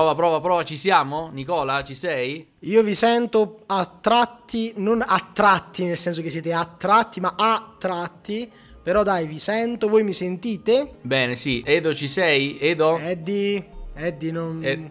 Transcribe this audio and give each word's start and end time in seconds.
Prova, 0.00 0.14
prova, 0.14 0.40
prova, 0.40 0.64
ci 0.64 0.76
siamo? 0.76 1.28
Nicola, 1.30 1.84
ci 1.84 1.92
sei? 1.92 2.52
Io 2.60 2.82
vi 2.82 2.94
sento 2.94 3.58
a 3.66 3.84
tratti, 3.84 4.72
non 4.76 5.04
a 5.06 5.28
tratti 5.30 5.84
nel 5.84 5.98
senso 5.98 6.22
che 6.22 6.30
siete 6.30 6.54
attratti, 6.54 7.20
ma 7.20 7.34
a 7.36 7.74
tratti. 7.78 8.50
Però 8.82 9.02
dai, 9.02 9.26
vi 9.26 9.38
sento, 9.38 9.88
voi 9.88 10.02
mi 10.02 10.14
sentite? 10.14 10.94
Bene, 11.02 11.36
sì. 11.36 11.62
Edo, 11.62 11.94
ci 11.94 12.08
sei? 12.08 12.58
Edo? 12.58 12.96
Eddie, 12.96 13.62
Eddie 13.92 14.32
non... 14.32 14.60
Eh, 14.64 14.90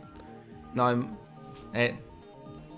no, 0.73 1.17
è, 1.71 1.77
è- 1.77 1.97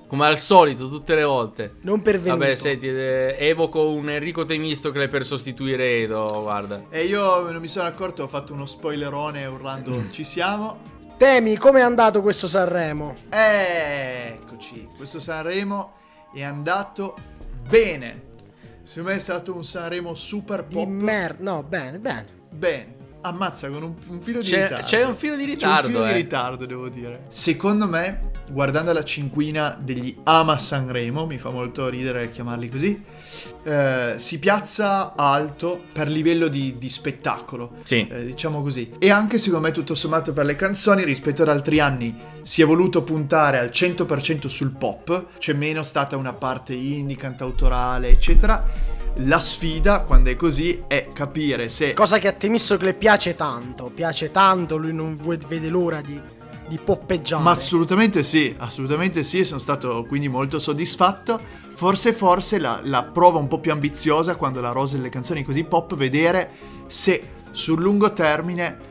come 0.07 0.25
al 0.25 0.37
solito, 0.37 0.87
tutte 0.87 1.15
le 1.15 1.25
volte. 1.25 1.75
Non 1.81 2.01
pervenuto. 2.01 2.37
Vabbè, 2.37 2.55
senti, 2.55 2.87
eh, 2.87 3.35
evoco 3.39 3.89
un 3.89 4.09
Enrico 4.09 4.45
Temistocle 4.45 5.09
per 5.09 5.25
sostituire 5.25 5.99
Edo, 5.99 6.43
guarda. 6.43 6.85
E 6.89 7.03
io 7.03 7.41
non 7.51 7.59
mi 7.59 7.67
sono 7.67 7.87
accorto, 7.87 8.23
ho 8.23 8.27
fatto 8.29 8.53
uno 8.53 8.65
spoilerone 8.65 9.45
urlando 9.45 10.01
ci 10.11 10.23
siamo. 10.23 10.99
Temi, 11.21 11.55
com'è 11.55 11.81
andato 11.81 12.19
questo 12.23 12.47
Sanremo? 12.47 13.15
Eccoci, 13.29 14.89
questo 14.97 15.19
Sanremo 15.19 15.91
è 16.33 16.41
andato 16.41 17.15
bene. 17.69 18.23
Secondo 18.81 19.11
me 19.11 19.15
è 19.17 19.19
stato 19.19 19.53
un 19.53 19.63
Sanremo 19.63 20.15
super 20.15 20.63
Di 20.63 20.73
pop. 20.73 20.87
merda. 20.87 21.43
No, 21.43 21.61
bene, 21.61 21.99
bene. 21.99 22.25
Bene. 22.49 22.95
Ammazza 23.21 23.69
con 23.69 23.83
un, 23.83 23.93
un 24.07 24.19
filo 24.23 24.41
di 24.41 24.47
C'è, 24.49 24.63
ritardo. 24.63 24.85
c'è 24.87 25.03
un 25.03 25.15
filo 25.15 25.35
di 25.35 25.43
C'è 25.43 25.49
ritardo, 25.51 25.87
un 25.89 25.93
filo 25.93 26.05
eh. 26.05 26.07
di 26.07 26.13
ritardo, 26.21 26.65
devo 26.65 26.89
dire. 26.89 27.25
Secondo 27.27 27.87
me, 27.87 28.30
guardando 28.51 28.91
la 28.93 29.03
cinquina 29.03 29.77
degli 29.79 30.15
Ama 30.23 30.57
Sanremo, 30.57 31.25
mi 31.25 31.37
fa 31.37 31.49
molto 31.49 31.87
ridere 31.89 32.29
chiamarli 32.29 32.69
così, 32.69 33.03
eh, 33.63 34.15
si 34.17 34.39
piazza 34.39 35.13
alto 35.15 35.81
per 35.91 36.07
livello 36.07 36.47
di, 36.47 36.77
di 36.77 36.89
spettacolo. 36.89 37.73
Sì. 37.83 38.07
eh, 38.07 38.25
diciamo 38.25 38.61
così. 38.61 38.93
E 38.99 39.09
anche 39.09 39.37
secondo 39.37 39.67
me, 39.67 39.73
tutto 39.73 39.95
sommato, 39.95 40.33
per 40.33 40.45
le 40.45 40.55
canzoni 40.55 41.03
rispetto 41.03 41.41
ad 41.41 41.49
altri 41.49 41.79
anni 41.79 42.15
si 42.41 42.61
è 42.61 42.65
voluto 42.65 43.03
puntare 43.03 43.59
al 43.59 43.69
100% 43.69 44.47
sul 44.47 44.71
pop, 44.71 45.37
c'è 45.37 45.53
meno 45.53 45.83
stata 45.83 46.17
una 46.17 46.33
parte 46.33 46.73
indie, 46.73 47.15
cantautorale, 47.15 48.09
eccetera. 48.09 48.63
La 49.15 49.39
sfida, 49.39 49.99
quando 50.01 50.29
è 50.29 50.35
così, 50.37 50.83
è 50.87 51.09
capire 51.13 51.67
se 51.67 51.93
Cosa 51.93 52.17
che 52.17 52.29
a 52.29 52.31
Temistocle 52.31 52.93
piace 52.93 53.35
tanto. 53.35 53.91
Piace 53.93 54.31
tanto, 54.31 54.77
lui 54.77 54.93
non 54.93 55.17
vuole- 55.17 55.39
vede 55.47 55.67
l'ora 55.67 55.99
di, 55.99 56.19
di 56.71 56.79
poppeggiare. 56.81 57.43
Ma 57.43 57.51
assolutamente 57.51 58.23
sì, 58.23 58.55
assolutamente 58.57 59.23
sì, 59.23 59.43
sono 59.43 59.59
stato 59.59 60.05
quindi 60.07 60.29
molto 60.29 60.57
soddisfatto. 60.57 61.39
Forse, 61.75 62.13
forse 62.13 62.59
la, 62.59 62.79
la 62.83 63.03
prova 63.03 63.39
un 63.39 63.49
po' 63.49 63.59
più 63.59 63.73
ambiziosa 63.73 64.35
quando 64.37 64.61
la 64.61 64.71
rosa 64.71 64.95
delle 64.95 65.09
canzoni 65.09 65.43
così 65.43 65.65
pop, 65.65 65.95
vedere 65.95 66.49
se 66.87 67.29
sul 67.51 67.81
lungo 67.81 68.13
termine 68.13 68.89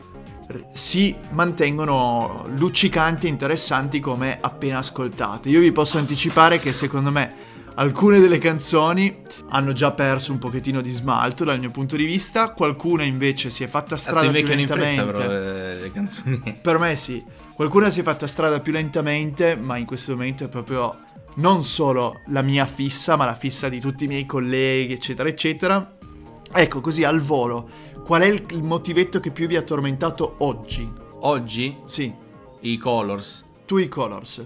si 0.73 1.15
mantengono 1.31 2.45
luccicanti 2.55 3.25
e 3.25 3.29
interessanti 3.29 3.99
come 3.99 4.37
appena 4.39 4.77
ascoltate. 4.77 5.49
Io 5.49 5.59
vi 5.59 5.71
posso 5.71 5.97
anticipare 5.97 6.59
che 6.59 6.73
secondo 6.73 7.09
me 7.09 7.33
alcune 7.75 8.19
delle 8.19 8.37
canzoni 8.37 9.21
hanno 9.49 9.73
già 9.73 9.91
perso 9.91 10.31
un 10.31 10.37
pochettino 10.37 10.81
di 10.81 10.91
smalto 10.91 11.45
dal 11.45 11.59
mio 11.59 11.71
punto 11.71 11.95
di 11.95 12.05
vista, 12.05 12.51
qualcuna 12.51 13.03
invece 13.03 13.49
si 13.49 13.63
è 13.63 13.67
fatta 13.67 13.95
Cazzo, 13.95 14.09
strada 14.09 14.19
più 14.19 14.39
invecchiano 14.39 14.61
in 14.61 14.67
fretta, 14.67 14.83
lentamente. 14.83 15.27
però, 15.27 15.33
eh, 15.33 15.79
le 15.79 15.91
canzoni. 15.91 16.57
Per 16.61 16.77
me 16.77 16.95
sì. 16.95 17.40
Qualcuna 17.53 17.89
si 17.89 17.99
è 17.99 18.03
fatta 18.03 18.27
strada 18.27 18.59
più 18.59 18.71
lentamente, 18.71 19.55
ma 19.55 19.77
in 19.77 19.85
questo 19.85 20.13
momento 20.13 20.45
è 20.45 20.47
proprio 20.47 20.97
non 21.35 21.63
solo 21.63 22.21
la 22.27 22.41
mia 22.41 22.65
fissa, 22.65 23.15
ma 23.15 23.25
la 23.25 23.35
fissa 23.35 23.69
di 23.69 23.79
tutti 23.79 24.05
i 24.05 24.07
miei 24.07 24.25
colleghi, 24.25 24.93
eccetera, 24.93 25.29
eccetera. 25.29 25.97
Ecco, 26.53 26.81
così 26.81 27.03
al 27.03 27.21
volo, 27.21 27.69
qual 28.03 28.21
è 28.23 28.27
il, 28.27 28.63
motivetto 28.63 29.19
che 29.19 29.31
più 29.31 29.47
vi 29.47 29.55
ha 29.55 29.61
tormentato 29.61 30.35
oggi? 30.39 30.91
Oggi, 31.23 31.77
Sì, 31.85 32.13
i 32.61 32.77
Colors. 32.77 33.45
tu 33.65 33.77
i 33.77 33.87
Colors. 33.87 34.45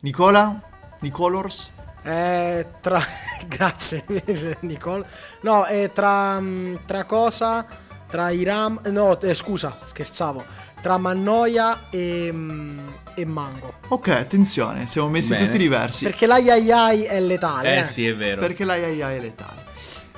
Nicola? 0.00 0.60
Nicolors? 1.00 1.72
Eh, 2.02 2.66
tra... 2.80 3.02
Grazie, 3.46 4.04
Nicole. 4.60 5.06
No, 5.42 5.64
è 5.64 5.92
tra... 5.92 6.40
mm, 6.40 6.76
Tra 6.86 7.04
cosa? 7.04 7.66
Tra 8.08 8.30
Iram... 8.30 8.80
No, 8.90 9.20
eh, 9.20 9.34
scusa, 9.34 9.78
scherzavo. 9.84 10.44
Tra 10.80 10.98
Mannoia 10.98 11.84
e... 11.90 12.30
mm, 12.32 12.78
e 13.14 13.24
Mango. 13.24 13.74
Ok, 13.88 14.08
attenzione, 14.08 14.86
siamo 14.86 15.08
messi 15.08 15.32
Bene. 15.32 15.46
tutti 15.46 15.58
diversi. 15.58 16.04
Perché 16.04 16.26
l'ai 16.26 16.50
ai 16.50 16.70
ai 16.70 17.02
è 17.04 17.18
letale. 17.20 17.76
Eh, 17.76 17.78
eh. 17.78 17.84
sì, 17.84 18.06
è 18.06 18.14
vero. 18.14 18.40
Perché 18.40 18.64
la 18.64 18.76
IA 18.76 19.12
è 19.12 19.18
letale. 19.20 19.64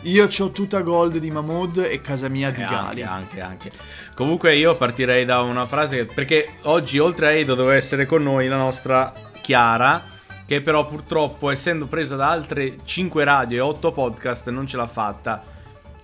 Io 0.02 0.28
ho 0.28 0.50
tutta 0.50 0.80
gold 0.80 1.18
di 1.18 1.30
Mahmood 1.30 1.78
e 1.78 2.00
casa 2.00 2.28
mia 2.28 2.50
di 2.50 2.60
Eh, 2.62 2.66
Gali. 2.66 3.02
anche, 3.02 3.40
anche, 3.40 3.40
anche. 3.40 3.70
Comunque 4.14 4.54
io 4.54 4.76
partirei 4.76 5.24
da 5.24 5.40
una 5.42 5.66
frase 5.66 5.96
che- 5.96 6.12
perché 6.14 6.48
oggi 6.62 6.98
oltre 6.98 7.26
a 7.28 7.30
Edo 7.30 7.54
doveva 7.54 7.76
essere 7.76 8.04
con 8.06 8.22
noi 8.22 8.46
la 8.48 8.56
nostra 8.56 9.12
Chiara 9.40 10.04
che 10.46 10.60
però 10.60 10.86
purtroppo 10.86 11.50
essendo 11.50 11.86
presa 11.86 12.16
da 12.16 12.30
altre 12.30 12.78
5 12.84 13.22
radio 13.24 13.56
e 13.58 13.60
8 13.60 13.92
podcast 13.92 14.48
non 14.50 14.66
ce 14.66 14.76
l'ha 14.76 14.86
fatta. 14.86 15.42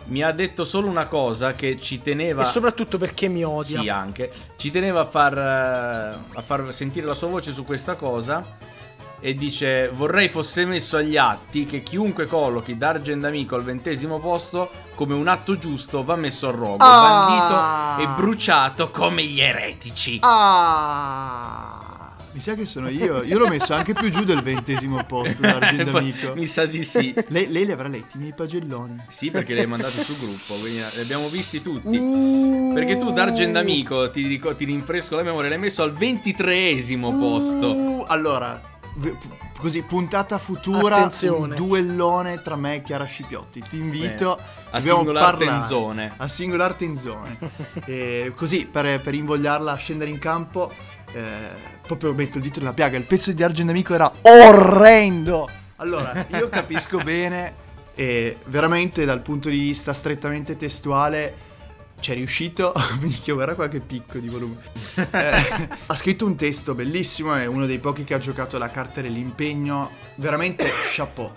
Mi 0.07 0.23
ha 0.23 0.33
detto 0.33 0.65
solo 0.65 0.89
una 0.89 1.07
cosa 1.07 1.55
che 1.55 1.79
ci 1.81 2.03
teneva 2.03 2.43
E 2.43 2.45
soprattutto 2.45 2.99
perché 2.99 3.29
mi 3.29 3.43
odia. 3.45 3.81
Sì, 3.81 3.89
anche. 3.89 4.31
Ci 4.57 4.71
teneva 4.71 5.01
a 5.01 5.07
far, 5.07 5.39
eh, 5.39 6.19
a 6.35 6.43
far 6.43 6.73
sentire 6.75 7.07
la 7.07 7.15
sua 7.15 7.29
voce 7.29 7.53
su 7.53 7.65
questa 7.65 7.95
cosa. 7.95 8.73
E 9.21 9.33
dice: 9.33 9.89
Vorrei 9.89 10.29
fosse 10.29 10.67
messo 10.67 10.99
agli 10.99 11.17
atti 11.17 11.65
che 11.65 11.83
chiunque 11.83 12.27
collochi 12.27 12.77
Dargen 12.77 13.25
Amico 13.25 13.55
al 13.55 13.65
ventesimo 13.65 14.19
posto 14.21 14.69
come 14.95 15.15
un 15.15 15.27
atto 15.29 15.57
giusto 15.57 16.05
va 16.05 16.15
messo 16.17 16.49
a 16.49 16.51
rogo, 16.51 16.85
Ah. 16.85 17.97
bandito 17.97 18.13
e 18.13 18.15
bruciato 18.21 18.91
come 18.91 19.25
gli 19.25 19.41
eretici. 19.41 20.19
Ah! 20.21 21.94
Mi 22.35 22.41
sa 22.41 22.55
che 22.55 22.67
sono 22.67 22.89
io. 22.89 23.23
Io 23.23 23.39
l'ho 23.39 23.47
messo 23.47 23.75
anche 23.75 23.93
più 23.93 24.11
giù 24.11 24.25
del 24.25 24.43
ventesimo 24.43 25.05
posto 25.05 25.41
d'Argento 25.43 25.97
Amico. 25.97 26.35
Mi 26.35 26.47
sa 26.47 26.67
di 26.67 26.83
sì. 26.83 27.15
Lei, 27.29 27.49
lei 27.51 27.65
li 27.65 27.71
avrà 27.71 27.87
letti 27.87 28.17
i 28.17 28.21
miei 28.21 28.33
pagelloni. 28.35 29.05
Sì, 29.07 29.31
perché 29.31 29.55
li 29.55 29.61
hai 29.61 29.67
mandati 29.67 29.97
sul 30.03 30.17
gruppo, 30.19 30.55
quindi 30.55 30.81
li 30.95 31.01
abbiamo 31.01 31.29
visti 31.29 31.61
tutti. 31.61 31.97
Uh, 31.97 32.73
Perché 32.75 32.97
tu, 32.97 33.13
Dargen 33.13 33.55
Amico, 33.57 34.11
ti, 34.11 34.27
dico- 34.27 34.53
ti 34.57 34.65
rinfresco 34.65 35.15
la 35.15 35.23
memoria, 35.23 35.49
l'hai 35.49 35.59
messo 35.59 35.85
al 35.85 35.93
ventitreesimo 35.93 37.17
posto. 37.17 37.73
Uh, 37.73 38.05
allora, 38.09 38.61
v- 38.97 39.11
p- 39.17 39.59
così, 39.61 39.83
puntata 39.83 40.37
futura. 40.39 40.97
Attenzione. 40.97 41.55
Un 41.55 41.55
duellone 41.55 42.43
tra 42.43 42.57
me 42.57 42.75
e 42.77 42.83
Chiara 42.83 43.05
Scipiotti. 43.05 43.63
Ti 43.69 43.77
invito. 43.77 44.33
a 44.33 44.79
dobbiamo 44.79 44.99
Singular 44.99 45.23
parlare. 45.23 45.45
Tenzone. 45.59 46.13
A 46.17 46.27
Singular 46.27 46.75
Tenzone. 46.75 47.39
E 47.87 48.33
così, 48.35 48.67
per, 48.67 49.01
per 49.01 49.15
invogliarla 49.15 49.71
a 49.71 49.77
scendere 49.77 50.11
in 50.11 50.19
campo, 50.19 50.73
eh, 51.15 51.51
proprio 51.87 52.13
metto 52.13 52.39
il 52.39 52.43
dito 52.43 52.59
nella 52.59 52.73
piaga. 52.73 52.97
Il 52.97 53.05
pezzo 53.05 53.33
di 53.33 53.43
Argent 53.43 53.71
Amico 53.71 53.95
era 53.95 54.11
orrendo. 54.23 55.49
Allora, 55.77 56.27
io 56.29 56.49
capisco 56.49 56.99
bene 57.03 57.63
e 57.95 58.39
veramente 58.47 59.05
dal 59.05 59.23
punto 59.23 59.49
di 59.49 59.59
vista 59.59 59.93
strettamente 59.93 60.57
testuale 60.57 61.53
c'è 62.01 62.15
riuscito. 62.15 62.73
Minchia, 63.01 63.35
guarda 63.35 63.55
qualche 63.55 63.79
picco 63.79 64.19
di 64.19 64.29
volume. 64.29 64.57
Eh, 64.97 65.69
ha 65.87 65.95
scritto 65.95 66.27
un 66.27 66.37
testo 66.37 66.75
bellissimo, 66.75 67.35
è 67.35 67.47
uno 67.47 67.67
dei 67.67 67.79
pochi 67.79 68.05
che 68.05 68.15
ha 68.15 68.19
giocato 68.19 68.59
la 68.59 68.69
carta 68.69 69.01
dell'impegno. 69.01 69.91
Veramente 70.17 70.69
chapeau. 70.93 71.31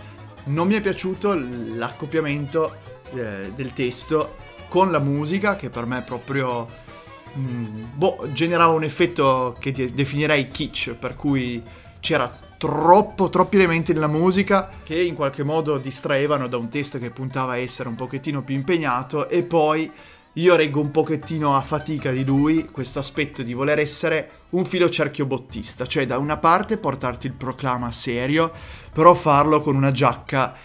Non 0.46 0.68
mi 0.68 0.76
è 0.76 0.82
piaciuto 0.82 1.34
l'accoppiamento 1.36 2.76
eh, 3.14 3.52
del 3.54 3.74
testo 3.74 4.38
con 4.70 4.92
la 4.92 5.00
musica, 5.00 5.56
che 5.56 5.70
per 5.70 5.86
me 5.86 6.00
è 6.00 6.04
proprio. 6.04 6.86
Mm, 7.38 7.84
boh, 7.94 8.30
generava 8.32 8.74
un 8.74 8.84
effetto 8.84 9.56
che 9.60 9.72
de- 9.72 9.94
definirei 9.94 10.50
kitsch, 10.50 10.96
per 10.96 11.16
cui 11.16 11.62
c'era 12.00 12.32
troppo, 12.58 13.30
troppi 13.30 13.56
elementi 13.56 13.94
nella 13.94 14.08
musica 14.08 14.70
che 14.84 15.00
in 15.00 15.14
qualche 15.14 15.44
modo 15.44 15.78
distraevano 15.78 16.48
da 16.48 16.58
un 16.58 16.70
testo 16.70 16.98
che 16.98 17.12
puntava 17.12 17.54
a 17.54 17.58
essere 17.58 17.90
un 17.90 17.96
pochettino 17.96 18.44
più 18.44 18.56
impegnato 18.56 19.30
e 19.30 19.44
poi 19.44 19.92
io 20.34 20.56
reggo 20.56 20.82
un 20.82 20.92
pochettino 20.92 21.56
a 21.56 21.62
fatica 21.62 22.12
di 22.12 22.24
lui 22.24 22.66
questo 22.66 23.00
aspetto 23.00 23.42
di 23.42 23.54
voler 23.54 23.80
essere 23.80 24.30
un 24.50 24.66
filo 24.66 24.90
cerchio 24.90 25.26
bottista, 25.26 25.86
cioè 25.86 26.06
da 26.06 26.18
una 26.18 26.38
parte 26.38 26.78
portarti 26.78 27.28
il 27.28 27.34
proclama 27.34 27.92
serio, 27.92 28.52
però 28.94 29.14
farlo 29.14 29.62
con 29.62 29.76
una 29.76 29.92
giacca 29.92 30.56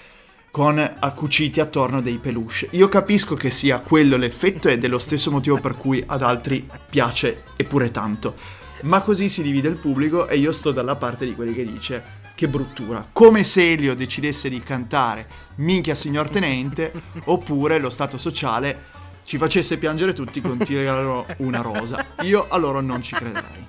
con 0.53 0.79
accuciti 0.79 1.61
attorno 1.61 2.03
dei 2.03 2.19
peluche. 2.19 2.69
Io 2.73 2.87
capisco 2.91 3.35
che 3.35 3.51
sia 3.51 3.79
quello 3.79 4.19
l'effetto 4.19 4.69
ed 4.69 4.85
è 4.85 4.87
lo 4.87 4.99
stesso 4.99 5.31
motivo 5.31 5.59
per 5.59 5.79
cui 5.79 6.05
ad 6.07 6.21
altri 6.21 6.69
piace 6.91 7.45
eppure 7.57 7.91
tanto. 7.91 8.35
Ma 8.83 9.01
così 9.01 9.31
si 9.31 9.43
divide 9.43 9.69
il 9.69 9.79
pubblico 9.79 10.29
e 10.29 10.37
io 10.37 10.53
sto 10.53 10.71
dalla 10.71 10.95
parte 10.95 11.25
di 11.25 11.35
quelli 11.35 11.55
che 11.55 11.65
dice 11.65 12.21
che 12.35 12.49
bruttura. 12.49 13.09
Come 13.13 13.45
se 13.45 13.73
Elio 13.73 13.95
decidesse 13.95 14.51
di 14.51 14.61
cantare 14.63 15.27
Minchia 15.57 15.95
signor 15.95 16.29
tenente 16.29 16.93
oppure 17.25 17.79
lo 17.79 17.89
stato 17.89 18.19
sociale 18.19 18.91
ci 19.25 19.39
facesse 19.39 19.79
piangere 19.79 20.13
tutti 20.13 20.43
con 20.43 20.59
ti 20.59 20.77
regalo 20.77 21.25
una 21.39 21.63
rosa. 21.63 22.09
Io 22.25 22.47
a 22.47 22.59
loro 22.59 22.83
non 22.83 23.01
ci 23.03 23.15
crederei. 23.15 23.67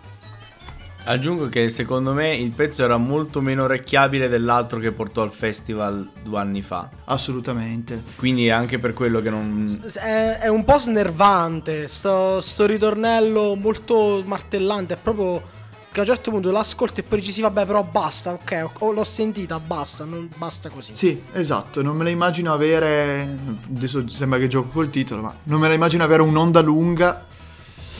Aggiungo 1.05 1.49
che 1.49 1.69
secondo 1.69 2.13
me 2.13 2.33
il 2.35 2.51
pezzo 2.51 2.83
era 2.83 2.97
molto 2.97 3.41
meno 3.41 3.63
orecchiabile 3.63 4.29
dell'altro 4.29 4.79
che 4.79 4.91
portò 4.93 5.21
al 5.21 5.31
festival 5.31 6.09
due 6.23 6.39
anni 6.39 6.61
fa. 6.61 6.89
Assolutamente. 7.05 8.01
Quindi 8.15 8.49
anche 8.49 8.79
per 8.79 8.93
quello 8.93 9.19
che 9.19 9.29
non. 9.29 9.81
È, 9.95 10.37
è 10.41 10.47
un 10.47 10.63
po' 10.63 10.77
snervante. 10.77 11.87
Sto, 11.89 12.39
sto 12.39 12.65
ritornello 12.65 13.55
molto 13.55 14.23
martellante. 14.25 14.93
È 14.93 14.97
proprio 14.97 15.61
che 15.91 15.99
a 15.99 16.03
un 16.03 16.07
certo 16.07 16.31
punto 16.31 16.49
l'ascolto 16.49 17.01
e 17.01 17.03
poi 17.03 17.21
ci 17.21 17.31
si 17.31 17.41
vabbè 17.41 17.67
però 17.67 17.83
basta, 17.83 18.31
ok, 18.31 18.69
ho- 18.79 18.91
l'ho 18.91 19.03
sentita, 19.03 19.59
basta, 19.59 20.03
non 20.05 20.27
basta 20.35 20.69
così. 20.69 20.95
Sì, 20.95 21.21
esatto, 21.33 21.83
non 21.83 21.95
me 21.95 22.03
la 22.03 22.09
immagino 22.09 22.51
avere, 22.51 23.37
adesso 23.69 24.07
sembra 24.07 24.39
che 24.39 24.47
gioco 24.47 24.69
col 24.69 24.89
titolo, 24.89 25.21
ma 25.21 25.35
non 25.43 25.59
me 25.59 25.67
la 25.67 25.75
immagino 25.75 26.03
avere 26.03 26.23
un'onda 26.23 26.61
lunga, 26.61 27.27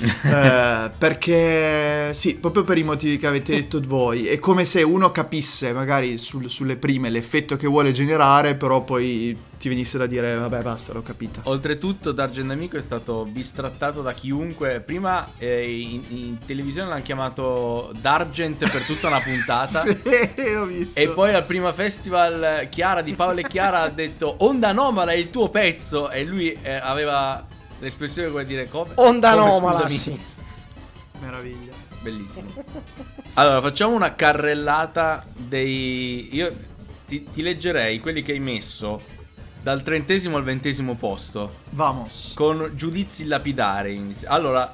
eh, 0.23 0.91
perché 0.97 2.13
sì, 2.13 2.35
proprio 2.35 2.63
per 2.63 2.77
i 2.77 2.83
motivi 2.83 3.17
che 3.17 3.27
avete 3.27 3.53
detto 3.55 3.81
voi, 3.85 4.27
è 4.27 4.39
come 4.39 4.65
se 4.65 4.81
uno 4.81 5.11
capisse 5.11 5.71
magari 5.73 6.17
sul- 6.17 6.49
sulle 6.49 6.75
prime 6.75 7.09
l'effetto 7.09 7.55
che 7.55 7.67
vuole 7.67 7.91
generare, 7.91 8.55
però 8.55 8.83
poi 8.83 9.37
ti 9.63 9.69
venisse 9.69 9.97
da 9.97 10.07
dire 10.07 10.35
vabbè 10.35 10.61
basta, 10.61 10.91
l'ho 10.91 11.01
capita. 11.01 11.39
Oltretutto, 11.43 12.11
Dargen 12.11 12.51
Amico 12.51 12.75
è 12.75 12.81
stato 12.81 13.25
bistrattato 13.29 14.01
da 14.01 14.11
chiunque. 14.13 14.81
Prima 14.81 15.29
eh, 15.37 15.79
in, 15.79 16.01
in 16.09 16.37
televisione 16.45 16.89
l'hanno 16.89 17.01
chiamato 17.01 17.93
Dargent 18.01 18.69
per 18.69 18.83
tutta 18.83 19.07
una 19.07 19.21
puntata. 19.21 19.79
sì, 19.87 20.41
ho 20.53 20.65
visto. 20.65 20.99
E 20.99 21.07
poi 21.07 21.33
al 21.33 21.45
prima 21.45 21.71
festival 21.71 22.67
Chiara 22.69 23.01
di 23.01 23.13
Paolo 23.13 23.39
e 23.39 23.47
Chiara 23.47 23.83
ha 23.83 23.89
detto 23.89 24.35
Onda 24.39 24.67
Anomala 24.69 25.11
è 25.11 25.15
il 25.15 25.29
tuo 25.29 25.47
pezzo 25.47 26.09
e 26.09 26.25
lui 26.25 26.51
eh, 26.61 26.73
aveva 26.73 27.45
l'espressione 27.83 28.29
come 28.29 28.45
dire 28.45 28.67
come 28.67 28.93
Onda 28.95 29.31
anomala, 29.31 29.87
sì. 29.89 30.19
Meraviglia. 31.19 31.73
Bellissimo. 32.01 32.51
Allora, 33.33 33.61
facciamo 33.61 33.95
una 33.95 34.15
carrellata 34.15 35.25
dei 35.35 36.29
io 36.35 36.53
ti, 37.05 37.23
ti 37.23 37.41
leggerei 37.41 37.99
quelli 37.99 38.21
che 38.21 38.31
hai 38.33 38.39
messo 38.39 39.01
dal 39.61 39.81
trentesimo 39.83 40.35
al 40.35 40.43
ventesimo 40.43 40.95
posto 40.95 41.59
Vamos. 41.69 42.33
con 42.35 42.71
giudizi 42.75 43.25
lapidari. 43.25 44.13
Allora, 44.25 44.73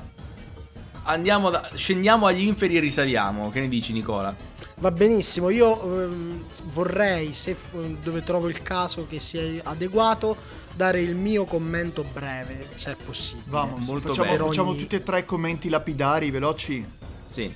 andiamo 1.03 1.49
da, 1.49 1.69
scendiamo 1.73 2.25
agli 2.25 2.41
inferi 2.41 2.77
e 2.77 2.79
risaliamo. 2.79 3.49
Che 3.51 3.59
ne 3.59 3.67
dici, 3.67 3.93
Nicola? 3.93 4.35
Va 4.79 4.91
benissimo, 4.91 5.49
io 5.49 6.03
ehm, 6.03 6.45
vorrei, 6.71 7.33
se 7.33 7.55
dove 8.01 8.23
trovo 8.23 8.47
il 8.47 8.61
caso 8.61 9.05
che 9.07 9.19
sia 9.19 9.41
adeguato, 9.63 10.37
dare 10.73 11.01
il 11.01 11.15
mio 11.15 11.43
commento 11.43 12.03
breve, 12.03 12.65
se 12.75 12.91
è 12.91 12.95
possibile. 12.95 13.43
Vamos, 13.49 13.85
molto 13.87 14.07
facciamo, 14.07 14.31
bene. 14.31 14.43
facciamo 14.45 14.69
Ogni- 14.69 14.79
tutti 14.79 14.95
e 14.95 15.03
tre 15.03 15.25
commenti 15.25 15.67
lapidari, 15.67 16.31
veloci. 16.31 16.85
Sì. 17.25 17.53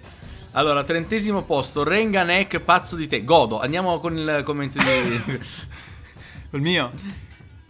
Allora, 0.52 0.84
trentesimo 0.84 1.44
posto, 1.44 1.84
Renganek, 1.84 2.60
pazzo 2.60 2.98
di 2.98 3.08
te. 3.08 3.24
Godo, 3.24 3.60
andiamo 3.60 4.00
con 4.00 4.18
il 4.18 4.42
commento 4.44 4.78
di... 4.80 5.40
Il 6.52 6.62
mio? 6.62 6.92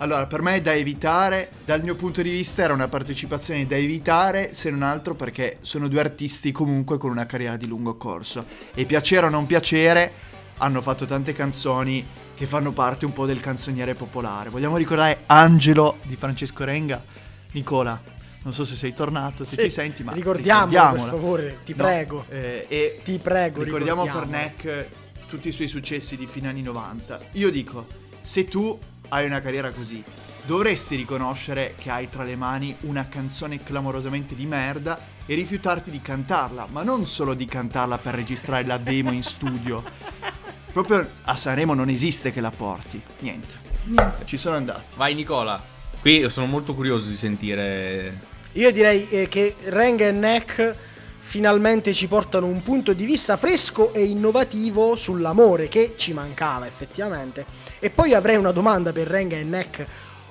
Allora, 0.04 0.28
per 0.28 0.42
me 0.42 0.56
è 0.56 0.62
da 0.62 0.74
evitare, 0.74 1.50
dal 1.64 1.82
mio 1.82 1.96
punto 1.96 2.22
di 2.22 2.30
vista 2.30 2.62
era 2.62 2.74
una 2.74 2.90
partecipazione 2.90 3.66
da 3.66 3.78
evitare, 3.78 4.54
se 4.54 4.70
non 4.70 4.82
altro 4.82 5.16
perché 5.16 5.60
sono 5.62 5.88
due 5.88 6.02
artisti 6.02 6.52
comunque 6.52 6.98
con 6.98 7.10
una 7.10 7.26
carriera 7.26 7.56
di 7.56 7.68
lungo 7.68 7.96
corso. 7.96 8.44
E 8.74 8.84
piacere 8.84 9.28
o 9.28 9.30
non 9.30 9.46
piacere, 9.46 10.12
hanno 10.58 10.82
fatto 10.82 11.06
tante 11.06 11.32
canzoni 11.32 12.06
che 12.36 12.46
fanno 12.46 12.74
parte 12.74 13.06
un 13.06 13.14
po' 13.14 13.26
del 13.26 13.40
canzoniere 13.40 13.96
popolare. 13.96 14.50
Vogliamo 14.50 14.76
ricordare 14.76 15.20
Angelo 15.28 16.00
di 16.02 16.18
Francesco 16.18 16.66
Renga? 16.66 17.02
Nicola, 17.52 17.98
non 18.42 18.52
so 18.52 18.66
se 18.66 18.76
sei 18.76 18.94
tornato, 18.94 19.46
se 19.46 19.56
Sì, 19.56 19.62
ci 19.64 19.70
senti, 19.70 20.04
ma 20.04 20.12
ricordiamolo, 20.12 20.68
per 20.68 20.82
ricordiamola. 20.82 21.12
favore, 21.12 21.60
ti 21.64 21.74
No, 21.78 21.84
prego. 21.84 22.26
eh, 22.28 22.66
e 22.68 23.00
Ti 23.06 23.20
prego, 23.20 23.64
ricordiamo. 23.64 24.04
Neck 24.26 24.86
tutti 25.30 25.48
i 25.48 25.54
suoi 25.54 25.70
successi 25.70 26.18
di 26.18 26.26
fine 26.26 26.50
anni 26.50 26.62
90. 26.62 27.22
Io 27.34 27.50
dico, 27.50 27.88
se 28.20 28.44
tu 28.44 28.78
hai 29.10 29.26
una 29.26 29.42
carriera 29.42 29.72
così, 29.72 30.04
dovresti 30.46 30.96
riconoscere 30.96 31.76
che 31.78 31.90
hai 31.90 32.10
tra 32.10 32.24
le 32.24 32.36
mani 32.36 32.76
una 32.82 33.08
canzone 33.08 33.64
clamorosamente 33.64 34.36
di 34.36 34.46
merda 34.46 35.00
e 35.26 35.36
rifiutarti 35.36 35.90
di 35.90 36.02
cantarla, 36.02 36.68
ma 36.70 36.84
non 36.84 37.06
solo 37.06 37.34
di 37.34 37.46
cantarla 37.46 37.98
per 37.98 38.16
registrare 38.16 38.66
la 38.66 38.78
demo 38.78 39.12
in 39.12 39.24
studio. 39.24 39.84
Proprio 40.72 41.08
a 41.24 41.38
Sanremo 41.38 41.74
non 41.74 41.90
esiste 41.90 42.32
che 42.32 42.42
la 42.42 42.50
porti. 42.50 43.02
Niente. 43.20 43.62
Ci 44.26 44.38
sono 44.38 44.56
andati. 44.56 44.96
Vai, 44.96 45.14
Nicola. 45.14 45.62
Qui 46.02 46.30
sono 46.30 46.48
molto 46.48 46.74
curioso 46.74 47.10
di 47.10 47.16
sentire... 47.16 48.32
Io 48.54 48.72
direi 48.72 49.08
eh, 49.10 49.28
che 49.28 49.56
Renga 49.66 50.06
e 50.06 50.12
Neck 50.12 50.76
finalmente 51.20 51.94
ci 51.94 52.08
portano 52.08 52.46
un 52.46 52.62
punto 52.62 52.94
di 52.94 53.06
vista 53.06 53.38
fresco 53.38 53.94
e 53.94 54.04
innovativo 54.04 54.96
sull'amore 54.96 55.68
che 55.68 55.94
ci 55.96 56.14
mancava 56.14 56.68
effettivamente. 56.68 57.46
E 57.84 57.90
poi 57.90 58.14
avrei 58.14 58.38
una 58.38 58.52
domanda 58.54 58.94
per 58.94 59.08
Renga 59.08 59.36
e 59.36 59.44
Neck. 59.44 59.86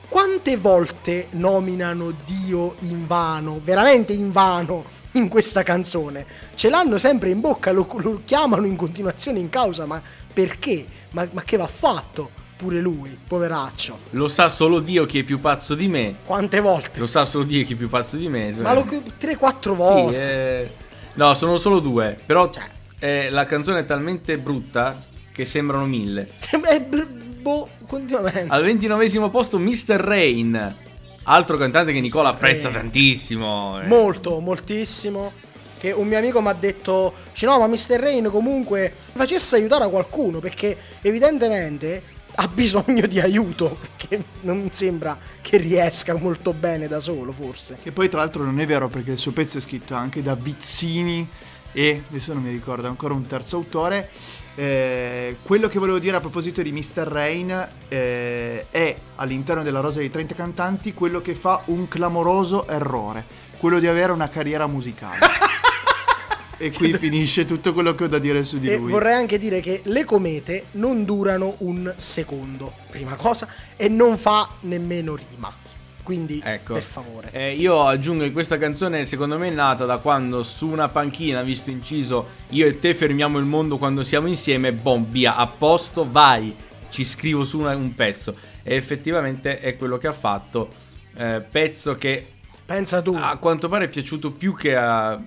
Quante 0.09 0.57
volte 0.57 1.27
nominano 1.33 2.11
Dio 2.25 2.77
in 2.79 3.07
vano, 3.07 3.61
veramente 3.63 4.15
in 4.15 4.33
vano, 4.33 4.85
in 5.13 5.29
questa 5.29 5.63
canzone? 5.63 6.25
Ce 6.55 6.71
l'hanno 6.71 6.97
sempre 6.97 7.29
in 7.29 7.41
bocca, 7.41 7.71
lo, 7.71 7.87
lo 7.99 8.23
chiamano 8.25 8.65
in 8.65 8.75
continuazione 8.77 9.39
in 9.39 9.51
causa, 9.51 9.85
ma 9.85 10.01
perché? 10.33 10.87
Ma, 11.11 11.29
ma 11.33 11.43
che 11.43 11.59
va 11.59 11.67
fatto? 11.67 12.31
Pure 12.57 12.81
lui, 12.81 13.19
poveraccio. 13.27 13.99
Lo 14.13 14.29
sa 14.29 14.49
solo 14.49 14.81
Dio 14.81 15.05
chi 15.05 15.19
è 15.19 15.23
più 15.23 15.39
pazzo 15.39 15.75
di 15.75 15.89
me. 15.89 16.15
Quante 16.25 16.59
volte? 16.61 17.01
Lo 17.01 17.07
sa 17.07 17.27
solo 17.27 17.45
Dio 17.45 17.63
chi 17.67 17.75
è 17.75 17.77
più 17.77 17.91
pazzo 17.91 18.17
di 18.17 18.29
me. 18.29 18.55
cioè- 18.55 18.63
Ma 18.63 18.73
lo 18.73 18.87
3-4 18.87 19.73
Sì, 19.73 19.77
volte. 19.77 20.23
eh, 20.23 20.71
No, 21.17 21.35
sono 21.35 21.59
solo 21.59 21.81
due. 21.81 22.17
Però 22.25 22.49
Cioè. 22.51 22.63
eh, 22.99 23.29
la 23.29 23.45
canzone 23.45 23.81
è 23.81 23.85
talmente 23.85 24.39
brutta 24.39 25.03
che 25.31 25.45
sembrano 25.45 25.85
mille. 25.87 26.29
Eh, 26.71 26.81
b- 26.81 27.21
boh, 27.43 27.69
continuamente. 27.87 28.47
Al 28.49 28.63
ventinovesimo 28.63 29.29
posto 29.29 29.59
Mr. 29.59 29.97
Rain. 29.97 30.77
Altro 31.25 31.57
cantante 31.57 31.93
che 31.93 32.01
Nicola 32.01 32.31
Mr. 32.31 32.35
apprezza 32.35 32.69
Rain. 32.69 32.81
tantissimo. 32.81 33.81
eh. 33.83 33.87
Molto, 33.87 34.39
moltissimo. 34.41 35.33
Che 35.79 35.91
un 35.91 36.07
mio 36.07 36.19
amico 36.19 36.41
mi 36.41 36.49
ha 36.49 36.53
detto: 36.55 37.13
dice, 37.33 37.47
No, 37.47 37.59
ma 37.59 37.67
Mr. 37.67 37.99
Rain 37.99 38.31
comunque 38.31 38.93
facesse 39.13 39.57
aiutare 39.57 39.85
a 39.85 39.89
qualcuno 39.89 40.39
perché 40.39 40.77
evidentemente 41.03 42.03
ha 42.37 42.49
bisogno 42.49 43.07
di 43.07 43.21
aiuto. 43.21 43.77
Perché 44.03 44.25
non 44.43 44.69
sembra 44.73 45.17
che 45.41 45.57
riesca 45.59 46.15
molto 46.15 46.53
bene 46.53 46.87
da 46.89 47.01
solo, 47.01 47.33
forse. 47.33 47.77
Che 47.83 47.93
poi 47.93 48.09
tra 48.09 48.19
l'altro 48.21 48.43
non 48.45 48.61
è 48.61 48.67
vero 48.67 48.89
perché 48.89 49.13
il 49.13 49.19
suo 49.19 49.33
pezzo 49.33 49.57
è 49.59 49.61
scritto 49.61 49.95
anche 49.95 50.23
da 50.23 50.35
Vizzini 50.35 51.27
e 51.73 52.03
adesso 52.09 52.33
non 52.35 52.43
mi 52.43 52.51
ricordo 52.51 52.89
ancora 52.89 53.15
un 53.15 53.27
terzo 53.27 53.57
autore. 53.57 54.11
Eh, 54.55 55.37
quello 55.43 55.69
che 55.69 55.79
volevo 55.79 55.99
dire 55.99 56.17
a 56.17 56.21
proposito 56.21 56.61
di 56.61 56.73
Mr. 56.73 57.07
Rain 57.07 57.69
eh, 57.89 58.67
è 58.71 58.97
all'interno 59.17 59.63
della 59.63 59.81
rosa 59.81 60.01
dei 60.01 60.11
30 60.11 60.35
cantanti 60.35 60.93
quello 60.93 61.23
che 61.23 61.35
fa 61.35 61.63
un 61.67 61.89
clamoroso 61.89 62.67
errore, 62.69 63.25
quello 63.57 63.79
di 63.79 63.87
avere 63.87 64.13
una 64.13 64.29
carriera 64.29 64.67
musicale. 64.67 65.19
e 66.59 66.71
qui 66.71 66.93
finisce 66.99 67.45
tutto 67.47 67.73
quello 67.73 67.95
che 67.95 68.05
ho 68.05 68.09
da 68.09 68.19
dire 68.19 68.45
su 68.45 68.59
di 68.59 68.69
E 68.69 68.77
lui. 68.77 68.91
vorrei 68.91 69.15
anche 69.15 69.39
dire 69.39 69.61
che 69.61 69.81
le 69.85 70.05
comete 70.05 70.67
non 70.73 71.05
durano 71.05 71.55
un 71.59 71.93
secondo, 71.97 72.73
prima 72.91 73.15
cosa, 73.15 73.49
e 73.77 73.89
non 73.89 74.19
fa 74.19 74.49
nemmeno 74.61 75.17
rima. 75.17 75.62
Quindi, 76.03 76.41
Ecco. 76.45 76.75
per 76.75 76.83
favore. 76.83 77.31
Eh, 77.31 77.55
io 77.55 77.83
aggiungo 77.87 78.25
che 78.25 78.33
questa 78.33 78.59
canzone 78.59 79.05
secondo 79.05 79.39
me 79.39 79.49
è 79.49 79.53
nata 79.53 79.85
da 79.85 79.99
quando 79.99 80.43
su 80.43 80.67
una 80.69 80.89
panchina, 80.89 81.39
ha 81.39 81.43
visto 81.43 81.71
inciso 81.71 82.27
io 82.51 82.67
e 82.67 82.81
te 82.81 82.95
fermiamo 82.95 83.39
il 83.39 83.45
mondo 83.45 83.79
quando 83.79 84.03
siamo 84.03 84.27
insieme, 84.27 84.73
bom, 84.73 85.05
via, 85.09 85.37
a 85.37 85.47
posto, 85.47 86.07
vai, 86.11 86.55
ci 86.91 87.05
scrivo 87.05 87.45
su 87.45 87.61
una- 87.61 87.77
un 87.77 87.95
pezzo. 87.95 88.35
E 88.65 88.75
effettivamente 88.75 89.61
è 89.61 89.77
quello 89.77 89.97
che 89.99 90.09
ha 90.09 90.13
fatto. 90.13 90.71
Eh, 91.15 91.45
pezzo 91.49 91.95
che 91.97 92.27
Pensa 92.67 93.01
tu. 93.03 93.15
a 93.19 93.37
quanto 93.37 93.69
pare 93.69 93.85
è 93.85 93.89
piaciuto 93.89 94.31
più 94.33 94.55
che 94.57 94.75
a 94.77 95.21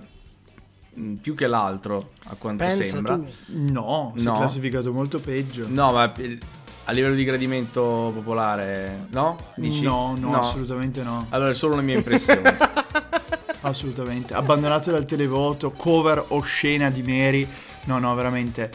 mm, 0.98 1.14
più 1.16 1.34
che 1.34 1.46
l'altro, 1.46 2.10
a 2.24 2.34
quanto 2.36 2.64
Pensa 2.64 2.84
sembra. 2.84 3.14
tu. 3.16 3.26
No, 3.46 4.12
si 4.16 4.24
No. 4.24 4.34
è 4.34 4.38
classificato 4.38 4.92
molto 4.92 5.20
peggio. 5.20 5.66
No, 5.68 5.92
ma 5.92 6.12
a 6.88 6.92
livello 6.92 7.14
di 7.14 7.24
gradimento 7.24 8.12
popolare, 8.14 9.06
no? 9.10 9.36
Dici? 9.56 9.82
No, 9.82 10.16
no, 10.18 10.38
assolutamente 10.38 11.02
no. 11.02 11.26
Allora 11.30 11.50
è 11.50 11.54
solo 11.54 11.74
una 11.74 11.82
mia 11.82 11.96
impressione. 11.96 12.56
Assolutamente. 13.62 14.32
Abbandonato 14.32 14.92
dal 14.92 15.04
televoto, 15.04 15.72
cover 15.72 16.22
oscena 16.28 16.88
di 16.88 17.02
Mary. 17.02 17.48
No, 17.84 17.98
no, 17.98 18.14
veramente. 18.14 18.70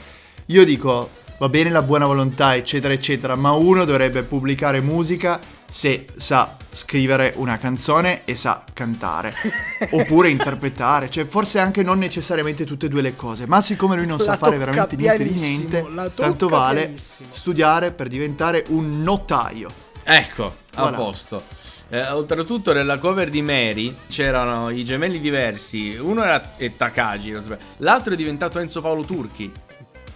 Io 0.48 0.66
dico, 0.66 1.12
va 1.38 1.48
bene 1.48 1.70
la 1.70 1.82
buona 1.82 2.06
volontà, 2.06 2.58
eccetera, 2.58 2.94
eccetera, 2.94 3.36
ma 3.36 3.52
uno 3.52 3.86
dovrebbe 3.86 4.24
pubblicare 4.24 4.82
musica 4.82 5.40
se 5.72 6.06
sa 6.18 6.58
scrivere 6.70 7.32
una 7.38 7.58
canzone 7.58 8.26
e 8.26 8.36
sa 8.36 8.64
cantare. 8.74 9.34
Oppure 9.92 10.30
interpretare. 10.30 11.10
Cioè, 11.10 11.26
forse 11.26 11.60
anche 11.60 11.82
non 11.82 11.98
necessariamente 11.98 12.66
tutte 12.66 12.88
e 12.88 12.90
due 12.90 13.02
le 13.02 13.16
cose. 13.16 13.48
Ma 13.48 13.62
siccome 13.62 13.96
lui 13.96 14.06
non 14.06 14.18
La 14.18 14.24
sa 14.24 14.38
fare 14.38 14.58
veramente 14.58 14.98
niente 14.98 15.24
di 15.24 15.40
niente, 15.40 15.86
tanto 16.14 16.50
vale 16.50 16.82
pianissimo. 16.82 17.30
studiare 17.32 17.92
per 17.92 18.10
diventare 18.10 18.66
un 18.68 19.02
notaio. 19.02 19.72
ecco, 20.04 20.56
a 20.76 20.82
Voilà. 20.82 20.98
posto. 20.98 21.42
Eh, 21.88 22.06
oltretutto 22.10 22.74
nella 22.74 22.98
cover 23.00 23.30
di 23.30 23.42
Mary 23.42 23.96
c'erano 24.10 24.70
i 24.70 24.84
gemelli 24.84 25.20
diversi, 25.20 25.98
uno 26.00 26.24
era 26.24 26.56
è 26.58 26.76
Takagi, 26.76 27.36
l'altro 27.78 28.14
è 28.14 28.16
diventato 28.18 28.60
Enzo 28.60 28.82
Paolo 28.82 29.04
Turchi. 29.04 29.52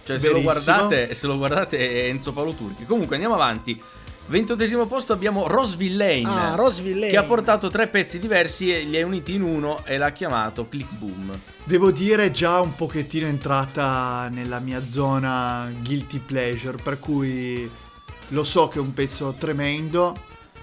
Cioè 0.04 0.18
se 0.18 0.28
lo, 0.30 0.40
guardate, 0.40 1.14
se 1.14 1.26
lo 1.26 1.36
guardate 1.36 1.78
è 1.78 2.04
Enzo 2.08 2.32
Paolo 2.32 2.52
Turchi. 2.52 2.84
Comunque 2.84 3.16
andiamo 3.16 3.34
avanti. 3.34 3.82
28 4.28 4.86
posto 4.86 5.12
abbiamo 5.12 5.46
Roseville 5.46 6.22
Lane. 6.22 6.40
Ah, 6.40 6.54
Roseville 6.54 7.00
Lane. 7.00 7.10
Che 7.10 7.16
ha 7.16 7.22
portato 7.22 7.68
tre 7.68 7.86
pezzi 7.86 8.18
diversi 8.18 8.72
e 8.72 8.82
li 8.82 9.00
ha 9.00 9.06
uniti 9.06 9.34
in 9.34 9.42
uno 9.42 9.84
e 9.84 9.96
l'ha 9.98 10.10
chiamato 10.10 10.68
Click 10.68 10.92
Boom. 10.94 11.38
Devo 11.64 11.90
dire 11.90 12.30
già 12.30 12.60
un 12.60 12.74
pochettino 12.74 13.26
entrata 13.26 14.28
nella 14.30 14.58
mia 14.58 14.84
zona 14.84 15.70
guilty 15.80 16.18
pleasure, 16.18 16.76
per 16.82 16.98
cui 16.98 17.68
lo 18.28 18.44
so 18.44 18.68
che 18.68 18.78
è 18.78 18.80
un 18.80 18.92
pezzo 18.92 19.34
tremendo, 19.38 20.14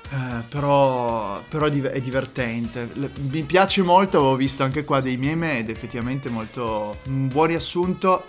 eh, 0.09 0.43
però, 0.49 1.41
però 1.47 1.65
è 1.65 1.69
div- 1.69 1.87
è 1.87 2.01
divertente. 2.01 2.89
Mi 3.29 3.43
piace 3.43 3.81
molto, 3.81 4.17
avevo 4.19 4.35
visto 4.35 4.63
anche 4.63 4.83
qua 4.83 4.99
dei 4.99 5.17
meme 5.17 5.59
ed 5.59 5.69
effettivamente 5.69 6.29
molto 6.29 6.97
un 7.05 7.27
buon 7.27 7.47
riassunto. 7.47 8.25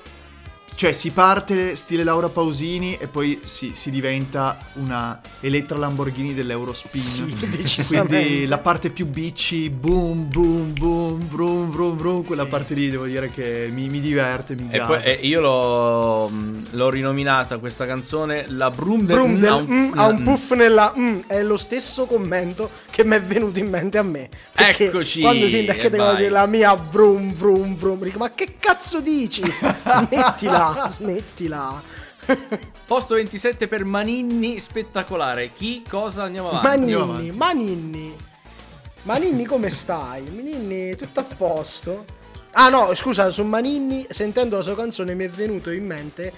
Cioè 0.76 0.92
si 0.92 1.10
parte 1.10 1.76
stile 1.76 2.02
Laura 2.02 2.28
Pausini 2.28 2.96
e 2.96 3.06
poi 3.06 3.40
si, 3.44 3.72
si 3.74 3.90
diventa 3.90 4.58
una 4.74 5.20
Elettra 5.40 5.78
Lamborghini 5.78 6.34
dell'Eurospin. 6.34 7.00
Sì, 7.00 7.34
decisamente. 7.48 8.20
Quindi 8.20 8.46
la 8.46 8.58
parte 8.58 8.90
più 8.90 9.06
bici, 9.06 9.70
boom, 9.70 10.28
boom, 10.28 10.72
boom, 10.72 11.28
vroom, 11.28 11.70
vroom, 11.70 11.96
vroom, 11.96 12.24
quella 12.24 12.42
Sì. 12.42 12.48
parte 12.48 12.74
lì 12.74 12.90
devo 12.90 13.04
dire 13.06 13.30
che 13.30 13.68
mi, 13.72 13.88
mi 13.88 14.00
diverte, 14.00 14.54
mi 14.56 14.66
E 14.70 14.78
gasa. 14.78 14.86
poi 14.86 15.02
eh, 15.04 15.18
io 15.22 15.40
l'ho, 15.40 16.30
l'ho 16.70 16.90
rinominata 16.90 17.58
questa 17.58 17.86
canzone 17.86 18.46
la 18.48 18.70
Broom 18.70 19.04
del, 19.06 19.16
Brum 19.16 19.38
del 19.38 19.48
ha 19.48 19.54
un- 19.54 19.66
mm, 19.68 19.90
ha 19.98 20.06
un 20.08 20.20
mm. 20.20 20.24
puff 20.24 20.52
nella 20.52 20.92
mm, 20.98 21.18
è 21.26 21.42
lo 21.42 21.56
stesso 21.56 22.06
commento 22.06 22.70
che 22.90 23.04
mi 23.04 23.14
è 23.14 23.22
venuto 23.22 23.58
in 23.58 23.68
mente 23.68 23.98
a 23.98 24.02
me. 24.02 24.28
Perché 24.52 24.86
Eccoci, 24.86 25.20
Quando 25.20 25.46
si 25.48 25.64
e 25.64 25.64
vai. 25.66 26.28
la 26.28 26.46
mia 26.46 26.76
brum 26.76 27.32
brum 27.32 27.76
brum, 27.76 28.02
dico, 28.02 28.18
ma 28.18 28.30
che 28.30 28.56
cazzo 28.58 29.00
dici? 29.00 29.42
Smettila, 29.84 30.63
smettila. 30.88 31.82
Posto 32.86 33.14
27 33.14 33.68
per 33.68 33.84
Maninni, 33.84 34.58
spettacolare. 34.60 35.52
Chi, 35.52 35.82
cosa, 35.88 36.22
andiamo 36.22 36.48
avanti. 36.50 36.66
Andiamo 36.68 37.06
Maninni, 37.06 37.28
avanti. 37.28 37.36
Maninni. 37.36 38.16
Maninni 39.02 39.44
come 39.44 39.68
stai? 39.70 40.22
Maninni 40.22 40.96
tutto 40.96 41.20
a 41.20 41.26
posto? 41.36 42.04
Ah 42.52 42.68
no, 42.68 42.94
scusa, 42.94 43.30
su 43.30 43.42
Maninni, 43.42 44.06
sentendo 44.08 44.56
la 44.56 44.62
sua 44.62 44.76
canzone 44.76 45.14
mi 45.14 45.24
è 45.24 45.28
venuto 45.28 45.70
in 45.70 45.84
mente 45.84 46.32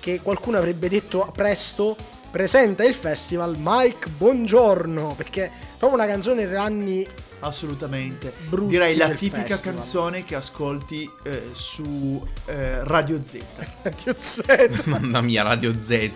che 0.00 0.20
qualcuno 0.20 0.58
avrebbe 0.58 0.88
detto 0.88 1.30
presto 1.32 1.96
presenta 2.30 2.84
il 2.84 2.94
festival 2.94 3.56
Mike 3.58 4.08
Buongiorno, 4.08 5.14
perché 5.16 5.44
è 5.44 5.50
proprio 5.78 6.00
una 6.00 6.08
canzone 6.08 6.46
per 6.46 6.56
anni 6.56 7.06
Assolutamente. 7.40 8.32
brutti 8.48 8.68
Direi 8.70 8.96
la 8.96 9.10
tipica 9.10 9.46
festival. 9.46 9.74
canzone 9.74 10.24
che 10.24 10.34
ascolti 10.34 11.10
eh, 11.22 11.50
su 11.52 12.24
eh, 12.46 12.84
Radio 12.84 13.20
Z. 13.24 13.38
Dio 14.02 14.14
Z. 14.16 14.82
Mamma 14.84 15.20
mia, 15.20 15.42
Radio 15.42 15.74
Z. 15.80 16.10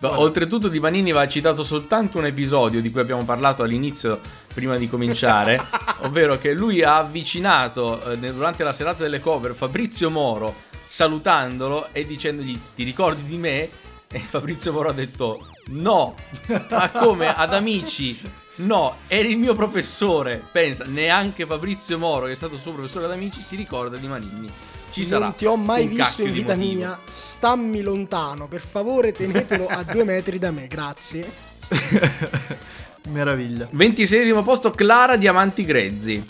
Oltretutto 0.00 0.68
di 0.68 0.80
Manini 0.80 1.12
va 1.12 1.26
citato 1.26 1.64
soltanto 1.64 2.18
un 2.18 2.26
episodio 2.26 2.82
di 2.82 2.90
cui 2.90 3.00
abbiamo 3.00 3.24
parlato 3.24 3.62
all'inizio 3.62 4.20
prima 4.52 4.76
di 4.76 4.88
cominciare, 4.88 5.58
ovvero 6.02 6.36
che 6.36 6.52
lui 6.52 6.82
ha 6.82 6.98
avvicinato 6.98 8.10
eh, 8.10 8.18
durante 8.18 8.64
la 8.64 8.72
serata 8.72 9.02
delle 9.02 9.20
cover 9.20 9.54
Fabrizio 9.54 10.10
Moro 10.10 10.72
salutandolo 10.84 11.88
e 11.92 12.06
dicendogli 12.06 12.58
ti 12.74 12.82
ricordi 12.82 13.24
di 13.24 13.38
me? 13.38 13.70
E 14.06 14.18
Fabrizio 14.18 14.72
Moro 14.72 14.90
ha 14.90 14.92
detto 14.92 15.46
no, 15.68 16.14
ma 16.68 16.90
come 16.90 17.34
ad 17.34 17.54
amici? 17.54 18.20
No, 18.56 18.98
eri 19.08 19.32
il 19.32 19.38
mio 19.38 19.54
professore. 19.54 20.42
Pensa, 20.52 20.84
neanche 20.86 21.44
Fabrizio 21.44 21.98
Moro, 21.98 22.26
che 22.26 22.32
è 22.32 22.36
stato 22.36 22.56
suo 22.56 22.72
professore 22.72 23.06
ad 23.06 23.10
amici, 23.10 23.40
si 23.40 23.56
ricorda 23.56 23.96
di 23.96 24.06
Manini. 24.06 24.50
Ci 24.90 25.04
sarà. 25.04 25.24
non 25.24 25.34
ti 25.34 25.44
ho 25.44 25.56
mai 25.56 25.88
visto 25.88 26.22
in 26.22 26.30
vita 26.30 26.54
motivo. 26.54 26.74
mia. 26.76 26.98
Stammi 27.04 27.80
lontano, 27.80 28.46
per 28.46 28.60
favore, 28.60 29.10
tenetelo 29.10 29.66
a 29.66 29.82
due 29.82 30.04
metri 30.04 30.38
da 30.38 30.52
me, 30.52 30.68
grazie. 30.68 31.28
Meraviglia. 33.08 33.66
26 33.70 34.32
posto 34.44 34.70
Clara 34.70 35.16
Diamanti 35.16 35.64
Grezzi. 35.64 36.22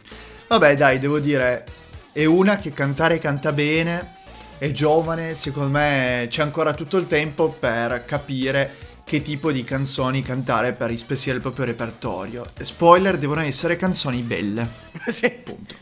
Vabbè, 0.49 0.77
dai, 0.77 0.99
devo 0.99 1.19
dire, 1.19 1.67
è 2.11 2.25
una 2.25 2.57
che 2.57 2.73
cantare 2.73 3.19
canta 3.19 3.53
bene, 3.53 4.15
è 4.57 4.71
giovane, 4.71 5.35
secondo 5.35 5.71
me 5.71 6.27
c'è 6.31 6.41
ancora 6.41 6.73
tutto 6.73 6.97
il 6.97 7.07
tempo 7.07 7.51
per 7.51 8.05
capire 8.07 8.94
che 9.05 9.23
tipo 9.23 9.53
di 9.53 9.63
canzoni 9.65 10.23
cantare 10.23 10.73
per 10.73 10.91
ispessire 10.91 11.37
il 11.37 11.43
proprio 11.43 11.67
repertorio. 11.67 12.47
Spoiler, 12.61 13.19
devono 13.19 13.41
essere 13.43 13.77
canzoni 13.77 14.23
belle. 14.23 14.67
Sì, 15.09 15.31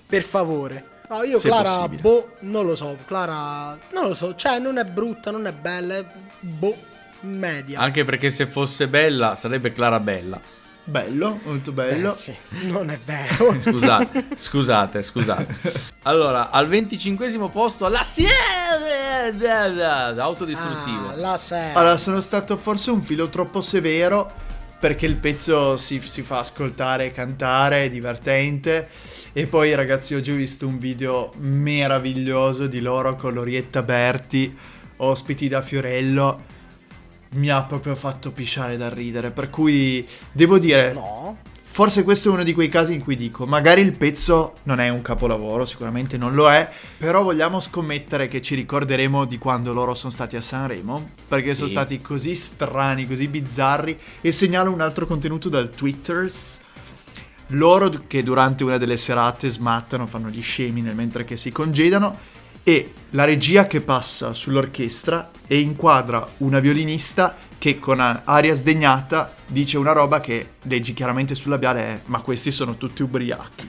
per 0.07 0.23
favore. 0.23 0.85
No, 1.09 1.23
io 1.23 1.38
Se 1.38 1.49
Clara, 1.49 1.76
possibile. 1.76 2.00
boh, 2.00 2.31
non 2.41 2.67
lo 2.67 2.75
so. 2.75 2.97
Clara, 3.07 3.79
non 3.93 4.09
lo 4.09 4.14
so. 4.14 4.35
Cioè, 4.35 4.59
non 4.59 4.79
è 4.79 4.85
brutta, 4.85 5.31
non 5.31 5.47
è 5.47 5.52
bella. 5.52 5.97
È, 5.97 6.07
boh, 6.41 6.75
media. 7.21 7.79
Anche 7.81 8.05
perché 8.05 8.31
se 8.31 8.47
fosse 8.47 8.88
bella 8.88 9.35
sarebbe 9.35 9.73
Clara 9.73 10.00
Bella. 10.00 10.41
Bello, 10.85 11.39
molto 11.45 11.71
bello. 11.71 12.12
Eh, 12.12 12.17
sì, 12.17 12.35
non 12.62 12.91
è 12.91 12.99
vero. 13.05 13.55
Scusate, 13.61 14.25
scusate, 14.35 15.03
scusate. 15.03 15.57
Allora, 16.03 16.51
al 16.51 16.67
25 16.67 17.31
posto 17.53 17.87
la 17.89 18.03
Sierra 18.03 18.33
autodistruttivo. 20.17 21.11
Ah, 21.11 21.17
la 21.17 21.37
serie. 21.37 21.75
Allora, 21.75 21.97
sono 21.97 22.21
stato 22.21 22.57
forse 22.57 22.91
un 22.91 23.03
filo 23.03 23.29
troppo 23.29 23.61
severo 23.61 24.51
perché 24.81 25.07
il 25.07 25.15
pezzo 25.15 25.77
si, 25.77 26.01
si 26.05 26.23
fa 26.23 26.41
ascoltare 26.41 27.07
e 27.07 27.12
cantare, 27.12 27.85
è 27.85 27.91
divertente. 27.91 28.89
E 29.33 29.47
poi, 29.47 29.77
ragazzi, 29.77 30.17
oggi 30.17 30.33
ho 30.33 30.35
visto 30.35 30.67
un 30.67 30.79
video 30.79 31.31
meraviglioso 31.39 32.67
di 32.67 32.81
loro 32.81 33.15
con 33.15 33.33
Lorietta 33.33 33.85
Berti, 33.85 34.53
ospiti 34.97 35.47
da 35.47 35.62
Fiorello. 35.62 36.51
Mi 37.35 37.49
ha 37.51 37.62
proprio 37.62 37.95
fatto 37.95 38.31
pisciare 38.31 38.77
dal 38.77 38.91
ridere. 38.91 39.31
Per 39.31 39.51
cui 39.51 40.07
devo 40.33 40.59
dire, 40.59 40.93
No. 40.93 41.37
Forse 41.73 42.03
questo 42.03 42.29
è 42.29 42.33
uno 42.33 42.43
di 42.43 42.53
quei 42.53 42.69
casi 42.69 42.93
in 42.93 43.01
cui 43.03 43.17
dico, 43.17 43.47
magari 43.47 43.81
il 43.81 43.93
pezzo 43.93 44.57
non 44.65 44.79
è 44.79 44.91
un 44.91 45.01
capolavoro, 45.01 45.65
sicuramente 45.65 46.19
non 46.19 46.35
lo 46.35 46.51
è, 46.53 46.69
però 46.99 47.23
vogliamo 47.23 47.61
scommettere 47.61 48.29
che 48.29 48.43
ci 48.43 48.55
ricorderemo 48.55 49.25
di 49.25 49.39
quando 49.39 49.73
loro 49.73 49.95
sono 49.95 50.12
stati 50.12 50.37
a 50.37 50.43
Sanremo, 50.43 51.12
perché 51.27 51.53
Sì. 51.53 51.57
sono 51.57 51.69
stati 51.69 51.99
così 52.03 52.35
strani, 52.35 53.07
così 53.07 53.27
bizzarri, 53.27 53.99
e 54.21 54.33
segnalo 54.33 54.71
un 54.71 54.83
altro 54.83 55.07
contenuto 55.07 55.49
dal 55.49 55.71
Twitters. 55.71 56.61
Loro 57.49 57.91
che 58.07 58.23
durante 58.23 58.65
una 58.65 58.77
delle 58.77 58.99
serate 58.99 59.49
smattano, 59.49 60.07
fanno 60.07 60.29
gli 60.29 60.43
scemi 60.43 60.83
nel 60.83 60.95
mentre 60.95 61.25
che 61.25 61.39
si 61.39 61.51
congedano, 61.51 62.19
e 62.62 62.92
la 63.11 63.25
regia 63.25 63.66
che 63.66 63.81
passa 63.81 64.33
sull'orchestra 64.33 65.31
e 65.47 65.59
inquadra 65.61 66.26
una 66.38 66.61
violinista 66.61 67.37
che 67.59 67.78
con 67.78 68.00
aria 68.00 68.54
sdegnata 68.54 69.35
dice 69.47 69.78
una 69.78 69.92
roba 69.92 70.21
che 70.21 70.54
leggi 70.62 70.95
chiaramente 70.95 71.35
sul 71.35 71.50
labiale 71.50 71.81
è 71.81 72.00
ma 72.07 72.21
questi 72.21 72.50
sono 72.50 72.76
tutti 72.76 73.02
ubriachi. 73.02 73.69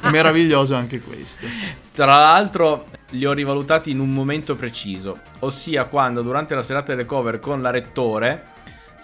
Meraviglioso 0.10 0.74
anche 0.74 1.00
questo. 1.00 1.46
Tra 1.92 2.06
l'altro 2.06 2.86
li 3.10 3.26
ho 3.26 3.32
rivalutati 3.32 3.90
in 3.90 4.00
un 4.00 4.08
momento 4.08 4.56
preciso, 4.56 5.18
ossia 5.40 5.84
quando 5.84 6.22
durante 6.22 6.54
la 6.54 6.62
serata 6.62 6.92
delle 6.92 7.04
cover 7.04 7.38
con 7.38 7.60
la 7.60 7.70
rettore 7.70 8.52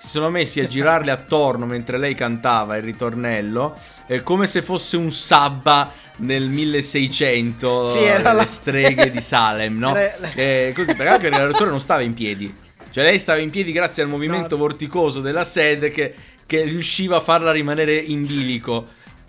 si 0.00 0.08
sono 0.08 0.30
messi 0.30 0.60
a 0.60 0.66
girarle 0.66 1.10
attorno 1.10 1.66
mentre 1.66 1.98
lei 1.98 2.14
cantava 2.14 2.76
il 2.76 2.82
ritornello, 2.82 3.76
eh, 4.06 4.22
come 4.22 4.46
se 4.46 4.62
fosse 4.62 4.96
un 4.96 5.12
sabba 5.12 5.92
nel 6.16 6.48
1600, 6.48 7.84
Sì, 7.84 7.98
era 7.98 8.30
le 8.30 8.36
la- 8.38 8.44
streghe 8.46 9.10
di 9.10 9.20
Salem, 9.20 9.76
no? 9.76 9.94
Era- 9.96 10.32
Eh, 10.34 10.72
così, 10.74 10.94
perché 10.94 11.08
anche 11.08 11.30
la 11.30 11.46
rettore 11.46 11.68
non 11.70 11.80
stava 11.80 12.00
in 12.00 12.14
piedi, 12.14 12.52
cioè 12.90 13.04
lei 13.04 13.18
stava 13.18 13.40
in 13.40 13.50
piedi 13.50 13.72
grazie 13.72 14.02
al 14.02 14.08
movimento 14.08 14.56
No. 14.56 14.62
vorticoso 14.62 15.20
della 15.20 15.44
sede 15.44 15.90
che, 15.90 16.14
che 16.46 16.62
riusciva 16.62 17.16
a 17.16 17.20
farla 17.20 17.52
rimanere 17.52 17.94
in 17.96 18.24
bilico. 18.26 18.86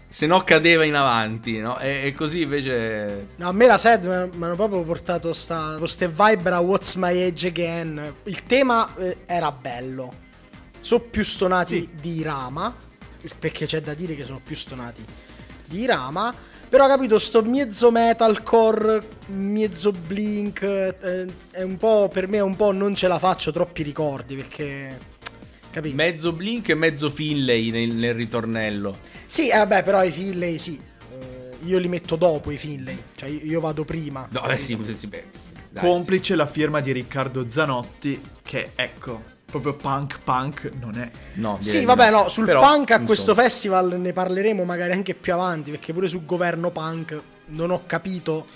Se 0.08 0.26
no 0.26 0.42
cadeva 0.44 0.84
in 0.84 0.96
avanti, 0.96 1.58
no? 1.60 1.80
E, 1.80 2.02
e 2.08 2.14
così 2.14 2.42
invece 2.42 3.28
No, 3.38 3.48
a 3.48 3.52
me 3.54 3.66
la 3.66 3.78
SED 3.78 4.06
mi 4.36 4.44
hanno 4.46 4.56
proprio 4.56 4.82
portato 4.84 5.32
sta, 5.34 5.76
queste 5.80 6.10
vibe 6.10 6.50
a 6.50 6.60
What's 6.60 6.96
My 6.96 7.22
Age 7.24 7.48
Again. 7.48 8.14
Il 8.24 8.44
tema 8.44 8.94
eh, 8.98 9.18
era 9.26 9.52
bello. 9.54 10.14
Sono 10.82 11.02
più 11.02 11.24
stonati 11.24 11.76
Sì. 11.82 11.90
di 12.02 12.20
Irama, 12.20 12.76
perché 13.40 13.66
c'è 13.66 13.82
da 13.82 13.94
dire 13.94 14.16
che 14.16 14.26
sono 14.26 14.42
più 14.44 14.56
stonati 14.56 15.04
di 15.66 15.80
Irama. 15.82 16.34
Però 16.68 16.88
capito, 16.88 17.20
sto 17.20 17.42
mezzo 17.44 17.92
metalcore, 17.92 19.02
mezzo 19.28 19.92
blink, 19.92 20.62
eh, 20.62 21.26
è 21.52 21.62
un 21.64 21.78
po' 21.78 22.10
per 22.12 22.28
me 22.30 22.38
è 22.38 22.42
un 22.42 22.56
po' 22.56 22.72
non 22.72 22.96
ce 22.96 23.08
la 23.10 23.20
faccio 23.20 23.52
troppi 23.52 23.84
ricordi 23.84 24.36
perché 24.36 24.98
capito? 25.70 25.96
Mezzo 25.96 26.32
Blink 26.32 26.70
e 26.70 26.76
mezzo 26.76 27.10
Finlay 27.10 27.72
nel, 27.72 27.94
nel 27.94 28.14
ritornello. 28.14 28.98
sì, 29.28 29.50
eh, 29.50 29.58
vabbè, 29.58 29.84
però 29.84 30.02
i 30.04 30.12
Finlay 30.12 30.58
sì. 30.60 30.80
Eh, 31.20 31.58
io 31.66 31.78
li 31.78 31.90
metto 31.90 32.16
dopo 32.16 32.52
i 32.52 32.58
Finlay, 32.58 32.98
cioè 33.16 33.28
io 33.28 33.60
vado 33.60 33.84
prima. 33.84 34.26
No, 34.32 34.48
eh 34.48 34.58
sì, 34.58 34.78
sì, 34.96 35.08
beh, 35.08 35.24
sì, 35.34 35.50
dai, 35.70 35.84
Complice 35.84 36.36
la 36.36 36.48
firma 36.48 36.80
di 36.80 36.94
Riccardo 36.94 37.50
Zanotti 37.50 38.22
che 38.44 38.72
ecco, 38.76 39.24
proprio 39.52 39.76
punk 39.76 40.20
punk 40.24 40.72
non 40.80 40.98
è. 40.98 41.12
No, 41.34 41.58
Sì, 41.60 41.86
vabbè, 41.86 42.10
no, 42.10 42.30
sul 42.30 42.46
Però, 42.46 42.62
punk 42.62 42.74
a 42.74 42.94
insomma. 42.94 43.06
questo 43.06 43.36
festival 43.36 44.00
ne 44.00 44.14
parleremo 44.14 44.64
magari 44.64 44.94
anche 44.94 45.14
più 45.14 45.34
avanti, 45.34 45.70
perché 45.70 45.94
pure 45.94 46.08
sul 46.08 46.26
governo 46.26 46.72
punk 46.72 47.22
non 47.48 47.70
ho 47.70 47.84
capito 47.86 48.48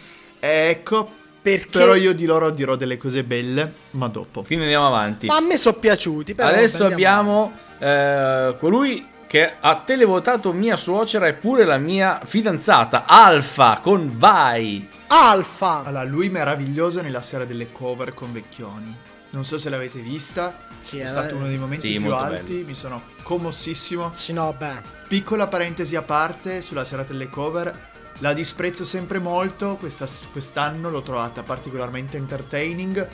Ecco, 0.47 1.09
perché... 1.41 1.79
però 1.79 1.95
io 1.95 2.13
di 2.13 2.25
loro 2.25 2.51
dirò 2.51 2.75
delle 2.75 2.97
cose 2.97 3.23
belle, 3.23 3.73
ma 3.91 4.07
dopo. 4.07 4.43
Quindi 4.43 4.65
andiamo 4.65 4.85
avanti. 4.85 5.25
Ma 5.25 5.37
a 5.37 5.41
me 5.41 5.57
sono 5.57 5.77
piaciuti, 5.77 6.35
però 6.35 6.49
Adesso 6.49 6.85
abbiamo 6.85 7.53
eh, 7.79 8.55
colui 8.59 9.07
che 9.25 9.53
ha 9.59 9.81
televotato 9.83 10.53
mia 10.53 10.75
suocera 10.75 11.25
e 11.25 11.33
pure 11.33 11.65
la 11.65 11.77
mia 11.77 12.21
fidanzata, 12.23 13.05
Alfa, 13.07 13.79
con 13.81 14.11
Vai. 14.15 14.87
Alfa! 15.07 15.83
Allora, 15.83 16.03
lui 16.03 16.29
meraviglioso 16.29 17.01
nella 17.01 17.21
sera 17.21 17.43
delle 17.43 17.71
cover 17.71 18.13
con 18.13 18.31
Vecchioni. 18.31 18.95
Non 19.35 19.43
so 19.43 19.57
se 19.57 19.69
l'avete 19.69 19.99
vista, 19.99 20.57
Sì, 20.79 20.97
è 20.99 21.03
eh, 21.03 21.07
stato 21.07 21.35
uno 21.35 21.47
dei 21.47 21.57
momenti 21.57 21.87
sì, 21.87 21.99
più 21.99 22.13
alti, 22.13 22.53
bello. 22.53 22.67
mi 22.67 22.73
sono 22.73 23.03
commossissimo. 23.21 24.09
Sì, 24.13 24.31
no, 24.31 24.55
beh. 24.57 24.81
Piccola 25.09 25.47
parentesi 25.47 25.97
a 25.97 26.01
parte 26.01 26.61
sulla 26.61 26.85
serata 26.85 27.11
delle 27.11 27.29
cover, 27.29 27.91
la 28.19 28.31
disprezzo 28.31 28.85
sempre 28.85 29.19
molto, 29.19 29.75
questa- 29.75 30.07
quest'anno 30.31 30.89
l'ho 30.89 31.01
trovata 31.01 31.43
particolarmente 31.43 32.15
entertaining 32.15 33.05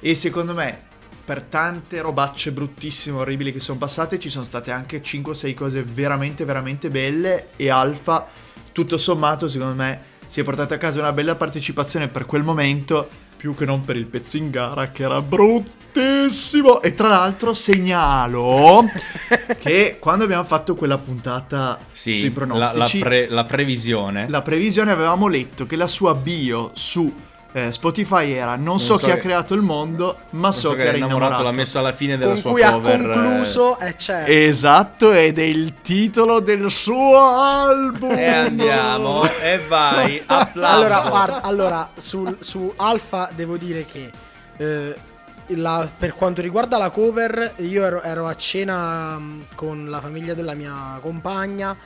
e 0.00 0.14
secondo 0.16 0.54
me 0.54 0.88
per 1.24 1.42
tante 1.42 2.00
robacce 2.00 2.50
bruttissime, 2.50 3.18
orribili 3.20 3.52
che 3.52 3.60
sono 3.60 3.78
passate 3.78 4.18
ci 4.18 4.28
sono 4.28 4.44
state 4.44 4.72
anche 4.72 5.00
5-6 5.00 5.54
cose 5.54 5.84
veramente 5.84 6.44
veramente 6.44 6.88
belle 6.88 7.50
e 7.54 7.70
Alfa 7.70 8.26
tutto 8.72 8.98
sommato 8.98 9.46
secondo 9.46 9.74
me 9.74 10.00
si 10.26 10.40
è 10.40 10.42
portata 10.42 10.74
a 10.74 10.78
casa 10.78 10.98
una 10.98 11.12
bella 11.12 11.36
partecipazione 11.36 12.08
per 12.08 12.26
quel 12.26 12.42
momento 12.42 13.08
più 13.40 13.54
che 13.54 13.64
non 13.64 13.80
per 13.80 13.96
il 13.96 14.04
pezzo 14.04 14.36
in 14.36 14.50
gara 14.50 14.90
che 14.90 15.02
era 15.02 15.22
bruttissimo 15.22 16.82
e 16.82 16.92
tra 16.92 17.08
l'altro 17.08 17.54
segnalo 17.54 18.84
che 19.58 19.96
quando 19.98 20.24
abbiamo 20.24 20.44
fatto 20.44 20.74
quella 20.74 20.98
puntata 20.98 21.78
Sì, 21.90 22.18
sui 22.18 22.26
la, 22.28 22.34
pronostici 22.34 22.98
la 22.98 23.04
pre- 23.06 23.28
la 23.30 23.42
previsione. 23.44 24.26
la 24.28 24.42
previsione 24.42 24.90
avevamo 24.92 25.26
letto 25.26 25.64
che 25.64 25.76
la 25.76 25.86
sua 25.86 26.14
bio 26.14 26.70
su 26.74 27.10
eh, 27.52 27.72
Spotify 27.72 28.30
era 28.30 28.54
non, 28.56 28.78
so, 28.78 28.96
so 28.96 29.04
chi 29.06 29.10
ha 29.10 29.14
che- 29.14 29.20
creato 29.22 29.54
il 29.54 29.62
mondo 29.62 30.18
ma 30.30 30.48
Non 30.48 30.52
so, 30.52 30.72
che 30.74 30.82
era 30.84 30.96
innamorato, 30.96 31.42
l'ha 31.42 31.50
messo 31.52 31.78
alla 31.80 31.92
fine 31.92 32.16
della 32.16 32.32
Con 32.32 32.40
sua 32.40 32.50
cui 32.52 32.62
ha 32.62 32.70
cover. 32.72 33.00
concluso, 33.10 33.78
e 33.80 33.94
certo. 33.96 34.30
esatto 34.30 35.12
ed 35.12 35.38
è 35.38 35.42
il 35.42 35.74
titolo 35.82 36.40
del 36.40 36.70
suo 36.70 37.18
album 37.18 38.12
E 38.16 38.24
andiamo, 38.26 39.24
e 39.24 39.60
vai, 39.66 40.22
applauso. 40.26 40.74
Allora, 40.76 41.00
guarda, 41.08 41.42
allora 41.42 41.90
sul- 41.96 42.36
su 42.40 42.72
Alfa 42.76 43.28
devo 43.34 43.56
dire 43.56 43.84
che 43.84 44.10
eh, 44.56 44.94
la- 45.54 45.88
per 45.98 46.14
quanto 46.14 46.40
riguarda 46.42 46.78
la 46.78 46.90
cover, 46.90 47.54
io 47.56 47.84
ero, 47.84 48.02
ero 48.02 48.26
a 48.28 48.36
cena 48.36 49.18
mh, 49.18 49.46
con 49.56 49.90
la 49.90 50.00
famiglia 50.00 50.34
della 50.34 50.54
mia 50.54 50.98
compagna 51.00 51.76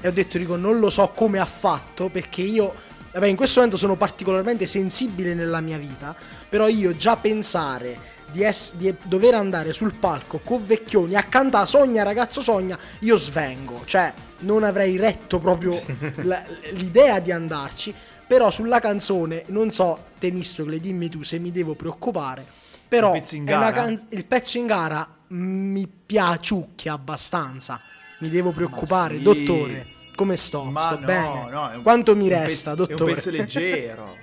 e 0.00 0.08
ho 0.08 0.12
detto, 0.12 0.38
dico, 0.38 0.56
non 0.56 0.78
lo 0.78 0.88
so 0.88 1.08
come 1.14 1.38
ha 1.38 1.44
fatto 1.44 2.08
perché 2.08 2.40
io, 2.40 2.74
vabbè, 3.12 3.26
in 3.26 3.36
questo 3.36 3.58
momento 3.60 3.78
sono 3.78 3.96
particolarmente 3.96 4.66
sensibile 4.66 5.34
nella 5.34 5.60
mia 5.60 5.78
vita, 5.78 6.14
però 6.48 6.68
io 6.68 6.96
già 6.96 7.16
pensare 7.16 8.18
di, 8.30 8.42
ess- 8.42 8.74
di 8.74 8.94
dover 9.04 9.34
andare 9.34 9.72
sul 9.72 9.94
palco 9.94 10.38
con 10.44 10.64
Vecchioni 10.64 11.14
a 11.16 11.24
cantare 11.24 11.66
Sogna 11.66 12.02
ragazzo 12.04 12.40
sogna, 12.40 12.78
io 13.00 13.16
svengo, 13.16 13.82
cioè 13.86 14.12
non 14.40 14.62
avrei 14.62 14.96
retto 14.96 15.38
proprio 15.38 15.80
la- 16.22 16.44
l'idea 16.72 17.18
di 17.18 17.32
andarci, 17.32 17.92
però 18.26 18.50
sulla 18.50 18.78
canzone, 18.78 19.42
non 19.46 19.72
so, 19.72 20.04
Temistocle, 20.18 20.78
dimmi 20.78 21.08
tu 21.08 21.22
se 21.24 21.38
mi 21.38 21.50
devo 21.50 21.74
preoccupare, 21.74 22.44
però 22.86 23.14
Il 23.14 23.20
pezzo 23.20 23.34
in 23.34 23.44
gara? 23.44 23.72
can- 23.72 24.06
pezzo 24.26 24.58
in 24.58 24.66
gara 24.66 25.08
mi 25.28 25.88
piaciucchia 25.88 26.92
abbastanza, 26.92 27.80
mi 28.18 28.28
devo 28.28 28.52
preoccupare, 28.52 29.16
sì. 29.16 29.22
dottore, 29.22 29.86
come 30.14 30.36
sto? 30.36 30.64
ma 30.64 30.80
sto 30.80 30.98
no, 31.00 31.06
bene? 31.06 31.50
no, 31.50 31.70
un- 31.76 31.82
Quanto 31.82 32.14
mi 32.16 32.28
resta, 32.28 32.74
pezzo- 32.74 32.86
dottore? 32.86 33.12
è 33.12 33.14
un 33.14 33.14
pezzo 33.14 33.30
leggero 33.30 34.16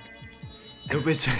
è 0.86 0.94
un 0.94 1.02
pezzo, 1.02 1.30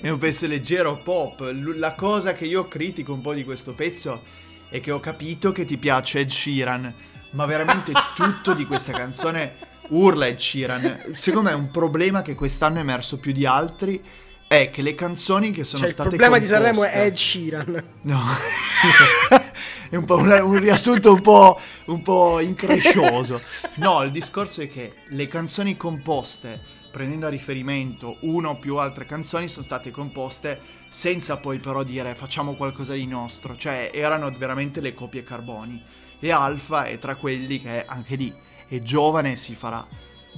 è 0.00 0.08
un 0.08 0.18
pezzo 0.18 0.46
leggero 0.48 0.98
pop 0.98 1.48
la 1.76 1.92
cosa 1.94 2.32
che 2.34 2.46
io 2.46 2.66
critico 2.66 3.12
un 3.12 3.20
po' 3.20 3.32
di 3.32 3.44
questo 3.44 3.72
pezzo 3.74 4.22
è 4.68 4.80
che 4.80 4.90
ho 4.90 4.98
capito 4.98 5.52
che 5.52 5.64
ti 5.64 5.76
piace 5.76 6.18
Ed 6.20 6.30
Sheeran 6.30 6.92
ma 7.30 7.46
veramente 7.46 7.92
tutto 8.16 8.54
di 8.54 8.66
questa 8.66 8.92
canzone 8.92 9.54
urla 9.90 10.26
Ed 10.26 10.38
Sheeran 10.38 11.12
secondo 11.14 11.48
me 11.50 11.54
un 11.54 11.70
problema 11.70 12.22
che 12.22 12.34
quest'anno 12.34 12.78
è 12.78 12.80
emerso 12.80 13.18
più 13.18 13.32
di 13.32 13.46
altri 13.46 14.02
è 14.48 14.70
che 14.72 14.80
le 14.82 14.94
canzoni 14.94 15.50
che 15.52 15.62
sono 15.62 15.80
Cioè, 15.80 15.88
il 15.88 15.94
state 15.94 16.08
problema 16.08 16.38
di 16.38 16.46
composte- 16.48 16.72
Sanremo 16.74 16.84
è 16.84 17.04
Ed 17.06 17.14
Sheeran. 17.16 17.84
No, 18.00 18.20
è 19.90 19.96
un 19.96 20.04
un, 20.08 20.40
un 20.42 20.58
riassunto 20.58 21.12
un 21.12 21.20
po', 21.20 21.58
un 21.86 22.02
po' 22.02 22.40
increscioso. 22.40 23.40
No, 23.76 24.02
il 24.02 24.10
discorso 24.10 24.62
è 24.62 24.68
che 24.68 24.96
le 25.08 25.28
canzoni 25.28 25.76
composte, 25.76 26.60
prendendo 26.90 27.26
a 27.26 27.30
riferimento 27.30 28.16
una 28.20 28.50
o 28.50 28.56
più 28.58 28.76
altre 28.76 29.06
canzoni, 29.06 29.48
sono 29.48 29.64
state 29.64 29.90
composte 29.90 30.60
senza 30.88 31.36
poi 31.36 31.58
però 31.58 31.82
dire 31.82 32.14
facciamo 32.14 32.54
qualcosa 32.54 32.94
di 32.94 33.06
nostro, 33.06 33.56
cioè 33.56 33.90
erano 33.92 34.30
veramente 34.32 34.80
le 34.80 34.94
copie 34.94 35.22
carboni. 35.22 35.80
E 36.20 36.32
Alfa 36.32 36.84
è 36.86 36.98
tra 36.98 37.14
quelli 37.14 37.60
che 37.60 37.84
anche 37.86 38.16
lì 38.16 38.34
è 38.66 38.80
giovane 38.82 39.32
e 39.32 39.36
si 39.36 39.54
farà. 39.54 39.86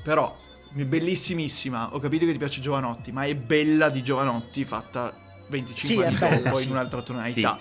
Però 0.02 0.36
è 0.76 0.84
bellissimissima, 0.84 1.94
ho 1.94 1.98
capito 1.98 2.26
che 2.26 2.32
ti 2.32 2.38
piace 2.38 2.60
Giovanotti, 2.60 3.10
ma 3.12 3.24
è 3.24 3.34
bella 3.34 3.88
di 3.88 4.02
Giovanotti 4.02 4.64
fatta 4.64 5.12
25 5.48 6.16
Sì, 6.16 6.24
anni 6.24 6.42
dopo 6.42 6.54
sì. 6.54 6.66
in 6.66 6.72
un'altra 6.72 7.02
tonalità. 7.02 7.58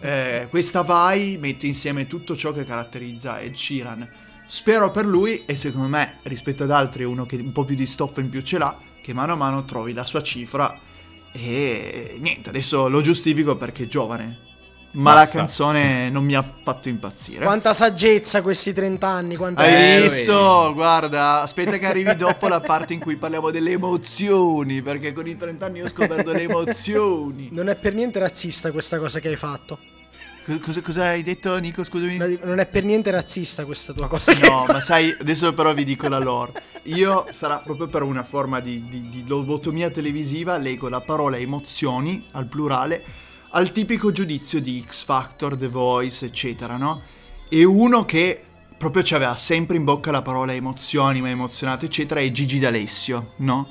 Eh, 0.00 0.46
questa 0.50 0.82
vai 0.82 1.36
mette 1.38 1.66
insieme 1.66 2.06
tutto 2.06 2.36
ciò 2.36 2.52
che 2.52 2.64
caratterizza 2.64 3.40
Ed 3.40 3.54
Sheeran. 3.54 4.08
Spero 4.46 4.90
per 4.90 5.06
lui, 5.06 5.42
e 5.46 5.54
secondo 5.56 5.88
me 5.88 6.18
rispetto 6.24 6.64
ad 6.64 6.70
altri 6.70 7.04
uno 7.04 7.24
che 7.24 7.36
un 7.36 7.52
po' 7.52 7.64
più 7.64 7.76
di 7.76 7.86
stoffa 7.86 8.20
in 8.20 8.28
più 8.28 8.42
ce 8.42 8.58
l'ha, 8.58 8.76
che 9.00 9.14
mano 9.14 9.32
a 9.32 9.36
mano 9.36 9.64
trovi 9.64 9.92
la 9.92 10.04
sua 10.04 10.22
cifra 10.22 10.78
e 11.32 12.16
niente, 12.18 12.48
adesso 12.48 12.88
lo 12.88 13.00
giustifico 13.00 13.56
perché 13.56 13.84
è 13.84 13.86
giovane. 13.86 14.49
Ma 14.92 15.12
Basta. 15.14 15.20
la 15.36 15.40
canzone 15.44 16.10
non 16.10 16.24
mi 16.24 16.34
ha 16.34 16.42
fatto 16.42 16.88
impazzire. 16.88 17.44
Quanta 17.44 17.72
saggezza 17.72 18.42
questi 18.42 18.72
30 18.72 19.06
anni, 19.06 19.36
quanta 19.36 19.62
Hai 19.62 19.98
Eh, 19.98 20.02
visto? 20.02 20.72
Guarda, 20.74 21.42
aspetta 21.42 21.78
che 21.78 21.86
arrivi 21.86 22.16
dopo 22.16 22.48
la 22.48 22.60
parte 22.60 22.92
in 22.94 22.98
cui 23.00 23.14
parliamo 23.14 23.50
delle 23.50 23.70
emozioni, 23.70 24.82
perché 24.82 25.12
con 25.12 25.28
i 25.28 25.36
30 25.36 25.66
anni 25.66 25.82
ho 25.82 25.88
scoperto 25.88 26.32
le 26.32 26.42
emozioni. 26.42 27.48
Non 27.52 27.68
è 27.68 27.76
per 27.76 27.94
niente 27.94 28.18
razzista 28.18 28.72
questa 28.72 28.98
cosa 28.98 29.20
che 29.20 29.28
hai 29.28 29.36
fatto. 29.36 29.78
Co- 30.44 30.58
Cosa, 30.58 30.80
cosa 30.80 31.04
hai 31.04 31.22
detto, 31.22 31.56
Nico? 31.58 31.84
Scusami. 31.84 32.16
No, 32.16 32.26
Non 32.42 32.58
è 32.58 32.66
per 32.66 32.82
niente 32.82 33.12
razzista 33.12 33.64
questa 33.64 33.92
tua 33.92 34.08
cosa 34.08 34.32
che 34.32 34.48
No, 34.48 34.64
ma 34.66 34.80
sai, 34.80 35.14
adesso 35.20 35.52
però 35.52 35.72
vi 35.72 35.84
dico 35.84 36.08
la 36.08 36.18
lore. 36.18 36.52
Io 36.84 37.26
sarà 37.30 37.58
proprio 37.58 37.86
per 37.86 38.02
una 38.02 38.24
forma 38.24 38.58
di, 38.58 38.88
di, 38.88 39.08
di 39.08 39.24
lobotomia 39.28 39.90
televisiva, 39.90 40.56
leggo 40.56 40.88
la 40.88 41.00
parola 41.02 41.36
emozioni 41.36 42.24
al 42.32 42.46
plurale 42.46 43.04
al 43.50 43.72
tipico 43.72 44.12
giudizio 44.12 44.60
di 44.60 44.84
X 44.86 45.04
Factor, 45.04 45.56
The 45.56 45.68
Voice, 45.68 46.26
eccetera, 46.26 46.76
no? 46.76 47.02
E 47.48 47.64
uno 47.64 48.04
che 48.04 48.44
proprio 48.78 49.02
ci 49.02 49.14
aveva 49.14 49.34
sempre 49.34 49.76
in 49.76 49.84
bocca 49.84 50.10
la 50.10 50.22
parola 50.22 50.52
emozioni, 50.52 51.20
ma 51.20 51.30
emozionato, 51.30 51.84
eccetera, 51.84 52.20
è 52.20 52.30
Gigi 52.30 52.58
D'Alessio, 52.58 53.32
no? 53.36 53.68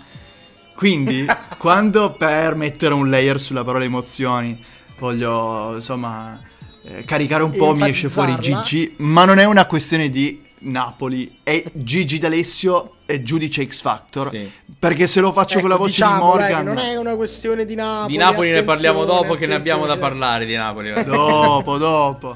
Quindi, 0.75 1.25
quando 1.57 2.13
per 2.13 2.55
mettere 2.55 2.93
un 2.93 3.09
layer 3.09 3.39
sulla 3.39 3.63
parola 3.63 3.85
emozioni 3.85 4.61
voglio, 4.97 5.75
insomma, 5.75 6.41
eh, 6.83 7.05
caricare 7.05 7.43
un 7.43 7.51
po', 7.51 7.73
mi 7.73 7.89
esce 7.89 8.09
fuori. 8.09 8.35
Gigi, 8.39 8.95
ma 8.97 9.23
non 9.23 9.37
è 9.37 9.45
una 9.45 9.65
questione 9.65 10.09
di 10.09 10.45
Napoli, 10.59 11.39
è 11.41 11.63
Gigi 11.71 12.17
D'Alessio 12.17 12.95
e 13.09 13.23
giudice 13.23 13.65
X 13.65 13.81
Factor. 13.81 14.29
Sì. 14.29 14.51
Perché 14.77 15.07
se 15.07 15.19
lo 15.19 15.31
faccio 15.31 15.59
con 15.61 15.69
la 15.69 15.75
Ecco, 15.75 15.85
voce 15.85 15.93
diciamo, 15.95 16.33
di 16.33 16.37
dai, 16.37 16.51
Morgan... 16.51 16.57
che 16.59 16.63
non 16.63 16.77
è 16.77 16.95
una 16.95 17.15
questione 17.15 17.65
di 17.65 17.73
Napoli. 17.73 18.11
Di 18.11 18.17
Napoli 18.17 18.51
ne 18.51 18.63
parliamo 18.63 19.03
dopo 19.03 19.33
che 19.33 19.47
ne 19.47 19.55
abbiamo 19.55 19.87
da 19.87 19.97
parlare 19.97 20.45
di 20.45 20.55
Napoli. 20.55 20.91
eh. 20.91 21.03
Dopo, 21.03 21.77
dopo. 21.79 22.35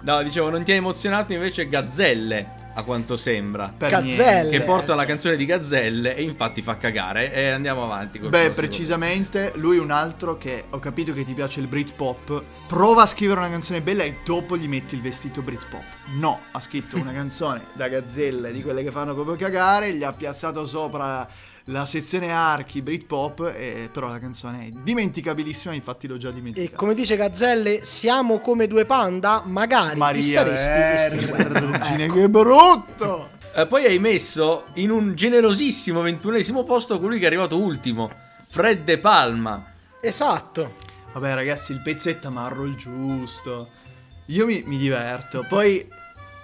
No, 0.00 0.22
dicevo, 0.22 0.48
non 0.48 0.62
ti 0.62 0.72
ha 0.72 0.74
emozionato 0.76 1.34
invece 1.34 1.68
Gazzelle, 1.68 2.48
a 2.76 2.82
quanto 2.82 3.16
sembra. 3.16 3.72
Per 3.76 3.90
Gazzelle. 3.90 4.50
Che 4.50 4.64
porta 4.64 4.94
la 4.94 5.00
cioè. 5.00 5.08
canzone 5.08 5.36
di 5.36 5.44
Gazzelle 5.44 6.14
e 6.14 6.22
infatti 6.22 6.62
fa 6.62 6.76
cagare. 6.76 7.32
E 7.32 7.48
andiamo 7.48 7.82
avanti. 7.84 8.18
Beh, 8.18 8.28
prossimo. 8.28 8.54
precisamente, 8.54 9.52
lui 9.56 9.78
è 9.78 9.80
un 9.80 9.90
altro 9.90 10.36
che 10.36 10.64
ho 10.70 10.78
capito 10.78 11.12
che 11.12 11.24
ti 11.24 11.32
piace 11.32 11.60
il 11.60 11.66
Britpop. 11.66 12.42
Prova 12.66 13.02
a 13.02 13.06
scrivere 13.06 13.40
una 13.40 13.50
canzone 13.50 13.80
bella 13.80 14.04
e 14.04 14.18
dopo 14.24 14.56
gli 14.56 14.68
metti 14.68 14.94
il 14.94 15.00
vestito 15.00 15.40
Britpop. 15.42 15.84
No, 16.18 16.40
ha 16.52 16.60
scritto 16.60 16.96
una 16.96 17.12
canzone 17.14 17.62
da 17.72 17.88
gazzelle 17.88 18.52
di 18.52 18.62
quelle 18.62 18.82
che 18.82 18.90
fanno 18.90 19.14
proprio 19.14 19.36
cagare, 19.36 19.92
gli 19.94 20.04
ha 20.04 20.12
piazzato 20.12 20.64
sopra 20.66 21.26
la 21.68 21.84
sezione 21.84 22.30
archi 22.32 22.80
Britpop, 22.82 23.52
e 23.54 23.88
però 23.92 24.06
la 24.08 24.18
canzone 24.18 24.66
è 24.66 24.70
dimenticabilissima, 24.70 25.74
infatti 25.74 26.06
l'ho 26.06 26.16
già 26.16 26.28
E 26.28 26.32
dimenticata. 26.32 26.76
come 26.76 26.94
dice 26.94 27.16
Gazzelle, 27.16 27.84
siamo 27.84 28.38
come 28.38 28.66
due 28.66 28.84
panda, 28.84 29.42
magari 29.44 29.92
ti 29.94 29.98
Maria 29.98 30.22
staresti 30.22 31.16
estinguendo. 31.16 31.68
Vergine, 31.70 32.04
Ecco. 32.04 32.14
che 32.14 32.28
brutto! 32.28 33.30
Eh, 33.54 33.66
poi 33.66 33.84
hai 33.86 33.98
messo 33.98 34.66
in 34.74 34.90
un 34.90 35.14
generosissimo 35.14 36.02
ventunesimo 36.02 36.62
posto 36.62 37.00
colui 37.00 37.18
che 37.18 37.24
è 37.24 37.26
arrivato 37.26 37.58
ultimo, 37.58 38.10
Fred 38.48 38.84
De 38.84 38.98
Palma. 38.98 39.72
Esatto. 40.00 40.74
Vabbè, 41.14 41.34
ragazzi, 41.34 41.72
il 41.72 41.80
pezzo 41.82 42.10
è 42.10 42.18
tamarro 42.18 42.64
il 42.64 42.76
giusto. 42.76 43.70
Io 44.26 44.44
mi, 44.46 44.62
mi 44.66 44.76
diverto. 44.76 45.44
Poi 45.48 45.88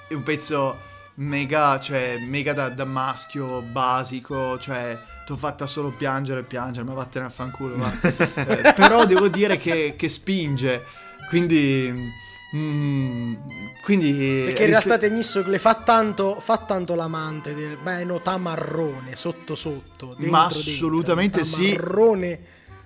è 0.09 0.15
un 0.15 0.23
pezzo 0.23 0.79
mega, 1.15 1.79
cioè, 1.81 2.19
mega 2.19 2.53
da, 2.53 2.69
da 2.71 2.85
maschio, 2.85 3.61
basico, 3.63 4.59
cioè, 4.59 4.99
t'ho 5.27 5.37
fatta 5.37 5.67
solo 5.67 5.93
piangere 5.93 6.41
e 6.41 6.45
piangere, 6.45 6.87
ma 6.87 6.95
vattene 6.95 7.27
a 7.27 7.31
fanculo, 7.31 7.77
va. 7.77 7.91
Eh, 8.47 8.73
però 8.75 9.05
devo 9.05 9.29
dire 9.29 9.57
che, 9.59 9.95
che 9.97 10.09
spinge, 10.09 10.85
quindi... 11.29 12.11
mm, 12.57 13.35
quindi 13.83 14.13
Perché 14.13 14.63
in 14.63 14.69
rispe- 14.69 14.87
realtà 14.87 14.99
Temistocle 14.99 15.59
fa 15.59 15.75
tanto, 15.75 16.39
fa 16.41 16.59
tanto 16.59 16.95
l'amante 16.95 17.55
del 17.55 17.79
no, 18.07 18.21
tamarrone 18.23 19.17
sotto 19.17 19.55
sotto. 19.55 20.15
dentro, 20.15 20.31
Ma 20.31 20.47
dentro, 20.49 20.59
assolutamente 20.59 21.45
sì. 21.45 21.73
tamarrone. 21.73 22.41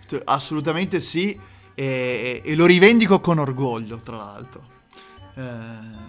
T- 0.07 0.23
Assolutamente 0.25 1.01
sì, 1.01 1.39
e, 1.75 2.41
e 2.45 2.55
lo 2.55 2.65
rivendico 2.65 3.21
con 3.21 3.39
orgoglio, 3.39 3.97
tra 3.97 4.17
l'altro. 4.17 4.75
Eh, 5.39 5.43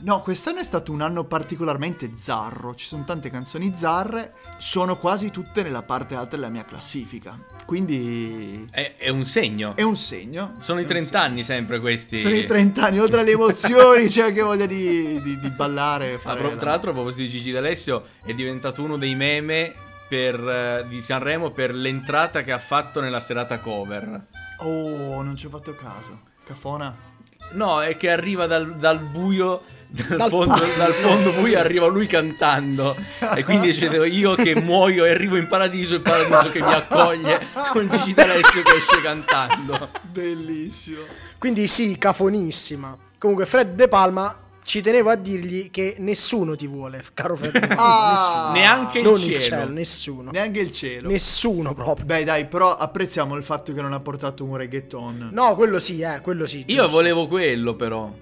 no, 0.04 0.22
quest'anno 0.22 0.60
è 0.60 0.64
stato 0.64 0.94
un 0.94 1.02
anno 1.02 1.26
particolarmente 1.26 2.12
zarro, 2.16 2.74
ci 2.76 2.86
sono 2.86 3.04
tante 3.04 3.30
canzoni 3.30 3.74
zarre, 3.76 4.34
sono 4.56 4.98
quasi 4.98 5.32
tutte 5.32 5.64
nella 5.64 5.84
parte 5.84 6.16
alta 6.16 6.38
della 6.38 6.48
mia 6.48 6.64
classifica, 6.64 7.38
quindi 7.66 8.66
È, 8.72 8.96
è 8.98 9.10
un 9.10 9.26
segno. 9.26 9.76
è 9.76 9.82
un 9.82 9.98
segno. 9.98 10.54
Sono 10.60 10.80
i 10.80 10.84
un 10.84 10.88
30 10.88 11.10
segno. 11.10 11.24
anni 11.24 11.44
sempre 11.44 11.82
questi. 11.82 12.18
Sono 12.20 12.36
i 12.36 12.46
30 12.46 12.86
anni, 12.86 13.00
oltre 13.00 13.20
alle 13.20 13.32
emozioni 13.32 14.08
c'è 14.08 14.24
anche 14.24 14.42
voglia 14.42 14.66
di, 14.66 15.22
di- 15.22 15.38
di 15.40 15.50
ballare. 15.50 16.18
Ah, 16.24 16.36
tra 16.36 16.70
l'altro, 16.70 16.92
a 16.92 16.94
proposito 16.94 17.24
di 17.24 17.30
Gigi 17.30 17.52
D'Alessio, 17.52 18.04
è 18.24 18.34
diventato 18.34 18.82
uno 18.82 18.96
dei 18.96 19.16
meme 19.16 19.74
per, 20.08 20.40
eh, 20.40 20.86
di 20.88 21.02
Sanremo 21.02 21.50
per 21.52 21.74
l'entrata 21.76 22.44
che 22.44 22.54
ha 22.54 22.60
fatto 22.60 23.02
nella 23.02 23.20
serata 23.20 23.60
cover. 23.60 24.26
Oh, 24.60 25.22
non 25.22 25.36
ci 25.36 25.48
ho 25.48 25.50
fatto 25.50 25.76
caso. 25.76 26.22
Cafona. 26.46 27.07
No, 27.52 27.82
è 27.82 27.96
che 27.98 28.12
arriva 28.12 28.46
dal, 28.46 28.76
dal 28.76 29.00
buio, 29.00 29.64
dal, 29.88 30.18
Dal 30.18 30.30
fondo, 30.30 30.54
pa- 30.54 30.78
dal 30.78 30.94
fondo 30.94 31.32
buio, 31.32 31.58
arriva 31.60 31.88
lui 31.88 32.08
cantando. 32.08 32.96
E 33.36 33.44
quindi 33.44 33.68
dicevo 33.72 34.04
io 34.04 34.36
che 34.36 34.54
muoio 34.60 35.06
e 35.06 35.12
arrivo 35.12 35.38
in 35.38 35.48
paradiso, 35.48 35.96
il 35.96 36.02
paradiso 36.02 36.52
che 36.52 36.62
mi 36.62 36.74
accoglie 36.74 37.48
con 37.72 37.90
Gigi 37.90 38.14
D'Alessio 38.14 38.64
che 38.64 38.76
esce 38.76 39.02
cantando. 39.02 39.90
Bellissimo. 40.02 41.02
Quindi 41.38 41.68
sì, 41.68 41.98
cafonissima. 41.98 42.96
Comunque 43.18 43.46
Fred 43.46 43.76
De 43.76 43.88
Palma 43.88 44.36
ci 44.68 44.82
tenevo 44.82 45.10
a 45.10 45.16
dirgli 45.16 45.72
che 45.72 45.96
nessuno 46.00 46.58
ti 46.58 46.68
vuole, 46.68 47.02
caro 47.14 47.36
Palma. 47.38 47.76
Ah. 47.78 48.12
nessuno. 48.12 48.52
Neanche 48.52 48.98
il 49.00 49.04
non 49.06 49.18
cielo. 49.18 49.36
il 49.38 49.42
cielo, 49.42 49.72
nessuno. 49.72 50.32
Neanche 50.32 50.60
il 50.60 50.72
cielo. 50.74 51.08
Nessuno 51.10 51.74
proprio. 51.74 52.06
Beh, 52.06 52.26
dai, 52.26 52.46
però 52.48 52.76
apprezziamo 52.76 53.38
il 53.38 53.44
fatto 53.44 53.72
che 53.72 53.82
non 53.82 53.94
ha 53.94 54.02
portato 54.02 54.44
un 54.44 54.58
reggaeton. 54.58 55.30
No, 55.32 55.56
quello 55.56 55.80
sì, 55.80 56.02
eh, 56.02 56.20
quello 56.22 56.46
sì. 56.48 56.66
Io 56.68 56.82
giusto. 56.82 56.90
volevo 56.92 57.28
quello 57.28 57.76
però. 57.76 58.14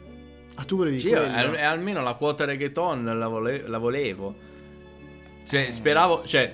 Ah, 0.54 0.64
tu 0.66 0.78
volevi 0.78 1.00
Sì, 1.00 1.08
io, 1.08 1.18
quello? 1.20 1.36
al- 1.36 1.56
almeno 1.56 2.04
la 2.04 2.14
quota 2.14 2.46
reggaeton 2.46 3.18
la, 3.18 3.28
vole- 3.28 3.68
la 3.68 3.80
volevo. 3.80 4.36
Cioè, 5.50 5.72
speravo, 5.72 6.26
cioè, 6.28 6.54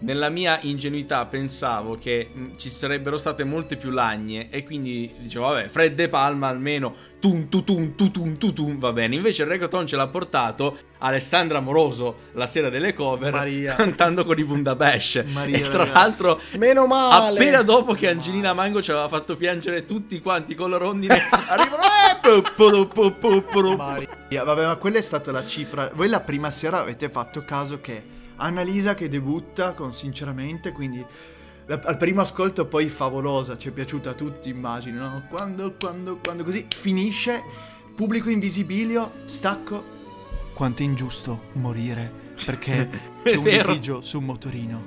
nella 0.00 0.28
mia 0.28 0.58
ingenuità 0.62 1.24
pensavo 1.26 1.96
che 1.98 2.28
mh, 2.32 2.46
ci 2.56 2.70
sarebbero 2.70 3.18
state 3.18 3.44
molte 3.44 3.76
più 3.76 3.90
lagne 3.90 4.48
e 4.50 4.64
quindi 4.64 5.12
dicevo, 5.18 5.46
vabbè, 5.48 5.68
Fred 5.68 5.94
De 5.94 6.08
Palma 6.08 6.48
almeno 6.48 6.94
tum 7.20 7.48
tu 7.50 7.62
tum 7.64 7.94
tu 7.96 8.10
tum 8.10 8.38
tu 8.38 8.52
tum 8.52 8.78
va 8.78 8.92
bene. 8.92 9.14
Invece 9.14 9.42
il 9.42 9.48
reggaeton 9.48 9.86
ce 9.86 9.96
l'ha 9.96 10.06
portato 10.06 10.76
Alessandra 10.98 11.60
Moroso 11.60 12.28
la 12.32 12.46
sera 12.46 12.70
delle 12.70 12.94
cover 12.94 13.32
Maria. 13.32 13.74
cantando 13.76 14.24
con 14.24 14.38
i 14.38 14.44
Bundabash. 14.44 15.24
Maria, 15.32 15.56
e 15.58 15.60
tra 15.60 15.70
ragazzi. 15.84 15.92
l'altro 15.92 16.40
Meno 16.56 16.86
male. 16.86 17.38
Appena 17.38 17.62
dopo 17.62 17.92
che 17.92 18.08
Angelina 18.08 18.54
Mango 18.54 18.80
ci 18.80 18.90
aveva 18.90 19.08
fatto 19.08 19.36
piangere 19.36 19.84
tutti 19.84 20.20
quanti 20.20 20.54
con 20.54 20.70
la 20.70 20.78
rondine, 20.78 21.20
arrivano. 21.48 21.82
eh. 23.72 23.76
Maria. 23.76 24.44
Vabbè, 24.44 24.64
ma 24.64 24.76
quella 24.76 24.98
è 24.98 25.02
stata 25.02 25.30
la 25.30 25.44
cifra. 25.46 25.90
Voi 25.94 26.08
la 26.08 26.20
prima 26.20 26.50
sera 26.50 26.80
avete 26.80 27.10
fatto 27.10 27.44
caso 27.44 27.80
che 27.80 28.18
Annalisa 28.40 28.94
che 28.94 29.08
debutta 29.08 29.72
con 29.72 29.92
Sinceramente, 29.92 30.72
quindi 30.72 31.04
la- 31.66 31.80
al 31.84 31.96
primo 31.96 32.20
ascolto 32.22 32.66
poi 32.66 32.88
favolosa, 32.88 33.56
ci 33.56 33.68
è 33.68 33.70
piaciuta 33.70 34.10
a 34.10 34.14
tutti, 34.14 34.48
immagino, 34.48 35.02
no? 35.08 35.22
Quando, 35.28 35.74
quando, 35.78 36.18
quando 36.22 36.42
così 36.44 36.66
finisce, 36.74 37.42
pubblico 37.94 38.30
invisibilio, 38.30 39.12
stacco. 39.26 39.98
Quanto 40.54 40.82
è 40.82 40.84
ingiusto 40.84 41.42
morire 41.52 42.10
perché 42.44 42.88
c'è 43.22 43.36
un 43.36 43.42
vero. 43.44 43.68
litigio 43.70 44.00
su 44.02 44.18
un 44.18 44.24
motorino. 44.24 44.82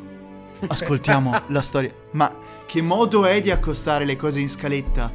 Ascoltiamo 0.67 1.43
la 1.49 1.61
storia. 1.61 1.91
Ma 2.11 2.33
che 2.65 2.81
modo 2.81 3.25
è 3.25 3.41
di 3.41 3.51
accostare 3.51 4.05
le 4.05 4.15
cose 4.15 4.39
in 4.39 4.49
scaletta? 4.49 5.11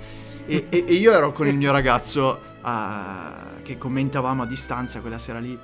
E, 0.46 0.66
e- 0.70 0.84
e 0.86 0.92
io 0.94 1.12
ero 1.12 1.32
con 1.32 1.46
il 1.46 1.56
mio 1.56 1.70
ragazzo 1.72 2.40
ah, 2.62 3.56
che 3.68 3.76
commentavamo 3.76 4.44
a 4.44 4.46
distanza 4.46 5.00
quella 5.00 5.18
sera 5.18 5.38
lì, 5.40 5.56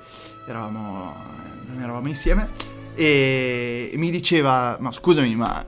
eravamo, 0.47 1.15
non 1.67 1.81
eravamo 1.81 2.07
insieme, 2.07 2.49
e 2.93 3.91
mi 3.95 4.11
diceva, 4.11 4.77
ma 4.79 4.91
scusami, 4.91 5.35
ma, 5.35 5.65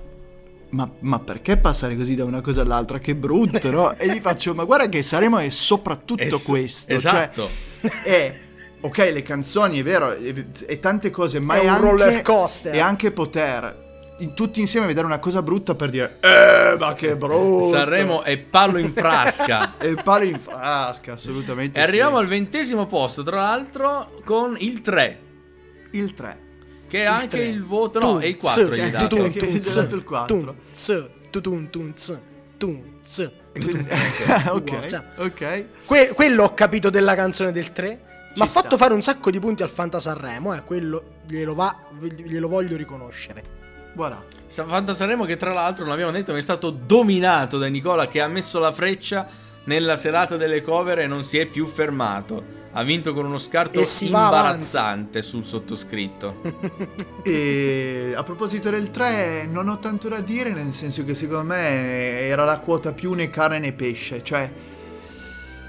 ma, 0.69 0.89
ma 0.99 1.19
perché 1.19 1.57
passare 1.57 1.97
così 1.97 2.13
da 2.13 2.25
una 2.25 2.41
cosa 2.41 2.61
all'altra? 2.61 2.99
Che 2.99 3.15
brutto, 3.15 3.71
no? 3.71 3.97
E 3.97 4.07
gli 4.13 4.19
faccio, 4.21 4.53
ma 4.53 4.65
guarda 4.65 4.87
che 4.87 5.01
Saremo 5.01 5.39
è 5.39 5.49
soprattutto 5.49 6.21
Es- 6.21 6.43
questo. 6.43 6.93
Esatto. 6.93 7.49
Cioè, 7.81 8.01
è, 8.03 8.39
ok, 8.81 8.97
le 8.97 9.23
canzoni, 9.23 9.79
è 9.79 9.83
vero, 9.83 10.13
e, 10.13 10.45
e 10.67 10.77
tante 10.79 11.09
cose, 11.09 11.39
ma 11.39 11.55
È 11.55 11.61
è, 11.61 11.63
un 11.63 11.69
anche, 11.69 11.81
roller 11.81 12.21
coaster. 12.21 12.73
è 12.73 12.79
anche 12.79 13.11
poter 13.11 13.85
tutti 14.33 14.59
insieme 14.59 14.87
vedere 14.87 15.05
una 15.05 15.19
cosa 15.19 15.41
brutta 15.41 15.75
per 15.75 15.89
dire, 15.89 16.17
eh, 16.21 16.75
ma 16.79 16.93
che 16.93 17.15
brutto. 17.15 17.67
Sanremo 17.67 18.23
è 18.23 18.37
palo 18.37 18.77
in 18.77 18.91
frasca. 18.91 19.75
E 19.79 19.89
il 19.89 20.01
palo 20.03 20.23
in 20.23 20.39
frasca, 20.39 21.13
assolutamente. 21.13 21.79
E 21.79 21.83
arriviamo 21.83 22.17
sì. 22.17 22.23
al 22.23 22.27
ventesimo 22.27 22.87
posto, 22.87 23.21
tra 23.23 23.41
l'altro, 23.41 24.13
con 24.23 24.55
il 24.59 24.81
3. 24.81 25.19
Il 25.91 26.13
3. 26.13 26.45
Che 26.87 26.97
è 26.99 27.01
Il 27.01 27.07
anche 27.07 27.27
tre. 27.27 27.45
il 27.45 27.63
voto. 27.63 27.99
No, 27.99 28.13
Tum, 28.13 28.21
è 28.21 28.25
il 28.25 28.37
4 28.37 28.67
ts, 28.67 28.75
gli 28.75 28.89
dato. 28.89 29.15
il 29.95 30.03
quattro. 30.03 30.37
Tum, 30.39 30.55
ts, 30.71 31.05
tu, 31.29 31.41
tum, 31.41 31.69
tum, 31.69 31.93
ts, 31.93 32.17
tum, 32.57 32.81
ts. 33.03 33.31
ok, 34.49 35.03
ok. 35.17 35.65
Que- 35.85 36.11
quello 36.15 36.43
ho 36.43 36.53
capito 36.53 36.89
della 36.89 37.13
canzone 37.15 37.51
del 37.51 37.71
3. 37.71 38.01
Mi 38.35 38.41
ha 38.43 38.45
fatto 38.45 38.77
fare 38.77 38.93
un 38.93 39.01
sacco 39.01 39.31
di 39.31 39.39
punti 39.39 39.63
al 39.63 39.69
Fanta 39.69 39.99
Sanremo, 39.99 40.53
eh, 40.53 40.63
quello 40.63 41.21
glielo, 41.27 41.55
va, 41.55 41.75
glielo 41.99 42.47
voglio 42.47 42.77
riconoscere. 42.77 43.56
Voilà. 43.97 44.23
Fanta 44.47 44.93
Sanremo 44.93 45.25
che 45.25 45.37
tra 45.37 45.51
l'altro 45.51 45.83
non 45.83 45.93
abbiamo 45.93 46.11
detto 46.11 46.31
ma 46.31 46.37
è 46.37 46.41
stato 46.41 46.69
dominato 46.69 47.57
da 47.57 47.65
Nicola 47.65 48.07
che 48.07 48.21
ha 48.21 48.27
messo 48.27 48.59
la 48.59 48.71
freccia 48.71 49.27
nella 49.63 49.97
serata 49.97 50.37
delle 50.37 50.61
cover 50.61 50.99
e 50.99 51.07
non 51.07 51.23
si 51.23 51.39
è 51.39 51.47
più 51.47 51.65
fermato. 51.65 52.55
Ha 52.73 52.83
vinto 52.83 53.11
con 53.11 53.25
uno 53.25 53.39
scarto 53.39 53.81
imbarazzante 54.01 55.23
sul 55.23 55.43
sottoscritto. 55.43 56.41
E 57.27 58.13
a 58.15 58.23
proposito 58.23 58.69
del 58.69 58.89
3, 58.91 59.47
non 59.49 59.67
ho 59.67 59.79
tanto 59.79 60.07
da 60.07 60.21
dire, 60.21 60.53
nel 60.53 60.71
senso 60.71 61.03
che 61.03 61.13
secondo 61.13 61.43
me 61.43 62.21
era 62.21 62.45
la 62.45 62.59
quota 62.59 62.93
più 62.93 63.11
né 63.13 63.29
carne 63.29 63.59
né 63.59 63.73
pesce. 63.73 64.23
Cioè, 64.23 64.49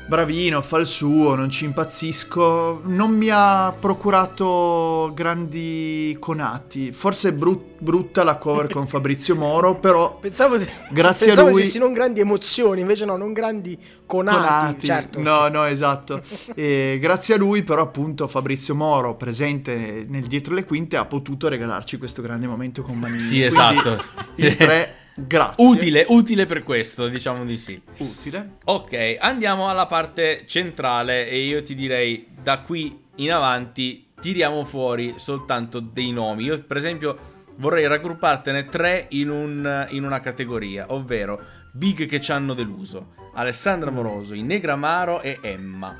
bravino, 0.08 0.62
fa 0.62 0.78
il 0.78 0.86
suo, 0.86 1.34
non 1.34 1.50
ci 1.50 1.64
impazzisco. 1.66 2.80
Non 2.84 3.10
mi 3.10 3.28
ha 3.30 3.74
procurato 3.78 5.12
grandi 5.14 6.16
conati. 6.18 6.92
Forse 6.92 7.28
è 7.28 7.32
brut- 7.32 7.66
brutta 7.80 8.24
la 8.24 8.36
cover 8.36 8.68
con 8.72 8.86
Fabrizio 8.88 9.36
Moro, 9.36 9.78
però 9.78 10.18
Pensavo, 10.18 10.56
di- 10.56 10.66
Grazie 10.90 11.26
a 11.26 11.28
pensavo 11.28 11.50
lui- 11.50 11.58
dicessi 11.60 11.78
non 11.78 11.92
grandi 11.92 12.20
emozioni, 12.20 12.80
invece 12.80 13.04
no, 13.04 13.16
non 13.16 13.32
grandi 13.32 13.78
conati. 14.06 14.38
Conati. 14.38 14.86
Certo. 14.86 15.20
No, 15.20 15.48
no, 15.48 15.64
esatto. 15.64 16.22
E 16.54 16.98
grazie 17.00 17.34
a 17.34 17.36
lui, 17.38 17.62
però, 17.62 17.82
appunto, 17.82 18.26
Fabrizio 18.26 18.74
Moro, 18.74 19.14
presente 19.14 20.04
nel 20.08 20.26
dietro 20.26 20.54
le 20.54 20.64
quinte, 20.64 20.96
ha 20.96 21.04
potuto 21.04 21.48
regalarci 21.48 21.98
questo 21.98 22.22
grande 22.22 22.46
momento 22.46 22.82
con 22.82 22.98
Manini. 22.98 23.20
Sì, 23.20 23.26
Quindi, 23.28 23.44
esatto. 23.46 24.02
Il 24.36 24.56
3, 24.56 24.94
grazie. 25.26 25.64
Utile, 25.66 26.04
utile 26.08 26.46
per 26.46 26.62
questo, 26.62 27.08
diciamo 27.08 27.44
di 27.44 27.56
sì. 27.58 27.80
Utile. 27.98 28.58
Ok, 28.64 29.16
andiamo 29.18 29.68
alla 29.68 29.86
parte 29.86 30.44
centrale 30.46 31.28
e 31.28 31.44
io 31.44 31.62
ti 31.62 31.74
direi 31.74 32.26
da 32.42 32.60
qui 32.60 33.04
in 33.16 33.32
avanti 33.32 34.06
tiriamo 34.20 34.64
fuori 34.64 35.14
soltanto 35.16 35.80
dei 35.80 36.10
nomi. 36.12 36.44
Io 36.44 36.62
per 36.62 36.76
esempio 36.76 37.16
vorrei 37.56 37.86
raggruppartene 37.86 38.66
tre 38.66 39.06
in, 39.10 39.30
un- 39.30 39.86
in 39.90 40.04
una 40.04 40.20
categoria, 40.20 40.86
ovvero 40.88 41.40
big 41.72 42.06
che 42.06 42.20
ci 42.20 42.32
hanno 42.32 42.54
deluso. 42.54 43.14
Alessandra 43.34 43.90
Moroso, 43.90 44.34
i 44.34 44.42
Negramaro 44.42 45.20
e 45.20 45.38
Emma. 45.40 45.96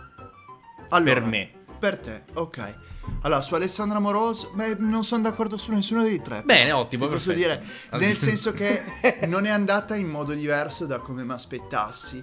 Allora, 0.91 1.13
Per 1.21 1.23
me. 1.25 1.51
Per 1.79 1.99
te, 1.99 2.23
ok. 2.35 2.75
Allora, 3.23 3.41
su 3.43 3.55
Alessandra 3.55 3.99
Moroso, 3.99 4.53
beh, 4.55 4.77
non 4.79 5.05
sono 5.05 5.23
d'accordo 5.23 5.57
su 5.57 5.73
nessuno 5.73 6.03
dei 6.03 6.23
tre. 6.23 6.43
Bene, 6.45 6.73
ottimo, 6.73 7.07
Ti 7.07 7.13
posso 7.13 7.33
perfetto. 7.33 7.61
dire, 7.91 7.99
nel 7.99 8.17
senso 8.17 8.53
che 8.53 8.83
non 9.27 9.45
è 9.45 9.51
andata 9.51 9.97
in 9.97 10.09
modo 10.09 10.33
diverso 10.35 10.87
da 10.87 10.99
come 10.99 11.25
mi 11.25 11.33
aspettassi. 11.33 12.23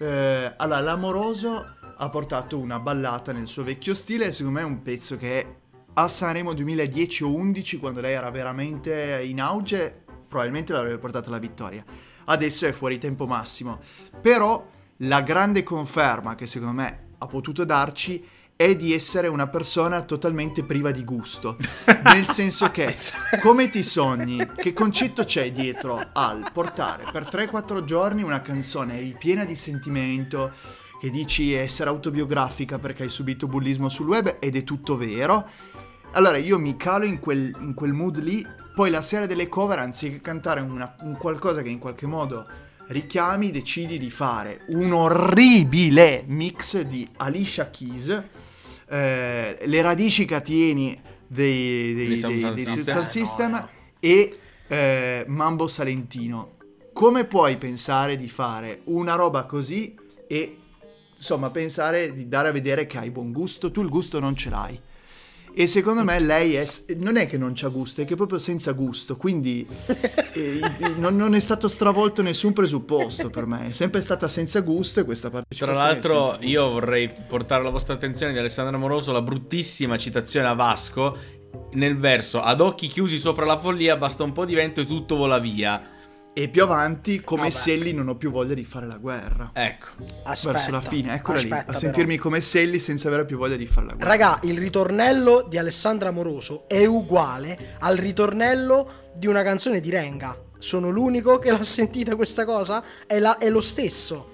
Eh, 0.00 0.52
allora, 0.56 0.80
l'Amoroso 0.80 1.76
ha 1.96 2.08
portato 2.08 2.58
una 2.58 2.80
ballata 2.80 3.32
nel 3.32 3.46
suo 3.46 3.62
vecchio 3.62 3.94
stile, 3.94 4.26
e 4.26 4.32
secondo 4.32 4.58
me 4.58 4.64
è 4.64 4.68
un 4.68 4.82
pezzo 4.82 5.16
che 5.16 5.56
a 5.94 6.08
Sanremo 6.08 6.54
2010 6.54 7.22
o 7.24 7.32
11, 7.34 7.78
quando 7.78 8.00
lei 8.00 8.14
era 8.14 8.30
veramente 8.30 9.22
in 9.24 9.40
auge, 9.40 10.04
probabilmente 10.26 10.72
l'avrebbe 10.72 10.98
portata 10.98 11.28
alla 11.28 11.38
vittoria. 11.38 11.84
adesso 12.24 12.66
è 12.66 12.72
fuori 12.72 12.98
tempo 12.98 13.26
massimo. 13.26 13.78
Però 14.20 14.66
la 14.98 15.20
grande 15.22 15.62
conferma 15.62 16.34
che 16.34 16.46
secondo 16.46 16.74
me 16.74 17.10
ha 17.18 17.26
potuto 17.26 17.64
darci 17.64 18.24
è 18.56 18.76
di 18.76 18.94
essere 18.94 19.28
una 19.28 19.48
persona 19.48 20.02
totalmente 20.02 20.64
priva 20.64 20.90
di 20.90 21.04
gusto. 21.04 21.56
Nel 22.04 22.26
senso 22.28 22.70
che, 22.70 22.96
come 23.40 23.68
ti 23.70 23.82
sogni, 23.82 24.48
che 24.56 24.72
concetto 24.72 25.24
c'è 25.24 25.52
dietro 25.52 26.02
al 26.12 26.50
portare 26.52 27.04
per 27.10 27.26
3-4 27.26 27.84
giorni 27.84 28.22
una 28.22 28.40
canzone 28.40 28.98
ripiena 29.00 29.44
di 29.44 29.54
sentimento, 29.54 30.52
che 31.00 31.10
dici 31.10 31.52
essere 31.52 31.90
autobiografica 31.90 32.78
perché 32.78 33.02
hai 33.02 33.08
subito 33.08 33.46
bullismo 33.46 33.88
sul 33.88 34.06
web 34.06 34.36
ed 34.38 34.54
è 34.54 34.62
tutto 34.62 34.96
vero. 34.96 35.48
Allora 36.12 36.36
io 36.36 36.58
mi 36.58 36.76
calo 36.76 37.04
in 37.04 37.18
quel, 37.18 37.52
in 37.60 37.74
quel 37.74 37.92
mood 37.92 38.18
lì, 38.18 38.46
poi 38.74 38.90
la 38.90 39.02
sera 39.02 39.26
delle 39.26 39.48
cover, 39.48 39.80
anziché 39.80 40.20
cantare 40.20 40.60
una, 40.60 40.94
un 41.00 41.16
qualcosa 41.16 41.62
che 41.62 41.70
in 41.70 41.78
qualche 41.78 42.06
modo 42.06 42.46
richiami, 42.86 43.50
decidi 43.50 43.98
di 43.98 44.10
fare 44.10 44.60
un 44.68 44.92
orribile 44.92 46.24
mix 46.26 46.80
di 46.82 47.08
Alicia 47.16 47.70
Keys 47.70 48.22
eh, 48.92 49.56
le 49.64 49.82
radici 49.82 50.26
cateni 50.26 51.00
dei, 51.26 51.94
dei, 51.94 52.20
dei, 52.20 52.54
dei 52.54 52.66
System. 52.66 53.02
Eh, 53.02 53.06
System 53.06 53.50
no, 53.50 53.56
no. 53.56 53.68
e 53.98 54.38
eh, 54.68 55.24
Mambo 55.28 55.66
Salentino. 55.66 56.56
Come 56.92 57.24
puoi 57.24 57.56
pensare 57.56 58.18
di 58.18 58.28
fare 58.28 58.80
una 58.84 59.14
roba 59.14 59.44
così 59.44 59.94
e 60.28 60.56
insomma 61.16 61.48
pensare 61.48 62.12
di 62.12 62.28
dare 62.28 62.48
a 62.48 62.52
vedere 62.52 62.86
che 62.86 62.98
hai 62.98 63.10
buon 63.10 63.32
gusto? 63.32 63.70
Tu 63.70 63.80
il 63.80 63.88
gusto 63.88 64.20
non 64.20 64.36
ce 64.36 64.50
l'hai. 64.50 64.78
E 65.54 65.66
secondo 65.66 66.02
me 66.02 66.18
lei 66.18 66.54
è, 66.54 66.66
non 66.96 67.16
è 67.16 67.28
che 67.28 67.36
non 67.36 67.52
c'ha 67.54 67.68
gusto, 67.68 68.00
è 68.00 68.04
che 68.04 68.14
è 68.14 68.16
proprio 68.16 68.38
senza 68.38 68.72
gusto, 68.72 69.16
quindi 69.16 69.66
eh, 70.32 70.60
non, 70.96 71.16
non 71.16 71.34
è 71.34 71.40
stato 71.40 71.68
stravolto 71.68 72.22
nessun 72.22 72.52
presupposto 72.52 73.28
per 73.28 73.46
me, 73.46 73.68
è 73.68 73.72
sempre 73.72 74.00
stata 74.00 74.28
senza 74.28 74.60
gusto 74.60 75.00
e 75.00 75.04
questa 75.04 75.28
Tra 75.28 75.40
partecipazione 75.40 75.82
è 75.82 75.92
l'altro, 75.92 76.38
io 76.46 76.70
vorrei 76.70 77.10
portare 77.28 77.60
alla 77.60 77.70
vostra 77.70 77.94
attenzione 77.94 78.32
di 78.32 78.38
Alessandro 78.38 78.76
Amoroso 78.76 79.12
la 79.12 79.22
bruttissima 79.22 79.98
citazione 79.98 80.48
a 80.48 80.54
Vasco 80.54 81.40
nel 81.72 81.98
verso 81.98 82.40
ad 82.40 82.60
occhi 82.60 82.86
chiusi 82.86 83.18
sopra 83.18 83.44
la 83.44 83.58
follia 83.58 83.96
basta 83.96 84.24
un 84.24 84.32
po' 84.32 84.44
di 84.44 84.54
vento 84.54 84.80
e 84.80 84.86
tutto 84.86 85.16
vola 85.16 85.38
via. 85.38 86.00
E 86.34 86.48
più 86.48 86.62
avanti, 86.62 87.20
come 87.20 87.42
Vabbè. 87.42 87.52
Selli, 87.52 87.92
non 87.92 88.08
ho 88.08 88.16
più 88.16 88.30
voglia 88.30 88.54
di 88.54 88.64
fare 88.64 88.86
la 88.86 88.96
guerra. 88.96 89.50
Ecco. 89.52 89.88
Aspetta, 90.24 90.52
Verso 90.52 90.70
la 90.70 90.80
fine, 90.80 91.14
eccola 91.14 91.38
lì, 91.38 91.50
aspetta 91.50 91.72
a 91.72 91.74
sentirmi 91.76 92.12
però. 92.14 92.22
come 92.22 92.40
Selli 92.40 92.78
senza 92.78 93.08
avere 93.08 93.26
più 93.26 93.36
voglia 93.36 93.56
di 93.56 93.66
fare 93.66 93.88
la 93.88 93.92
guerra. 93.94 94.08
Raga, 94.10 94.38
il 94.44 94.58
ritornello 94.58 95.46
di 95.46 95.58
Alessandra 95.58 96.08
Amoroso 96.08 96.66
è 96.68 96.86
uguale 96.86 97.76
al 97.80 97.98
ritornello 97.98 99.10
di 99.14 99.26
una 99.26 99.42
canzone 99.42 99.80
di 99.80 99.90
Renga. 99.90 100.34
Sono 100.58 100.88
l'unico 100.88 101.38
che 101.38 101.50
l'ha 101.50 101.62
sentita 101.64 102.16
questa 102.16 102.46
cosa? 102.46 102.82
È, 103.06 103.18
la- 103.18 103.36
è 103.36 103.50
lo 103.50 103.60
stesso. 103.60 104.32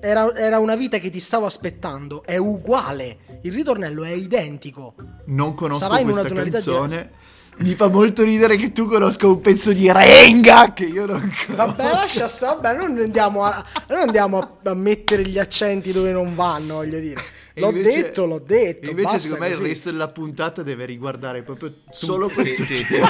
Era, 0.00 0.34
era 0.34 0.58
una 0.58 0.74
vita 0.76 0.98
che 0.98 1.10
ti 1.10 1.20
stavo 1.20 1.44
aspettando. 1.44 2.22
È 2.24 2.38
uguale. 2.38 3.40
Il 3.42 3.52
ritornello 3.52 4.04
è 4.04 4.10
identico. 4.12 4.94
Non 5.26 5.54
conosco 5.54 5.80
Sarà 5.80 6.02
questa 6.02 6.28
canzone. 6.30 7.10
Mi 7.58 7.74
fa 7.74 7.88
molto 7.88 8.22
ridere 8.24 8.56
che 8.56 8.72
tu 8.72 8.86
conosca 8.86 9.26
un 9.26 9.40
pezzo 9.40 9.72
di 9.72 9.90
Renga 9.90 10.72
che 10.72 10.84
io 10.84 11.06
non 11.06 11.30
so. 11.32 11.54
Vabbè, 11.54 11.82
lascia 11.82 12.26
stare. 12.26 12.60
Vabbè, 12.60 12.76
non 12.76 12.98
andiamo, 12.98 13.44
a, 13.44 13.64
non 13.88 14.00
andiamo 14.00 14.38
a, 14.38 14.70
a 14.70 14.74
mettere 14.74 15.22
gli 15.22 15.38
accenti 15.38 15.92
dove 15.92 16.10
non 16.10 16.34
vanno, 16.34 16.74
voglio 16.74 16.98
dire. 16.98 17.22
L'ho 17.54 17.70
invece- 17.70 18.02
detto, 18.02 18.26
l'ho 18.26 18.40
detto. 18.40 18.90
Invece, 18.90 19.02
basta 19.04 19.18
secondo 19.20 19.44
me, 19.44 19.50
il 19.50 19.56
così. 19.56 19.68
resto 19.68 19.90
della 19.92 20.08
puntata 20.08 20.62
deve 20.62 20.84
riguardare 20.84 21.42
proprio 21.42 21.74
solo 21.90 22.28
questo. 22.28 22.64
sì, 22.64 22.74
sì, 22.74 22.84
sì, 22.84 23.04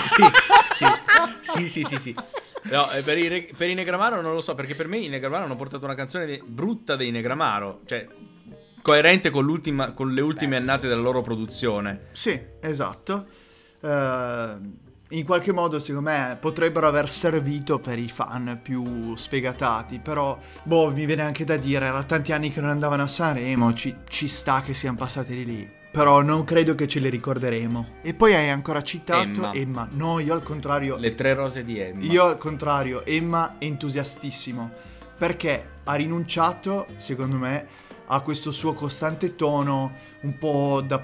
sì, 0.75 0.87
sì, 1.41 1.69
sì, 1.69 1.85
sì, 1.85 1.99
sì. 1.99 2.15
No, 2.65 2.91
eh, 2.93 3.03
per, 3.03 3.19
i, 3.19 3.49
per 3.57 3.69
i 3.69 3.75
Negramaro 3.75 4.21
non 4.21 4.35
lo 4.35 4.41
so, 4.41 4.55
perché 4.55 4.75
per 4.75 4.89
me 4.89 4.99
i 4.99 5.09
Negramaro 5.09 5.45
hanno 5.45 5.57
portato 5.57 5.85
una 5.85 5.95
canzone 5.95 6.41
brutta 6.45 6.97
dei 6.97 7.11
Negramaro, 7.11 7.81
cioè 7.87 8.07
coerente 8.83 9.31
con, 9.31 9.45
l'ultima, 9.45 9.93
con 9.93 10.13
le 10.13 10.21
ultime 10.21 10.57
annate 10.57 10.87
della 10.89 11.01
loro 11.01 11.23
produzione. 11.23 12.09
Sì, 12.13 12.39
esatto. 12.61 13.27
Eh, 13.85 14.83
in 15.11 15.25
qualche 15.25 15.53
modo, 15.53 15.79
secondo 15.79 16.11
me, 16.11 16.37
potrebbero 16.41 16.89
aver 16.89 17.09
servito 17.09 17.79
per 17.79 17.99
i 17.99 18.09
fan 18.09 18.59
più 18.61 19.15
sfegatati. 19.15 20.01
Però, 20.01 20.39
boh, 20.65 20.91
mi 20.91 21.07
viene 21.07 21.23
anche 21.23 21.45
da 21.45 21.57
dire, 21.57 21.87
era 21.87 22.03
tanti 22.03 22.33
anni 22.33 22.51
che 22.51 22.61
non 22.61 22.71
andavano 22.71 23.03
a 23.03 23.07
Sanremo, 23.07 23.75
ci, 23.75 23.95
ci 24.09 24.27
sta 24.27 24.63
che 24.63 24.75
siano 24.75 24.97
passati 24.97 25.35
di 25.35 25.45
lì. 25.45 25.71
Però 25.93 26.23
non 26.23 26.43
credo 26.43 26.75
che 26.75 26.89
ce 26.89 26.99
le 26.99 27.09
ricorderemo. 27.11 27.99
E 28.03 28.15
poi 28.15 28.35
hai 28.35 28.51
ancora 28.51 28.83
citato 28.83 29.53
Emma. 29.53 29.87
No, 29.93 30.19
io 30.19 30.33
al 30.33 30.43
contrario. 30.43 30.97
Le 30.97 31.15
tre 31.15 31.35
rose 31.35 31.63
di 31.63 31.79
Emma. 31.79 32.03
Io 32.03 32.25
al 32.25 32.37
contrario, 32.37 33.07
Emma 33.07 33.59
è 33.59 33.65
entusiastissimo. 33.65 34.73
Perché 35.17 35.69
ha 35.85 35.95
rinunciato, 35.95 36.87
secondo 36.97 37.37
me, 37.37 37.69
a 38.07 38.21
questo 38.21 38.51
suo 38.51 38.75
costante 38.75 39.35
tono 39.35 39.93
un 40.21 40.39
po' 40.39 40.83
da 40.87 41.03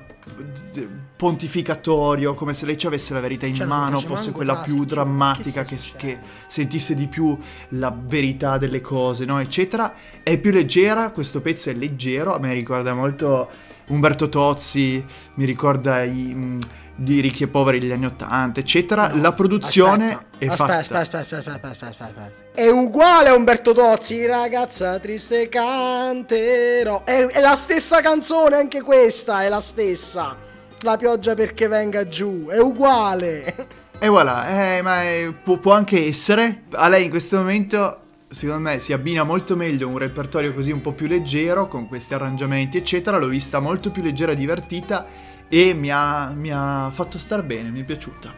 pontificatorio, 1.17 2.35
come 2.35 2.55
se 2.55 2.67
lei 2.67 2.77
ci 2.77 2.87
avesse 2.87 3.15
la 3.15 3.21
verità 3.21 3.47
in 3.47 3.55
Cioè, 3.55 3.67
mano, 3.67 4.01
fosse 4.01 4.33
quella 4.33 4.57
caso, 4.57 4.75
più 4.75 4.85
drammatica, 4.85 5.65
che 5.65 5.77
che, 5.77 5.93
che 5.97 6.19
sentisse 6.47 6.95
di 6.95 7.07
più 7.07 7.37
la 7.71 7.95
verità 7.97 8.59
delle 8.59 8.81
cose, 8.81 9.25
no? 9.25 9.39
eccetera. 9.41 9.95
È 10.23 10.37
più 10.39 10.53
leggera, 10.53 11.11
questo 11.11 11.41
pezzo 11.41 11.71
è 11.71 11.75
leggero, 11.75 12.35
a 12.35 12.39
me 12.39 12.53
ricorda 12.53 12.95
molto 12.95 13.49
Umberto 13.87 14.29
Tozzi, 14.29 15.05
mi 15.35 15.45
ricorda 15.45 16.03
i... 16.05 16.35
mh, 16.35 16.59
di 17.01 17.21
ricchi 17.21 17.45
e 17.45 17.49
poveri 17.49 17.79
degli 17.79 17.93
anni 17.93 18.05
80, 18.05 18.61
eccetera. 18.61 19.09
No, 19.09 19.23
la 19.23 19.33
produzione 19.33 20.05
aspetta, 20.05 20.27
è 20.39 20.47
aspetta, 20.47 20.57
fatta. 20.57 20.79
Aspetta, 20.79 21.19
aspetta, 21.19 21.37
aspetta, 21.39 21.69
aspetta, 21.69 22.05
aspetta. 22.05 22.33
È 22.55 22.69
uguale 22.69 23.29
a 23.31 23.35
Umberto 23.35 23.73
Tozzi, 23.73 24.27
ragazza 24.27 24.99
triste 24.99 25.49
canterò. 25.49 27.05
È, 27.05 27.27
è 27.27 27.41
la 27.41 27.57
stessa 27.57 28.03
canzone, 28.03 28.57
anche 28.57 28.83
questa 28.83 29.43
è 29.43 29.49
la 29.49 29.61
stessa. 29.61 30.37
La 30.83 30.97
pioggia 30.99 31.35
perché 31.35 31.69
venga 31.69 32.07
giù, 32.07 32.49
è 32.49 32.59
uguale. 32.59 33.69
E 33.99 34.09
voilà, 34.09 34.77
eh, 34.77 34.83
ma 34.83 35.03
è- 35.03 35.33
può, 35.43 35.57
può 35.57 35.73
anche 35.73 36.07
essere. 36.07 36.65
A 36.73 36.89
lei 36.89 37.05
in 37.05 37.11
questo 37.11 37.39
momento, 37.39 38.01
secondo 38.29 38.61
me, 38.61 38.79
si 38.79 38.93
abbina 38.93 39.25
molto 39.25 39.57
meglio 39.57 39.89
un 39.89 39.97
repertorio 39.97 40.53
così 40.53 40.71
un 40.71 40.83
po' 40.83 40.93
più 40.93 41.07
leggero, 41.07 41.67
con 41.67 41.89
questi 41.89 42.13
arrangiamenti, 42.13 42.77
eccetera. 42.77 43.17
L'ho 43.17 43.29
vista 43.29 43.59
molto 43.59 43.91
più 43.91 44.03
leggera 44.03 44.33
e 44.33 44.37
divertita 44.37 45.07
e 45.51 45.75
mi 45.75 45.91
ha, 45.91 46.33
mi 46.35 46.51
ha 46.51 46.89
fatto 46.93 47.19
star 47.19 47.43
bene, 47.43 47.69
mi 47.71 47.81
è 47.81 47.85
piaciuta. 47.85 48.33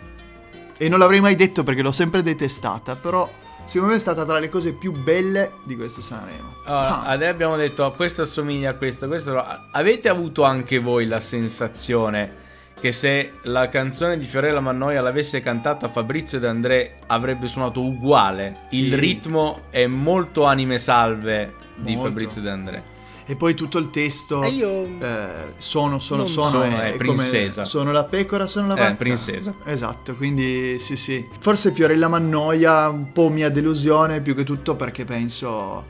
E 0.77 0.89
non 0.89 0.99
l'avrei 0.99 1.21
mai 1.21 1.37
detto 1.37 1.63
perché 1.63 1.83
l'ho 1.83 1.93
sempre 1.93 2.23
detestata, 2.23 2.97
però 2.97 3.31
secondo 3.65 3.93
me 3.93 3.99
è 3.99 4.01
stata 4.01 4.25
tra 4.25 4.39
le 4.41 4.49
cose 4.49 4.73
più 4.73 4.91
belle 4.93 5.53
di 5.65 5.77
questo 5.77 6.01
Sanremo. 6.01 6.57
Allora, 6.65 7.03
Ah. 7.03 7.07
adesso 7.09 7.31
abbiamo 7.31 7.57
detto 7.57 7.85
"Ah, 7.85 7.93
questo 7.93 8.23
assomiglia 8.23 8.71
a 8.71 8.75
questo, 8.75 9.07
questo 9.07 9.33
no". 9.35 9.45
Avete 9.71 10.09
avuto 10.09 10.43
anche 10.43 10.79
voi 10.79 11.07
la 11.07 11.21
sensazione 11.21 12.41
che 12.81 12.91
se 12.91 13.35
la 13.43 13.69
canzone 13.69 14.19
di 14.19 14.25
Fiorella 14.27 14.59
Mannoia 14.59 15.01
l'avesse 15.03 15.41
cantata 15.41 15.89
Fabrizio 15.89 16.41
De 16.41 16.49
André 16.49 16.99
avrebbe 17.07 17.47
suonato 17.47 17.81
uguale? 17.81 18.63
Sì. 18.69 18.81
Il 18.87 18.97
ritmo 18.99 19.65
è 19.71 19.87
molto 19.87 20.45
anime 20.47 20.79
salve 20.79 21.53
di 21.77 21.93
Molto. 21.95 22.09
Fabrizio 22.09 22.41
De 22.43 22.51
André. 22.51 22.83
E 23.25 23.37
poi 23.37 23.55
tutto 23.55 23.79
il 23.79 23.91
testo... 23.91 24.43
E 24.43 24.49
io... 24.49 24.85
Eh, 25.01 25.27
sono, 25.59 25.99
sono, 26.01 26.27
sono, 26.27 26.49
sono, 26.49 26.65
è, 26.65 26.93
è 26.95 26.97
come- 26.97 26.97
princesa. 26.97 27.65
sono 27.65 27.93
la 27.93 28.05
pecora, 28.05 28.47
sono 28.47 28.67
la 28.69 28.75
Eh, 28.75 28.79
vacca. 28.81 28.95
princesa. 28.95 29.55
Esatto, 29.65 30.15
quindi 30.17 30.79
sì, 30.79 30.97
sì. 30.97 31.27
Forse 31.39 31.73
Fiorella 31.73 32.09
Mannoia, 32.09 32.89
un 32.89 33.13
po' 33.13 33.29
mia 33.29 33.49
delusione 33.49 34.21
più 34.21 34.35
che 34.35 34.43
tutto 34.45 34.75
perché 34.75 35.05
penso 35.05 35.85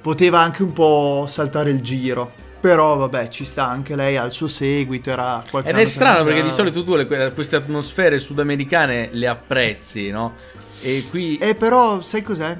poteva 0.00 0.40
anche 0.40 0.62
un 0.62 0.72
po' 0.72 1.26
saltare 1.28 1.70
il 1.70 1.80
giro. 1.82 2.32
Però 2.60 2.96
vabbè, 2.96 3.28
ci 3.28 3.44
sta 3.44 3.68
anche 3.68 3.94
lei 3.94 4.16
al 4.16 4.32
suo 4.32 4.48
seguito, 4.48 5.10
era 5.10 5.44
qualche 5.50 5.68
Ed 5.68 5.76
è 5.76 5.84
strano 5.84 6.16
non 6.18 6.26
perché 6.28 6.42
di 6.44 6.50
solito 6.50 6.82
tu 6.82 6.94
le- 6.96 7.06
que- 7.06 7.30
queste 7.34 7.56
atmosfere 7.56 8.18
sudamericane 8.18 9.10
le 9.12 9.26
apprezzi, 9.28 10.08
no? 10.10 10.32
E 10.80 11.04
qui 11.10 11.36
Eh 11.36 11.54
però, 11.56 12.00
sai 12.00 12.22
cos'è? 12.22 12.56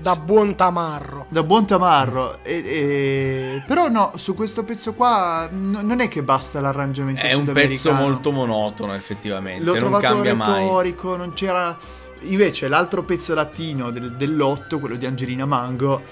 Da 0.00 0.16
buon 0.16 0.54
tamarro. 0.54 1.26
Da 1.28 1.42
buon 1.42 1.66
tamarro. 1.66 2.38
E- 2.42 2.62
e- 2.64 3.62
Però 3.66 3.88
no, 3.88 4.12
su 4.16 4.34
questo 4.34 4.64
pezzo 4.64 4.94
qua 4.94 5.48
no- 5.52 5.82
non 5.82 6.00
è 6.00 6.08
che 6.08 6.22
basta 6.22 6.60
l'arrangiamento 6.60 7.20
è 7.20 7.34
un 7.34 7.44
pezzo 7.44 7.92
molto 7.92 8.30
monotono 8.32 8.94
effettivamente, 8.94 9.62
L'ho 9.62 9.72
non 9.72 9.78
trovato 9.80 10.06
cambia 10.06 10.34
mai. 10.34 10.62
retorico, 10.62 11.16
non 11.16 11.32
c'era... 11.34 11.76
Invece 12.22 12.68
l'altro 12.68 13.02
pezzo 13.02 13.34
latino 13.34 13.90
del- 13.90 14.12
dell'otto, 14.16 14.78
quello 14.78 14.96
di 14.96 15.04
Angelina 15.06 15.44
Mango, 15.46 16.02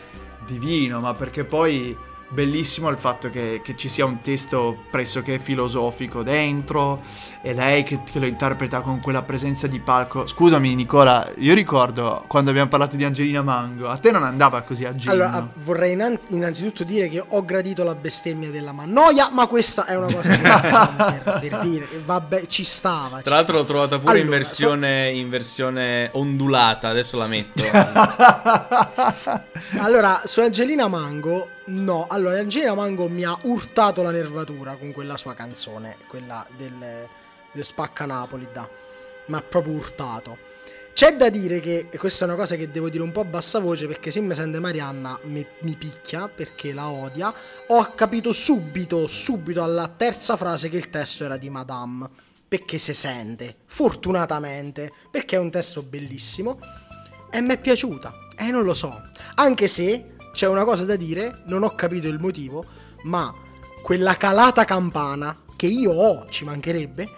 divino, 0.47 1.01
ma 1.01 1.15
perché 1.15 1.45
poi 1.45 1.97
bellissimo 2.29 2.89
il 2.89 2.99
fatto 2.99 3.31
che, 3.31 3.61
che 3.63 3.75
ci 3.77 3.89
sia 3.89 4.05
un 4.05 4.21
testo 4.21 4.85
pressoché 4.91 5.39
filosofico 5.39 6.23
dentro 6.23 7.01
e 7.43 7.55
lei 7.55 7.83
che, 7.85 8.01
che 8.11 8.19
lo 8.19 8.27
interpreta 8.27 8.81
con 8.81 9.01
quella 9.01 9.23
presenza 9.23 9.67
di 9.67 9.81
palco. 9.81 10.27
Scusami 10.27 10.75
Nicola, 10.75 11.31
io 11.39 11.55
ricordo 11.55 12.25
quando 12.27 12.51
abbiamo 12.51 12.69
parlato 12.69 12.97
di 12.97 13.05
Angelina 13.05 13.43
Mango, 13.43 13.89
a 13.89 13.97
te 13.97 14.11
non 14.11 14.23
andava 14.23 14.63
così 14.63 14.85
a 14.85 14.95
giro. 14.95 15.13
Allora, 15.13 15.49
vorrei 15.57 15.93
innan- 15.93 16.19
innanzitutto 16.29 16.85
dire 16.85 17.09
che 17.09 17.25
ho 17.27 17.45
gradito 17.45 17.85
la 17.85 17.95
bestemmia 17.95 18.51
della 18.51 18.73
Mannoia, 18.73 19.31
ma 19.31 19.47
questa 19.47 19.87
è 19.87 19.97
una 19.97 20.13
cosa 20.13 20.29
che 20.29 20.39
per, 21.23 21.39
per 21.41 21.59
dire, 21.61 21.87
vabbè, 22.05 22.47
ci 22.47 22.65
stava. 22.65 23.19
ci 23.19 23.23
Tra 23.25 23.37
l'altro 23.37 23.57
l'ho 23.57 23.65
trovata 23.65 23.99
pure 23.99 24.19
in, 24.19 24.23
Allora, 24.23 24.37
versione, 24.37 25.11
in 25.11 25.29
versione 25.29 26.11
ondulata, 26.13 26.89
adesso 26.89 27.17
la 27.17 27.27
metto. 27.27 27.65
Allora, 29.79 30.23
su 30.25 30.41
Angelina 30.41 30.89
Mango, 30.89 31.49
no. 31.69 32.07
Allora, 32.09 32.39
Angelina 32.39 32.75
Mango 32.75 33.09
mi 33.09 33.25
ha 33.25 33.37
urtato 33.43 34.03
la 34.03 34.11
nervatura 34.11 34.77
con 34.77 34.93
quella 34.93 35.17
sua 35.17 35.35
canzone, 35.35 35.97
quella 36.09 36.47
del, 36.57 37.07
del 37.53 37.65
Spacca 37.65 38.07
Napoli, 38.07 38.49
da. 38.53 38.69
Mi 39.27 39.37
ha 39.37 39.43
proprio 39.43 39.75
urtato. 39.75 40.39
C'è 40.93 41.17
da 41.17 41.29
dire 41.29 41.61
che, 41.61 41.87
e 41.91 41.97
questa 41.97 42.25
è 42.25 42.29
una 42.29 42.37
cosa 42.37 42.57
che 42.57 42.71
devo 42.71 42.89
dire 42.89 43.05
un 43.05 43.13
po' 43.13 43.21
a 43.21 43.25
bassa 43.25 43.61
voce, 43.61 43.87
perché 43.87 44.11
se 44.11 44.21
mi 44.21 44.35
sente 44.35 44.59
Marianna 44.59 45.19
mi, 45.25 45.47
mi 45.61 45.77
picchia, 45.77 46.29
perché 46.29 46.73
la 46.73 46.89
odia, 46.89 47.33
ho 47.69 47.95
capito 47.95 48.33
subito, 48.33 49.07
subito 49.07 49.63
alla 49.63 49.87
terza 49.87 50.37
frase 50.37 50.69
che 50.69 50.77
il 50.77 50.91
testo 50.91 51.25
era 51.25 51.37
di 51.37 51.51
Madame. 51.51 52.09
Perché 52.49 52.79
si 52.79 52.95
sente, 52.95 53.57
fortunatamente, 53.67 54.91
perché 55.11 55.37
è 55.37 55.39
un 55.39 55.51
testo 55.51 55.83
bellissimo 55.83 56.59
e 57.31 57.41
mi 57.43 57.53
è 57.53 57.59
piaciuta. 57.59 58.29
E 58.37 58.51
non 58.51 58.65
lo 58.65 58.75
so. 58.75 59.01
Anche 59.35 59.69
se 59.69 60.17
c'è 60.39 60.47
una 60.47 60.63
cosa 60.63 60.85
da 60.85 60.95
dire, 60.95 61.43
non 61.47 61.65
ho 61.65 61.75
capito 61.75 62.07
il 62.07 62.21
motivo, 62.21 62.65
ma 63.03 63.35
quella 63.83 64.15
calata 64.15 64.65
campana 64.65 65.35
che 65.57 65.67
io 65.67 65.91
ho, 65.91 66.27
ci 66.29 66.45
mancherebbe, 66.45 67.09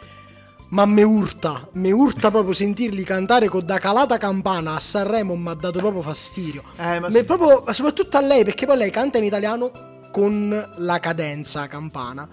ma 0.71 0.87
me 0.87 1.03
urta, 1.03 1.69
me 1.73 1.91
urta 1.93 2.31
proprio 2.31 2.55
sentirli 2.55 3.05
cantare 3.05 3.49
con 3.49 3.67
da 3.67 3.79
calata 3.79 4.17
campana 4.17 4.77
a 4.77 4.81
Sanremo 4.81 5.37
mi 5.37 5.49
ha 5.51 5.53
dato 5.55 5.81
proprio 5.81 6.01
fastidio. 6.01 6.63
Eh, 6.79 6.99
ma 6.99 7.09
Me- 7.09 7.11
sì. 7.13 7.25
proprio, 7.25 7.63
soprattutto 7.75 8.17
a 8.17 8.23
lei, 8.23 8.43
perché 8.43 8.65
poi 8.65 8.79
lei 8.79 8.91
canta 8.91 9.19
in 9.19 9.25
italiano 9.25 9.71
con 10.11 10.73
la 10.79 10.99
cadenza 10.99 11.67
campana. 11.67 12.27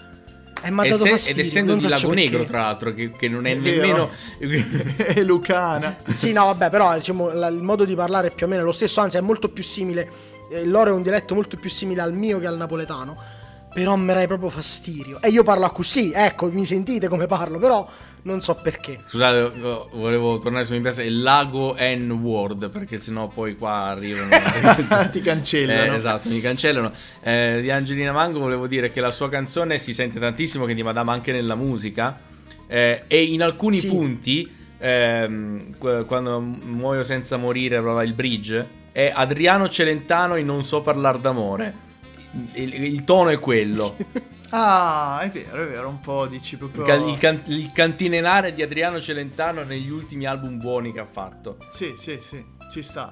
E 0.63 0.71
mi 0.71 0.79
ha 0.87 0.89
dato 0.89 1.03
se- 1.03 1.09
fastidio. 1.09 1.41
ed 1.41 1.47
essendo 1.49 1.71
non 1.71 1.79
di 1.79 1.83
so 1.83 1.89
Lago 1.89 2.07
perché. 2.07 2.21
Negro, 2.23 2.43
tra 2.45 2.61
l'altro, 2.61 2.93
che, 2.93 3.11
che 3.11 3.27
non 3.27 3.45
è, 3.45 3.51
È 3.51 3.55
nemmeno. 3.55 4.09
e 4.39 5.23
Lucana. 5.23 5.97
Sì, 6.13 6.31
no, 6.31 6.45
vabbè, 6.45 6.69
però 6.69 6.93
diciamo, 6.95 7.29
la- 7.33 7.47
il 7.49 7.61
modo 7.61 7.83
di 7.83 7.93
parlare 7.93 8.29
è 8.29 8.31
più 8.31 8.45
o 8.45 8.49
meno 8.49 8.63
lo 8.63 8.71
stesso, 8.71 9.01
anzi 9.01 9.17
è 9.17 9.21
molto 9.21 9.49
più 9.49 9.63
simile, 9.63 10.01
eh, 10.03 10.09
il 10.51 10.69
loro 10.69 10.91
è 10.91 10.93
un 10.93 11.01
dialetto 11.01 11.33
molto 11.35 11.57
più 11.57 11.69
simile 11.69 12.01
al 12.01 12.13
mio 12.13 12.39
che 12.39 12.47
al 12.47 12.57
napoletano, 12.57 13.15
però 13.73 13.95
mi 13.95 14.13
dai 14.13 14.27
proprio 14.27 14.49
fastidio. 14.49 15.21
E 15.21 15.29
io 15.29 15.43
parlo 15.43 15.69
così, 15.69 16.11
ecco, 16.13 16.47
mi 16.51 16.65
sentite 16.65 17.07
come 17.07 17.27
parlo, 17.27 17.59
però 17.59 17.87
non 18.23 18.41
so 18.41 18.55
perché. 18.55 18.99
Scusate, 19.05 19.51
vo- 19.59 19.89
volevo 19.93 20.39
tornare 20.39 20.65
su 20.65 20.73
mi 20.73 20.81
piace 20.81 21.03
il 21.03 21.21
lago 21.21 21.75
N-word, 21.77 22.69
perché 22.69 22.97
sennò 22.97 23.27
poi 23.27 23.55
qua 23.55 23.89
arrivano. 23.89 24.29
Ti 25.11 25.21
cancellano. 25.21 25.93
Eh, 25.93 25.95
esatto, 25.95 26.27
mi 26.29 26.39
cancellano. 26.41 26.91
Eh, 27.21 27.59
di 27.61 27.69
Angelina 27.69 28.11
Mango 28.11 28.39
volevo 28.39 28.65
dire 28.67 28.89
che 28.91 28.99
la 28.99 29.11
sua 29.11 29.29
canzone 29.29 29.77
si 29.77 29.93
sente 29.93 30.19
tantissimo 30.19 30.65
che 30.65 30.73
di 30.73 30.81
Madame 30.83 31.11
anche 31.11 31.31
nella 31.31 31.55
musica. 31.55 32.19
eh, 32.69 33.03
e 33.07 33.23
in 33.23 33.41
alcuni 33.43 33.77
Sì. 33.77 33.87
punti, 33.87 34.51
ehm, 34.79 35.77
qu- 35.77 36.05
quando 36.05 36.39
muoio 36.41 37.03
senza 37.03 37.37
morire, 37.37 37.79
prova 37.79 38.03
il 38.03 38.13
bridge, 38.13 38.67
è 38.97 39.11
Adriano 39.13 39.69
Celentano 39.69 40.37
in 40.37 40.47
Non 40.47 40.63
so 40.63 40.81
parlare 40.81 41.21
d'amore. 41.21 41.85
Il, 42.53 42.73
il 42.83 43.03
tono 43.03 43.29
è 43.29 43.37
quello. 43.39 43.95
Ah, 44.49 45.19
è 45.19 45.29
vero, 45.29 45.61
è 45.61 45.67
vero, 45.67 45.89
un 45.89 45.99
po' 45.99 46.25
dici 46.25 46.53
Il, 46.53 46.59
proprio... 46.59 46.85
ca- 46.85 46.93
il 46.93 47.17
can- 47.17 47.43
il 47.47 47.69
cantinenare 47.73 48.53
di 48.53 48.61
Adriano 48.61 49.01
Celentano 49.01 49.63
negli 49.63 49.89
ultimi 49.89 50.25
album 50.25 50.57
buoni 50.57 50.93
che 50.93 51.01
ha 51.01 51.05
fatto. 51.05 51.57
Sì, 51.67 51.95
sì, 51.97 52.17
sì, 52.21 52.41
ci 52.71 52.81
sta. 52.81 53.11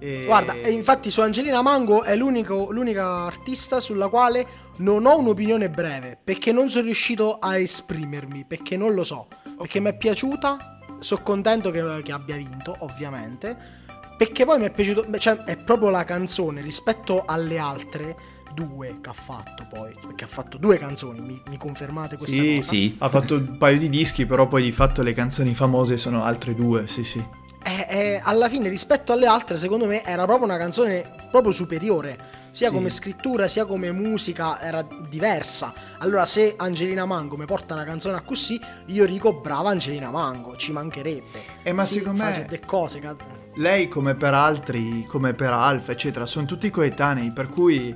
E- 0.00 0.24
Guarda, 0.26 0.54
e 0.54 0.72
infatti 0.72 1.12
su 1.12 1.20
Angelina 1.20 1.62
Mango 1.62 2.02
è 2.02 2.16
l'unico- 2.16 2.72
l'unica 2.72 3.06
artista 3.24 3.78
sulla 3.78 4.08
quale 4.08 4.44
non 4.78 5.06
ho 5.06 5.16
un'opinione 5.16 5.70
breve, 5.70 6.18
perché 6.22 6.50
non 6.50 6.68
sono 6.68 6.86
riuscito 6.86 7.38
a 7.38 7.56
esprimermi, 7.56 8.44
perché 8.44 8.76
non 8.76 8.94
lo 8.94 9.04
so, 9.04 9.28
perché 9.56 9.78
mi 9.78 9.90
è 9.90 9.96
piaciuta, 9.96 10.80
sono 10.98 11.22
contento 11.22 11.70
che, 11.70 12.02
che 12.02 12.10
abbia 12.10 12.34
vinto, 12.34 12.74
ovviamente, 12.80 13.82
perché 14.16 14.44
poi 14.44 14.58
mi 14.58 14.64
è 14.66 14.70
piaciuto, 14.70 15.06
cioè 15.18 15.44
è 15.44 15.56
proprio 15.56 15.90
la 15.90 16.04
canzone 16.04 16.60
rispetto 16.60 17.24
alle 17.26 17.58
altre 17.58 18.16
due 18.54 18.98
che 19.00 19.08
ha 19.10 19.12
fatto 19.12 19.66
poi, 19.68 19.92
perché 20.00 20.24
ha 20.24 20.28
fatto 20.28 20.58
due 20.58 20.78
canzoni, 20.78 21.20
mi, 21.20 21.42
mi 21.48 21.56
confermate 21.58 22.16
questa 22.16 22.40
Sì, 22.40 22.54
cosa? 22.56 22.68
Sì. 22.68 22.94
Ha 22.98 23.08
fatto 23.08 23.34
un 23.34 23.56
paio 23.58 23.78
di 23.78 23.88
dischi, 23.88 24.26
però 24.26 24.46
poi 24.46 24.62
di 24.62 24.70
fatto 24.72 25.02
le 25.02 25.12
canzoni 25.12 25.54
famose 25.54 25.98
sono 25.98 26.22
altre 26.22 26.54
due, 26.54 26.86
sì, 26.86 27.02
sì. 27.02 27.42
Eh, 27.66 27.86
eh, 27.88 28.20
alla 28.22 28.48
fine 28.50 28.68
rispetto 28.68 29.14
alle 29.14 29.24
altre 29.26 29.56
secondo 29.56 29.86
me 29.86 30.04
era 30.04 30.24
proprio 30.26 30.44
una 30.44 30.58
canzone 30.58 31.14
proprio 31.30 31.50
superiore 31.50 32.48
sia 32.50 32.68
Sì. 32.68 32.74
come 32.74 32.90
scrittura 32.90 33.48
sia 33.48 33.64
come 33.64 33.90
musica 33.90 34.60
era 34.60 34.86
diversa 35.08 35.72
allora 36.00 36.26
se 36.26 36.56
Angelina 36.58 37.06
Mango 37.06 37.38
mi 37.38 37.46
porta 37.46 37.72
una 37.72 37.84
canzone 37.84 38.18
a 38.18 38.20
così 38.20 38.60
io 38.88 39.06
dico 39.06 39.32
brava 39.40 39.70
Angelina 39.70 40.10
Mango 40.10 40.56
ci 40.56 40.72
mancherebbe 40.72 41.42
Eh, 41.62 41.72
ma 41.72 41.84
Sì, 41.84 42.00
secondo 42.00 42.22
fa 42.22 42.44
me- 42.46 42.60
cose 42.66 42.98
ca- 42.98 43.16
Lei, 43.56 43.86
come 43.86 44.14
per 44.16 44.34
altri, 44.34 45.04
come 45.06 45.32
per 45.32 45.52
Alfa, 45.52 45.92
eccetera, 45.92 46.26
sono 46.26 46.44
tutti 46.44 46.70
coetanei, 46.70 47.32
per 47.32 47.48
cui 47.48 47.94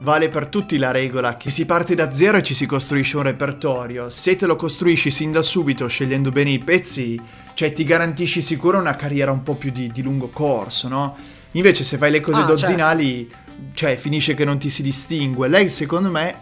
vale 0.00 0.28
per 0.28 0.46
tutti 0.46 0.76
la 0.76 0.92
regola 0.92 1.36
che 1.36 1.50
si 1.50 1.64
parte 1.66 1.94
da 1.94 2.12
zero 2.14 2.38
e 2.38 2.42
ci 2.42 2.54
si 2.54 2.64
costruisce 2.66 3.16
un 3.16 3.24
repertorio. 3.24 4.08
Se 4.08 4.36
te 4.36 4.46
lo 4.46 4.54
costruisci 4.54 5.10
sin 5.10 5.32
da 5.32 5.42
subito, 5.42 5.88
scegliendo 5.88 6.30
bene 6.30 6.50
i 6.50 6.58
pezzi, 6.60 7.20
cioè 7.54 7.72
ti 7.72 7.82
garantisci 7.82 8.40
sicuro 8.40 8.78
una 8.78 8.94
carriera 8.94 9.32
un 9.32 9.42
po' 9.42 9.56
più 9.56 9.72
di, 9.72 9.90
di 9.90 10.02
lungo 10.02 10.28
corso, 10.28 10.86
no? 10.86 11.16
Invece 11.52 11.82
se 11.82 11.96
fai 11.96 12.12
le 12.12 12.20
cose 12.20 12.40
Ah, 12.40 12.44
dozzinali, 12.44 13.32
cioè 13.72 13.96
finisce 13.96 14.34
che 14.34 14.44
non 14.44 14.58
ti 14.58 14.70
si 14.70 14.82
distingue. 14.82 15.48
Lei, 15.48 15.70
secondo 15.70 16.10
me, 16.10 16.34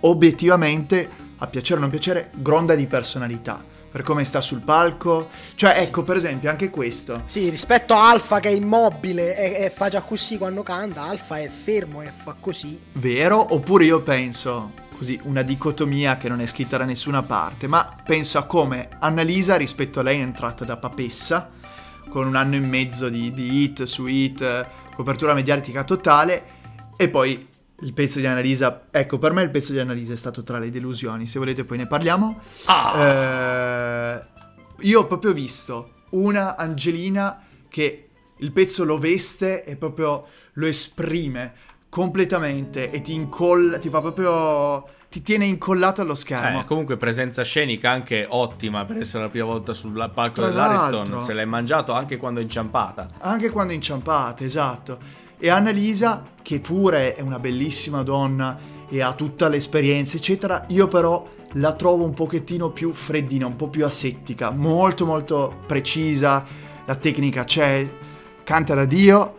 obiettivamente, 0.00 1.08
a 1.36 1.46
piacere 1.46 1.78
o 1.78 1.82
non 1.82 1.90
piacere, 1.90 2.30
gronda 2.34 2.74
di 2.74 2.86
personalità. 2.86 3.67
Per 3.90 4.02
come 4.02 4.24
sta 4.24 4.40
sul 4.40 4.60
palco. 4.60 5.28
Cioè, 5.54 5.72
Sì. 5.72 5.82
ecco, 5.84 6.02
per 6.02 6.16
esempio, 6.16 6.50
anche 6.50 6.68
questo. 6.70 7.22
sì 7.24 7.48
rispetto 7.48 7.94
a 7.94 8.10
Alfa 8.10 8.38
che 8.40 8.48
è 8.48 8.52
immobile 8.52 9.36
e, 9.36 9.64
e 9.64 9.70
fa 9.70 9.88
già 9.88 10.02
così 10.02 10.36
quando 10.38 10.62
canta 10.62 11.02
Alfa 11.04 11.38
è 11.38 11.48
fermo 11.48 12.02
e 12.02 12.10
fa 12.14 12.34
così 12.38 12.78
vero, 12.92 13.54
oppure 13.54 13.84
io 13.86 14.02
penso, 14.02 14.72
così, 14.96 15.18
una 15.24 15.42
dicotomia 15.42 16.16
che 16.16 16.28
non 16.28 16.40
è 16.40 16.46
scritta 16.46 16.76
da 16.76 16.84
nessuna 16.84 17.22
parte, 17.22 17.66
ma 17.66 17.96
penso 18.04 18.38
a 18.38 18.44
come 18.44 18.88
Annalisa 18.98 19.56
rispetto 19.56 20.00
a 20.00 20.02
lei 20.02 20.18
è 20.18 20.22
entrata 20.22 20.64
da 20.64 20.76
papessa, 20.76 21.50
con 22.10 22.26
un 22.26 22.36
anno 22.36 22.56
e 22.56 22.60
mezzo 22.60 23.08
di, 23.08 23.32
di 23.32 23.62
hit 23.62 23.84
su 23.84 24.06
hit, 24.06 24.66
copertura 24.94 25.32
mediatica 25.34 25.84
totale, 25.84 26.44
e 26.96 27.08
poi 27.08 27.46
il 27.80 27.92
pezzo 27.92 28.18
di 28.18 28.26
Annalisa, 28.26 28.86
ecco, 28.90 29.18
per 29.18 29.32
me 29.32 29.42
il 29.42 29.50
pezzo 29.50 29.72
di 29.72 29.78
Annalisa 29.78 30.12
è 30.12 30.16
stato 30.16 30.42
tra 30.42 30.58
le 30.58 30.70
delusioni, 30.70 31.26
se 31.26 31.38
volete 31.38 31.64
poi 31.64 31.78
ne 31.78 31.86
parliamo. 31.86 32.40
Eh, 32.96 34.20
io 34.80 35.00
ho 35.00 35.06
proprio 35.06 35.32
visto 35.32 35.92
una 36.10 36.56
Angelina 36.56 37.40
che 37.68 38.08
il 38.36 38.52
pezzo 38.52 38.84
lo 38.84 38.98
veste 38.98 39.64
e 39.64 39.76
proprio 39.76 40.26
lo 40.54 40.66
esprime 40.66 41.52
completamente 41.88 42.90
e 42.90 43.00
ti 43.00 43.14
incolla, 43.14 43.78
ti 43.78 43.88
fa 43.88 44.00
proprio 44.00 44.96
ti 45.10 45.22
tiene 45.22 45.46
incollato 45.46 46.02
allo 46.02 46.14
schermo. 46.14 46.60
Eh, 46.60 46.64
comunque 46.64 46.96
presenza 46.98 47.42
scenica 47.42 47.90
anche 47.90 48.26
ottima 48.28 48.84
per 48.84 48.98
essere 48.98 49.22
la 49.24 49.30
prima 49.30 49.46
volta 49.46 49.72
sul 49.72 49.92
palco 50.12 50.42
Tra 50.42 50.48
dell'Ariston. 50.50 50.90
l'altro. 50.92 51.20
Se 51.20 51.32
l'hai 51.32 51.46
mangiato 51.46 51.92
anche 51.92 52.18
quando 52.18 52.40
è 52.40 52.42
inciampata. 52.42 53.08
Anche 53.20 53.48
quando 53.50 53.72
è 53.72 53.76
inciampata, 53.76 54.44
esatto. 54.44 55.26
E 55.38 55.50
Annalisa, 55.50 56.24
che 56.42 56.58
pure 56.58 57.14
è 57.14 57.20
una 57.20 57.38
bellissima 57.38 58.02
donna 58.02 58.58
e 58.88 59.00
ha 59.00 59.12
tutta 59.12 59.48
l'esperienza, 59.48 60.16
eccetera, 60.16 60.64
io 60.68 60.88
però 60.88 61.26
la 61.52 61.74
trovo 61.74 62.04
un 62.04 62.12
pochettino 62.12 62.70
più 62.70 62.92
freddina, 62.92 63.46
un 63.46 63.56
po' 63.56 63.68
più 63.68 63.84
asettica, 63.84 64.50
molto 64.50 65.06
molto 65.06 65.60
precisa, 65.66 66.44
la 66.84 66.94
tecnica 66.96 67.44
c'è, 67.44 67.88
canta 68.42 68.74
da 68.74 68.84
Dio, 68.84 69.34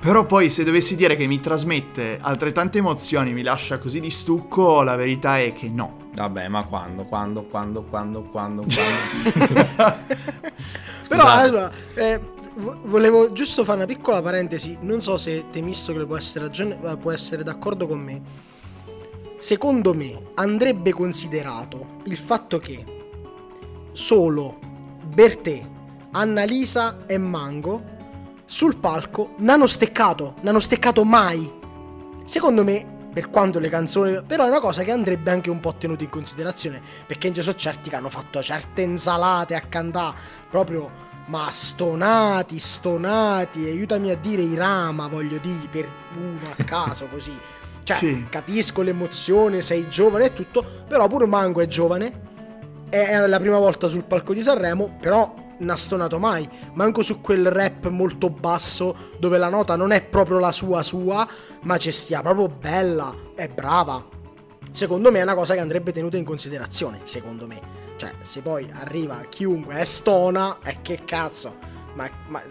però 0.00 0.24
poi 0.24 0.50
se 0.50 0.64
dovessi 0.64 0.96
dire 0.96 1.16
che 1.16 1.26
mi 1.26 1.40
trasmette 1.40 2.18
altrettante 2.20 2.78
emozioni, 2.78 3.32
mi 3.32 3.42
lascia 3.42 3.78
così 3.78 4.00
di 4.00 4.10
stucco, 4.10 4.82
la 4.82 4.96
verità 4.96 5.38
è 5.40 5.52
che 5.52 5.68
no. 5.68 6.08
Vabbè, 6.14 6.48
ma 6.48 6.62
quando? 6.64 7.04
Quando? 7.04 7.42
Quando? 7.42 7.82
Quando? 7.82 8.22
Quando? 8.22 8.64
quando? 8.64 9.96
Però 11.08 11.24
allora, 11.24 11.70
eh, 11.94 12.20
volevo 12.60 13.32
giusto 13.32 13.64
fare 13.64 13.78
una 13.78 13.86
piccola 13.86 14.22
parentesi. 14.22 14.76
Non 14.80 15.02
so 15.02 15.16
se 15.18 15.46
Temistocle 15.50 16.06
può 16.06 16.16
essere, 16.16 16.46
ragione- 16.46 16.78
eh, 16.82 16.96
può 16.96 17.10
essere 17.10 17.42
d'accordo 17.42 17.86
con 17.86 18.00
me. 18.00 18.20
Secondo 19.38 19.94
me 19.94 20.28
andrebbe 20.34 20.92
considerato 20.92 21.98
il 22.04 22.16
fatto 22.16 22.58
che 22.58 22.84
solo 23.92 24.58
Bertè, 25.06 25.66
Annalisa 26.12 27.06
e 27.06 27.18
Mango 27.18 27.82
sul 28.44 28.76
palco 28.76 29.34
non 29.38 29.50
hanno 29.50 29.66
steccato, 29.66 30.34
non 30.38 30.48
hanno 30.48 30.60
steccato 30.60 31.04
mai. 31.04 31.50
Secondo 32.24 32.62
me 32.64 32.98
per 33.12 33.28
quanto 33.28 33.58
le 33.58 33.68
canzoni. 33.68 34.22
Però 34.26 34.44
è 34.44 34.48
una 34.48 34.60
cosa 34.60 34.82
che 34.82 34.92
andrebbe 34.92 35.30
anche 35.30 35.50
un 35.50 35.60
po' 35.60 35.74
tenuta 35.74 36.04
in 36.04 36.10
considerazione. 36.10 36.80
Perché 37.06 37.32
ci 37.32 37.42
sono 37.42 37.56
certi 37.56 37.90
che 37.90 37.96
hanno 37.96 38.08
fatto 38.08 38.42
certe 38.42 38.82
insalate 38.82 39.54
a 39.54 39.60
cantare 39.60 40.16
proprio. 40.48 41.08
Ma 41.30 41.48
stonati, 41.52 42.58
stonati, 42.58 43.64
aiutami 43.64 44.10
a 44.10 44.16
dire 44.16 44.42
i 44.42 44.56
rama, 44.56 45.06
voglio 45.06 45.38
dire, 45.38 45.68
per 45.70 45.88
uno 46.16 46.40
a 46.56 46.64
caso 46.64 47.06
così. 47.06 47.32
Cioè, 47.84 47.96
Sì. 47.96 48.26
capisco 48.28 48.82
l'emozione, 48.82 49.62
sei 49.62 49.88
giovane 49.88 50.24
e 50.24 50.32
tutto, 50.32 50.64
però 50.88 51.06
pure 51.06 51.26
Mango 51.26 51.60
è 51.60 51.68
giovane. 51.68 52.28
È 52.88 53.16
la 53.26 53.38
prima 53.38 53.58
volta 53.58 53.86
sul 53.86 54.02
palco 54.02 54.34
di 54.34 54.42
Sanremo, 54.42 54.96
però 55.00 55.32
non 55.58 55.70
ha 55.70 55.76
stonato 55.76 56.18
mai. 56.18 56.48
Manco 56.72 57.02
su 57.02 57.20
quel 57.20 57.48
rap 57.48 57.86
molto 57.86 58.28
basso 58.28 58.96
dove 59.20 59.38
la 59.38 59.48
nota 59.48 59.76
non 59.76 59.92
è 59.92 60.02
proprio 60.02 60.40
la 60.40 60.50
sua 60.50 60.82
sua, 60.82 61.28
ma 61.62 61.76
ci 61.76 61.92
stia 61.92 62.22
proprio 62.22 62.48
bella, 62.48 63.14
è 63.36 63.46
brava. 63.46 64.04
Secondo 64.72 65.12
me 65.12 65.20
è 65.20 65.22
una 65.22 65.36
cosa 65.36 65.54
che 65.54 65.60
andrebbe 65.60 65.92
tenuta 65.92 66.16
in 66.16 66.24
considerazione, 66.24 67.00
secondo 67.04 67.46
me. 67.46 67.88
Cioè, 68.00 68.14
se 68.22 68.40
poi 68.40 68.66
arriva 68.72 69.20
chiunque 69.28 69.74
è 69.74 69.84
stona, 69.84 70.56
e 70.64 70.78
che 70.80 71.00
cazzo. 71.04 71.54
Ma, 71.92 72.08
ma 72.28 72.42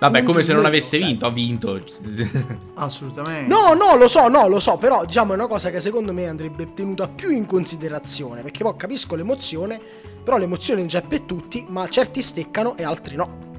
Vabbè, 0.00 0.24
come 0.24 0.42
se 0.42 0.50
non 0.52 0.62
in 0.62 0.66
avesse 0.66 0.98
cioè. 0.98 1.06
vinto, 1.06 1.26
ha 1.26 1.30
vinto. 1.30 1.80
Assolutamente. 2.74 3.46
No, 3.46 3.72
no, 3.74 3.94
lo 3.94 4.08
so, 4.08 4.26
no, 4.26 4.48
lo 4.48 4.58
so, 4.58 4.78
però 4.78 5.04
diciamo 5.04 5.30
è 5.30 5.36
una 5.36 5.46
cosa 5.46 5.70
che 5.70 5.78
secondo 5.78 6.12
me 6.12 6.26
andrebbe 6.26 6.74
tenuta 6.74 7.06
più 7.06 7.30
in 7.30 7.46
considerazione, 7.46 8.42
perché 8.42 8.64
poi 8.64 8.74
capisco 8.76 9.14
l'emozione, 9.14 9.80
però 10.24 10.38
l'emozione 10.38 10.80
non 10.80 10.88
c'è 10.88 11.02
per 11.02 11.20
tutti, 11.20 11.64
ma 11.68 11.88
certi 11.88 12.20
steccano 12.20 12.76
e 12.76 12.82
altri 12.82 13.14
no. 13.14 13.51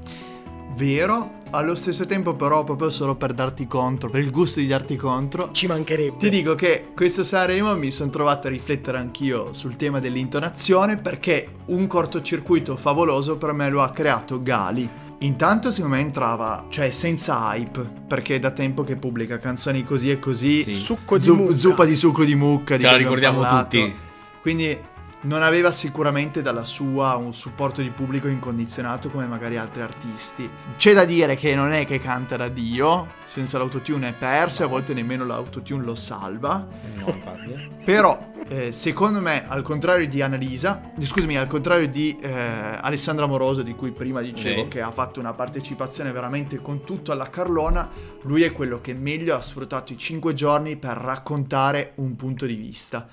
Vero, 0.76 1.34
allo 1.50 1.74
stesso 1.76 2.04
tempo 2.04 2.34
però 2.34 2.64
proprio 2.64 2.90
solo 2.90 3.14
per 3.14 3.32
darti 3.32 3.66
contro, 3.66 4.10
per 4.10 4.20
il 4.20 4.30
gusto 4.30 4.58
di 4.60 4.66
darti 4.66 4.96
contro, 4.96 5.50
Ci 5.52 5.66
mancherebbe. 5.68 6.16
ti 6.16 6.28
dico 6.30 6.54
che 6.56 6.88
questo 6.94 7.22
Sanremo 7.22 7.76
mi 7.76 7.92
sono 7.92 8.10
trovato 8.10 8.48
a 8.48 8.50
riflettere 8.50 8.98
anch'io 8.98 9.52
sul 9.52 9.76
tema 9.76 10.00
dell'intonazione 10.00 10.96
perché 10.96 11.48
un 11.66 11.86
cortocircuito 11.86 12.76
favoloso 12.76 13.36
per 13.36 13.52
me 13.52 13.68
lo 13.70 13.82
ha 13.82 13.90
creato 13.90 14.42
Gali. 14.42 14.88
Intanto 15.18 15.70
secondo 15.70 15.94
me 15.96 16.02
entrava, 16.02 16.66
cioè 16.70 16.90
senza 16.90 17.54
hype, 17.54 17.80
perché 18.08 18.34
è 18.34 18.38
da 18.40 18.50
tempo 18.50 18.82
che 18.82 18.96
pubblica 18.96 19.38
canzoni 19.38 19.84
così 19.84 20.10
e 20.10 20.18
così, 20.18 20.62
Sì. 20.62 20.74
Succo 20.76 21.18
di 21.18 21.24
Zu- 21.24 21.34
mucca. 21.36 21.56
zuppa 21.56 21.84
di 21.84 21.94
succo 21.96 22.24
di 22.24 22.34
mucca, 22.34 22.74
di 22.76 22.82
Ce 22.82 22.86
la 22.90 22.94
cui 22.96 23.04
abbiamo 23.04 23.14
ricordiamo 23.14 23.40
parlato. 23.40 23.76
tutti. 23.76 23.94
Quindi 24.42 24.78
non 25.24 25.42
aveva 25.42 25.72
sicuramente 25.72 26.42
dalla 26.42 26.64
sua 26.64 27.16
un 27.16 27.32
supporto 27.32 27.82
di 27.82 27.90
pubblico 27.90 28.28
incondizionato 28.28 29.10
come 29.10 29.26
magari 29.26 29.56
altri 29.56 29.82
artisti. 29.82 30.48
C'è 30.76 30.92
da 30.92 31.04
dire 31.04 31.36
che 31.36 31.54
non 31.54 31.72
è 31.72 31.84
che 31.84 31.98
canta 31.98 32.36
da 32.36 32.48
Dio, 32.48 33.08
senza 33.24 33.58
l'autotune 33.58 34.10
è 34.10 34.12
perso 34.12 34.62
e 34.62 34.64
a 34.66 34.68
volte 34.68 34.94
nemmeno 34.94 35.24
l'autotune 35.24 35.82
lo 35.84 35.94
salva. 35.94 36.66
No, 36.96 37.06
infatti. 37.06 37.70
Però, 37.84 38.32
eh, 38.48 38.72
secondo 38.72 39.20
me, 39.20 39.46
al 39.48 39.62
contrario 39.62 40.06
di 40.06 40.20
Annalisa, 40.20 40.92
eh, 40.98 41.06
scusami, 41.06 41.38
al 41.38 41.46
contrario 41.46 41.88
di 41.88 42.16
eh, 42.20 42.30
Alessandra 42.30 43.26
Moroso, 43.26 43.62
di 43.62 43.74
cui 43.74 43.92
prima 43.92 44.20
dicevo 44.20 44.62
Sì. 44.62 44.68
che 44.68 44.82
ha 44.82 44.90
fatto 44.90 45.20
una 45.20 45.32
partecipazione 45.32 46.12
veramente 46.12 46.58
con 46.58 46.84
tutto 46.84 47.12
alla 47.12 47.30
Carlona, 47.30 47.88
lui 48.22 48.42
è 48.42 48.52
quello 48.52 48.80
che 48.80 48.92
meglio 48.92 49.34
ha 49.34 49.40
sfruttato 49.40 49.92
i 49.92 49.98
cinque 49.98 50.34
giorni 50.34 50.76
per 50.76 50.96
raccontare 50.98 51.92
un 51.96 52.14
punto 52.14 52.44
di 52.44 52.54
vista. 52.54 53.06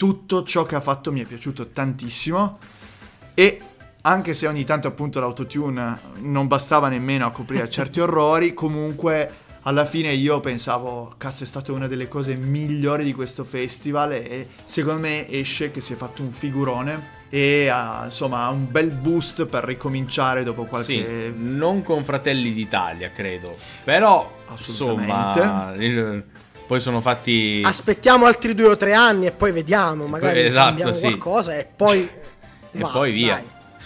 Tutto 0.00 0.44
ciò 0.44 0.64
che 0.64 0.76
ha 0.76 0.80
fatto 0.80 1.12
mi 1.12 1.20
è 1.20 1.26
piaciuto 1.26 1.66
tantissimo 1.66 2.56
e 3.34 3.60
anche 4.00 4.32
se 4.32 4.46
ogni 4.46 4.64
tanto 4.64 4.88
appunto 4.88 5.20
l'autotune 5.20 5.98
non 6.20 6.46
bastava 6.46 6.88
nemmeno 6.88 7.26
a 7.26 7.30
coprire 7.30 7.68
certi 7.68 8.00
orrori, 8.00 8.54
comunque 8.54 9.30
alla 9.64 9.84
fine 9.84 10.10
io 10.14 10.40
pensavo, 10.40 11.12
cazzo 11.18 11.42
è 11.42 11.46
stata 11.46 11.72
una 11.72 11.86
delle 11.86 12.08
cose 12.08 12.34
migliori 12.34 13.04
di 13.04 13.12
questo 13.12 13.44
festival 13.44 14.12
e 14.12 14.48
secondo 14.64 15.02
me 15.02 15.28
esce 15.28 15.70
che 15.70 15.82
si 15.82 15.92
è 15.92 15.96
fatto 15.96 16.22
un 16.22 16.30
figurone 16.32 17.18
e 17.28 17.68
ha, 17.68 18.00
insomma 18.06 18.44
ha 18.44 18.48
un 18.48 18.70
bel 18.70 18.92
boost 18.92 19.44
per 19.44 19.64
ricominciare 19.64 20.44
dopo 20.44 20.64
qualche... 20.64 20.94
Sì, 20.94 21.32
non 21.36 21.82
con 21.82 22.04
Fratelli 22.04 22.54
d'Italia, 22.54 23.10
credo. 23.10 23.54
Però, 23.84 24.38
Assolutamente. 24.46 25.40
insomma, 25.40 25.74
il- 25.74 26.24
poi 26.70 26.78
sono 26.78 27.00
fatti... 27.00 27.62
Aspettiamo 27.64 28.26
altri 28.26 28.54
due 28.54 28.68
o 28.68 28.76
tre 28.76 28.94
anni 28.94 29.26
e 29.26 29.32
poi 29.32 29.50
vediamo, 29.50 30.06
magari 30.06 30.42
Esatto, 30.42 30.66
cambiamo 30.66 30.92
sì. 30.92 31.00
qualcosa 31.00 31.56
e 31.58 31.66
poi... 31.66 32.08
e 32.70 32.78
va, 32.78 32.88
poi 32.90 33.10
via. 33.10 33.34
dai. 33.34 33.42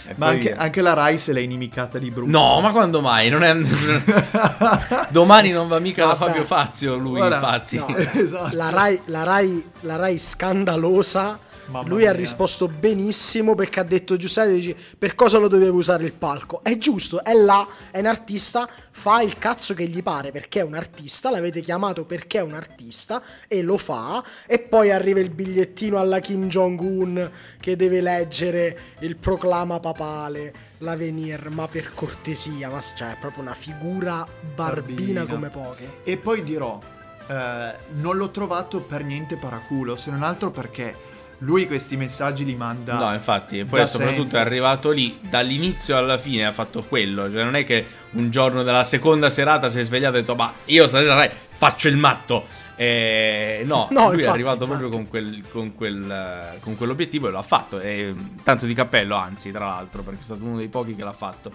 E 0.07 0.13
Ma 0.17 0.25
poi 0.27 0.35
anche, 0.35 0.51
via. 0.51 0.61
anche 0.61 0.81
la 0.81 0.93
Rai 0.93 1.17
se 1.17 1.33
l'è 1.33 1.39
inimicata 1.39 1.97
di 1.97 2.11
brutto. 2.11 2.29
No, 2.29 2.61
ma 2.61 2.71
quando 2.71 3.01
mai? 3.01 3.29
Non 3.29 3.41
è... 3.43 3.55
Domani 5.09 5.49
non 5.49 5.67
va 5.67 5.79
mica 5.79 6.05
da 6.05 6.13
Vabbè. 6.13 6.29
Fabio 6.29 6.45
Fazio 6.45 6.95
lui, 6.97 7.17
Guarda, 7.17 7.35
infatti. 7.37 7.77
no. 7.77 7.87
esatto. 8.21 8.55
La 8.55 8.69
Rai, 8.69 9.01
la 9.05 9.23
Rai, 9.23 9.67
la 9.79 9.95
Rai 9.95 10.19
scandalosa. 10.19 11.39
Mamma 11.67 11.87
Lui 11.87 12.05
ha 12.05 12.11
mia. 12.11 12.19
risposto 12.19 12.67
benissimo 12.67 13.55
perché 13.55 13.79
ha 13.79 13.83
detto 13.83 14.17
Giuseppe 14.17 14.53
dici, 14.53 14.75
per 14.97 15.15
cosa 15.15 15.37
lo 15.37 15.47
dovevo 15.47 15.77
usare 15.77 16.03
il 16.05 16.13
palco? 16.13 16.61
È 16.63 16.77
giusto, 16.77 17.23
è 17.23 17.33
là, 17.33 17.67
è 17.91 17.99
un 17.99 18.05
artista, 18.05 18.69
fa 18.91 19.21
il 19.21 19.37
cazzo 19.37 19.73
che 19.73 19.85
gli 19.87 20.03
pare 20.03 20.31
perché 20.31 20.59
è 20.59 20.63
un 20.63 20.75
artista, 20.75 21.29
l'avete 21.31 21.61
chiamato 21.61 22.05
perché 22.05 22.39
è 22.39 22.41
un 22.41 22.53
artista 22.53 23.21
e 23.47 23.61
lo 23.61 23.77
fa 23.77 24.23
e 24.45 24.59
poi 24.59 24.91
arriva 24.91 25.19
il 25.19 25.29
bigliettino 25.29 25.99
alla 25.99 26.19
Kim 26.19 26.47
Jong-un 26.47 27.31
che 27.59 27.75
deve 27.75 28.01
leggere 28.01 28.77
il 28.99 29.15
proclama 29.17 29.79
papale, 29.79 30.53
l'avenir, 30.79 31.49
ma 31.49 31.67
per 31.67 31.91
cortesia, 31.93 32.69
ma 32.69 32.79
cioè 32.81 33.13
è 33.13 33.17
proprio 33.19 33.41
una 33.41 33.53
figura 33.55 34.25
barbina, 34.53 35.23
Barbina. 35.23 35.25
come 35.25 35.49
poche. 35.49 35.99
E 36.03 36.17
poi 36.17 36.43
dirò, 36.43 36.79
eh, 37.27 37.75
non 37.95 38.17
l'ho 38.17 38.29
trovato 38.29 38.81
per 38.81 39.03
niente 39.03 39.37
paraculo, 39.37 39.95
se 39.95 40.11
non 40.11 40.21
altro 40.23 40.51
perché 40.51 41.13
lui 41.45 41.67
questi 41.67 41.95
messaggi 41.95 42.43
li 42.43 42.55
manda... 42.55 42.97
No, 42.97 43.13
infatti, 43.13 43.59
e 43.59 43.65
poi 43.65 43.87
soprattutto 43.87 44.21
sempre. 44.21 44.39
è 44.39 44.41
arrivato 44.41 44.89
lì 44.89 45.17
dall'inizio 45.21 45.95
alla 45.95 46.17
fine 46.17 46.45
ha 46.45 46.51
fatto 46.51 46.83
quello. 46.83 47.31
Cioè, 47.31 47.43
non 47.43 47.55
è 47.55 47.63
che 47.63 47.85
un 48.11 48.31
giorno 48.31 48.63
della 48.63 48.83
seconda 48.83 49.29
serata 49.29 49.69
si 49.69 49.79
è 49.79 49.83
svegliato 49.83 50.15
e 50.15 50.17
ha 50.17 50.21
detto, 50.21 50.35
ma 50.35 50.51
io 50.65 50.87
stasera 50.87 51.13
dai, 51.13 51.29
faccio 51.55 51.87
il 51.87 51.97
matto. 51.97 52.47
Eh, 52.75 53.61
no, 53.65 53.87
No, 53.93 54.05
lui 54.05 54.09
è 54.09 54.15
infatti, 54.15 54.29
arrivato 54.29 54.65
proprio 54.65 54.87
infatti. 54.87 55.03
con, 55.03 55.07
quel- 55.07 55.43
con 55.49 55.75
quel, 55.75 56.57
con 56.61 56.75
quell'obiettivo 56.75 57.27
e 57.27 57.31
lo 57.31 57.37
ha 57.37 57.43
fatto. 57.43 57.79
E, 57.79 58.13
tanto 58.43 58.65
di 58.65 58.73
cappello, 58.73 59.15
anzi, 59.15 59.51
tra 59.51 59.67
l'altro, 59.67 60.01
perché 60.01 60.21
è 60.21 60.23
stato 60.23 60.43
uno 60.43 60.57
dei 60.57 60.67
pochi 60.67 60.95
che 60.95 61.03
l'ha 61.03 61.13
fatto. 61.13 61.51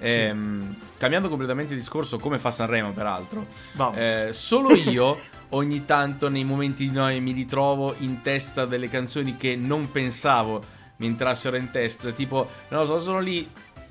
Ehm, 0.00 0.76
cambiando 0.96 1.28
completamente 1.28 1.74
discorso, 1.74 2.18
come 2.18 2.38
fa 2.38 2.52
Sanremo, 2.52 2.92
peraltro. 2.92 3.46
Eh, 3.94 4.28
solo 4.32 4.74
io 4.74 5.18
ogni 5.50 5.84
tanto 5.84 6.28
nei 6.28 6.44
momenti 6.44 6.88
di 6.88 6.94
noia 6.94 7.20
mi 7.20 7.32
ritrovo 7.32 7.94
in 7.98 8.22
testa 8.22 8.66
delle 8.66 8.88
canzoni 8.88 9.36
che 9.36 9.56
non 9.56 9.90
pensavo 9.90 10.76
mi 10.98 11.06
entrassero 11.06 11.56
in 11.56 11.70
testa. 11.70 12.10
Tipo, 12.10 12.48
non 12.68 12.80
lo 12.80 12.86
so, 12.86 13.00
sono 13.00 13.20
lì 13.20 13.48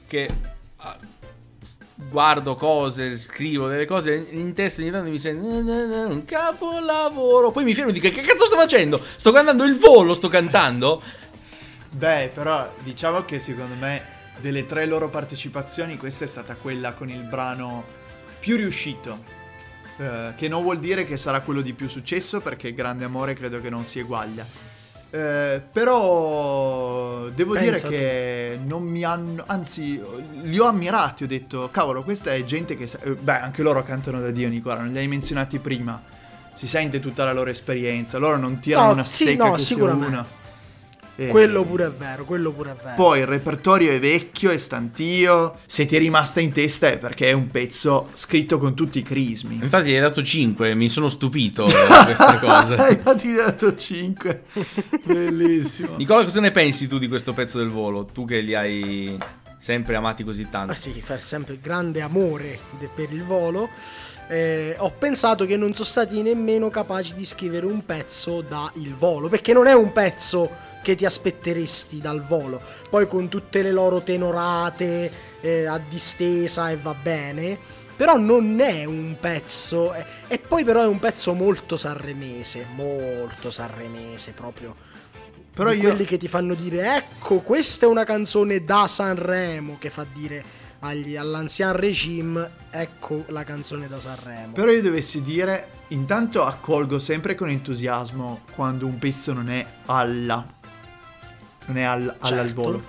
che 0.08 0.30
ah, 0.78 0.97
guardo 1.95 2.55
cose, 2.55 3.18
scrivo 3.18 3.68
delle 3.68 3.86
cose 3.86 4.28
in 4.32 4.53
testa 4.53 4.82
ogni 4.82 4.91
tanto 4.91 5.10
mi 5.10 5.20
sento 5.20 5.47
"Na, 5.47 5.62
na, 5.62 5.86
na, 5.86 6.05
un 6.05 6.24
capolavoro. 6.26 7.51
Poi 7.51 7.64
mi 7.64 7.74
fermo 7.74 7.89
e 7.89 7.93
dico 7.93 8.10
che 8.10 8.22
cazzo 8.22 8.45
sto 8.45 8.55
facendo? 8.55 9.01
Sto 9.01 9.32
cantando 9.32 9.64
il 9.64 9.78
volo, 9.78 10.14
sto 10.14 10.28
cantando. 10.30 11.01
Beh, 11.89 12.32
però 12.34 12.72
diciamo 12.84 13.24
che 13.26 13.39
secondo 13.39 13.76
me 13.76 14.16
delle 14.39 14.66
tre 14.66 14.86
loro 14.86 15.10
partecipazioni 15.10 15.97
questa 15.97 16.26
è 16.26 16.28
stata 16.28 16.55
quella 16.55 16.93
con 16.93 17.10
il 17.10 17.24
brano 17.24 17.84
più 18.39 18.55
riuscito. 18.58 19.36
Eh, 19.97 20.33
che 20.35 20.47
non 20.47 20.61
vuol 20.61 20.79
dire 20.79 21.05
che 21.05 21.17
sarà 21.17 21.41
quello 21.41 21.61
di 21.61 21.73
più 21.73 21.87
successo 21.87 22.39
perché 22.39 22.73
Grande 22.73 23.03
Amore 23.03 23.33
credo 23.33 23.59
che 23.61 23.69
non 23.69 23.83
si 23.83 23.99
eguaglia. 23.99 24.45
Eh, 25.09 25.61
però 25.71 27.27
devo 27.29 27.53
Pensa 27.53 27.87
dire 27.87 27.97
che 27.97 28.59
non 28.63 28.83
mi 28.83 29.03
hanno, 29.03 29.43
anzi, 29.47 30.01
li 30.41 30.59
ho 30.59 30.65
ammirati. 30.65 31.23
Ho 31.23 31.27
detto, 31.27 31.69
cavolo, 31.71 32.03
questa 32.03 32.33
è 32.33 32.43
gente 32.43 32.75
che. 32.75 32.87
sa- 32.87 32.99
eh, 33.01 33.11
Beh, 33.11 33.39
anche 33.39 33.63
loro 33.63 33.81
cantano 33.83 34.19
da 34.19 34.31
Dio, 34.31 34.49
Nicola, 34.49 34.75
non 34.75 34.91
li 34.91 34.97
hai 34.97 35.07
menzionati 35.07 35.59
prima. 35.59 35.99
Si 36.53 36.67
sente 36.67 36.99
tutta 36.99 37.23
la 37.23 37.33
loro 37.33 37.49
esperienza. 37.49 38.17
Loro 38.17 38.37
non 38.37 38.59
tirano 38.59 38.87
No, 38.87 38.91
una 38.93 39.05
sì, 39.05 39.23
stecca 39.25 39.45
no, 39.45 39.51
che 39.53 39.61
sia 39.61 39.83
una. 39.83 40.25
E- 41.20 41.28
Quello 41.30 41.63
pure 41.65 41.86
è 41.88 41.89
vero, 41.89 42.26
quello 42.26 42.51
pure 42.51 42.72
è 42.72 42.76
vero. 42.76 42.95
poi 42.95 43.20
il 43.22 43.26
repertorio 43.26 43.91
è 43.91 43.99
vecchio, 43.99 44.51
è 44.51 44.57
stantio. 44.57 45.57
Se 45.65 45.88
ti 45.88 45.95
è 45.95 45.99
rimasta 45.99 46.39
in 46.41 46.51
testa 46.51 46.89
è 46.89 46.99
perché 46.99 47.30
è 47.30 47.32
un 47.32 47.47
pezzo 47.47 48.09
scritto 48.13 48.59
con 48.59 48.76
tutti 48.76 48.99
i 48.99 49.01
crismi. 49.03 49.55
Infatti 49.55 49.89
gli 49.89 49.95
hai 49.95 50.01
dato 50.01 50.22
5, 50.22 50.76
mi 50.76 50.89
sono 50.89 51.09
stupito 51.09 51.63
di 51.65 51.72
questa 52.05 52.38
cosa. 52.38 52.88
Infatti 52.93 53.32
ti 53.34 53.38
ho 53.38 53.45
dato 53.45 53.76
5. 53.76 54.43
Bellissimo. 55.03 55.95
Nicola, 55.97 56.24
cosa 56.24 56.39
ne 56.39 56.51
pensi 56.51 56.88
tu 56.88 56.97
di 56.99 57.07
questo 57.07 57.34
pezzo 57.34 57.57
del 57.57 57.70
volo? 57.70 58.05
Tu 58.05 58.26
che 58.26 58.39
li 58.41 58.53
hai 58.53 59.18
sempre 59.57 59.95
amati 59.95 60.24
così 60.24 60.47
tanto. 60.51 60.74
Ah, 60.74 60.76
sì, 60.76 61.01
fa 61.01 61.18
sempre 61.20 61.57
grande 61.59 62.01
amore 62.01 62.59
per 62.93 63.11
il 63.11 63.24
volo. 63.24 63.70
Eh, 64.30 64.76
ho 64.78 64.91
pensato 64.91 65.45
che 65.45 65.55
non 65.55 65.74
sono 65.74 65.86
stati 65.86 66.22
nemmeno 66.22 66.70
capaci 66.70 67.15
di 67.15 67.26
scrivere 67.26 67.65
un 67.65 67.84
pezzo 67.86 68.41
da 68.41 68.70
il 68.76 68.93
volo, 68.93 69.30
perché 69.30 69.53
non 69.53 69.68
è 69.68 69.74
un 69.74 69.91
pezzo 69.93 70.49
che 70.88 70.95
ti 70.95 71.03
aspetteresti 71.03 71.99
dal 71.99 72.23
volo. 72.23 72.61
Poi 72.89 73.09
con 73.09 73.27
tutte 73.27 73.61
le 73.61 73.73
loro 73.73 74.03
tenorate 74.03 75.11
eh, 75.41 75.65
a 75.65 75.77
distesa 75.77 76.69
e 76.69 76.77
va 76.77 76.93
bene. 76.93 77.59
Però 77.97 78.15
non 78.15 78.61
è 78.61 78.85
un 78.85 79.17
pezzo. 79.19 79.93
E, 79.93 80.05
e 80.27 80.39
poi, 80.39 80.63
però, 80.63 80.83
è 80.83 80.88
un 80.88 80.99
pezzo 80.99 81.33
molto 81.33 81.75
sanremese. 81.75 82.67
Molto 82.73 83.51
sanremese 83.51 84.31
proprio. 84.31 84.75
Però 85.53 85.73
io... 85.73 85.89
quelli 85.89 86.05
che 86.05 86.15
ti 86.15 86.29
fanno 86.29 86.53
dire: 86.53 86.95
Ecco, 86.95 87.39
questa 87.39 87.85
è 87.85 87.89
una 87.89 88.05
canzone 88.05 88.63
da 88.63 88.88
Sanremo. 88.88 89.75
Che 89.77 89.89
fa 89.89 90.05
dire 90.09 90.41
agli, 90.79 91.17
all'ancien 91.17 91.73
regime: 91.73 92.49
Ecco 92.69 93.25
la 93.27 93.43
canzone 93.43 93.89
da 93.89 93.99
Sanremo. 93.99 94.53
Però 94.53 94.71
io 94.71 94.81
dovessi 94.81 95.21
dire, 95.21 95.67
intanto 95.89 96.45
accolgo 96.45 96.97
sempre 96.97 97.35
con 97.35 97.49
entusiasmo 97.49 98.43
quando 98.55 98.85
un 98.85 98.97
pezzo 98.99 99.33
non 99.33 99.49
è 99.49 99.65
alla. 99.88 100.55
Non 101.68 101.78
è 101.78 101.84
al, 101.84 102.18
Certo. 102.22 102.61
volo. 102.61 102.84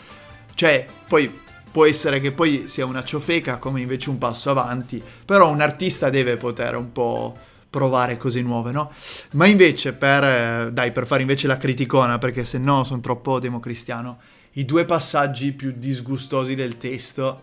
Cioè, 0.55 0.87
poi 1.07 1.41
può 1.71 1.87
essere 1.87 2.19
che 2.19 2.33
poi 2.33 2.65
sia 2.67 2.85
una 2.87 3.05
ciofeca 3.05 3.59
come 3.59 3.81
invece 3.81 4.11
un 4.11 4.19
passo 4.19 4.51
avanti, 4.51 5.03
però 5.25 5.51
un 5.51 5.61
artista 5.61 6.11
deve 6.11 6.37
poter 6.37 6.75
un 6.75 6.91
po' 6.91 7.37
provare 7.71 8.17
cose 8.17 8.41
nuove, 8.41 8.73
no? 8.73 8.91
Ma 9.33 9.47
invece 9.47 9.93
per, 9.93 10.25
eh, 10.25 10.71
dai, 10.73 10.91
per 10.91 11.07
fare 11.07 11.21
invece 11.21 11.47
la 11.47 11.57
criticona, 11.57 12.19
perché 12.19 12.45
se 12.45 12.59
no 12.59 12.83
sono 12.85 13.01
troppo 13.01 13.39
democristiano, 13.39 14.19
i 14.53 14.65
due 14.65 14.85
passaggi 14.85 15.53
più 15.53 15.75
disgustosi 15.77 16.55
del 16.55 16.79
testo, 16.79 17.41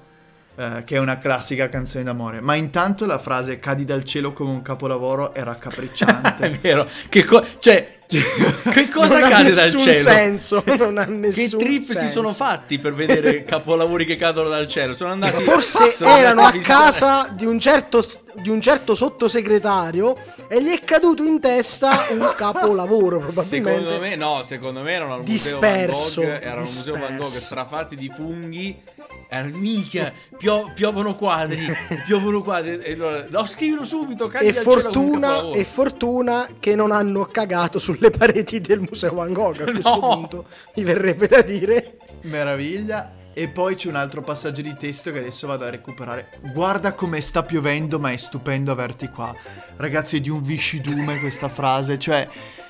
eh, 0.58 0.84
che 0.86 0.95
è 0.95 0.99
una 0.99 1.18
classica 1.18 1.68
canzone 1.70 2.03
d'amore, 2.03 2.41
ma 2.41 2.56
intanto 2.56 3.06
la 3.06 3.20
frase 3.20 3.60
cadi 3.60 3.86
dal 3.86 4.03
cielo 4.03 4.34
come 4.34 4.51
un 4.51 4.62
capolavoro 4.62 5.34
era 5.34 5.43
È 5.51 5.53
raccapricciante. 5.53 6.60
vero. 6.62 6.88
Che 7.10 7.24
co- 7.26 7.43
cioè, 7.60 7.93
che 8.08 8.88
cosa 8.89 9.18
non 9.20 9.30
cade 9.30 9.49
ha 9.49 9.53
dal 9.53 9.64
nessun 9.66 9.80
cielo? 9.82 9.99
senso. 9.99 10.64
Non 10.78 10.97
ha 10.99 11.06
Che 11.06 11.12
nessun 11.12 11.60
trip 11.60 11.82
si 11.82 11.93
senso. 11.95 12.14
sono 12.14 12.30
fatti 12.30 12.78
per 12.80 12.93
vedere 12.93 13.43
capolavori 13.43 14.06
che 14.06 14.16
cadono 14.16 14.47
dal 14.49 14.68
cielo? 14.68 14.93
Sono 14.93 15.12
andati. 15.12 15.41
Forse 15.43 15.91
sono 15.91 16.16
erano 16.16 16.43
a 16.43 16.51
casa 16.62 17.28
di 17.34 17.45
un, 17.45 17.60
certo, 17.60 18.03
di 18.41 18.49
un 18.49 18.62
certo 18.62 18.93
sottosegretario 18.95 20.16
e 20.47 20.62
gli 20.62 20.70
è 20.70 20.84
caduto 20.84 21.24
in 21.24 21.39
testa 21.39 22.06
un 22.12 22.32
capolavoro 22.36 23.20
probabilmente. 23.20 23.80
Secondo 23.82 23.99
me, 23.99 24.16
no, 24.16 24.41
secondo 24.43 24.82
me 24.84 24.91
erano 24.91 25.14
al 25.16 25.24
museo 25.26 25.60
Van 25.60 25.70
Disperso, 25.72 26.22
Gogh, 26.22 26.30
erano 26.30 26.51
al 26.51 26.60
museo 26.60 26.93
Van 26.93 27.01
Gogh 27.01 27.12
disperso. 27.24 27.39
strafatti 27.45 27.95
di 27.95 28.12
funghi. 28.16 28.82
Erano, 29.28 29.58
minchia, 29.58 30.14
pio- 30.38 30.72
piovono 30.74 31.16
quadri, 31.16 31.66
piovono 32.06 32.42
quadri. 32.42 32.78
E 32.80 32.94
allora, 32.94 33.26
no, 33.30 33.46
scrivilo 33.46 33.84
subito, 33.84 34.32
E 34.32 34.54
fortuna, 34.54 35.50
e 35.52 35.64
fortuna 35.64 36.48
che 36.60 36.76
non 36.76 36.92
hanno 36.92 37.26
cagato 37.26 37.80
sulle 37.80 38.10
pareti 38.12 38.60
del 38.60 38.80
museo 38.82 39.14
Van 39.16 39.34
Gogh. 39.34 39.62
A 39.62 39.64
questo 39.72 39.90
No. 39.90 40.00
punto 40.00 40.46
mi 40.76 40.84
verrebbe 40.84 41.28
da 41.28 41.42
dire. 41.42 41.98
Meraviglia. 42.22 43.12
E 43.38 43.50
poi 43.50 43.76
c'è 43.76 43.90
un 43.90 43.96
altro 43.98 44.22
passaggio 44.22 44.62
di 44.62 44.74
testo 44.80 45.12
che 45.12 45.20
adesso 45.20 45.46
vado 45.46 45.66
a 45.66 45.70
recuperare. 45.70 46.30
Guarda 46.54 46.94
come 46.94 47.20
sta 47.20 47.44
piovendo, 47.44 48.00
ma 48.00 48.12
è 48.14 48.16
stupendo 48.16 48.72
averti 48.72 49.10
qua. 49.10 49.36
Ragazzi, 49.76 50.16
è 50.16 50.20
di 50.22 50.30
un 50.30 50.42
viscidume 50.42 51.20
questa 51.20 51.50
frase. 51.50 52.00
Cioè, 52.00 52.26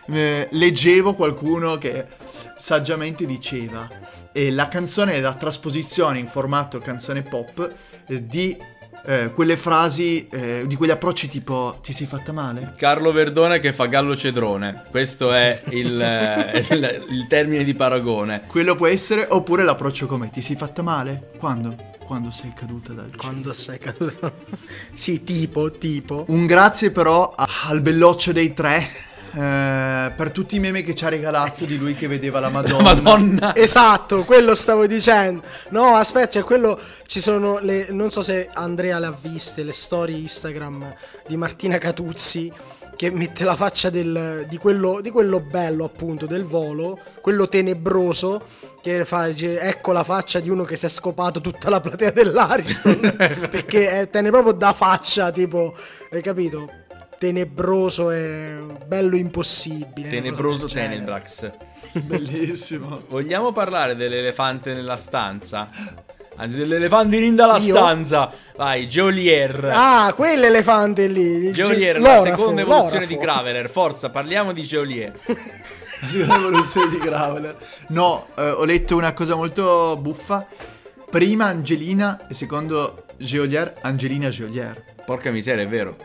eh, 0.07 0.47
leggevo 0.49 1.13
qualcuno 1.13 1.77
che 1.77 2.05
saggiamente 2.57 3.27
diceva. 3.27 3.87
E 4.37 4.51
la 4.51 4.67
canzone 4.67 5.13
è 5.13 5.19
la 5.21 5.33
trasposizione 5.35 6.19
in 6.19 6.27
formato 6.27 6.79
canzone 6.79 7.21
pop 7.23 7.73
eh, 8.05 8.25
di 8.25 8.57
eh, 9.05 9.31
quelle 9.33 9.55
frasi, 9.55 10.27
eh, 10.27 10.63
di 10.67 10.75
quegli 10.75 10.89
approcci 10.89 11.29
tipo 11.29 11.77
ti 11.81 11.93
sei 11.93 12.05
fatta 12.05 12.33
male? 12.33 12.73
Carlo 12.75 13.13
Verdone 13.13 13.59
che 13.59 13.71
fa 13.71 13.85
Gallo 13.85 14.13
Cedrone. 14.17 14.83
Questo 14.89 15.31
è 15.31 15.61
il, 15.69 16.01
eh, 16.01 16.65
il- 16.69 17.05
il 17.11 17.27
termine 17.29 17.63
di 17.63 17.73
paragone. 17.75 18.41
Quello 18.47 18.75
può 18.75 18.87
essere, 18.87 19.25
oppure 19.29 19.63
l'approccio 19.63 20.05
come 20.05 20.29
ti 20.29 20.41
sei 20.41 20.57
fatta 20.57 20.81
male? 20.81 21.29
Quando? 21.37 21.93
Quando 22.05 22.29
sei 22.29 22.51
caduta 22.53 22.91
dal 22.91 23.05
cielo. 23.11 23.17
Quando 23.21 23.53
sei 23.53 23.79
caduto. 23.79 24.33
sì, 24.93 25.23
tipo, 25.23 25.71
tipo. 25.71 26.25
Un 26.27 26.45
grazie 26.45 26.91
però 26.91 27.31
a- 27.33 27.47
al 27.67 27.79
belloccio 27.79 28.33
dei 28.33 28.53
tre 28.53 28.87
eh, 29.35 30.13
per 30.15 30.31
tutti 30.31 30.55
i 30.55 30.59
meme 30.59 30.81
che 30.81 30.95
ci 30.95 31.03
ha 31.03 31.09
regalato 31.09 31.65
di 31.65 31.77
lui 31.77 31.93
che 31.93 32.07
vedeva 32.07 32.39
la 32.39 32.47
Madonna. 32.49 32.93
Madonna. 32.93 33.55
Esatto, 33.55 34.23
quello 34.23 34.53
stavo 34.53 34.87
dicendo. 34.87 35.43
No, 35.69 35.95
aspetta, 35.95 36.29
cioè 36.29 36.43
quello 36.43 36.79
ci 37.05 37.19
sono 37.19 37.59
le 37.59 37.87
non 37.89 38.09
so 38.11 38.21
se 38.21 38.49
Andrea 38.53 38.97
le 38.97 39.07
ha 39.07 39.15
viste 39.19 39.63
le 39.63 39.73
storie 39.73 40.17
Instagram 40.17 40.95
di 41.27 41.35
Martina 41.35 41.77
Catuzzi 41.77 42.51
che 42.95 43.11
mette 43.11 43.43
la 43.43 43.57
faccia 43.57 43.89
del, 43.89 44.45
di, 44.47 44.57
quello, 44.57 45.01
di 45.01 45.09
quello 45.09 45.41
bello 45.41 45.83
appunto 45.83 46.25
del 46.25 46.45
volo, 46.45 46.97
quello 47.19 47.49
tenebroso 47.49 48.41
che 48.81 49.03
fa 49.03 49.27
ecco 49.27 49.91
la 49.91 50.03
faccia 50.03 50.39
di 50.39 50.49
uno 50.49 50.63
che 50.63 50.77
si 50.77 50.85
è 50.85 50.89
scopato 50.89 51.41
tutta 51.41 51.69
la 51.69 51.81
platea 51.81 52.11
dell'Ariston 52.11 53.15
perché 53.51 53.89
è, 53.89 54.09
tene 54.09 54.29
proprio 54.29 54.53
da 54.53 54.71
faccia 54.71 55.29
tipo, 55.31 55.75
hai 56.09 56.21
capito? 56.21 56.83
Tenebroso 57.17 58.11
e 58.11 58.57
bello 58.85 59.15
impossibile. 59.15 60.07
Tenebroso. 60.09 60.67
Tenebrax. 60.67 61.51
Bellissimo. 62.01 63.01
Vogliamo 63.07 63.51
parlare 63.51 63.95
dell'elefante 63.95 64.73
nella 64.73 64.97
stanza? 64.97 65.69
Anzi, 66.37 66.57
dell'elefante 66.57 67.15
in 67.17 67.35
dalla 67.35 67.57
Io? 67.57 67.75
stanza. 67.75 68.29
Vai, 68.57 68.87
Geolier. 68.89 69.69
Ah, 69.71 70.11
quell'elefante 70.13 71.07
lì. 71.07 71.51
Geolier, 71.53 71.95
ge- 71.95 72.01
la 72.01 72.15
l'orafo, 72.17 72.25
seconda 72.25 72.61
evoluzione 72.61 72.93
l'orafo. 73.05 73.13
di 73.13 73.17
Graveler. 73.17 73.69
Forza, 73.69 74.09
parliamo 74.09 74.51
di 74.51 74.63
Geolier. 74.63 75.13
La 75.25 76.07
seconda 76.09 76.35
evoluzione 76.35 76.89
di 76.89 76.97
Graveler. 76.97 77.57
No, 77.87 78.27
eh, 78.37 78.49
ho 78.49 78.65
letto 78.65 78.97
una 78.97 79.13
cosa 79.13 79.35
molto 79.35 79.97
buffa. 80.01 80.45
Prima 81.09 81.45
Angelina 81.45 82.27
e 82.27 82.33
secondo 82.33 83.05
Geolier, 83.17 83.75
Angelina 83.81 84.27
Geolier. 84.27 84.83
Porca 85.05 85.31
miseria, 85.31 85.63
è 85.63 85.67
vero. 85.69 85.95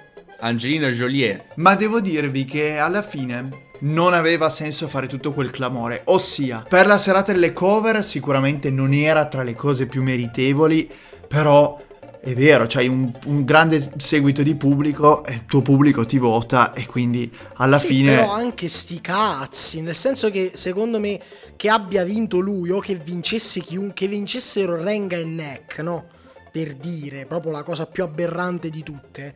Angelina 0.41 0.88
Joliet. 0.88 1.45
Ma 1.57 1.74
devo 1.74 2.01
dirvi 2.01 2.45
che 2.45 2.78
alla 2.78 3.03
fine 3.03 3.68
non 3.80 4.12
aveva 4.12 4.51
senso 4.51 4.88
fare 4.88 5.07
tutto 5.07 5.32
quel 5.32 5.51
clamore. 5.51 6.03
Ossia, 6.07 6.64
per 6.68 6.86
la 6.86 6.99
serata 6.99 7.32
delle 7.32 7.53
cover 7.53 8.05
sicuramente 8.05 8.70
non 8.70 8.93
era 8.93 9.26
tra 9.26 9.43
le 9.43 9.55
cose 9.55 9.86
più 9.86 10.03
meritevoli, 10.03 10.91
però 11.26 11.80
è 12.22 12.34
vero, 12.34 12.66
c'hai 12.68 12.86
un, 12.86 13.11
un 13.26 13.45
grande 13.45 13.93
seguito 13.97 14.43
di 14.43 14.55
pubblico 14.55 15.24
e 15.24 15.32
il 15.32 15.47
tuo 15.47 15.62
pubblico 15.62 16.05
ti 16.05 16.18
vota 16.18 16.74
e 16.74 16.84
quindi 16.84 17.32
alla 17.55 17.78
Sì, 17.78 17.86
fine... 17.86 18.16
Però 18.16 18.32
anche 18.32 18.68
sti 18.68 19.01
cazzi. 19.01 19.80
Nel 19.80 19.97
senso 19.97 20.30
che 20.30 20.53
secondo 20.55 20.99
me 20.99 21.18
che 21.57 21.70
abbia 21.70 22.05
vinto 22.05 22.38
lui 22.38 22.68
o 22.70 22.80
che 22.80 22.97
vincesse 22.97 23.61
chiunque, 23.61 23.95
che 23.95 24.09
vincessero 24.09 24.76
Renga 24.82 25.16
e 25.16 25.24
Neck, 25.24 25.78
no? 25.78 26.07
Per 26.53 26.74
dire, 26.74 27.24
proprio 27.24 27.53
la 27.53 27.62
cosa 27.62 27.86
più 27.86 28.03
aberrante 28.03 28.68
di 28.68 28.82
tutte. 28.82 29.34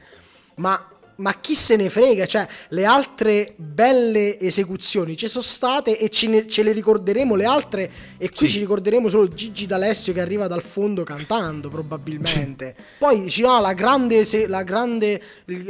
Ma, 0.57 0.89
ma 1.17 1.35
chi 1.41 1.55
se 1.55 1.77
ne 1.77 1.89
frega? 1.91 2.27
Cioè, 2.27 2.47
le 2.71 2.85
altre 2.85 3.55
belle 3.57 4.39
esecuzioni 4.39 5.17
ci 5.17 5.29
sono 5.29 5.43
state 5.45 5.99
e 5.99 6.09
ce, 6.09 6.27
ne- 6.29 6.47
ce 6.49 6.63
le 6.63 6.73
ricorderemo 6.73 7.35
le 7.35 7.45
altre. 7.45 7.91
E 8.19 8.29
qui 8.31 8.47
Sì. 8.47 8.55
ci 8.55 8.59
ricorderemo 8.61 9.09
solo 9.09 9.29
Gigi 9.29 9.67
D'Alessio 9.67 10.13
che 10.13 10.21
arriva 10.21 10.47
dal 10.47 10.63
fondo 10.63 11.05
cantando, 11.05 11.69
probabilmente. 11.69 12.75
Poi 12.99 13.23
dici, 13.23 13.43
ah, 13.45 13.61
la 13.61 13.73
grande, 13.73 14.25
se- 14.25 14.47
la 14.49 14.63
grande, 14.63 15.21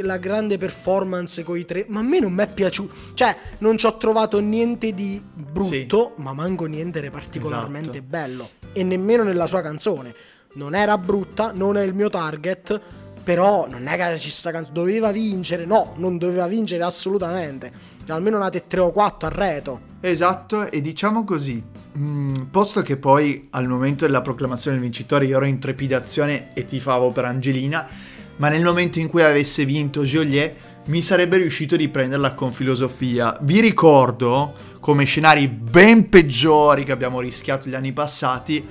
la 0.01 0.17
grande 0.17 0.57
performance 0.57 1.43
con 1.43 1.57
i 1.57 1.65
tre. 1.65 1.85
Ma 1.89 1.99
a 1.99 2.03
me 2.03 2.19
non 2.19 2.33
mi 2.33 2.43
è 2.43 2.47
piaciuto. 2.47 2.93
Cioè, 3.13 3.35
non 3.59 3.77
ci 3.77 3.85
ho 3.85 3.97
trovato 3.97 4.39
niente 4.39 4.93
di 4.93 5.21
brutto, 5.33 6.13
ma 6.17 6.33
manco 6.33 6.65
niente 6.65 7.01
di 7.01 7.09
particolarmente 7.09 7.97
Esatto. 7.99 8.05
bello. 8.07 8.49
E 8.73 8.83
nemmeno 8.83 9.23
nella 9.23 9.47
sua 9.47 9.61
canzone. 9.61 10.13
Non 10.53 10.73
era 10.73 10.97
brutta, 10.97 11.51
non 11.53 11.75
è 11.77 11.81
il 11.83 11.93
mio 11.93 12.09
target. 12.09 12.79
Però 13.25 13.67
non 13.67 13.87
è 13.87 13.97
che 13.97 14.19
ci 14.19 14.29
sta 14.29 14.51
canzone. 14.51 14.73
Doveva 14.73 15.11
vincere. 15.11 15.65
No, 15.65 15.93
non 15.97 16.17
doveva 16.19 16.47
vincere 16.47 16.83
assolutamente. 16.83 17.71
Cioè, 18.05 18.15
almeno 18.15 18.37
una 18.37 18.49
3 18.49 18.79
o 18.79 18.91
4 18.91 19.27
a 19.27 19.31
reto. 19.31 19.79
Esatto, 19.99 20.69
e 20.69 20.79
diciamo 20.81 21.23
così, 21.23 21.61
mm, 21.97 22.33
posto 22.51 22.83
che 22.83 22.97
poi 22.97 23.47
al 23.49 23.67
momento 23.67 24.05
della 24.05 24.21
proclamazione 24.21 24.77
del 24.77 24.85
vincitore 24.85 25.25
io 25.25 25.37
ero 25.37 25.45
in 25.45 25.57
trepidazione 25.57 26.53
e 26.53 26.65
tifavo 26.65 27.09
per 27.09 27.25
Angelina, 27.25 27.87
ma 28.35 28.49
nel 28.49 28.63
momento 28.63 28.99
in 28.99 29.07
cui 29.07 29.23
avesse 29.23 29.65
vinto 29.65 30.03
Joliet 30.03 30.55
mi 30.85 31.01
sarebbe 31.01 31.37
riuscito 31.37 31.75
di 31.75 31.89
prenderla 31.89 32.35
con 32.35 32.53
filosofia. 32.53 33.35
Vi 33.41 33.59
ricordo 33.59 34.53
come 34.79 35.05
scenari 35.05 35.47
ben 35.47 36.09
peggiori 36.09 36.83
che 36.83 36.91
abbiamo 36.91 37.19
rischiato 37.19 37.67
gli 37.67 37.73
anni 37.73 37.91
passati, 37.91 38.63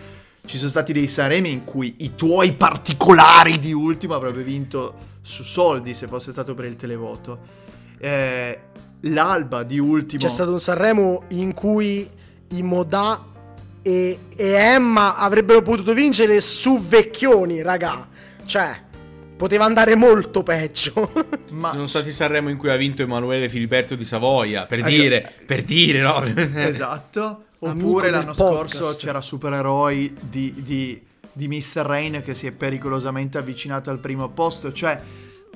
ci 0.46 0.56
sono 0.58 0.70
stati 0.70 0.92
dei 0.92 1.06
Sanremi 1.06 1.50
in 1.50 1.64
cui 1.64 1.94
i 1.98 2.14
tuoi 2.14 2.52
particolari 2.52 3.58
di 3.58 3.72
ultimo 3.72 4.14
avrebbe 4.14 4.42
vinto 4.42 5.12
su 5.22 5.42
soldi 5.42 5.94
se 5.94 6.06
fosse 6.06 6.32
stato 6.32 6.54
per 6.54 6.66
il 6.66 6.76
televoto. 6.76 7.38
Eh, 7.98 8.58
L'alba 9.06 9.62
di 9.64 9.78
ultimo... 9.78 10.22
C'è 10.22 10.28
stato 10.28 10.52
un 10.52 10.60
Sanremo 10.60 11.24
in 11.28 11.52
cui 11.52 12.08
i 12.48 12.62
Modà 12.62 13.22
e, 13.82 14.18
e 14.34 14.46
Emma 14.46 15.16
avrebbero 15.16 15.60
potuto 15.60 15.92
vincere 15.92 16.40
su 16.40 16.80
Vecchioni, 16.80 17.60
raga. 17.60 18.08
Cioè, 18.46 18.80
poteva 19.36 19.64
andare 19.64 19.94
molto 19.94 20.42
peggio. 20.42 21.26
Ma 21.52 21.70
Sono 21.70 21.86
stati 21.86 22.10
Sanremo 22.10 22.48
in 22.48 22.56
cui 22.56 22.70
ha 22.70 22.76
vinto 22.76 23.02
Emanuele 23.02 23.48
Filiberto 23.48 23.94
di 23.94 24.04
Savoia. 24.04 24.64
Per 24.64 24.82
dire, 24.82 25.34
per 25.44 25.62
dire, 25.64 26.00
no? 26.00 26.22
Esatto. 26.56 27.44
Oppure 27.70 28.10
l'anno 28.10 28.32
podcast. 28.32 28.74
scorso 28.76 28.96
c'era 28.96 29.20
Supereroi 29.20 30.14
di, 30.28 30.54
di 30.56 31.02
di 31.34 31.48
Mr. 31.48 31.82
Rain 31.82 32.22
che 32.24 32.32
si 32.32 32.46
è 32.46 32.52
pericolosamente 32.52 33.38
avvicinato 33.38 33.90
al 33.90 33.98
primo 33.98 34.28
posto, 34.30 34.72
cioè 34.72 35.02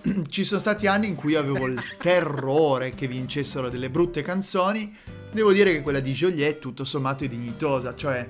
ci 0.29 0.45
sono 0.45 0.61
stati 0.61 0.87
anni 0.87 1.07
in 1.07 1.15
cui 1.15 1.37
avevo 1.37 1.67
il 1.67 1.81
terrore 1.99 2.91
che 2.91 3.07
vincessero 3.07 3.71
delle 3.71 3.89
brutte 3.89 4.21
canzoni. 4.23 4.95
Devo 5.31 5.53
dire 5.53 5.73
che 5.73 5.83
quella 5.83 6.01
di 6.01 6.13
Joliet 6.13 6.59
tutto 6.59 6.85
sommato 6.85 7.25
è 7.25 7.29
dignitosa, 7.29 7.95
cioè 7.95 8.29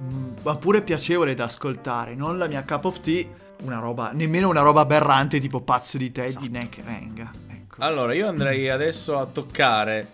mm, 0.00 0.28
ma 0.42 0.56
pure 0.56 0.82
piacevole 0.82 1.34
da 1.34 1.44
ascoltare, 1.44 2.14
non 2.14 2.38
la 2.38 2.46
mia 2.46 2.62
cup 2.62 2.84
of 2.84 3.00
tea, 3.00 3.26
una 3.62 3.78
roba, 3.78 4.12
nemmeno 4.12 4.48
una 4.48 4.60
roba 4.60 4.82
aberrante 4.82 5.40
tipo 5.40 5.60
pazzo 5.60 5.98
di 5.98 6.12
te 6.12 6.24
Esatto. 6.24 6.46
di 6.46 6.50
Neck 6.52 6.82
Venga. 6.82 7.32
Ecco. 7.48 7.82
Allora, 7.82 8.14
io 8.14 8.28
andrei 8.28 8.68
adesso 8.68 9.18
a 9.18 9.26
toccare 9.26 10.06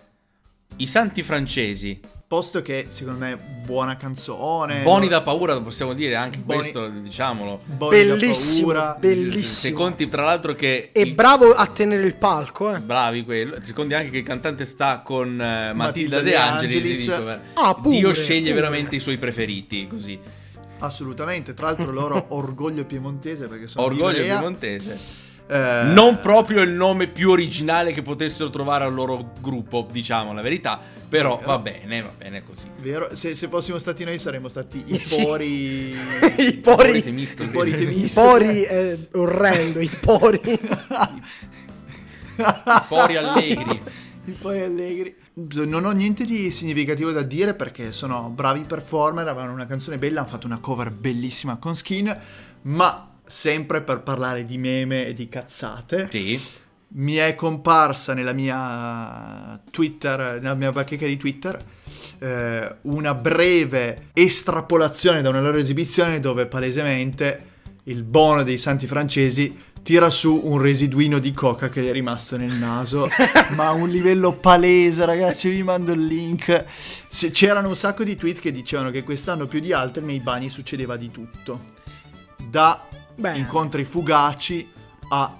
i 0.77 0.87
santi 0.87 1.21
francesi. 1.21 1.99
Posto 2.31 2.61
che 2.61 2.85
secondo 2.87 3.19
me 3.19 3.37
buona 3.65 3.97
canzone. 3.97 4.83
Buoni 4.83 5.07
no- 5.07 5.11
da 5.11 5.21
paura, 5.21 5.59
possiamo 5.59 5.91
dire 5.91 6.15
anche 6.15 6.37
Buoni- 6.37 6.61
questo, 6.61 6.87
diciamolo. 6.87 7.59
buoni 7.65 8.05
da 8.07 8.13
Bellissimo, 8.15 8.67
paura. 8.67 8.95
bellissimo. 8.97 9.43
Se 9.43 9.71
conti, 9.73 10.07
tra 10.07 10.23
l'altro, 10.23 10.53
che. 10.53 10.91
E 10.93 11.01
il- 11.01 11.13
bravo 11.13 11.51
a 11.51 11.67
tenere 11.67 12.05
il 12.05 12.15
palco, 12.15 12.73
eh. 12.73 12.79
Bravi 12.79 13.25
quello. 13.25 13.57
Se 13.61 13.73
conti 13.73 13.95
anche 13.95 14.11
che 14.11 14.19
il 14.19 14.23
cantante 14.23 14.63
sta 14.63 15.01
con 15.03 15.27
eh, 15.41 15.73
Matilda, 15.73 15.75
Matilda 15.75 16.21
De 16.21 16.35
Angelis. 16.37 17.09
Angelis. 17.09 17.39
Ah, 17.55 17.75
pure, 17.75 17.97
Dio 17.97 18.13
sceglie 18.13 18.41
pure. 18.51 18.53
veramente 18.53 18.95
i 18.95 18.99
suoi 18.99 19.17
preferiti. 19.17 19.87
Così. 19.89 20.17
Assolutamente, 20.79 21.53
tra 21.53 21.65
l'altro 21.65 21.91
loro 21.91 22.27
orgoglio 22.33 22.85
piemontese 22.85 23.47
perché 23.47 23.67
sono 23.67 23.85
Orgoglio 23.87 24.21
piemontese. 24.23 24.97
Eh, 25.53 25.83
Non 25.83 26.19
proprio 26.21 26.61
il 26.61 26.69
nome 26.71 27.07
più 27.07 27.29
originale 27.29 27.91
che 27.91 28.01
potessero 28.01 28.49
trovare 28.49 28.85
al 28.85 28.93
loro 28.93 29.33
gruppo, 29.41 29.85
diciamo 29.91 30.31
la 30.33 30.41
verità. 30.41 30.79
Però 31.09 31.35
Vero. 31.35 31.47
va 31.47 31.59
bene, 31.59 32.01
va 32.01 32.13
bene 32.17 32.41
così. 32.41 32.69
Vero? 32.79 33.13
Se, 33.17 33.35
se 33.35 33.49
fossimo 33.49 33.77
stati 33.77 34.05
noi 34.05 34.17
saremmo 34.17 34.47
stati 34.47 34.81
i 34.87 34.95
Sì. 35.03 35.21
pori... 35.25 35.89
I 36.37 36.53
pori, 36.61 37.03
Temistocles. 37.03 37.49
I 37.49 37.51
pori 37.53 37.69
i 37.69 37.75
Temistocles. 37.75 38.13
pori 38.13 38.61
è 38.61 38.97
orrendo, 39.11 39.81
i 39.81 39.91
pori. 39.99 40.39
Pori 42.87 43.15
allegri. 43.17 43.81
I 44.25 44.31
pori 44.31 44.61
allegri. 44.61 45.15
Non 45.33 45.85
ho 45.85 45.91
niente 45.91 46.25
di 46.25 46.49
significativo 46.49 47.11
da 47.11 47.21
dire 47.23 47.53
perché 47.55 47.91
sono 47.91 48.29
bravi 48.29 48.61
performer, 48.61 49.27
avevano 49.27 49.53
una 49.53 49.65
canzone 49.67 49.97
bella, 49.97 50.21
hanno 50.21 50.29
fatto 50.29 50.47
una 50.47 50.59
cover 50.59 50.91
bellissima 50.91 51.57
con 51.57 51.75
Skin, 51.75 52.17
ma 52.63 53.10
sempre 53.31 53.81
per 53.81 54.01
parlare 54.01 54.45
di 54.45 54.57
meme 54.57 55.07
e 55.07 55.13
di 55.13 55.27
cazzate. 55.27 56.07
Sì. 56.11 56.39
mi 56.93 57.15
è 57.15 57.35
comparsa 57.35 58.13
nella 58.13 58.33
mia 58.33 59.59
Twitter, 59.71 60.39
nella 60.41 60.55
mia 60.55 60.71
bacheca 60.73 61.05
di 61.05 61.15
Twitter, 61.15 61.57
eh, 62.19 62.75
una 62.81 63.13
breve 63.13 64.09
estrapolazione 64.13 65.21
da 65.21 65.29
una 65.29 65.39
loro 65.39 65.57
esibizione 65.57 66.19
dove 66.19 66.47
palesemente 66.47 67.49
il 67.85 68.03
buono 68.03 68.43
dei 68.43 68.57
santi 68.57 68.85
francesi 68.87 69.57
tira 69.81 70.09
su 70.09 70.41
un 70.43 70.59
residuino 70.59 71.19
di 71.19 71.31
coca 71.31 71.69
che 71.69 71.81
gli 71.81 71.87
è 71.87 71.91
rimasto 71.91 72.37
nel 72.37 72.51
naso, 72.51 73.07
ma 73.55 73.67
a 73.67 73.71
un 73.71 73.89
livello 73.89 74.33
palese, 74.33 75.05
ragazzi, 75.05 75.49
vi 75.49 75.63
mando 75.63 75.91
il 75.91 76.05
link. 76.05 76.65
C'erano 77.31 77.69
un 77.69 77.75
sacco 77.75 78.03
di 78.03 78.15
tweet 78.15 78.39
che 78.39 78.51
dicevano 78.51 78.91
che 78.91 79.03
quest'anno 79.03 79.47
più 79.47 79.59
di 79.59 79.73
altri 79.73 80.03
nei 80.03 80.19
bagni 80.19 80.49
succedeva 80.49 80.97
di 80.97 81.09
tutto. 81.09 81.79
Da 82.37 82.87
Bene. 83.21 83.37
incontri 83.37 83.85
fugaci 83.85 84.69
a 85.09 85.37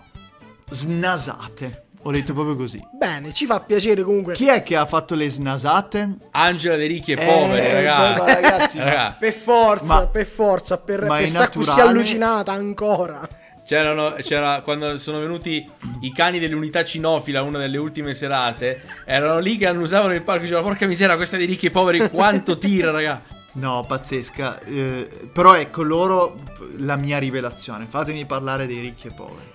snasate. 0.69 1.85
Ho 2.03 2.11
detto 2.11 2.33
proprio 2.33 2.55
così. 2.55 2.81
Bene, 2.97 3.31
ci 3.31 3.45
fa 3.45 3.59
piacere 3.59 4.01
comunque. 4.03 4.33
Chi 4.33 4.47
è 4.47 4.63
che 4.63 4.75
ha 4.75 4.85
fatto 4.87 5.13
le 5.13 5.29
snasate? 5.29 6.17
Angela 6.31 6.75
De 6.75 6.87
Ricchi 6.87 7.11
e 7.11 7.21
Eh, 7.21 7.25
poveri, 7.25 7.61
beh, 7.61 7.73
ragazzi. 7.73 8.19
ma 8.19 8.25
ragazzi, 8.33 8.77
Raga, 8.79 9.15
Per 9.19 9.33
forza, 9.33 9.93
Ma- 9.99 10.07
per 10.07 10.25
forza, 10.25 10.77
per, 10.79 11.05
ma 11.05 11.17
per 11.17 11.25
è 11.25 11.27
stare 11.27 11.51
così 11.51 11.67
naturale? 11.69 11.89
allucinata 11.89 12.51
ancora. 12.53 13.29
C'erano, 13.63 14.15
c'era, 14.23 14.61
quando 14.61 14.97
sono 14.97 15.19
venuti 15.19 15.69
i 16.01 16.11
cani 16.11 16.39
dell'unità 16.39 16.83
cinofila, 16.83 17.43
una 17.43 17.59
delle 17.59 17.77
ultime 17.77 18.13
serate, 18.15 18.81
erano 19.05 19.37
lì 19.39 19.55
che 19.57 19.67
annusavano 19.67 20.13
il 20.15 20.23
palco 20.23 20.39
e 20.41 20.45
dicevano, 20.45 20.67
porca 20.67 20.87
miseria, 20.87 21.15
questa 21.15 21.37
di 21.37 21.45
ricchi 21.45 21.67
e 21.67 21.71
poveri, 21.71 22.09
quanto 22.09 22.57
tira, 22.57 22.89
raga. 22.89 23.21
No, 23.53 23.83
pazzesca. 23.85 24.61
Eh, 24.61 25.29
però 25.31 25.55
ecco 25.55 25.83
loro 25.83 26.39
la 26.77 26.95
mia 26.95 27.17
rivelazione. 27.17 27.85
Fatemi 27.85 28.25
parlare 28.25 28.65
dei 28.67 28.79
ricchi 28.79 29.07
e 29.07 29.11
poveri. 29.11 29.49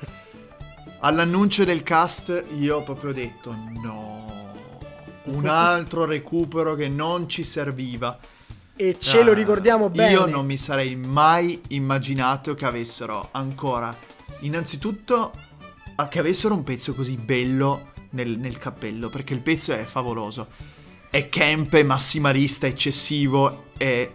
All'annuncio 1.00 1.64
del 1.64 1.82
cast 1.82 2.44
io 2.58 2.76
ho 2.76 2.82
proprio 2.82 3.12
detto 3.12 3.54
no. 3.82 4.52
Un 5.24 5.46
altro 5.48 6.04
recupero 6.04 6.74
che 6.74 6.88
non 6.88 7.28
ci 7.28 7.44
serviva. 7.44 8.18
E 8.76 8.96
ce 8.98 9.22
lo 9.22 9.30
Ah, 9.30 9.34
ricordiamo 9.34 9.88
bene. 9.88 10.12
Io 10.12 10.26
non 10.26 10.44
mi 10.44 10.58
sarei 10.58 10.94
mai 10.96 11.60
immaginato 11.68 12.54
che 12.54 12.66
avessero 12.66 13.28
ancora, 13.32 13.96
innanzitutto, 14.40 15.32
che 16.10 16.18
avessero 16.18 16.52
un 16.52 16.62
pezzo 16.62 16.92
così 16.92 17.16
bello 17.16 17.92
nel, 18.10 18.38
nel 18.38 18.58
cappello, 18.58 19.08
perché 19.08 19.32
il 19.32 19.40
pezzo 19.40 19.72
è 19.72 19.84
favoloso. 19.84 20.48
È 21.08 21.28
camp, 21.30 21.74
è 21.74 21.82
massimalista, 21.82 22.66
eccessivo, 22.66 23.65
è 23.76 24.10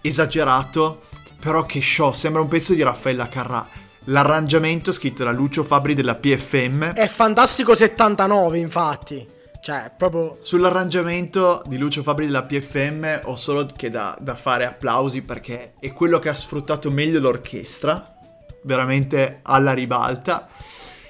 esagerato, 0.00 1.02
però 1.40 1.64
che 1.64 1.80
show, 1.80 2.12
sembra 2.12 2.40
un 2.40 2.48
pezzo 2.48 2.74
di 2.74 2.82
Raffaella 2.82 3.28
Carrà. 3.28 3.66
L'arrangiamento 4.06 4.90
scritto 4.90 5.22
da 5.24 5.30
Lucio 5.30 5.62
Fabri 5.62 5.94
della 5.94 6.16
PFM. 6.16 6.92
È 6.92 7.06
fantastico 7.06 7.74
79, 7.74 8.58
infatti. 8.58 9.26
Cioè, 9.60 9.92
proprio 9.96 10.38
Sull'arrangiamento 10.40 11.62
di 11.66 11.78
Lucio 11.78 12.02
Fabri 12.02 12.26
della 12.26 12.42
PFM 12.42 13.20
ho 13.24 13.36
solo 13.36 13.64
che 13.76 13.90
da, 13.90 14.18
da 14.20 14.34
fare 14.34 14.64
applausi 14.64 15.22
perché 15.22 15.74
è 15.78 15.92
quello 15.92 16.18
che 16.18 16.28
ha 16.28 16.34
sfruttato 16.34 16.90
meglio 16.90 17.20
l'orchestra, 17.20 18.12
veramente 18.64 19.38
alla 19.42 19.72
ribalta. 19.72 20.48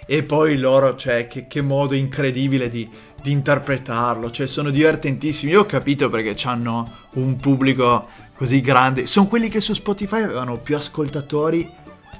E 0.04 0.22
poi 0.24 0.58
loro, 0.58 0.96
cioè, 0.96 1.26
che, 1.28 1.46
che 1.46 1.62
modo 1.62 1.94
incredibile 1.94 2.68
di, 2.68 2.86
di 3.22 3.30
interpretarlo, 3.30 4.30
cioè, 4.30 4.46
sono 4.46 4.70
divertentissimi. 4.70 5.52
Io 5.52 5.60
ho 5.60 5.66
capito 5.66 6.10
perché 6.10 6.34
hanno 6.46 6.90
un 7.14 7.36
pubblico 7.36 8.08
così 8.34 8.60
grande. 8.60 9.06
Sono 9.06 9.28
quelli 9.28 9.48
che 9.48 9.60
su 9.60 9.72
Spotify 9.72 10.22
avevano 10.22 10.58
più 10.58 10.76
ascoltatori, 10.76 11.70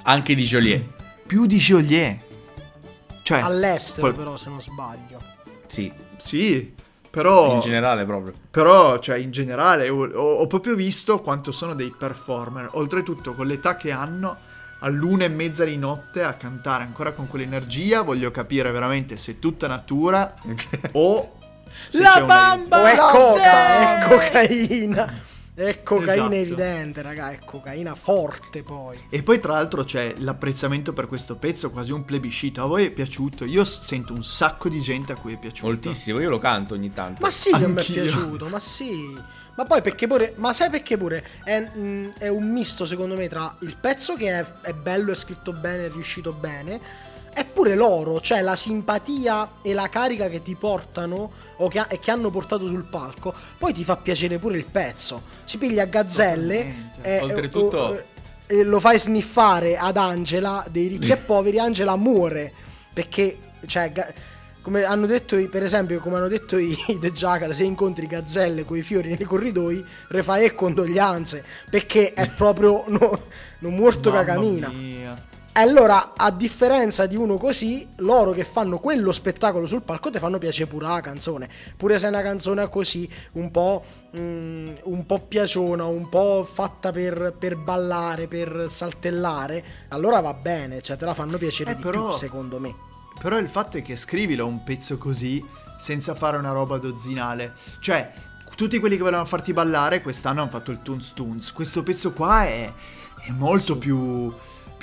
Anche 0.03 0.33
di 0.33 0.43
Joliet. 0.43 0.83
più 1.25 1.45
di 1.45 1.57
Joliet. 1.57 2.19
Cioè, 3.21 3.39
all'estero, 3.39 4.07
qual- 4.07 4.15
però, 4.15 4.37
se 4.37 4.49
non 4.49 4.61
sbaglio. 4.61 5.21
Sì, 5.67 5.91
sì, 6.17 6.73
però... 7.09 7.53
in 7.53 7.59
generale 7.59 8.05
proprio. 8.05 8.33
Però, 8.49 8.99
cioè, 8.99 9.17
in 9.17 9.31
generale, 9.31 9.89
ho, 9.89 10.05
ho 10.05 10.47
proprio 10.47 10.75
visto 10.75 11.19
quanto 11.19 11.51
sono 11.51 11.73
dei 11.73 11.93
performer. 11.97 12.69
Oltretutto, 12.73 13.33
con 13.33 13.47
l'età 13.47 13.75
che 13.75 13.91
hanno, 13.91 14.37
all'una 14.83 15.23
e 15.25 15.29
mezza 15.29 15.63
di 15.63 15.77
notte 15.77 16.23
a 16.23 16.33
cantare 16.33 16.83
ancora 16.83 17.11
con 17.11 17.27
quell'energia, 17.27 18.01
voglio 18.01 18.31
capire 18.31 18.71
veramente 18.71 19.17
se 19.17 19.33
è 19.33 19.39
tutta 19.39 19.67
natura 19.67 20.35
o 20.93 21.37
se 21.87 22.01
La 22.01 22.21
bamba! 22.25 22.81
O 22.81 22.85
è 22.85 22.95
coca, 22.95 23.99
è 23.99 24.07
cocaina. 24.07 25.31
È 25.55 25.83
cocaina 25.83 26.13
Esatto. 26.13 26.35
evidente, 26.35 27.01
raga. 27.03 27.29
È 27.29 27.39
cocaina 27.45 27.93
forte, 27.93 28.63
poi. 28.63 28.97
E 29.09 29.21
poi, 29.21 29.39
tra 29.39 29.53
l'altro, 29.53 29.83
c'è 29.83 30.15
l'apprezzamento 30.17 30.93
per 30.93 31.07
questo 31.07 31.35
pezzo, 31.35 31.69
quasi 31.69 31.91
un 31.91 32.03
plebiscito. 32.05 32.63
A 32.63 32.65
voi 32.65 32.85
è 32.85 32.89
piaciuto? 32.89 33.45
Io 33.45 33.63
sento 33.63 34.13
un 34.13 34.23
sacco 34.23 34.67
di 34.67 34.79
gente 34.79 35.11
a 35.11 35.15
cui 35.15 35.33
è 35.33 35.37
piaciuto. 35.37 35.67
Moltissimo, 35.67 36.19
io 36.19 36.29
lo 36.29 36.39
canto 36.39 36.73
ogni 36.73 36.89
tanto. 36.89 37.21
Ma 37.21 37.29
sì, 37.29 37.51
che 37.51 37.67
mi 37.67 37.79
è 37.79 37.83
piaciuto, 37.83 38.47
ma 38.47 38.59
sì. 38.59 39.15
Ma 39.55 39.65
poi 39.65 39.83
perché 39.83 40.07
pure. 40.07 40.33
Ma 40.37 40.53
sai 40.53 40.71
perché 40.71 40.97
pure? 40.97 41.23
È, 41.43 41.69
mm, 41.77 42.09
è 42.17 42.27
un 42.29 42.49
misto, 42.51 42.87
secondo 42.87 43.15
me, 43.15 43.27
tra 43.27 43.55
il 43.59 43.77
pezzo 43.79 44.15
che 44.15 44.39
è, 44.39 44.45
è 44.61 44.73
bello, 44.73 45.11
è 45.11 45.15
scritto 45.15 45.53
bene, 45.53 45.85
è 45.85 45.89
riuscito 45.91 46.33
bene. 46.33 47.11
E 47.35 47.45
pure 47.45 47.75
loro, 47.75 48.21
cioè 48.21 48.41
la 48.41 48.55
simpatia 48.55 49.53
e 49.61 49.73
la 49.73 49.89
carica 49.89 50.29
che 50.29 50.39
ti 50.41 50.55
portano 50.55 51.31
o 51.57 51.67
che, 51.67 51.79
ha- 51.79 51.87
e 51.89 51.99
che 51.99 52.11
hanno 52.11 52.29
portato 52.29 52.67
sul 52.67 52.83
palco, 52.83 53.33
poi 53.57 53.73
ti 53.73 53.83
fa 53.83 53.97
piacere 53.97 54.37
pure 54.37 54.57
il 54.57 54.65
pezzo. 54.65 55.21
Si 55.45 55.57
piglia 55.57 55.85
gazzelle 55.85 56.55
Totalmente. 56.57 57.01
e, 57.01 57.19
Oltretutto- 57.21 57.97
e- 57.97 58.05
e 58.45 58.63
lo 58.63 58.79
fai 58.79 58.99
sniffare 58.99 59.77
ad 59.77 59.97
Angela 59.97 60.63
dei 60.69 60.87
ricchi 60.87 61.11
e 61.11 61.17
poveri. 61.17 61.57
Angela 61.59 61.95
muore 61.95 62.51
perché, 62.93 63.37
cioè, 63.65 63.91
ga- 63.91 64.13
come 64.61 64.83
hanno 64.83 65.07
detto, 65.07 65.35
i- 65.35 65.47
per 65.47 65.63
esempio, 65.63 65.99
come 65.99 66.17
hanno 66.17 66.27
detto 66.27 66.57
i, 66.57 66.75
i 66.87 66.99
The 66.99 67.11
Jackal, 67.11 67.55
se 67.55 67.63
incontri 67.63 68.05
gazzelle 68.05 68.63
con 68.63 68.77
i 68.77 68.81
fiori 68.83 69.09
nei 69.09 69.25
corridoi, 69.25 69.83
refai 70.09 70.45
e 70.45 70.53
condoglianze 70.53 71.43
perché 71.69 72.13
è 72.13 72.27
proprio 72.37 72.83
no, 72.87 73.21
non 73.59 73.73
morto 73.75 74.11
Mamma 74.11 74.23
camina. 74.23 74.67
mia. 74.69 75.31
Allora, 75.55 76.13
a 76.17 76.31
differenza 76.31 77.05
di 77.05 77.15
uno 77.15 77.37
così, 77.37 77.87
loro 77.97 78.31
che 78.31 78.43
fanno 78.43 78.79
quello 78.79 79.11
spettacolo 79.11 79.67
sul 79.67 79.83
palco 79.83 80.09
ti 80.09 80.17
fanno 80.17 80.39
piacere 80.39 80.67
pure 80.67 80.87
la 80.87 80.99
canzone. 80.99 81.47
Pure 81.77 81.99
se 81.99 82.07
è 82.07 82.09
una 82.09 82.23
canzone 82.23 82.67
così, 82.69 83.07
un 83.33 83.51
po', 83.51 83.83
mm, 84.17 84.69
un 84.85 85.05
po' 85.05 85.19
piaciona, 85.19 85.85
un 85.85 86.09
po' 86.09 86.47
fatta 86.51 86.91
per, 86.91 87.35
per 87.37 87.55
ballare, 87.57 88.27
per 88.27 88.65
saltellare, 88.67 89.63
allora 89.89 90.21
va 90.21 90.33
bene, 90.33 90.81
cioè 90.81 90.97
te 90.97 91.05
la 91.05 91.13
fanno 91.13 91.37
piacere 91.37 91.71
Eh, 91.71 91.75
di 91.75 91.81
però- 91.83 92.07
più, 92.07 92.13
secondo 92.17 92.59
me. 92.59 92.73
Però 93.21 93.37
il 93.37 93.47
fatto 93.47 93.77
è 93.77 93.83
che 93.83 93.95
scrivilo 93.95 94.47
un 94.47 94.63
pezzo 94.63 94.97
così 94.97 95.43
senza 95.77 96.15
fare 96.15 96.37
una 96.37 96.51
roba 96.51 96.79
dozzinale. 96.79 97.53
Cioè, 97.79 98.11
tutti 98.55 98.79
quelli 98.79 98.95
che 98.95 99.03
volevano 99.03 99.25
farti 99.27 99.53
ballare 99.53 100.01
quest'anno 100.01 100.41
hanno 100.41 100.49
fatto 100.49 100.71
il 100.71 100.81
Toons 100.81 101.13
Toons. 101.13 101.53
Questo 101.53 101.83
pezzo 101.83 102.11
qua 102.11 102.45
è, 102.45 102.73
è 103.27 103.29
molto 103.31 103.73
Sì. 103.73 103.77
più, 103.79 104.33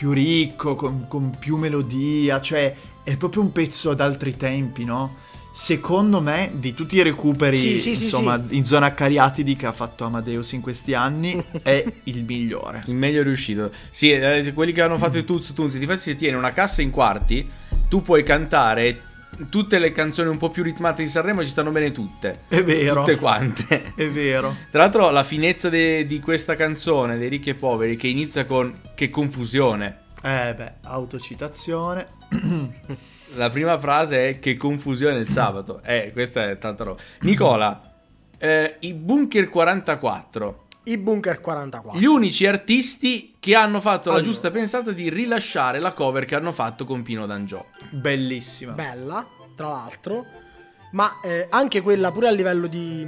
più 0.01 0.13
ricco, 0.13 0.77
con, 0.77 1.05
con 1.07 1.37
più 1.39 1.59
melodia, 1.59 2.41
cioè 2.41 2.75
è 3.03 3.19
proprio 3.19 3.43
un 3.43 3.53
pezzo 3.53 3.91
ad 3.91 4.01
altri 4.01 4.35
tempi, 4.35 4.87
no? 4.87 5.15
Secondo 5.53 6.23
me, 6.23 6.53
di 6.55 6.73
tutti 6.73 6.97
i 6.97 7.03
recuperi, 7.03 7.55
Sì, 7.55 7.79
sì, 7.79 7.91
insomma, 7.91 8.43
sì. 8.43 8.57
in 8.57 8.65
zona 8.65 8.95
cariatidi 8.95 9.57
che 9.57 9.67
ha 9.67 9.73
fatto 9.73 10.05
Amadeus 10.05 10.53
in 10.53 10.63
questi 10.63 10.95
anni, 10.95 11.45
è 11.63 11.85
il 12.05 12.25
migliore. 12.25 12.83
Il 12.87 12.95
meglio 12.95 13.23
riuscito. 13.23 13.71
Sì, 13.91 14.11
eh, 14.11 14.55
quelli 14.55 14.73
che 14.73 14.81
hanno 14.81 14.97
fatto 14.97 15.19
i 15.19 15.25
Tuz 15.27 15.53
Tunzi. 15.53 15.79
Difatti, 15.79 16.01
se 16.01 16.17
tieni 16.17 16.35
una 16.35 16.53
cassa 16.53 16.81
in 16.81 16.89
quarti, 16.89 17.47
tu 17.87 18.01
puoi 18.01 18.23
cantare 18.23 19.03
tutte 19.49 19.79
le 19.79 19.93
canzoni 19.93 20.29
un 20.29 20.37
po' 20.37 20.51
più 20.51 20.63
ritmate 20.63 21.03
di 21.03 21.09
Sanremo, 21.09 21.43
ci 21.43 21.51
stanno 21.51 21.71
bene 21.71 21.93
tutte. 21.93 22.43
È 22.49 22.63
vero, 22.63 23.01
Tutte 23.01 23.17
quante. 23.17 23.93
è 23.95 24.09
vero. 24.11 24.55
Tra 24.71 24.83
l'altro, 24.83 25.11
la 25.11 25.25
finezza 25.25 25.69
de- 25.69 26.07
di 26.07 26.21
questa 26.21 26.55
canzone 26.57 27.17
dei 27.19 27.29
ricchi 27.29 27.51
e 27.51 27.55
poveri, 27.55 27.97
che 27.97 28.09
inizia 28.09 28.45
con 28.45 28.81
che 28.95 29.09
confusione. 29.11 30.01
Eh 30.23 30.55
beh, 30.55 30.73
autocitazione. 30.83 32.07
La 33.35 33.49
prima 33.49 33.79
frase 33.79 34.29
è 34.29 34.39
che 34.41 34.57
confusione 34.57 35.19
il 35.19 35.27
sabato. 35.29 35.81
Eh, 35.85 36.11
questa 36.13 36.51
è 36.51 36.59
tanta 36.59 36.83
roba. 36.85 37.01
Nicola, 37.21 37.81
eh, 38.37 38.77
i 38.81 38.93
Bunker 38.93 39.49
44. 39.49 40.65
I 40.91 40.99
Bunker 40.99 41.41
44. 41.41 42.01
Gli 42.01 42.05
unici 42.05 42.47
artisti 42.47 43.37
che 43.39 43.55
hanno 43.55 43.81
fatto 43.81 44.09
la 44.09 44.17
Allora. 44.17 44.29
giusta 44.31 44.51
pensata 44.51 44.91
di 44.91 45.09
rilasciare 45.09 45.79
la 45.79 45.93
cover 45.93 46.25
che 46.25 46.35
hanno 46.35 46.51
fatto 46.53 46.85
con 46.85 47.03
Pino 47.03 47.27
D'Angio. 47.27 47.67
Bellissima. 47.91 48.73
bella, 48.73 49.27
tra 49.55 49.69
l'altro, 49.69 50.27
ma 50.93 51.21
eh, 51.23 51.47
anche 51.49 51.81
quella 51.81 52.11
pure 52.11 52.27
a 52.27 52.33
livello 52.33 52.67
di, 52.67 53.07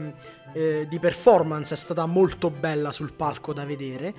eh, 0.53 0.87
di 0.89 0.99
performance 1.01 1.75
è 1.75 1.77
stata 1.77 2.07
molto 2.07 2.51
bella 2.51 2.93
sul 2.93 3.13
palco 3.13 3.53
da 3.53 3.65
vedere. 3.65 4.15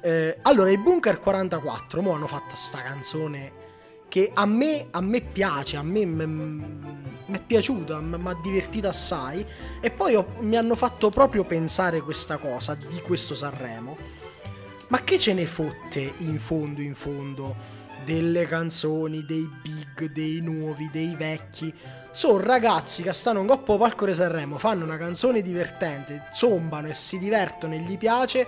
Eh, 0.00 0.38
allora, 0.42 0.70
i 0.70 0.78
Bunker 0.78 1.20
44 1.20 2.00
mo 2.00 2.12
hanno 2.14 2.26
fatto 2.26 2.56
sta 2.56 2.80
canzone 2.80 3.60
che 4.12 4.30
a 4.34 4.44
me, 4.44 4.88
a 4.90 5.00
me 5.00 5.22
piace, 5.22 5.78
a 5.78 5.82
me 5.82 6.04
mi 6.04 7.16
è 7.30 7.40
piaciuta, 7.40 7.98
mi 8.00 8.28
ha 8.28 8.38
divertito 8.42 8.86
assai 8.86 9.42
e 9.80 9.90
poi 9.90 10.16
ho- 10.16 10.34
mi 10.40 10.54
hanno 10.54 10.74
fatto 10.74 11.08
proprio 11.08 11.44
pensare 11.44 12.02
questa 12.02 12.36
cosa 12.36 12.74
di 12.74 13.00
questo 13.00 13.34
Sanremo. 13.34 13.96
Ma 14.88 15.02
che 15.02 15.18
ce 15.18 15.32
ne 15.32 15.46
fotte 15.46 16.12
in 16.18 16.38
fondo, 16.38 16.82
in 16.82 16.94
fondo, 16.94 17.56
delle 18.04 18.44
canzoni, 18.44 19.24
dei 19.24 19.48
big, 19.62 20.12
dei 20.12 20.42
nuovi, 20.42 20.90
dei 20.92 21.14
vecchi? 21.14 21.72
Sono 22.10 22.38
ragazzi 22.38 23.02
che 23.02 23.14
stanno 23.14 23.40
in 23.40 23.46
coppa 23.46 23.72
al 23.72 23.78
palco 23.78 24.04
di 24.04 24.12
Sanremo, 24.14 24.58
fanno 24.58 24.84
una 24.84 24.98
canzone 24.98 25.40
divertente, 25.40 26.26
zombano 26.30 26.88
e 26.88 26.92
si 26.92 27.18
divertono 27.18 27.72
e 27.72 27.78
gli 27.78 27.96
piace. 27.96 28.46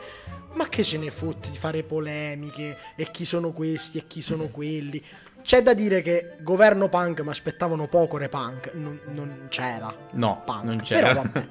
Ma 0.53 0.69
che 0.69 0.85
ce 0.85 0.99
ne 0.99 1.11
fotte 1.11 1.51
di 1.51 1.57
fare 1.57 1.83
polemiche 1.83 2.77
e 2.97 3.11
chi 3.11 3.25
sono 3.25 3.51
questi 3.51 3.97
e 3.97 4.07
chi 4.07 4.21
sono 4.21 4.49
quelli? 4.49 5.03
C'è 5.45 5.61
da 5.63 5.75
dire 5.75 6.01
che 6.01 6.37
governo 6.41 6.89
punk 6.89 7.21
mi 7.21 7.29
aspettavano 7.29 7.87
poco 7.87 8.17
re 8.17 8.31
punk, 8.31 8.71
non, 8.73 8.99
non 9.13 9.47
c'era 9.51 9.95
No, 10.13 10.43
punk. 10.43 10.63
non 10.65 10.81
c'era. 10.81 11.09
Però 11.09 11.21
vabbè. 11.23 11.47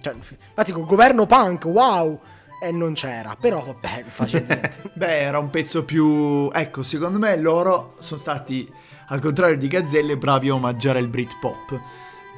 Cioè, 0.00 0.14
infatti 0.14 0.72
con 0.72 0.84
governo 0.84 1.26
punk, 1.26 1.64
wow, 1.66 2.20
e 2.60 2.72
non 2.72 2.94
c'era, 2.94 3.36
però 3.38 3.64
vabbè, 3.64 4.02
facile. 4.08 4.74
Beh, 4.94 5.20
era 5.20 5.38
un 5.38 5.48
pezzo 5.48 5.84
più... 5.84 6.50
Ecco, 6.52 6.82
secondo 6.82 7.18
me 7.20 7.36
loro 7.36 7.94
sono 8.00 8.18
stati, 8.18 8.68
al 9.06 9.20
contrario 9.20 9.56
di 9.56 9.68
Gazzelle, 9.68 10.16
bravi 10.16 10.48
a 10.48 10.54
omaggiare 10.54 10.98
il 10.98 11.06
Britpop. 11.06 11.80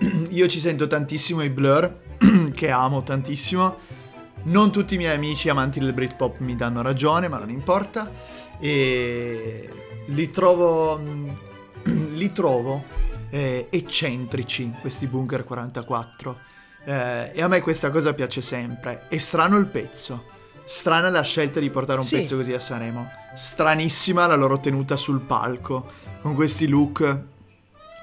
Io 0.28 0.46
ci 0.46 0.60
sento 0.60 0.86
tantissimo 0.86 1.42
i 1.42 1.48
Blur, 1.48 2.00
che 2.52 2.70
amo 2.70 3.02
tantissimo. 3.02 3.76
Non 4.44 4.70
tutti 4.70 4.96
i 4.96 4.98
miei 4.98 5.14
amici 5.14 5.48
amanti 5.48 5.80
del 5.80 5.94
Britpop 5.94 6.40
mi 6.40 6.54
danno 6.54 6.82
ragione, 6.82 7.28
ma 7.28 7.38
non 7.38 7.48
importa. 7.48 8.10
E 8.58 9.70
li 10.06 10.30
trovo... 10.30 11.00
li 11.84 12.30
trovo 12.32 12.84
eh, 13.30 13.66
eccentrici, 13.70 14.72
questi 14.80 15.06
Bunker 15.06 15.44
44. 15.44 16.38
Eh, 16.84 17.30
e 17.34 17.42
a 17.42 17.48
me 17.48 17.60
questa 17.60 17.90
cosa 17.90 18.12
piace 18.14 18.40
sempre. 18.40 19.06
È 19.08 19.18
strano 19.18 19.56
il 19.56 19.66
pezzo. 19.66 20.30
Strana 20.64 21.10
la 21.10 21.22
scelta 21.22 21.58
di 21.60 21.70
portare 21.70 21.98
un 21.98 22.04
Sì. 22.04 22.16
pezzo 22.16 22.36
così 22.36 22.52
a 22.52 22.58
Sanremo. 22.58 23.10
Stranissima 23.34 24.26
la 24.26 24.36
loro 24.36 24.60
tenuta 24.60 24.96
sul 24.96 25.20
palco. 25.20 25.86
Con 26.20 26.34
questi 26.34 26.66
look. 26.68 27.20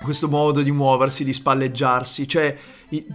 Questo 0.02 0.28
modo 0.28 0.62
di 0.62 0.72
muoversi, 0.72 1.24
di 1.24 1.34
spalleggiarsi. 1.34 2.28
Cioè, 2.28 2.56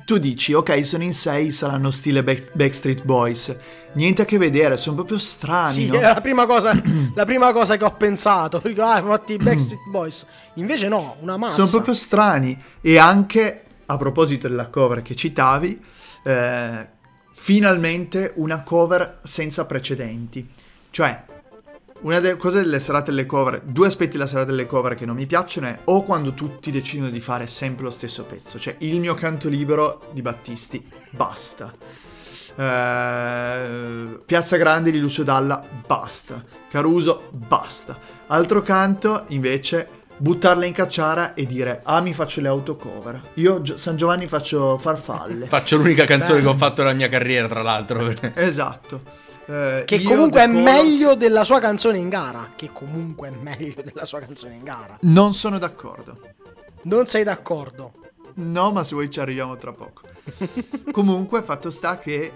tu 0.05 0.19
dici, 0.19 0.53
ok, 0.53 0.85
sono 0.87 1.03
in 1.03 1.13
sei, 1.13 1.51
saranno 1.51 1.91
stile 1.91 2.23
Back- 2.23 2.53
Backstreet 2.55 3.05
Boys. 3.05 3.57
Niente 3.95 4.23
a 4.23 4.25
che 4.25 4.39
vedere, 4.39 4.77
sono 4.77 4.97
proprio 4.97 5.19
strani. 5.19 5.71
sì, 5.71 5.87
no? 5.87 5.99
è 5.99 6.03
la 6.03 6.21
prima, 6.21 6.47
cosa, 6.47 6.73
la 7.15 7.25
prima 7.25 7.53
cosa 7.53 7.77
che 7.77 7.85
ho 7.85 7.93
pensato. 7.93 8.61
Perché, 8.61 8.81
ah, 8.81 8.95
hanno 8.95 9.09
fatto 9.09 9.33
i 9.33 9.37
Backstreet 9.37 9.89
Boys. 9.91 10.27
Invece 10.55 10.89
no, 10.89 11.17
una 11.21 11.37
mazza. 11.37 11.55
Sono 11.55 11.71
proprio 11.71 11.95
strani. 11.95 12.57
E 12.81 12.99
anche, 12.99 13.65
a 13.87 13.97
proposito 13.97 14.47
della 14.47 14.69
cover 14.69 15.03
che 15.03 15.15
citavi, 15.15 15.81
eh, 16.23 16.89
finalmente 17.33 18.33
una 18.37 18.63
cover 18.63 19.21
senza 19.23 19.65
precedenti. 19.67 20.49
Cioè, 20.91 21.25
una 22.05 22.21
delle 22.21 22.37
cose 22.37 22.61
delle 22.63 22.81
serate 22.81 23.11
delle 23.11 23.27
cover, 23.27 23.61
due 23.63 23.87
aspetti 23.87 24.13
della 24.13 24.27
serata 24.27 24.51
delle 24.51 24.67
cover 24.67 24.95
che 24.95 25.07
non 25.07 25.17
mi 25.17 25.27
piacciono 25.27 25.69
è 25.69 25.79
o 25.85 26.05
quando 26.05 26.33
tutti 26.35 26.71
decidono 26.71 27.11
di 27.11 27.21
fare 27.21 27.47
sempre 27.47 27.85
lo 27.85 27.91
stesso 27.91 28.25
pezzo, 28.25 28.59
cioè 28.59 28.75
il 28.79 29.01
mio 29.01 29.15
canto 29.15 29.49
libero 29.49 30.09
di 30.13 30.21
Battisti, 30.23 30.87
basta. 31.11 31.73
Eh, 32.57 34.19
Piazza 34.25 34.57
Grande 34.57 34.91
di 34.91 34.99
Lucio 35.01 35.23
Dalla, 35.23 35.63
basta. 35.87 36.43
Caruso, 36.71 37.29
basta. 37.31 37.99
Altro 38.29 38.63
canto, 38.63 39.25
invece, 39.29 39.89
buttarla 40.17 40.65
in 40.65 40.73
cacciara 40.73 41.35
e 41.35 41.47
dire, 41.47 41.81
ah, 41.85 42.01
mi 42.01 42.13
faccio 42.15 42.41
le 42.41 42.49
autocover. 42.49 43.31
Io 43.35 43.63
Gio- 43.63 43.77
San 43.77 43.97
Giovanni 43.97 44.29
faccio 44.29 44.79
farfalle. 44.79 45.47
Faccio 45.47 45.77
l'unica 45.77 46.05
canzone 46.05 46.39
Eh. 46.41 46.43
che 46.43 46.49
ho 46.49 46.55
fatto 46.55 46.83
nella 46.83 46.95
mia 46.95 47.09
carriera, 47.09 47.49
tra 47.49 47.63
l'altro. 47.63 48.13
esatto. 48.35 49.23
Eh, 49.47 49.83
Che 49.85 50.03
comunque 50.03 50.43
è 50.43 50.47
meglio 50.47 51.15
della 51.15 51.45
sua 51.45 51.59
canzone 51.59 51.99
in 51.99 52.09
gara. 52.09 52.51
Che 52.55 52.71
comunque 52.73 53.29
è 53.29 53.31
meglio 53.31 53.83
della 53.83 54.05
sua 54.05 54.21
canzone 54.21 54.55
in 54.55 54.65
gara. 54.65 54.97
Non 55.03 55.35
sono 55.35 55.59
d'accordo. 55.59 56.19
Non 56.83 57.07
sei 57.07 57.25
d'accordo? 57.25 57.93
No, 58.35 58.73
ma 58.73 58.85
se 58.85 58.95
vuoi 58.95 59.11
ci 59.11 59.21
arriviamo 59.21 59.57
tra 59.57 59.73
poco. 59.73 60.03
Comunque, 60.91 61.43
fatto 61.43 61.71
sta 61.71 61.99
che 61.99 62.33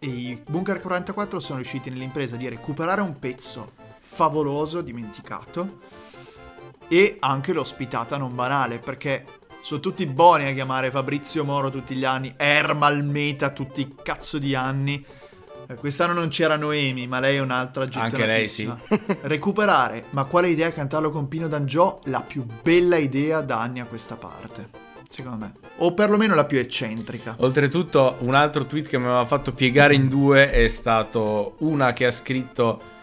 i 0.00 0.40
Bunker 0.46 0.80
44 0.80 1.40
sono 1.40 1.58
riusciti 1.58 1.90
nell'impresa 1.90 2.36
di 2.36 2.48
recuperare 2.48 3.00
un 3.00 3.18
pezzo 3.18 3.72
favoloso, 4.00 4.82
dimenticato, 4.82 5.78
e 6.88 7.16
anche 7.20 7.52
l'ospitata 7.52 8.16
non 8.16 8.34
banale, 8.34 8.78
perché 8.78 9.24
sono 9.60 9.80
tutti 9.80 10.06
buoni 10.06 10.48
a 10.48 10.52
chiamare 10.52 10.90
Fabrizio 10.90 11.44
Moro 11.44 11.70
tutti 11.70 11.94
gli 11.94 12.04
anni, 12.04 12.32
Ermal 12.36 13.02
Meta 13.04 13.50
tutti 13.50 13.80
i 13.80 13.94
cazzo 14.02 14.38
di 14.38 14.54
anni. 14.54 15.04
Eh, 15.70 15.74
Quest'anno 15.74 16.14
non 16.14 16.28
c'era 16.30 16.56
Noemi, 16.56 17.06
ma 17.06 17.20
lei 17.20 17.36
è 17.36 17.40
un'altra 17.40 17.86
Anche 17.92 18.24
lei, 18.24 18.48
sì. 18.48 18.70
Recuperare, 19.20 20.04
ma 20.10 20.24
quale 20.24 20.48
idea 20.48 20.72
cantarlo 20.72 21.10
con 21.10 21.28
Pino 21.28 21.46
D'Angio? 21.46 22.00
La 22.04 22.22
più 22.22 22.46
bella 22.62 22.96
idea 22.96 23.42
da 23.42 23.60
anni 23.60 23.80
a 23.80 23.84
questa 23.84 24.14
parte, 24.16 24.70
secondo 25.06 25.36
me. 25.36 25.52
O 25.78 25.92
perlomeno 25.92 26.34
la 26.34 26.46
più 26.46 26.58
eccentrica. 26.58 27.34
Oltretutto, 27.40 28.16
un 28.20 28.34
altro 28.34 28.64
tweet 28.64 28.88
che 28.88 28.96
mi 28.96 29.04
aveva 29.04 29.26
fatto 29.26 29.52
piegare 29.52 29.94
in 29.94 30.08
due 30.08 30.50
è 30.50 30.68
stato 30.68 31.56
una 31.58 31.92
che 31.92 32.06
ha 32.06 32.12
scritto. 32.12 32.96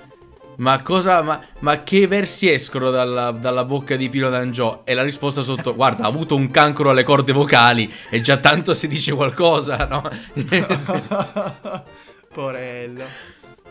Ma 0.58 0.82
cosa. 0.82 1.22
Ma, 1.22 1.40
ma 1.60 1.84
che 1.84 2.08
versi 2.08 2.50
escono 2.50 2.90
dalla, 2.90 3.30
dalla 3.30 3.64
bocca 3.64 3.96
di 3.96 4.10
Pino 4.10 4.32
D'Angio? 4.32 4.84
E 4.88 4.96
la 4.96 5.04
risposta 5.04 5.44
sotto: 5.44 5.76
Guarda, 5.76 6.06
ha 6.06 6.08
avuto 6.08 6.36
un 6.36 6.50
cancro 6.50 6.90
alle 6.90 7.04
corde 7.04 7.32
vocali. 7.32 7.94
E 8.10 8.22
già 8.22 8.38
tanto 8.38 8.74
si 8.74 8.88
dice 8.88 9.14
qualcosa, 9.14 9.86
no? 9.86 10.10
Porello. 12.36 13.06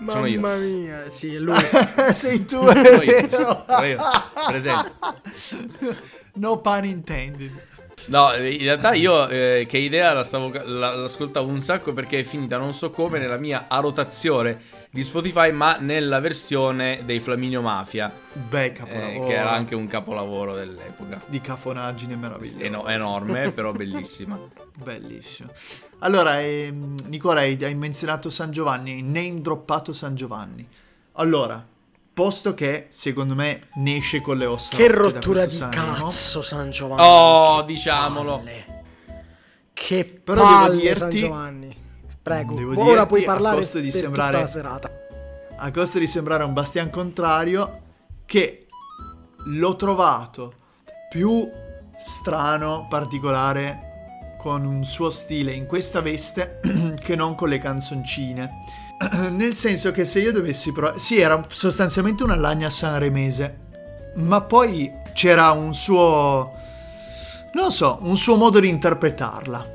Sono 0.08 0.24
io. 0.26 0.40
Mamma 0.40 0.56
mia, 0.56 1.10
sì, 1.10 1.34
è 1.34 1.38
lui. 1.38 1.54
Sei 2.14 2.46
tu, 2.46 2.56
Sono 2.56 2.72
è 2.72 3.04
io, 3.04 3.28
vero. 3.28 3.64
sono 3.68 3.84
io, 3.84 3.98
presente. 4.46 4.92
No 6.34 6.58
pun 6.60 6.84
intended. 6.86 7.50
No, 8.06 8.34
in 8.34 8.58
realtà 8.58 8.92
io 8.94 9.28
eh, 9.28 9.66
che 9.68 9.78
idea 9.78 10.12
la 10.14 10.22
stavo, 10.24 10.50
la- 10.64 10.94
l'ascoltavo 10.96 11.46
un 11.46 11.60
sacco 11.60 11.92
perché 11.92 12.18
è 12.20 12.22
finita 12.22 12.56
non 12.58 12.74
so 12.74 12.90
come 12.90 13.18
nella 13.18 13.36
mia 13.36 13.66
a 13.68 13.78
rotazione 13.80 14.58
di 14.94 15.02
Spotify, 15.02 15.50
ma 15.50 15.76
nella 15.80 16.20
versione 16.20 17.02
dei 17.04 17.18
Flaminio 17.18 17.60
Mafia, 17.60 18.12
Beh, 18.32 18.66
eh, 18.66 18.72
capolavoro. 18.72 19.26
che 19.26 19.34
era 19.34 19.50
anche 19.50 19.74
un 19.74 19.88
capolavoro 19.88 20.54
dell'epoca. 20.54 21.20
Di 21.26 21.40
cafonaggine 21.40 22.14
meravigliosa. 22.14 22.62
Eno- 22.64 22.86
enorme, 22.86 23.50
però 23.52 23.72
bellissima. 23.72 24.38
Bellissimo. 24.76 25.50
Allora, 25.98 26.40
ehm, 26.40 26.94
Nicola, 27.06 27.40
hai, 27.40 27.58
hai 27.64 27.74
menzionato 27.74 28.30
San 28.30 28.52
Giovanni, 28.52 28.92
hai 28.92 29.02
name 29.02 29.40
droppato 29.40 29.92
San 29.92 30.14
Giovanni. 30.14 30.64
Allora, 31.14 31.64
posto 32.12 32.54
che 32.54 32.86
secondo 32.90 33.34
me 33.34 33.68
ne 33.74 33.96
esce 33.96 34.20
con 34.20 34.36
le 34.38 34.46
ossa 34.46 34.76
che 34.76 34.86
rottura 34.86 35.44
di 35.44 35.50
Sanremo, 35.54 35.94
cazzo, 36.04 36.40
San 36.40 36.70
Giovanni. 36.70 37.02
Oh, 37.04 37.62
diciamolo. 37.62 38.36
palle. 38.38 38.82
Che 39.72 40.04
Però 40.22 40.40
devo 40.40 40.56
palle, 40.56 40.80
dirti- 40.80 40.96
San 40.96 41.10
Giovanni. 41.10 41.63
Prego, 42.24 42.54
Devo 42.54 42.72
ora 42.80 43.04
dirti, 43.04 43.06
puoi 43.06 43.22
a 43.24 43.26
parlare 43.26 43.56
costo 43.56 43.78
di 43.80 43.90
per 43.90 44.00
sembrare- 44.00 44.30
tutta 44.30 44.44
la 44.44 44.48
serata. 44.48 44.90
a 45.56 45.70
costo 45.70 45.98
di 45.98 46.06
sembrare 46.06 46.42
un 46.42 46.54
bastian 46.54 46.88
contrario, 46.88 47.82
che 48.24 48.66
l'ho 49.44 49.76
trovato 49.76 50.54
più 51.10 51.46
strano, 51.98 52.86
particolare, 52.88 54.36
con 54.38 54.64
un 54.64 54.84
suo 54.84 55.10
stile 55.10 55.52
in 55.52 55.66
questa 55.66 56.00
veste 56.00 56.60
che 56.98 57.14
non 57.14 57.34
con 57.34 57.50
le 57.50 57.58
canzoncine. 57.58 58.64
Nel 59.30 59.54
senso 59.54 59.90
che 59.90 60.06
se 60.06 60.20
io 60.20 60.32
dovessi 60.32 60.72
provare... 60.72 60.98
Sì, 60.98 61.20
era 61.20 61.44
sostanzialmente 61.48 62.22
una 62.22 62.36
lagna 62.36 62.70
sanremese, 62.70 63.58
ma 64.14 64.40
poi 64.40 64.90
c'era 65.12 65.50
un 65.50 65.74
suo... 65.74 66.52
Non 67.52 67.70
so, 67.70 67.98
un 68.00 68.16
suo 68.16 68.36
modo 68.36 68.60
di 68.60 68.68
interpretarla. 68.70 69.66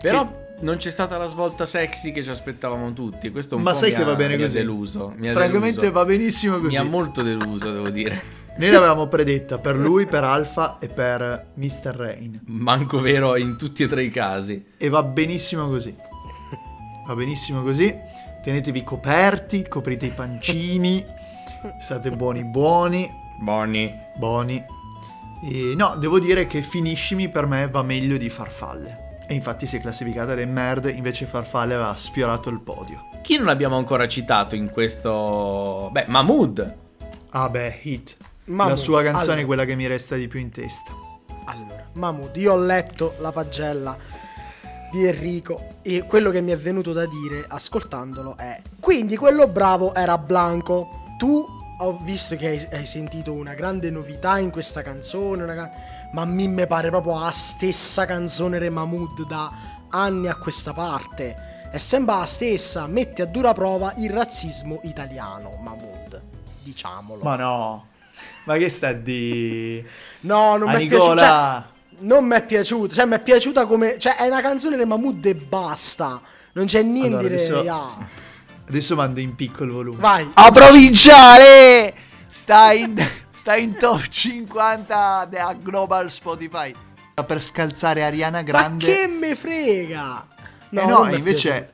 Però 0.00 0.38
non 0.60 0.76
c'è 0.76 0.90
stata 0.90 1.16
la 1.16 1.26
svolta 1.26 1.64
sexy 1.66 2.12
che 2.12 2.22
ci 2.22 2.30
aspettavamo 2.30 2.92
tutti. 2.92 3.30
Questo 3.30 3.56
un 3.56 3.62
Ma 3.62 3.72
po' 3.72 3.76
sai 3.78 3.90
mi 3.90 3.96
che 3.96 4.02
ha- 4.02 4.06
va 4.06 4.14
bene 4.14 4.36
mi 4.36 4.42
ha 4.42 4.44
così? 4.46 4.56
deluso. 4.58 5.12
Mi 5.16 5.28
ha 5.28 5.32
Francamente 5.32 5.80
deluso. 5.80 5.92
va 5.98 6.04
benissimo 6.04 6.56
Mi 6.56 6.62
così. 6.64 6.76
ha 6.76 6.82
molto 6.84 7.22
deluso, 7.22 7.72
devo 7.72 7.88
dire. 7.90 8.20
Noi 8.56 8.70
l'avevamo 8.70 9.06
predetta 9.06 9.58
per 9.58 9.76
lui, 9.76 10.06
per 10.06 10.24
Alfa 10.24 10.78
e 10.78 10.88
per 10.88 11.52
Mr. 11.54 11.94
Rain. 11.96 12.40
Manco 12.46 13.00
vero 13.00 13.36
in 13.36 13.56
tutti 13.56 13.84
e 13.84 13.86
tre 13.86 14.02
i 14.04 14.10
casi. 14.10 14.62
E 14.76 14.88
va 14.88 15.02
benissimo 15.02 15.68
così. 15.68 15.96
Va 17.06 17.14
benissimo 17.14 17.62
così. 17.62 17.94
Tenetevi 18.42 18.84
coperti, 18.84 19.66
coprite 19.68 20.06
i 20.06 20.10
pancini. 20.10 21.04
State 21.80 22.10
buoni 22.10 22.44
buoni. 22.44 23.08
Bonnie. 23.40 24.10
Buoni. 24.16 24.62
E 25.42 25.74
no, 25.74 25.96
devo 25.96 26.18
dire 26.18 26.46
che 26.46 26.60
Finishimi 26.60 27.30
per 27.30 27.46
me 27.46 27.68
va 27.68 27.82
meglio 27.82 28.18
di 28.18 28.28
Farfalle. 28.28 29.09
E 29.30 29.34
infatti 29.34 29.64
si 29.64 29.76
è 29.76 29.80
classificata 29.80 30.34
del 30.34 30.48
merd, 30.48 30.92
invece 30.92 31.24
Farfalle 31.24 31.74
aveva 31.74 31.94
sfiorato 31.94 32.50
il 32.50 32.58
podio. 32.58 33.10
Chi 33.22 33.38
non 33.38 33.46
abbiamo 33.46 33.76
ancora 33.76 34.08
citato 34.08 34.56
in 34.56 34.70
questo... 34.70 35.88
Beh, 35.92 36.06
Mahmood. 36.08 36.74
Ah 37.30 37.48
beh, 37.48 37.78
Hit. 37.82 38.16
Mahmood, 38.46 38.70
La 38.70 38.76
sua 38.76 39.02
canzone 39.04 39.24
allora. 39.26 39.40
è 39.42 39.44
quella 39.46 39.64
che 39.64 39.76
mi 39.76 39.86
resta 39.86 40.16
di 40.16 40.26
più 40.26 40.40
in 40.40 40.50
testa. 40.50 40.90
Allora, 41.44 41.88
Mahmood, 41.92 42.34
io 42.38 42.54
ho 42.54 42.58
letto 42.58 43.14
la 43.20 43.30
pagella 43.30 43.96
di 44.90 45.06
Enrico 45.06 45.76
e 45.82 46.02
quello 46.08 46.32
che 46.32 46.40
mi 46.40 46.50
è 46.50 46.56
venuto 46.58 46.92
da 46.92 47.06
dire 47.06 47.44
ascoltandolo 47.46 48.36
è 48.36 48.60
quindi 48.80 49.16
quello 49.16 49.46
bravo 49.46 49.94
era 49.94 50.18
Blanco. 50.18 51.04
Tu 51.18 51.46
ho 51.78 51.98
visto 52.02 52.34
che 52.34 52.48
hai, 52.48 52.66
hai 52.72 52.84
sentito 52.84 53.32
una 53.32 53.54
grande 53.54 53.90
novità 53.90 54.38
in 54.38 54.50
questa 54.50 54.82
canzone, 54.82 55.44
una 55.44 55.54
ca- 55.54 55.70
ma 56.12 56.22
a 56.22 56.24
me 56.24 56.46
mi 56.46 56.66
pare 56.66 56.90
proprio 56.90 57.18
la 57.20 57.30
stessa 57.32 58.04
canzone 58.06 58.58
di 58.58 58.68
Mahmood 58.68 59.26
da 59.26 59.50
anni 59.90 60.28
a 60.28 60.36
questa 60.36 60.72
parte. 60.72 61.68
È 61.70 61.78
sempre 61.78 62.16
la 62.16 62.26
stessa, 62.26 62.86
mette 62.86 63.22
a 63.22 63.26
dura 63.26 63.52
prova 63.52 63.92
il 63.98 64.10
razzismo 64.10 64.80
italiano, 64.84 65.58
Mahmood. 65.62 66.20
Diciamolo. 66.62 67.22
Ma 67.22 67.36
no. 67.36 67.86
Ma 68.44 68.56
che 68.56 68.68
sta 68.68 68.92
di... 68.92 69.84
no, 70.20 70.56
non 70.56 70.70
mi 70.70 70.84
è 70.84 70.88
piaciuto. 70.88 71.16
cioè, 71.16 71.62
non 71.98 72.24
mi 72.24 72.34
è 72.34 72.44
piaciuta, 72.44 72.94
cioè 72.94 73.04
mi 73.06 73.14
è 73.14 73.20
piaciuta 73.20 73.66
come... 73.66 73.98
Cioè 73.98 74.16
è 74.16 74.26
una 74.26 74.40
canzone 74.40 74.76
di 74.76 74.84
Mahmood 74.84 75.24
e 75.26 75.34
basta. 75.34 76.20
Non 76.52 76.66
c'è 76.66 76.82
niente 76.82 77.08
Allora, 77.08 77.28
di... 77.28 77.34
adesso- 77.34 77.64
ah. 77.68 78.18
Adesso 78.68 78.94
mando 78.94 79.20
in 79.20 79.34
piccolo 79.34 79.74
volume. 79.74 79.98
Vai. 79.98 80.30
A 80.32 80.50
provinciale! 80.50 81.92
Sta 82.28 82.72
in, 82.72 82.94
sta 83.40 83.56
in 83.56 83.74
top 83.74 84.06
50 84.06 85.26
della 85.30 85.56
Global 85.58 86.10
Spotify. 86.10 86.74
Per 87.14 87.42
scalzare 87.42 88.02
Ariana 88.02 88.42
Grande. 88.42 88.86
Ma 88.86 88.92
che 88.92 89.06
me 89.06 89.34
frega? 89.34 90.26
No, 90.70 90.86
non 90.86 91.06
no 91.08 91.14
invece, 91.14 91.70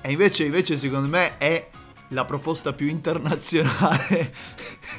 e 0.00 0.10
invece, 0.10 0.42
invece 0.42 0.76
secondo 0.76 1.06
me 1.06 1.38
è 1.38 1.70
la 2.08 2.24
proposta 2.24 2.72
più 2.72 2.88
internazionale 2.88 4.34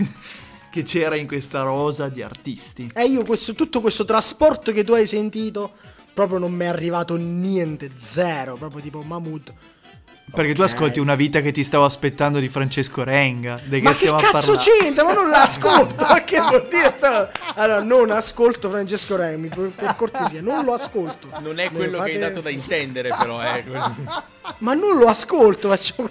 che 0.72 0.84
c'era 0.84 1.18
in 1.18 1.28
questa 1.28 1.64
rosa 1.64 2.08
di 2.08 2.22
artisti. 2.22 2.90
E 2.94 3.04
io 3.04 3.26
questo, 3.26 3.54
tutto 3.54 3.82
questo 3.82 4.06
trasporto 4.06 4.72
che 4.72 4.86
tu 4.86 4.94
hai 4.94 5.06
sentito 5.06 5.74
proprio 6.14 6.40
non 6.40 6.54
mi 6.54 6.64
è 6.64 6.68
arrivato 6.68 7.18
niente, 7.18 7.92
zero, 7.96 8.56
proprio 8.56 8.82
tipo 8.82 9.02
Mahmood. 9.02 9.54
Perché 10.30 10.54
tu 10.54 10.62
Ok. 10.62 10.68
ascolti 10.68 11.00
una 11.00 11.16
vita 11.16 11.40
che 11.40 11.52
ti 11.52 11.64
stavo 11.64 11.86
aspettando 11.86 12.40
di 12.40 12.50
Francesco 12.50 13.04
Renga. 13.04 13.58
Di 13.64 13.82
Ma 13.82 13.92
che 13.92 13.96
stiamo 13.96 14.18
a 14.18 14.22
cazzo 14.22 14.56
c'entra? 14.58 15.06
Ma 15.06 15.14
non 15.14 15.30
l'ascolto. 15.30 15.96
Ma 16.06 16.22
che 16.24 16.40
vuol 16.40 16.68
dire? 16.70 16.92
Allora, 17.56 17.82
non 17.82 18.12
ascolto 18.12 18.70
Francesco 18.70 19.16
Remi, 19.16 19.48
per, 19.48 19.72
per 19.74 19.96
cortesia, 19.96 20.42
non 20.42 20.66
lo 20.66 20.74
ascolto. 20.74 21.30
Non 21.40 21.60
è 21.60 21.72
quello 21.72 21.98
fate- 21.98 22.10
che 22.12 22.16
hai 22.18 22.22
dato 22.22 22.42
da 22.42 22.50
intendere, 22.50 23.10
però. 23.18 23.42
Eh. 23.42 23.64
Ma 24.60 24.74
non 24.74 24.98
lo 24.98 25.08
ascolto, 25.08 25.70
faccio... 25.70 26.10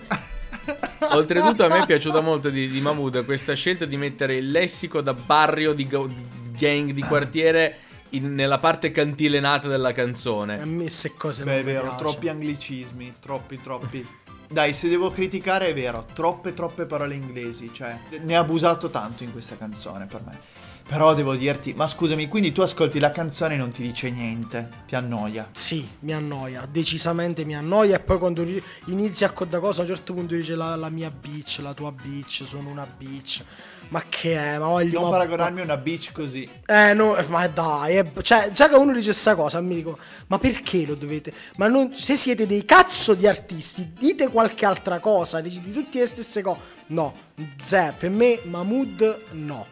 Oltretutto, 1.10 1.64
a 1.64 1.68
me 1.68 1.82
è 1.82 1.86
piaciuta 1.86 2.20
molto 2.20 2.48
di, 2.48 2.68
di 2.68 2.80
Mahmood 2.80 3.24
questa 3.24 3.54
scelta 3.54 3.84
di 3.84 3.96
mettere 3.96 4.34
il 4.36 4.50
lessico 4.50 5.00
da 5.00 5.14
barrio 5.14 5.72
di, 5.72 5.86
go- 5.86 6.06
di 6.08 6.24
gang 6.58 6.90
di 6.90 7.02
quartiere 7.02 7.78
in- 8.16 8.34
nella 8.34 8.58
parte 8.58 8.90
cantilenata 8.90 9.68
della 9.68 9.88
A 9.88 9.92
canzone. 9.92 10.64
me 10.64 10.82
queste 10.82 11.12
cose 11.16 11.44
Beh, 11.44 11.50
non 11.50 11.60
è 11.60 11.64
vero, 11.64 11.80
piacciono. 11.82 11.98
troppi 12.10 12.28
anglicismi, 12.28 13.14
troppi, 13.20 13.60
troppi. 13.60 14.06
Dai, 14.48 14.74
se 14.74 14.88
devo 14.88 15.10
criticare 15.10 15.68
è 15.68 15.74
vero, 15.74 16.06
troppe, 16.12 16.54
troppe 16.54 16.86
parole 16.86 17.14
inglesi, 17.16 17.70
cioè 17.72 17.98
ne 18.20 18.36
ha 18.36 18.40
abusato 18.40 18.90
tanto 18.90 19.24
in 19.24 19.32
questa 19.32 19.56
canzone 19.56 20.06
per 20.06 20.22
me. 20.24 20.38
Però 20.86 21.14
devo 21.14 21.34
dirti, 21.34 21.74
ma 21.74 21.88
scusami, 21.88 22.28
quindi 22.28 22.52
tu 22.52 22.60
ascolti 22.60 23.00
la 23.00 23.10
canzone 23.10 23.54
e 23.54 23.56
non 23.56 23.70
ti 23.72 23.82
dice 23.82 24.08
niente, 24.08 24.68
ti 24.86 24.94
annoia. 24.94 25.48
Sì, 25.50 25.84
mi 26.00 26.12
annoia, 26.14 26.64
decisamente 26.70 27.44
mi 27.44 27.56
annoia 27.56 27.96
e 27.96 27.98
poi 27.98 28.18
quando 28.18 28.44
ri- 28.44 28.62
inizi 28.84 29.24
a 29.24 29.32
da 29.48 29.58
cosa 29.58 29.80
a 29.80 29.82
un 29.82 29.88
certo 29.88 30.14
punto 30.14 30.36
dice 30.36 30.54
la, 30.54 30.76
la 30.76 30.88
mia 30.88 31.10
bitch, 31.10 31.58
la 31.60 31.74
tua 31.74 31.90
bitch, 31.90 32.44
sono 32.46 32.68
una 32.70 32.86
bitch. 32.86 33.42
Ma 33.88 34.02
che 34.08 34.36
è? 34.36 34.58
Ma 34.58 34.66
voglio... 34.66 35.00
Non 35.00 35.10
ma- 35.10 35.16
paragonarmi 35.16 35.60
a 35.60 35.64
una 35.64 35.76
bitch 35.76 36.10
così. 36.12 36.48
Eh, 36.66 36.92
no, 36.92 37.16
ma 37.28 37.46
dai, 37.46 37.96
è- 37.96 38.12
cioè, 38.22 38.50
già 38.50 38.68
che 38.68 38.74
uno 38.74 38.92
dice 38.92 39.12
sta 39.12 39.34
cosa, 39.36 39.60
mi 39.60 39.76
dico, 39.76 39.96
ma 40.26 40.38
perché 40.38 40.84
lo 40.84 40.94
dovete? 40.96 41.32
Ma 41.56 41.68
non, 41.68 41.94
se 41.94 42.16
siete 42.16 42.46
dei 42.46 42.64
cazzo 42.64 43.14
di 43.14 43.26
artisti, 43.28 43.92
dite 43.96 44.28
qualche 44.28 44.66
altra 44.66 44.98
cosa, 44.98 45.40
dite 45.40 45.70
tutte 45.72 46.00
le 46.00 46.06
stesse 46.06 46.42
cose. 46.42 46.58
No, 46.88 47.14
zè, 47.60 47.94
per 47.96 48.10
me 48.10 48.40
Mahmood 48.42 49.20
no. 49.32 49.66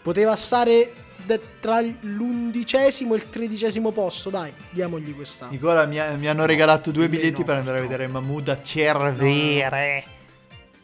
Poteva 0.00 0.34
stare 0.36 0.92
tra 1.60 1.82
l'undicesimo 2.00 3.12
e 3.12 3.16
il 3.18 3.28
tredicesimo 3.28 3.90
posto, 3.90 4.30
dai, 4.30 4.50
diamogli 4.70 5.14
questa. 5.14 5.48
Nicola, 5.50 5.84
mi, 5.84 5.98
ha- 5.98 6.12
mi 6.16 6.26
hanno 6.28 6.46
regalato 6.46 6.90
due 6.90 7.04
A 7.04 7.08
biglietti 7.08 7.40
no, 7.40 7.44
per 7.44 7.56
andare 7.56 7.76
a 7.78 7.80
no. 7.82 7.86
vedere 7.88 8.06
Mahmood 8.08 8.48
a 8.48 8.62
Cervere. 8.62 10.04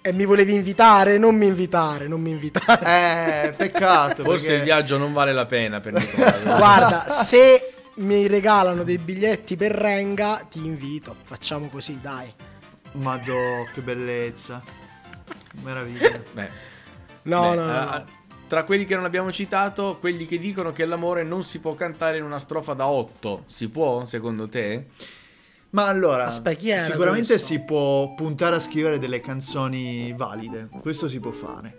E 0.06 0.12
mi 0.12 0.26
volevi 0.26 0.52
invitare? 0.52 1.16
Non 1.16 1.34
mi 1.34 1.46
invitare, 1.46 2.06
non 2.08 2.20
mi 2.20 2.28
invitare. 2.30 3.46
Eh, 3.48 3.52
peccato. 3.52 4.22
Forse 4.22 4.48
perché- 4.48 4.58
il 4.58 4.62
viaggio 4.64 4.98
non 4.98 5.14
vale 5.14 5.32
la 5.32 5.46
pena 5.46 5.80
per 5.80 5.94
Nicola. 5.94 6.30
Guarda, 6.58 7.08
se 7.08 7.72
mi 7.96 8.26
regalano 8.26 8.82
dei 8.82 8.98
biglietti 8.98 9.56
per 9.56 9.72
Renga, 9.72 10.46
ti 10.50 10.62
invito. 10.62 11.16
Facciamo 11.22 11.68
così, 11.70 11.98
dai. 12.02 12.30
Madò, 12.92 13.64
che 13.72 13.80
bellezza. 13.80 14.62
Meraviglia. 15.62 16.20
Beh, 16.32 16.50
No, 17.22 17.40
beh, 17.50 17.54
no, 17.56 17.64
no, 17.64 17.72
no. 17.72 18.04
Tra 18.46 18.64
quelli 18.64 18.84
che 18.84 18.94
non 18.96 19.06
abbiamo 19.06 19.32
citato, 19.32 19.96
quelli 19.98 20.26
che 20.26 20.38
dicono 20.38 20.70
che 20.70 20.84
l'amore 20.84 21.22
non 21.22 21.44
si 21.44 21.60
può 21.60 21.74
cantare 21.74 22.18
in 22.18 22.24
una 22.24 22.38
strofa 22.38 22.74
da 22.74 22.86
8, 22.88 23.44
si 23.46 23.70
può 23.70 24.04
secondo 24.04 24.50
te? 24.50 24.88
Ma 25.74 25.86
allora, 25.88 26.26
Aspetta, 26.26 26.84
sicuramente 26.84 27.26
questo? 27.34 27.46
si 27.46 27.60
può 27.60 28.14
puntare 28.14 28.56
a 28.56 28.60
scrivere 28.60 28.98
delle 28.98 29.18
canzoni 29.20 30.14
valide, 30.16 30.68
questo 30.80 31.08
si 31.08 31.18
può 31.18 31.32
fare. 31.32 31.78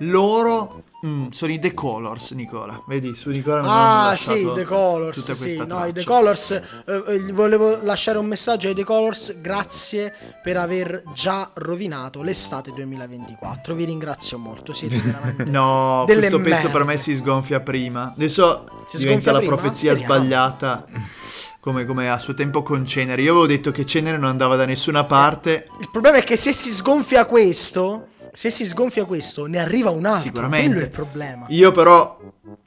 Loro 0.00 0.82
mm, 1.06 1.28
sono 1.30 1.52
i 1.52 1.58
The 1.58 1.72
Colors, 1.72 2.32
Nicola. 2.32 2.82
Vedi, 2.86 3.14
su 3.14 3.30
Nicola 3.30 3.60
non 3.62 3.70
Ah, 3.72 4.14
sì, 4.18 4.46
The 4.54 4.64
Colors. 4.64 5.30
Sì, 5.32 5.56
no, 5.64 5.86
i 5.86 5.92
The. 5.94 6.04
Colors. 6.04 6.50
eh, 6.50 6.62
eh, 7.06 7.32
volevo 7.32 7.78
lasciare 7.82 8.18
un 8.18 8.26
messaggio 8.26 8.68
ai 8.68 8.74
The 8.74 8.84
Colors. 8.84 9.40
Grazie 9.40 10.12
per 10.42 10.58
aver 10.58 11.02
già 11.14 11.48
rovinato 11.54 12.20
l'estate 12.22 12.72
2024. 12.74 13.74
Vi 13.74 13.84
ringrazio 13.84 14.36
molto. 14.38 14.74
Siete 14.74 14.98
veramente. 15.00 15.44
No, 15.44 16.02
questo 16.04 16.40
pezzo 16.40 16.66
per 16.66 16.80
merde. 16.80 16.92
me 16.92 16.96
si 16.98 17.14
sgonfia 17.14 17.60
prima. 17.60 18.12
Adesso 18.14 18.82
Si 18.86 18.98
diventa 18.98 19.32
la 19.32 19.38
prima? 19.38 19.54
profezia 19.56 19.94
Speriamo. 19.94 20.14
sbagliata. 20.24 20.84
Come, 21.66 21.84
come 21.84 22.08
a 22.08 22.20
suo 22.20 22.32
tempo 22.32 22.62
con 22.62 22.86
Cenere. 22.86 23.22
Io 23.22 23.32
avevo 23.32 23.48
detto 23.48 23.72
che 23.72 23.84
Cenere 23.84 24.16
non 24.18 24.28
andava 24.28 24.54
da 24.54 24.64
nessuna 24.66 25.02
parte. 25.02 25.66
Il 25.80 25.90
problema 25.90 26.18
è 26.18 26.22
che 26.22 26.36
se 26.36 26.52
si 26.52 26.70
sgonfia 26.70 27.24
questo. 27.24 28.06
Se 28.32 28.50
si 28.50 28.64
sgonfia 28.64 29.04
questo, 29.04 29.46
ne 29.46 29.58
arriva 29.58 29.90
un 29.90 30.06
altro. 30.06 30.28
Sicuramente. 30.28 30.68
Quello 30.68 30.80
è 30.80 30.84
il 30.84 30.90
problema. 30.90 31.46
Io 31.48 31.72
però 31.72 32.20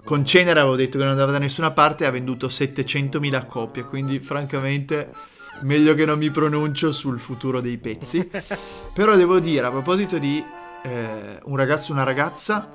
con 0.04 0.26
Cenere 0.26 0.60
avevo 0.60 0.76
detto 0.76 0.98
che 0.98 1.06
non 1.06 1.14
andava 1.14 1.32
da 1.32 1.38
nessuna 1.38 1.72
parte 1.72 2.04
e 2.04 2.08
ha 2.08 2.12
venduto 2.12 2.48
700.000 2.48 3.46
copie, 3.46 3.86
quindi 3.86 4.20
francamente 4.20 5.10
meglio 5.62 5.94
che 5.96 6.04
non 6.04 6.18
mi 6.18 6.30
pronuncio 6.30 6.92
sul 6.92 7.22
futuro 7.22 7.62
dei 7.62 7.78
pezzi. 7.78 8.30
però 8.94 9.16
devo 9.16 9.40
dire 9.40 9.66
a 9.66 9.70
proposito 9.70 10.18
di 10.18 10.44
eh, 10.84 11.40
un 11.42 11.56
ragazzo 11.56 11.92
e 11.92 11.94
una 11.94 12.04
ragazza 12.04 12.74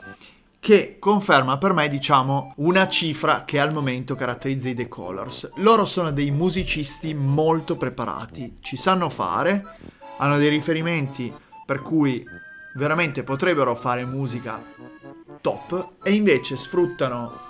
che 0.65 0.97
conferma 0.99 1.59
per 1.59 1.75
me 1.75 1.89
diciamo 1.89 2.55
una 2.57 2.89
cifra 2.89 3.45
che 3.45 3.61
al 3.61 3.75
momento 3.75 4.15
caratterizza 4.15 4.71
i 4.71 4.75
The 4.75 4.89
Colors. 4.89 5.51
Loro 5.57 5.85
sono 5.85 6.11
dei 6.11 6.31
musicisti 6.31 7.13
molto 7.13 7.77
preparati, 7.77 8.57
ci 8.61 8.79
sanno 8.79 9.11
fare, 9.11 9.63
hanno 10.17 10.39
dei 10.39 10.49
riferimenti 10.49 11.31
per 11.67 11.83
cui 11.83 12.25
veramente 12.77 13.23
potrebbero 13.23 13.75
fare 13.75 14.07
musica 14.07 14.59
top 15.43 15.97
e 16.03 16.15
invece 16.15 16.57
sfruttano 16.57 17.41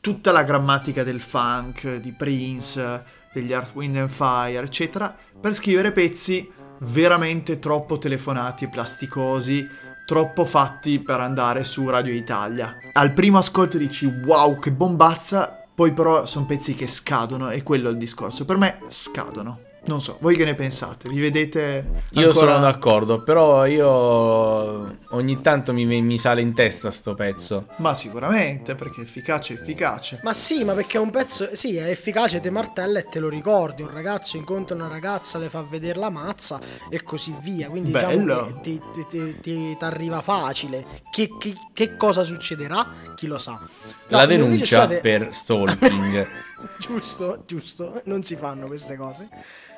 tutta 0.00 0.32
la 0.32 0.42
grammatica 0.42 1.04
del 1.04 1.20
funk, 1.20 1.98
di 1.98 2.10
Prince, 2.10 3.04
degli 3.32 3.52
Earth, 3.52 3.76
Wind 3.76 3.94
and 3.94 4.08
Fire, 4.08 4.64
eccetera, 4.64 5.16
per 5.40 5.54
scrivere 5.54 5.92
pezzi 5.92 6.50
veramente 6.80 7.58
troppo 7.58 7.98
telefonati 7.98 8.64
e 8.64 8.68
plasticosi, 8.68 9.66
troppo 10.08 10.46
fatti 10.46 11.00
per 11.00 11.20
andare 11.20 11.64
su 11.64 11.86
Radio 11.86 12.14
Italia. 12.14 12.74
Al 12.94 13.12
primo 13.12 13.36
ascolto 13.36 13.76
dici 13.76 14.06
wow 14.06 14.58
che 14.58 14.72
bombazza, 14.72 15.66
poi 15.74 15.92
però 15.92 16.24
sono 16.24 16.46
pezzi 16.46 16.74
che 16.74 16.86
scadono 16.86 17.50
e 17.50 17.62
quello 17.62 17.90
è 17.90 17.92
il 17.92 17.98
discorso. 17.98 18.46
Per 18.46 18.56
me 18.56 18.78
scadono. 18.88 19.67
Non 19.88 20.02
so, 20.02 20.18
voi 20.20 20.36
che 20.36 20.44
ne 20.44 20.54
pensate? 20.54 21.08
Vi 21.08 21.18
vedete? 21.18 22.02
Io 22.10 22.26
ancora- 22.26 22.46
sono 22.52 22.60
d'accordo, 22.60 23.22
però 23.22 23.64
io 23.64 24.96
ogni 25.16 25.40
tanto 25.40 25.72
mi, 25.72 25.86
mi 26.02 26.18
sale 26.18 26.42
in 26.42 26.52
testa 26.52 26.90
sto 26.90 27.14
pezzo. 27.14 27.68
Ma 27.76 27.94
sicuramente, 27.94 28.74
perché 28.74 29.00
efficace, 29.00 29.54
efficace. 29.54 30.20
Ma 30.24 30.34
sì, 30.34 30.62
ma 30.62 30.74
perché 30.74 30.98
è 30.98 31.00
un 31.00 31.08
pezzo, 31.08 31.48
sì, 31.54 31.76
è 31.78 31.88
efficace, 31.88 32.38
te 32.40 32.50
martella 32.50 32.98
e 32.98 33.04
te 33.08 33.18
lo 33.18 33.30
ricordi. 33.30 33.80
Un 33.80 33.90
ragazzo 33.90 34.36
incontra 34.36 34.74
una 34.74 34.88
ragazza, 34.88 35.38
le 35.38 35.48
fa 35.48 35.62
vedere 35.62 35.98
la 35.98 36.10
mazza 36.10 36.60
e 36.90 37.02
così 37.02 37.34
via. 37.40 37.70
Quindi 37.70 37.90
Bello. 37.90 38.08
diciamo 38.20 38.46
che 38.46 38.60
ti, 38.60 38.80
ti- 38.92 39.06
ti- 39.08 39.40
ti- 39.40 39.76
t'arriva 39.78 40.20
facile. 40.20 40.84
Che, 41.10 41.30
che- 41.38 41.56
che 41.72 41.96
cosa 41.96 42.24
succederà? 42.24 42.86
Chi 43.14 43.26
lo 43.26 43.38
sa. 43.38 43.52
No, 43.52 43.68
La 44.08 44.22
invece, 44.24 44.40
denuncia 44.42 44.64
scusate- 44.82 45.00
per 45.00 45.28
stalking. 45.32 46.28
Giusto, 46.76 47.44
giusto, 47.46 48.00
non 48.06 48.24
si 48.24 48.34
fanno 48.34 48.66
queste 48.66 48.96
cose. 48.96 49.28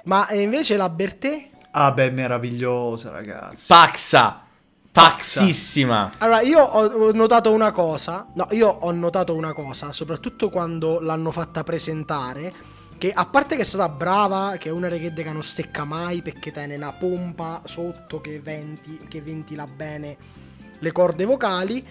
Ma 0.05 0.29
eh, 0.29 0.43
invece 0.43 0.77
la 0.77 0.89
Bertè? 0.89 1.49
Ah 1.73 1.93
beh, 1.93 2.11
meravigliosa 2.11 3.11
ragazzi. 3.11 3.67
Paxa! 3.69 4.49
Paxissima! 4.93 6.11
Allora, 6.19 6.41
io 6.41 6.61
ho, 6.61 7.13
notato 7.13 7.53
una 7.53 7.71
cosa. 7.71 8.27
No, 8.35 8.49
io 8.51 8.69
ho 8.69 8.91
notato 8.91 9.35
una 9.35 9.53
cosa, 9.53 9.93
soprattutto 9.93 10.51
quando 10.51 11.01
l'hanno 11.01 11.31
fatta 11.31 11.63
presentare. 11.63 12.79
Che 12.99 13.13
a 13.13 13.25
parte 13.25 13.57
che 13.57 13.63
è 13.63 13.65
stata 13.65 13.89
brava, 13.89 14.57
che 14.59 14.69
è 14.69 14.73
una 14.73 14.89
reggae 14.89 15.13
che 15.13 15.33
non 15.33 15.43
stecca 15.43 15.85
mai 15.85 16.21
perché 16.21 16.51
tiene 16.51 16.75
una 16.75 16.93
pompa 16.93 17.63
sotto 17.65 18.21
che, 18.21 18.41
venti, 18.41 18.99
che 19.09 19.23
ventila 19.23 19.65
bene 19.65 20.17
le 20.79 20.93
corde 20.93 21.25
vocali. 21.25 21.87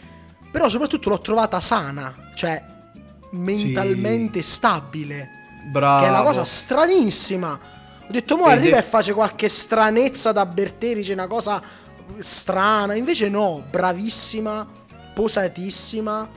Però 0.51 0.68
soprattutto 0.68 1.10
l'ho 1.10 1.20
trovata 1.20 1.60
sana, 1.60 2.14
cioè 2.36 2.64
mentalmente 3.32 4.41
stabile. 4.41 5.30
Bravo. 5.72 6.01
Che 6.01 6.07
è 6.07 6.12
una 6.12 6.24
cosa 6.24 6.43
stranissima. 6.43 7.60
Ho 8.10 8.12
detto, 8.12 8.38
mo 8.38 8.45
arriva 8.45 8.78
e 8.78 8.82
face 8.82 9.14
qualche 9.14 9.47
stranezza 9.49 10.32
da 10.32 10.43
Bertè, 10.47 10.95
dice 10.95 11.14
una 11.14 11.28
cosa 11.28 11.62
strana. 12.18 12.95
Invece 12.95 13.30
no, 13.30 13.64
bravissima, 13.70 14.68
posatissima. 15.14 16.28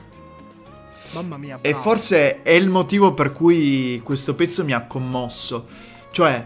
Mamma 1.13 1.37
mia, 1.37 1.57
E 1.61 1.69
brava. 1.71 1.83
forse 1.83 2.43
è 2.43 2.51
il 2.51 2.69
motivo 2.69 3.15
per 3.15 3.31
cui 3.31 3.99
questo 4.03 4.35
pezzo 4.35 4.63
mi 4.63 4.71
ha 4.71 4.85
commosso. 4.85 5.65
Cioè, 6.11 6.45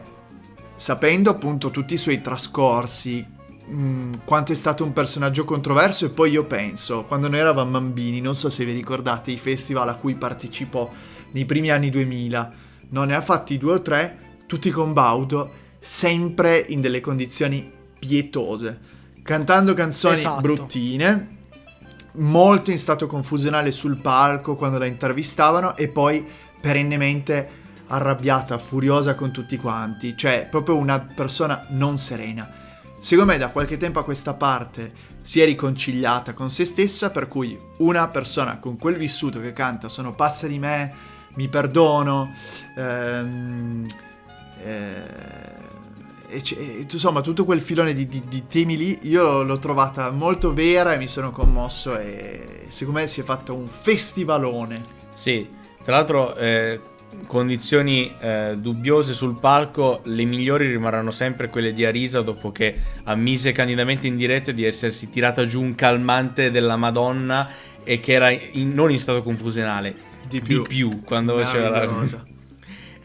sapendo 0.78 1.30
appunto 1.30 1.72
tutti 1.72 1.96
i 1.96 1.98
suoi 1.98 2.22
trascorsi, 2.22 3.26
mh, 3.66 4.20
quanto 4.24 4.54
è 4.54 4.56
stato 4.56 4.86
un 4.86 4.94
personaggio 4.94 5.44
controverso, 5.44 6.06
e 6.06 6.10
poi 6.10 6.32
io 6.32 6.46
penso, 6.46 7.04
quando 7.04 7.28
noi 7.28 7.40
eravamo 7.40 7.72
bambini, 7.72 8.22
non 8.22 8.34
so 8.34 8.50
se 8.50 8.64
vi 8.64 8.72
ricordate 8.72 9.32
i 9.32 9.38
festival 9.38 9.90
a 9.90 9.96
cui 9.96 10.16
partecipò 10.16 10.90
nei 11.32 11.44
primi 11.44 11.70
anni 11.70 11.90
2000, 11.90 12.52
non 12.92 13.08
ne 13.08 13.16
ha 13.16 13.22
fatti 13.22 13.58
due 13.58 13.74
o 13.74 13.82
tre, 13.82 14.20
tutti 14.48 14.72
con 14.72 14.94
Baudo, 14.94 15.52
sempre 15.80 16.66
in 16.70 16.82
delle 16.82 17.00
condizioni 17.02 17.72
pietose, 18.00 18.80
cantando 19.22 19.74
canzoni 19.74 20.16
Esatto. 20.16 20.42
bruttine, 20.42 21.36
molto 22.14 22.72
in 22.72 22.78
stato 22.78 23.06
confusionale 23.06 23.72
sul 23.72 23.98
palco 23.98 24.56
quando 24.56 24.80
la 24.80 24.86
intervistavano 24.86 25.76
e 25.76 25.88
poi 25.90 26.26
perennemente 26.60 27.66
arrabbiata, 27.88 28.58
furiosa 28.58 29.16
con 29.16 29.32
tutti 29.32 29.58
quanti, 29.58 30.18
cioè 30.18 30.48
proprio 30.50 30.76
una 30.76 31.00
persona 31.00 31.66
non 31.70 31.98
serena. 31.98 32.66
Secondo 33.00 33.32
me 33.32 33.38
da 33.38 33.50
qualche 33.50 33.78
tempo 33.78 34.00
a 34.00 34.04
questa 34.04 34.34
parte 34.34 34.92
si 35.22 35.40
è 35.40 35.46
riconciliata 35.46 36.34
con 36.34 36.50
se 36.50 36.66
stessa, 36.66 37.12
per 37.12 37.28
cui 37.28 37.58
una 37.78 38.08
persona 38.08 38.60
con 38.60 38.78
quel 38.78 38.96
vissuto 38.96 39.40
che 39.40 39.54
canta 39.54 39.88
sono 39.88 40.16
pazza 40.16 40.48
di 40.48 40.58
me, 40.58 40.94
mi 41.36 41.48
perdono, 41.48 42.34
ehm, 42.76 43.86
eh, 43.86 44.07
e 46.30 46.42
c- 46.42 46.56
e, 46.58 46.86
insomma 46.92 47.22
tutto 47.22 47.46
quel 47.46 47.62
filone 47.62 47.94
di, 47.94 48.06
di- 48.06 48.24
di 48.28 48.44
temi 48.48 48.76
lì 48.78 49.00
io 49.04 49.22
l'ho, 49.22 49.44
l'ho 49.44 49.60
trovata 49.60 50.10
molto 50.12 50.54
vera 50.54 50.94
e 50.94 50.98
mi 50.98 51.08
sono 51.08 51.32
commosso 51.32 51.98
e 51.98 52.66
secondo 52.68 53.00
me 53.00 53.08
si 53.08 53.22
è 53.22 53.24
fatto 53.24 53.54
un 53.54 53.68
festivalone. 53.70 54.82
Sì, 55.14 55.48
tra 55.84 55.96
l'altro 55.96 56.36
eh, 56.36 56.80
condizioni 57.26 58.14
eh, 58.20 58.56
dubbiose 58.58 59.14
sul 59.14 59.40
palco, 59.40 60.02
le 60.04 60.26
migliori 60.26 60.68
rimarranno 60.68 61.12
sempre 61.12 61.50
quelle 61.50 61.72
di 61.74 61.86
Arisa 61.86 62.22
dopo 62.22 62.52
che 62.52 62.76
ammise 63.06 63.52
candidamente 63.54 64.08
in 64.08 64.18
diretta 64.18 64.52
di 64.52 64.64
essersi 64.66 65.10
tirata 65.10 65.46
giù 65.48 65.62
un 65.62 65.76
calmante 65.76 66.52
della 66.52 66.76
Madonna 66.76 67.50
e 67.84 68.00
che 68.02 68.12
era 68.12 68.30
in- 68.30 68.74
non 68.74 68.92
in 68.92 69.00
stato 69.00 69.24
confusionale, 69.24 69.94
Di 70.28 70.42
di 70.42 70.42
più. 70.42 70.62
più, 70.64 71.02
quando 71.04 71.38
faceva 71.38 71.70
la... 71.70 71.80
Meravigliosa. 71.80 72.26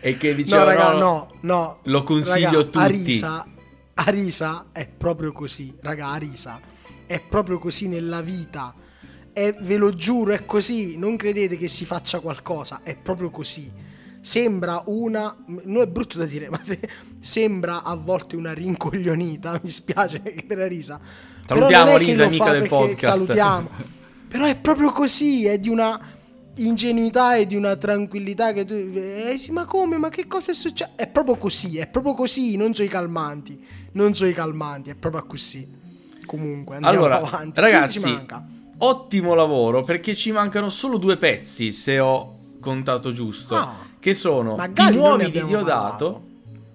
e 0.05 0.17
che 0.17 0.31
No, 0.31 0.35
diceva 0.35 0.65
raga, 0.65 0.91
no, 0.93 0.99
no, 0.99 1.31
no. 1.41 1.79
lo 1.85 2.03
consiglio 2.03 2.47
Raga, 2.47 2.59
a 2.59 2.63
tutti. 2.65 2.79
Arisa, 2.79 3.47
Arisa 3.95 4.67
è 4.73 4.87
proprio 4.89 5.31
così, 5.33 5.73
raga, 5.81 6.09
Arisa 6.09 6.61
è 7.07 7.21
proprio 7.21 7.59
così 7.59 7.89
nella 7.89 8.21
vita. 8.21 8.75
E 9.35 9.55
ve 9.61 9.77
lo 9.77 9.95
giuro, 9.95 10.33
è 10.33 10.45
così. 10.45 10.97
Non 10.99 11.17
credete 11.17 11.57
che 11.57 11.69
si 11.69 11.85
faccia 11.85 12.21
qualcosa, 12.21 12.81
è 12.83 12.97
proprio 12.97 13.31
così. 13.31 13.71
Sembra 14.21 14.83
una. 14.87 15.35
Non 15.47 15.83
è 15.83 15.87
brutto 15.87 16.19
da 16.19 16.25
dire, 16.25 16.49
ma 16.51 16.61
se- 16.63 16.81
sembra 17.21 17.83
a 17.83 17.95
volte 17.95 18.37
una 18.37 18.53
rincoglionita. 18.53 19.61
Mi 19.63 19.71
spiace 19.71 20.21
per 20.47 20.59
Arisa. 20.61 20.99
Salutiamo 21.47 21.93
Arisa, 21.95 22.25
amica 22.25 22.51
del 22.51 22.69
podcast. 22.69 23.13
Salutiamo. 23.15 23.71
Però 24.29 24.47
è 24.47 24.57
proprio 24.57 24.91
così, 24.91 25.47
è 25.47 25.59
di 25.59 25.69
una 25.69 26.01
ingenuità 26.57 27.37
e 27.37 27.47
di 27.47 27.57
una 27.57 27.77
tranquillità 27.77 28.53
che 28.53 28.65
tu 28.65 28.75
eh, 28.75 29.41
ma 29.51 29.65
come 29.65 29.97
ma 29.97 30.09
che 30.11 30.27
cosa 30.27 30.51
è 30.51 30.55
successo 30.55 30.91
è 30.97 31.07
proprio 31.09 31.37
così 31.37 31.79
è 31.79 31.87
proprio 31.87 32.15
così 32.15 32.57
non 32.57 32.75
so 32.75 32.83
i 32.83 32.89
calmanti 32.89 33.59
non 33.93 34.15
so 34.15 34.27
i 34.27 34.35
calmanti 34.35 34.91
è 34.91 34.95
proprio 34.95 35.25
così 35.25 35.67
comunque 36.27 36.75
andiamo 36.77 36.97
Allora, 36.99 37.17
avanti 37.23 37.61
ragazzi, 37.61 37.99
ci 38.01 38.05
manca? 38.11 38.47
ottimo 38.79 39.35
lavoro 39.35 39.83
perché 39.83 40.15
ci 40.15 40.31
mancano 40.33 40.69
solo 40.69 40.99
due 40.99 41.17
pezzi, 41.17 41.71
se 41.73 41.99
ho 41.99 42.37
contato 42.61 43.13
giusto, 43.13 43.57
Ah. 43.57 43.75
che 43.99 44.13
sono 44.15 44.57
Ti 44.73 44.83
muovi 44.93 45.31
di 45.31 45.45
Diodato 45.45 46.23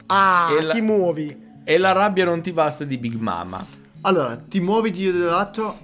ah 0.07 0.49
E 0.57 0.61
la- 0.63 0.73
ti 0.73 0.82
muovi 0.82 1.45
e 1.63 1.78
La 1.78 1.91
rabbia 1.91 2.23
non 2.25 2.41
ti 2.41 2.51
basta 2.53 2.84
di 2.86 2.97
Big 2.97 3.15
Mama. 3.15 3.63
Allora, 4.01 4.38
ti 4.38 4.59
muovi 4.61 4.89
di 4.91 5.11
Diodato, 5.11 5.78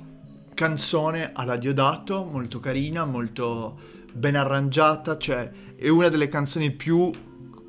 canzone 0.54 1.32
alla 1.34 1.58
Diodato, 1.58 2.24
molto 2.24 2.60
carina, 2.60 3.06
molto 3.06 3.80
ben 4.14 4.36
arrangiata, 4.36 5.18
cioè 5.18 5.50
è 5.76 5.88
una 5.90 6.10
delle 6.10 6.28
canzoni 6.28 6.72
più 6.72 7.12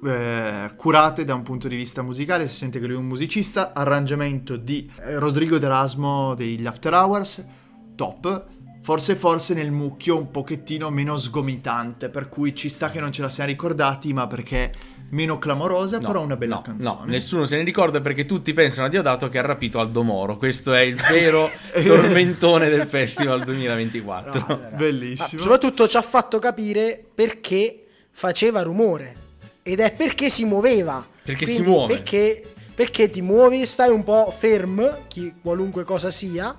eh, 0.04 0.72
curate 0.76 1.24
da 1.24 1.34
un 1.34 1.42
punto 1.42 1.68
di 1.68 1.76
vista 1.76 2.02
musicale, 2.02 2.46
si 2.48 2.56
sente 2.56 2.78
che 2.78 2.86
lui 2.86 2.96
è 2.96 2.98
un 2.98 3.06
musicista, 3.06 3.72
arrangiamento 3.72 4.56
di 4.56 4.90
eh, 5.00 5.18
Rodrigo 5.18 5.58
D'Erasmo 5.58 6.34
degli 6.34 6.66
After 6.66 6.92
Hours, 6.92 7.46
top. 7.94 8.46
Forse 8.84 9.16
forse 9.16 9.54
nel 9.54 9.70
mucchio 9.70 10.14
un 10.14 10.30
pochettino 10.30 10.90
meno 10.90 11.16
sgomitante, 11.16 12.10
per 12.10 12.28
cui 12.28 12.54
ci 12.54 12.68
sta 12.68 12.90
che 12.90 13.00
non 13.00 13.12
ce 13.12 13.22
la 13.22 13.30
siamo 13.30 13.48
ricordati, 13.48 14.12
ma 14.12 14.26
perché 14.26 14.72
meno 15.08 15.38
clamorosa, 15.38 15.98
No, 15.98 16.06
però 16.06 16.20
una 16.20 16.36
bella 16.36 16.56
no, 16.56 16.60
canzone. 16.60 16.98
No, 16.98 17.04
nessuno 17.06 17.46
se 17.46 17.56
ne 17.56 17.62
ricorda 17.62 18.02
perché 18.02 18.26
tutti 18.26 18.52
pensano 18.52 18.86
a 18.86 18.90
Diodato 18.90 19.30
che 19.30 19.38
ha 19.38 19.40
rapito 19.40 19.80
Aldo 19.80 20.02
Moro. 20.02 20.36
Questo 20.36 20.74
è 20.74 20.80
il 20.80 20.96
vero 20.96 21.50
tormentone 21.72 22.68
del 22.68 22.86
Festival 22.86 23.42
2024. 23.44 24.32
No, 24.38 24.44
allora. 24.48 24.68
Bellissimo. 24.68 25.40
Ah, 25.40 25.42
soprattutto 25.42 25.88
ci 25.88 25.96
ha 25.96 26.02
fatto 26.02 26.38
capire 26.38 27.02
perché 27.14 27.86
faceva 28.10 28.60
rumore 28.60 29.14
ed 29.62 29.80
è 29.80 29.92
perché 29.92 30.28
si 30.28 30.44
muoveva. 30.44 31.02
Perché 31.22 31.46
si 31.46 31.54
Quindi 31.54 31.70
muove. 31.70 31.94
Perché, 31.94 32.52
perché 32.74 33.08
ti 33.08 33.22
muovi, 33.22 33.64
stai 33.64 33.88
un 33.88 34.04
po' 34.04 34.30
ferm, 34.30 35.06
chi, 35.08 35.32
qualunque 35.40 35.84
cosa 35.84 36.10
sia. 36.10 36.54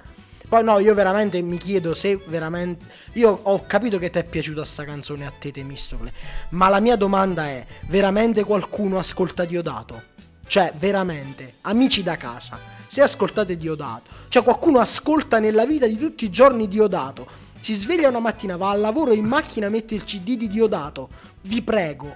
Poi 0.47 0.63
no, 0.63 0.79
io 0.79 0.93
veramente 0.93 1.41
mi 1.41 1.57
chiedo 1.57 1.93
se 1.93 2.19
veramente... 2.27 2.85
Io 3.13 3.39
ho 3.43 3.63
capito 3.65 3.97
che 3.97 4.09
ti 4.09 4.19
è 4.19 4.23
piaciuta 4.23 4.63
sta 4.63 4.85
canzone 4.85 5.25
a 5.25 5.31
te, 5.31 5.51
Temistocle, 5.51 6.13
ma 6.49 6.69
la 6.69 6.79
mia 6.79 6.95
domanda 6.95 7.45
è, 7.47 7.65
veramente 7.87 8.43
qualcuno 8.43 8.99
ascolta 8.99 9.45
Diodato? 9.45 10.13
Cioè, 10.47 10.73
veramente, 10.77 11.55
amici 11.61 12.03
da 12.03 12.17
casa, 12.17 12.59
se 12.87 13.01
ascoltate 13.01 13.57
Diodato, 13.57 14.09
cioè 14.29 14.43
qualcuno 14.43 14.79
ascolta 14.79 15.39
nella 15.39 15.65
vita 15.65 15.87
di 15.87 15.97
tutti 15.97 16.25
i 16.25 16.29
giorni 16.29 16.67
Diodato, 16.67 17.27
si 17.59 17.73
sveglia 17.73 18.09
una 18.09 18.19
mattina, 18.19 18.57
va 18.57 18.69
al 18.69 18.79
lavoro 18.79 19.11
in 19.13 19.25
macchina, 19.25 19.69
mette 19.69 19.95
il 19.95 20.03
CD 20.03 20.37
di 20.37 20.47
Diodato, 20.47 21.09
vi 21.41 21.63
prego, 21.63 22.15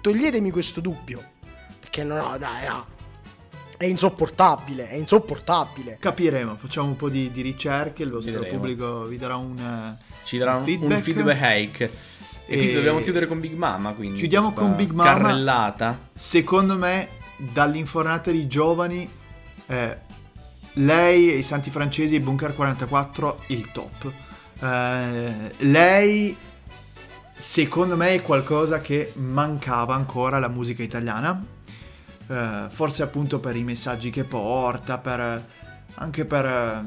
toglietemi 0.00 0.52
questo 0.52 0.80
dubbio, 0.80 1.22
perché 1.80 2.04
no, 2.04 2.14
no, 2.14 2.38
dai, 2.38 2.66
ah. 2.66 2.93
È 3.76 3.84
insopportabile, 3.84 4.88
è 4.88 4.94
insopportabile. 4.94 5.96
Capiremo, 6.00 6.56
facciamo 6.56 6.86
un 6.88 6.96
po' 6.96 7.08
di, 7.08 7.30
di 7.32 7.42
ricerche, 7.42 8.02
il 8.02 8.10
vostro 8.10 8.32
Vedremo. 8.34 8.56
pubblico 8.56 9.04
vi 9.04 9.16
darà 9.18 9.36
un... 9.36 9.58
eh, 9.58 10.04
Ci 10.24 10.38
darà 10.38 10.52
un 10.52 10.58
un 10.58 10.64
feedback. 10.64 10.96
un 10.96 11.02
feedback 11.02 11.38
hike. 11.40 11.84
E, 12.46 12.56
quindi 12.56 12.70
E- 12.70 12.74
dobbiamo 12.74 13.00
chiudere 13.00 13.26
con 13.26 13.40
Big 13.40 13.54
Mama. 13.54 13.92
Quindi 13.92 14.18
Chiudiamo 14.18 14.52
con 14.52 14.76
Big 14.76 14.90
Mama. 14.92 15.12
Carrellata. 15.14 15.98
Secondo 16.12 16.76
me, 16.76 17.08
dall'infornata 17.36 18.30
di 18.30 18.46
giovani, 18.46 19.08
eh, 19.66 19.98
lei 20.74 21.32
e 21.32 21.36
i 21.38 21.42
Santi 21.42 21.70
Francesi 21.70 22.14
e 22.14 22.20
Bunker 22.20 22.54
44 22.54 23.42
il 23.48 23.72
top. 23.72 24.12
Eh, 24.60 25.54
lei, 25.58 26.36
secondo 27.34 27.96
me, 27.96 28.14
è 28.14 28.22
qualcosa 28.22 28.80
che 28.80 29.12
mancava 29.16 29.94
ancora 29.94 30.36
alla 30.36 30.48
musica 30.48 30.82
italiana. 30.82 31.52
Eh, 32.26 32.66
forse 32.68 33.02
appunto 33.02 33.38
per 33.38 33.54
i 33.54 33.62
messaggi 33.62 34.10
che 34.10 34.24
porta, 34.24 34.98
per, 34.98 35.46
anche 35.96 36.24
per... 36.24 36.46
eh, 36.46 36.82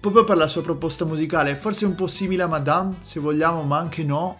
proprio 0.00 0.24
per 0.24 0.36
la 0.36 0.46
sua 0.48 0.62
proposta 0.62 1.04
musicale, 1.04 1.56
forse 1.56 1.84
un 1.86 1.94
po' 1.94 2.06
simile 2.06 2.42
a 2.42 2.46
Madame, 2.46 2.98
se 3.02 3.20
vogliamo, 3.20 3.62
ma 3.62 3.78
anche 3.78 4.04
no. 4.04 4.38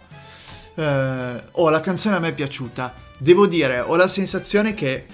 Eh, 0.75 1.43
oh, 1.51 1.69
la 1.69 1.81
canzone 1.81 2.15
a 2.15 2.19
me 2.19 2.29
è 2.29 2.33
piaciuta. 2.33 2.93
Devo 3.17 3.47
dire, 3.47 3.79
ho 3.81 3.95
la 3.95 4.07
sensazione 4.07 4.73
che 4.73 5.05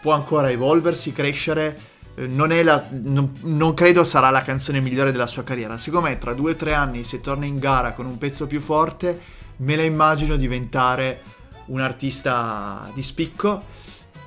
può 0.00 0.12
ancora 0.12 0.50
evolversi, 0.50 1.12
crescere. 1.12 1.78
eh, 2.16 2.26
Non, 2.26 2.48
la, 2.48 2.86
non, 2.90 3.38
non 3.42 3.74
credo 3.74 4.02
sarà 4.02 4.30
la 4.30 4.42
canzone 4.42 4.80
migliore 4.80 5.12
della 5.12 5.28
sua 5.28 5.44
carriera. 5.44 5.78
Secondo 5.78 6.08
me, 6.08 6.18
tra 6.18 6.32
due 6.32 6.52
o 6.52 6.56
tre 6.56 6.72
anni, 6.72 7.04
se 7.04 7.20
torna 7.20 7.44
in 7.44 7.58
gara 7.58 7.92
con 7.92 8.06
un 8.06 8.18
pezzo 8.18 8.48
più 8.48 8.60
forte, 8.60 9.20
me 9.58 9.76
la 9.76 9.82
immagino 9.82 10.34
diventare 10.36 11.22
un 11.72 11.80
artista 11.80 12.90
di 12.94 13.02
spicco 13.02 13.64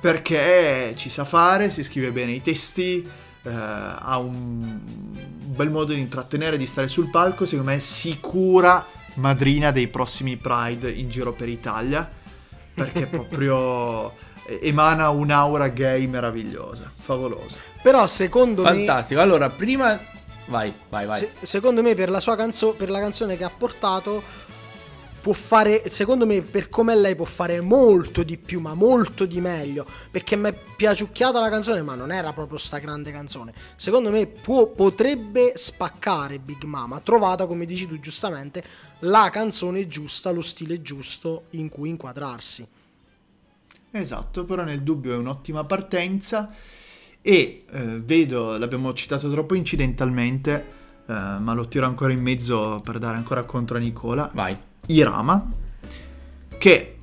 perché 0.00 0.92
ci 0.96 1.08
sa 1.08 1.24
fare, 1.24 1.70
si 1.70 1.82
scrive 1.82 2.10
bene 2.10 2.32
i 2.32 2.42
testi, 2.42 3.02
eh, 3.42 3.50
ha 3.50 4.18
un 4.18 4.78
bel 5.56 5.70
modo 5.70 5.92
di 5.92 6.00
intrattenere, 6.00 6.58
di 6.58 6.66
stare 6.66 6.86
sul 6.86 7.10
palco. 7.10 7.44
Secondo 7.44 7.70
me, 7.70 7.76
è 7.78 7.80
sicura 7.80 8.84
madrina 9.14 9.70
dei 9.70 9.88
prossimi 9.88 10.36
Pride 10.36 10.90
in 10.90 11.08
giro 11.08 11.32
per 11.32 11.48
Italia 11.48 12.08
perché 12.74 13.06
proprio 13.08 14.12
emana 14.60 15.08
un'aura 15.08 15.68
gay 15.68 16.06
meravigliosa, 16.06 16.90
favolosa. 16.96 17.56
Però 17.82 18.06
secondo 18.06 18.62
me... 18.62 18.68
Fantastico. 18.68 19.20
Allora, 19.20 19.48
prima. 19.48 19.98
Vai, 20.46 20.72
vai, 20.88 21.06
vai. 21.06 21.18
Se- 21.18 21.32
secondo 21.42 21.82
me 21.82 21.94
per 21.94 22.10
la 22.10 22.20
sua 22.20 22.36
canzone 22.36 22.76
per 22.76 22.90
la 22.90 23.00
canzone 23.00 23.36
che 23.36 23.42
ha 23.42 23.50
portato 23.50 24.22
può 25.26 25.34
fare 25.34 25.90
secondo 25.90 26.24
me 26.24 26.40
per 26.40 26.68
come 26.68 26.94
lei 26.94 27.16
può 27.16 27.24
fare 27.24 27.60
molto 27.60 28.22
di 28.22 28.38
più 28.38 28.60
ma 28.60 28.74
molto 28.74 29.26
di 29.26 29.40
meglio. 29.40 29.84
Perché 30.08 30.36
mi 30.36 30.50
è 30.50 30.54
piaciucchiata 30.76 31.40
la 31.40 31.48
canzone 31.48 31.82
ma 31.82 31.96
non 31.96 32.12
era 32.12 32.32
proprio 32.32 32.58
sta 32.58 32.78
grande 32.78 33.10
canzone. 33.10 33.52
Secondo 33.74 34.12
me 34.12 34.28
può- 34.28 34.68
potrebbe 34.68 35.54
spaccare 35.56 36.38
Big 36.38 36.62
Mama 36.62 37.00
trovata 37.00 37.46
come 37.46 37.66
dici 37.66 37.88
tu 37.88 37.98
giustamente 37.98 38.62
la 39.00 39.28
canzone 39.32 39.88
giusta 39.88 40.30
lo 40.30 40.42
stile 40.42 40.80
giusto 40.80 41.46
in 41.50 41.70
cui 41.70 41.88
inquadrarsi. 41.88 42.64
Esatto, 43.90 44.44
però 44.44 44.62
nel 44.62 44.82
dubbio 44.82 45.12
è 45.12 45.16
un'ottima 45.16 45.64
partenza 45.64 46.50
e 47.20 47.64
eh, 47.68 48.00
vedo, 48.00 48.56
l'abbiamo 48.58 48.92
citato 48.92 49.28
troppo 49.28 49.56
incidentalmente, 49.56 50.66
eh, 51.04 51.12
ma 51.12 51.52
lo 51.52 51.66
tiro 51.66 51.86
ancora 51.86 52.12
in 52.12 52.22
mezzo 52.22 52.80
per 52.84 52.98
dare 52.98 53.16
ancora 53.16 53.42
contro 53.42 53.76
a 53.76 53.80
Nicola, 53.80 54.30
Vai. 54.32 54.56
Irama, 54.86 55.52
che 56.58 56.98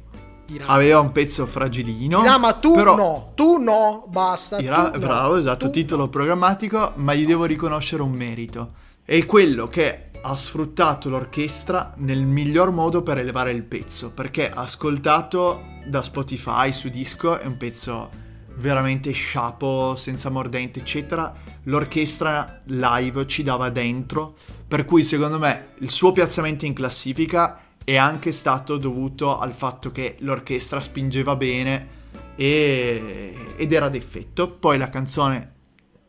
Ira- 0.47 0.65
aveva 0.67 0.99
un 0.99 1.11
pezzo 1.11 1.45
fragilino. 1.45 2.21
Ira, 2.21 2.37
ma 2.37 2.53
tu 2.53 2.73
però 2.73 2.95
no 2.95 3.31
tu 3.35 3.57
no 3.57 4.05
basta 4.07 4.59
Ira- 4.59 4.89
tu 4.89 4.99
no, 4.99 5.05
bravo, 5.05 5.35
esatto, 5.35 5.65
tu 5.65 5.71
titolo 5.71 6.03
no. 6.03 6.09
programmatico, 6.09 6.93
ma 6.95 7.13
gli 7.13 7.25
devo 7.25 7.45
riconoscere 7.45 8.01
un 8.01 8.11
merito. 8.11 8.73
È 9.03 9.25
quello 9.25 9.67
che 9.67 10.09
ha 10.21 10.35
sfruttato 10.35 11.09
l'orchestra 11.09 11.93
nel 11.97 12.23
miglior 12.25 12.71
modo 12.71 13.01
per 13.03 13.17
elevare 13.17 13.51
il 13.51 13.63
pezzo, 13.63 14.11
perché 14.11 14.49
ascoltato 14.49 15.71
da 15.85 16.01
Spotify 16.01 16.71
su 16.71 16.87
disco 16.87 17.37
è 17.37 17.45
un 17.45 17.57
pezzo 17.57 18.09
veramente 18.55 19.11
sciapo, 19.11 19.95
senza 19.95 20.29
mordente, 20.29 20.79
eccetera. 20.79 21.33
L'orchestra 21.63 22.61
live 22.65 23.27
ci 23.27 23.43
dava 23.43 23.69
dentro, 23.69 24.35
per 24.67 24.85
cui 24.85 25.03
secondo 25.03 25.39
me 25.39 25.73
il 25.79 25.89
suo 25.89 26.11
piazzamento 26.11 26.65
in 26.65 26.73
classifica 26.73 27.59
è 27.83 27.97
anche 27.97 28.31
stato 28.31 28.77
dovuto 28.77 29.37
al 29.37 29.51
fatto 29.51 29.91
che 29.91 30.15
l'orchestra 30.19 30.79
spingeva 30.81 31.35
bene 31.35 31.87
e- 32.35 33.35
ed 33.55 33.71
era 33.71 33.89
d'effetto. 33.89 34.49
Poi 34.49 34.77
la 34.77 34.89
canzone 34.89 35.51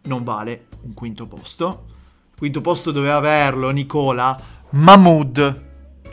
non 0.02 0.24
vale 0.24 0.66
un 0.82 0.94
quinto 0.94 1.26
posto. 1.26 1.86
Quinto 2.36 2.60
posto 2.60 2.90
doveva 2.90 3.16
averlo 3.16 3.70
Nicola 3.70 4.38
Mahmood. 4.70 5.62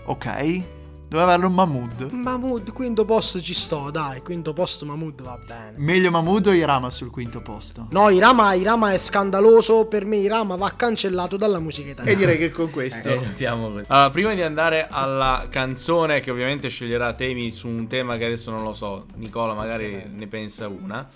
Ok? 0.05 0.70
Doveva 1.11 1.33
averlo 1.33 1.49
Mahmood. 1.49 2.09
Mahmood, 2.11 2.71
quinto 2.71 3.03
posto 3.03 3.41
ci 3.41 3.53
sto, 3.53 3.89
dai, 3.91 4.21
quinto 4.21 4.53
posto 4.53 4.85
Mahmood 4.85 5.21
va 5.21 5.37
bene. 5.45 5.73
Meglio 5.75 6.09
Mahmood 6.09 6.45
o 6.47 6.53
Irama 6.53 6.89
sul 6.89 7.09
quinto 7.09 7.41
posto? 7.41 7.87
No, 7.89 8.07
Irama, 8.07 8.53
Irama 8.53 8.93
è 8.93 8.97
scandaloso, 8.97 9.87
per 9.87 10.05
me 10.05 10.15
Irama 10.15 10.55
va 10.55 10.71
cancellato 10.73 11.35
dalla 11.35 11.59
musica 11.59 11.89
E 11.89 11.91
italiana. 11.91 12.17
direi 12.17 12.37
che 12.37 12.49
con 12.51 12.69
questo 12.69 13.09
Eh, 13.09 13.17
andiamo 13.25 13.71
così. 13.73 13.83
Allora, 13.89 14.09
prima 14.09 14.33
di 14.33 14.41
andare 14.41 14.87
alla 14.89 15.47
canzone, 15.49 16.21
che 16.21 16.31
ovviamente 16.31 16.69
sceglierà 16.69 17.11
temi 17.11 17.51
su 17.51 17.67
un 17.67 17.87
tema 17.87 18.15
che 18.15 18.23
adesso 18.23 18.49
non 18.49 18.63
lo 18.63 18.71
so, 18.71 19.07
Nicola 19.15 19.53
magari 19.53 20.09
ne 20.15 20.27
pensa 20.27 20.69
una, 20.69 21.09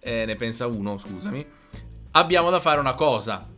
eh, 0.00 0.24
ne 0.26 0.36
pensa 0.36 0.66
uno, 0.66 0.98
scusami. 0.98 1.46
Abbiamo 2.10 2.50
da 2.50 2.60
fare 2.60 2.78
una 2.78 2.92
cosa, 2.92 3.48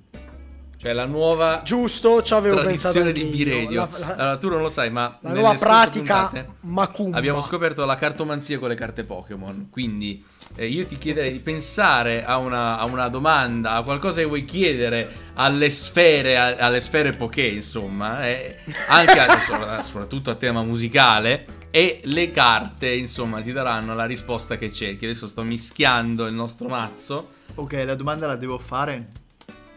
cioè 0.85 0.93
la 0.93 1.07
nuova 1.07 1.63
Giusto, 1.65 2.21
ci 2.23 2.35
avevo 2.35 2.63
pensato 2.63 3.01
di 3.11 3.35
io. 3.35 3.45
B-Radio. 3.47 3.89
La, 3.91 3.99
la- 3.99 4.15
Allora, 4.17 4.37
tu 4.37 4.49
non 4.51 4.61
lo 4.61 4.69
sai, 4.69 4.91
ma 4.91 5.17
la 5.23 5.31
nuova 5.33 5.55
pratica 5.55 6.31
Macumba. 6.61 7.17
Abbiamo 7.17 7.41
scoperto 7.41 7.87
la 7.87 7.97
cartomanzia 7.97 8.59
con 8.59 8.69
le 8.69 8.75
carte 8.75 9.05
Pokémon. 9.05 9.69
Quindi 9.71 10.23
eh, 10.57 10.67
io 10.67 10.85
ti 10.85 10.99
chiederei 10.99 11.33
di 11.33 11.39
pensare 11.39 12.23
a 12.27 12.37
una, 12.37 12.79
a 12.79 12.85
una 12.85 13.09
domanda, 13.09 13.73
a 13.73 13.83
qualcosa 13.83 14.21
che 14.21 14.27
vuoi 14.27 14.45
chiedere 14.45 15.11
alle 15.37 15.71
sfere, 15.71 16.37
a- 16.37 16.57
alle 16.57 16.81
sfere 16.81 17.13
Poké, 17.13 17.47
insomma, 17.47 18.23
eh, 18.29 18.59
anche 18.89 19.19
a- 19.19 19.83
soprattutto 19.83 20.31
a 20.31 20.35
tema 20.35 20.63
musicale. 20.63 21.47
E 21.71 22.03
le 22.05 22.31
carte, 22.31 22.93
insomma, 22.93 23.41
ti 23.41 23.53
daranno 23.53 23.95
la 23.95 24.05
risposta 24.05 24.57
che 24.59 24.71
cerchi. 24.71 25.07
Adesso 25.07 25.27
sto 25.29 25.43
mischiando 25.45 26.27
il 26.27 26.35
nostro 26.35 26.69
mazzo. 26.69 27.31
Ok, 27.55 27.73
la 27.87 27.95
domanda 27.95 28.27
la 28.27 28.37
devo 28.37 28.59
fare? 28.59 29.09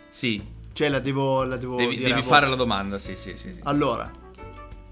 Sì, 0.09 0.43
Cioè 0.77 0.89
la 0.89 0.99
devo, 0.99 1.41
la 1.41 1.57
devo 1.57 1.75
devi, 1.75 1.97
devi 1.97 2.21
fare 2.21 2.47
la 2.47 2.53
domanda. 2.53 2.99
Sì, 2.99 3.15
sì, 3.15 3.35
sì. 3.35 3.51
sì. 3.51 3.59
Allora, 3.63 4.11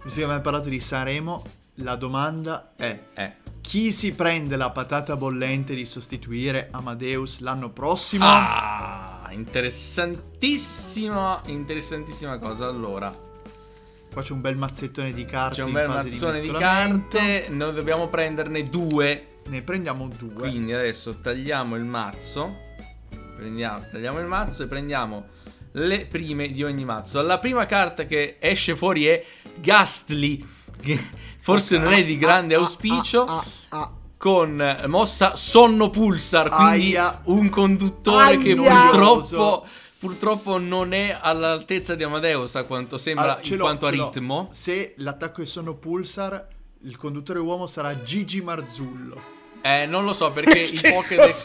visto 0.01 0.17
che 0.17 0.23
abbiamo 0.23 0.41
parlato 0.41 0.67
di 0.67 0.79
Sanremo, 0.79 1.43
la 1.75 1.95
domanda 1.95 2.71
è 2.75 2.99
Eh. 3.13 3.33
chi 3.61 3.91
si 3.91 4.13
prende 4.13 4.55
la 4.55 4.71
patata 4.71 5.15
bollente 5.15 5.75
di 5.75 5.85
sostituire 5.85 6.69
Amadeus 6.71 7.41
l'anno 7.41 7.69
prossimo? 7.69 8.25
Ah, 8.27 9.27
interessantissima, 9.29 11.39
interessantissima 11.45 12.39
cosa. 12.39 12.65
Allora, 12.65 13.13
Qua 14.11 14.23
c'è 14.23 14.31
un 14.31 14.41
bel 14.41 14.57
mazzettone 14.57 15.13
di 15.13 15.23
carte 15.25 15.57
c'è 15.57 15.61
un 15.61 15.67
in 15.67 15.73
bel 15.75 15.85
fase 15.85 16.09
mazzone 16.09 16.39
di 16.39 16.47
mescolamento. 16.49 17.07
carte. 17.17 17.47
Noi 17.49 17.73
dobbiamo 17.75 18.07
prenderne 18.07 18.67
due. 18.69 19.27
Ne 19.49 19.61
prendiamo 19.61 20.07
due. 20.07 20.33
Quindi 20.33 20.73
adesso 20.73 21.19
tagliamo 21.19 21.75
il 21.75 21.83
mazzo. 21.83 22.63
Prendiamo, 23.35 23.85
tagliamo 23.91 24.19
il 24.19 24.25
mazzo 24.25 24.63
e 24.63 24.67
prendiamo 24.67 25.27
le 25.77 26.05
prime 26.05 26.49
di 26.49 26.63
ogni 26.63 26.85
mazzo. 26.85 27.21
La 27.21 27.39
prima 27.39 27.65
carta 27.65 28.05
che 28.05 28.37
esce 28.39 28.75
fuori 28.75 29.05
è 29.05 29.23
Gastly. 29.55 30.45
Che 30.81 30.99
forse 31.39 31.77
non 31.77 31.93
è 31.93 32.03
di 32.05 32.17
grande 32.17 32.55
Ah, 32.55 32.59
ah, 32.59 32.61
auspicio. 32.61 33.23
ah, 33.23 33.43
ah, 33.69 33.79
ah. 33.79 33.91
Con 34.17 34.83
mossa 34.87 35.35
Sonno 35.35 35.89
Pulsar. 35.89 36.49
Quindi 36.49 36.95
Aia. 36.95 37.21
un 37.25 37.49
conduttore 37.49 38.37
che 38.37 38.51
Aia. 38.53 38.89
purtroppo. 38.89 39.65
Purtroppo 39.97 40.57
non 40.59 40.93
è 40.93 41.17
all'altezza 41.19 41.95
di 41.95 42.03
Amadeus 42.03 42.55
a 42.55 42.63
quanto 42.65 42.97
sembra 42.97 43.39
ce 43.41 43.53
in 43.53 43.59
quanto 43.59 43.85
a 43.87 43.89
ritmo. 43.89 44.49
Se 44.51 44.93
l'attacco 44.97 45.41
è 45.41 45.45
sono 45.45 45.73
Pulsar, 45.73 46.47
il 46.83 46.95
conduttore 46.97 47.39
uomo 47.39 47.65
sarà 47.65 48.03
Gigi 48.03 48.41
Marzullo. 48.41 49.34
Eh, 49.65 49.87
non 49.87 50.05
lo 50.05 50.13
so 50.13 50.31
perché 50.31 50.59
il 50.59 50.79
Che 50.79 50.91
Pokédex. 50.91 51.43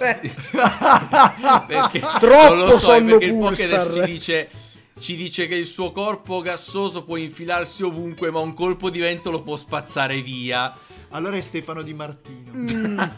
perché, 1.67 2.01
Troppo 2.19 2.53
non 2.55 2.67
lo 2.67 2.73
so, 2.73 2.79
sonno 2.79 3.17
perché 3.17 3.25
il 3.25 3.35
Pokédex 3.35 3.95
ci 3.95 4.01
dice. 4.03 4.51
Ci 4.99 5.17
dice 5.17 5.49
che 5.49 5.55
il 5.55 5.67
suo 5.67 5.91
corpo 5.93 6.43
gassoso 6.43 7.05
può 7.05 7.17
infilarsi 7.17 7.83
ovunque, 7.83 8.31
ma 8.31 8.41
un 8.41 8.53
colpo 8.53 8.91
di 8.91 8.99
vento 8.99 9.31
lo 9.31 9.41
può 9.41 9.57
spazzare 9.57 10.21
via. 10.21 10.77
Allora 11.09 11.39
è 11.39 11.41
Stefano 11.41 11.81
Di 11.81 11.95
Martino. 11.95 12.53
Mm. 12.53 13.01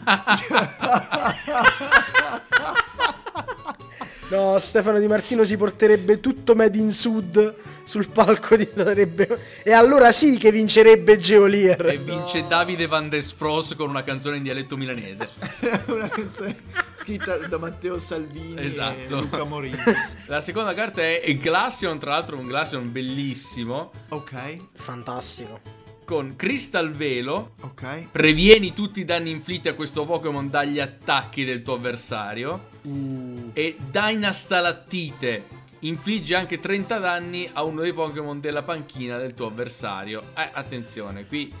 No, 4.33 4.57
Stefano 4.57 4.97
Di 4.99 5.05
Martino 5.05 5.43
si 5.43 5.55
porterebbe 5.57 6.19
tutto 6.19 6.55
Made 6.55 6.75
in 6.79 6.91
Sud 6.91 7.53
sul 7.83 8.09
palco 8.09 8.55
di 8.55 8.67
sarebbe... 8.75 9.61
E 9.63 9.71
allora 9.73 10.11
sì 10.11 10.37
che 10.39 10.51
vincerebbe 10.51 11.17
Geolier. 11.19 11.85
E 11.85 11.99
vince 11.99 12.47
Davide 12.47 12.87
Van 12.87 13.09
Desfros 13.09 13.75
con 13.75 13.89
una 13.89 14.03
canzone 14.03 14.37
in 14.37 14.43
dialetto 14.43 14.75
milanese. 14.75 15.29
Una 15.85 16.09
canzone 16.09 16.55
scritta 16.95 17.37
da 17.47 17.59
Matteo 17.59 17.99
Salvini 17.99 18.55
Esatto. 18.59 19.17
e 19.17 19.21
Luca 19.21 19.43
Morini. 19.43 19.77
La 20.25 20.41
seconda 20.41 20.73
carta 20.73 21.01
è 21.03 21.37
Glaceon, 21.37 21.99
tra 21.99 22.11
l'altro 22.11 22.35
un 22.37 22.47
Glaceon 22.47 22.91
bellissimo, 22.91 23.91
Ok, 24.09 24.57
Fantastico. 24.73 25.59
con 26.05 26.35
Crystal 26.35 26.91
Velo. 26.91 27.51
ok. 27.61 28.07
Previeni 28.11 28.73
tutti 28.73 29.01
i 29.01 29.05
danni 29.05 29.29
inflitti 29.29 29.67
a 29.67 29.75
questo 29.75 30.05
Pokémon 30.05 30.49
dagli 30.49 30.79
attacchi 30.79 31.45
del 31.45 31.61
tuo 31.61 31.75
avversario. 31.75 32.71
Uh, 32.83 33.49
E 33.53 33.77
Dynastalattite. 33.91 35.61
Infligge 35.79 36.35
anche 36.35 36.61
30 36.61 36.97
danni 36.97 37.49
a 37.51 37.63
uno 37.63 37.81
dei 37.81 37.91
Pokémon 37.91 38.39
della 38.39 38.61
panchina 38.63 39.17
del 39.17 39.33
tuo 39.33 39.47
avversario. 39.47 40.23
Eh, 40.37 40.49
attenzione, 40.53 41.27
qui 41.27 41.53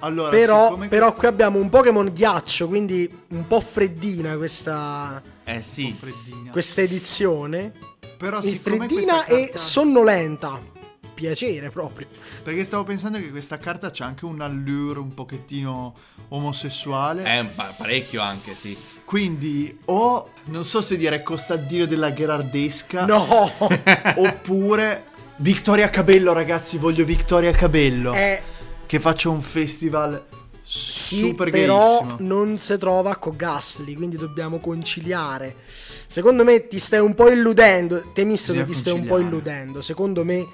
Allora, 0.00 0.30
però, 0.30 0.76
però 0.88 1.14
qui 1.14 1.28
abbiamo 1.28 1.60
un 1.60 1.68
Pokémon 1.68 2.12
ghiaccio, 2.12 2.66
quindi 2.66 3.08
un 3.28 3.46
po' 3.46 3.60
freddina 3.60 4.36
questa, 4.36 5.22
Eh 5.44 5.62
sì. 5.62 5.92
freddina. 5.92 6.50
questa 6.50 6.80
edizione. 6.80 7.72
Però 8.16 8.40
E 8.40 8.56
freddina 8.56 8.86
questa 9.22 9.24
e 9.26 9.40
carta- 9.42 9.58
sonnolenta. 9.58 10.60
Piacere 11.18 11.68
proprio. 11.70 12.06
Perché 12.44 12.62
stavo 12.62 12.84
pensando 12.84 13.18
che 13.18 13.30
questa 13.32 13.58
carta 13.58 13.90
c'ha 13.90 14.04
anche 14.04 14.24
un 14.24 14.40
allure 14.40 15.00
un 15.00 15.14
pochettino 15.14 15.92
omosessuale. 16.28 17.24
Eh, 17.40 17.44
pa- 17.46 17.74
parecchio 17.76 18.20
anche, 18.20 18.54
sì. 18.54 18.76
Quindi 19.04 19.76
o 19.86 20.30
non 20.44 20.62
so 20.64 20.80
se 20.80 20.96
dire 20.96 21.24
costantino 21.24 21.86
della 21.86 22.10
Gherardesca 22.10 23.04
No! 23.04 23.26
oppure 24.14 25.06
Vittoria 25.38 25.90
Cabello, 25.90 26.32
ragazzi, 26.32 26.78
voglio 26.78 27.04
Vittoria 27.04 27.50
Cabello 27.50 28.12
Eh, 28.12 28.40
che 28.86 29.00
faccia 29.00 29.28
un 29.28 29.42
festival 29.42 30.24
sì, 30.62 31.18
super 31.18 31.50
però 31.50 31.98
gayissimo. 31.98 32.16
non 32.20 32.58
si 32.58 32.78
trova 32.78 33.16
con 33.16 33.34
Gasly, 33.34 33.94
quindi 33.94 34.16
dobbiamo 34.16 34.60
conciliare. 34.60 35.56
Secondo 36.06 36.44
me 36.44 36.68
ti 36.68 36.78
stai 36.78 37.00
un 37.00 37.14
po' 37.14 37.28
illudendo. 37.28 38.12
Temisto 38.12 38.52
che 38.52 38.64
ti 38.64 38.74
stai 38.74 38.92
un 38.92 39.04
po' 39.04 39.18
illudendo. 39.18 39.80
Secondo 39.80 40.24
me, 40.24 40.46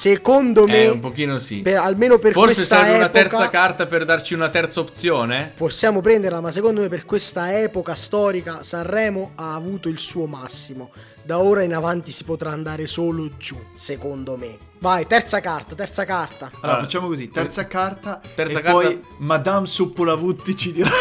secondo 0.00 0.66
me, 0.66 0.82
Eh, 0.82 0.88
un 0.90 1.00
pochino 1.00 1.38
sì. 1.38 1.62
per- 1.62 1.78
almeno 1.78 2.18
per 2.18 2.32
Forse 2.32 2.54
questa 2.56 2.76
serve 2.80 2.96
una 2.96 3.06
epoca, 3.06 3.22
terza 3.22 3.48
carta 3.48 3.86
per 3.86 4.04
darci 4.04 4.34
una 4.34 4.50
terza 4.50 4.80
opzione? 4.80 5.52
Possiamo 5.56 6.02
prenderla, 6.02 6.42
ma 6.42 6.50
secondo 6.50 6.82
me 6.82 6.88
per 6.88 7.06
questa 7.06 7.58
epoca 7.58 7.94
storica 7.94 8.62
Sanremo 8.62 9.32
ha 9.36 9.54
avuto 9.54 9.88
il 9.88 9.98
suo 9.98 10.26
massimo. 10.26 10.90
Da 11.22 11.38
ora 11.38 11.62
in 11.62 11.74
avanti 11.74 12.12
si 12.12 12.24
potrà 12.24 12.50
andare 12.50 12.86
solo 12.86 13.30
giù, 13.38 13.56
secondo 13.74 14.36
me. 14.36 14.58
Vai, 14.80 15.06
terza 15.06 15.40
carta, 15.40 15.74
terza 15.74 16.04
carta. 16.04 16.44
Allora, 16.52 16.60
Allora, 16.60 16.80
facciamo 16.82 17.06
così, 17.08 17.30
terza 17.30 17.66
carta 17.66 18.20
terza 18.34 18.58
e 18.58 18.62
carta- 18.62 18.70
poi 18.78 19.00
Madame 19.20 19.66
Suppolavutti 19.66 20.54
ci 20.54 20.72
dirà, 20.72 20.90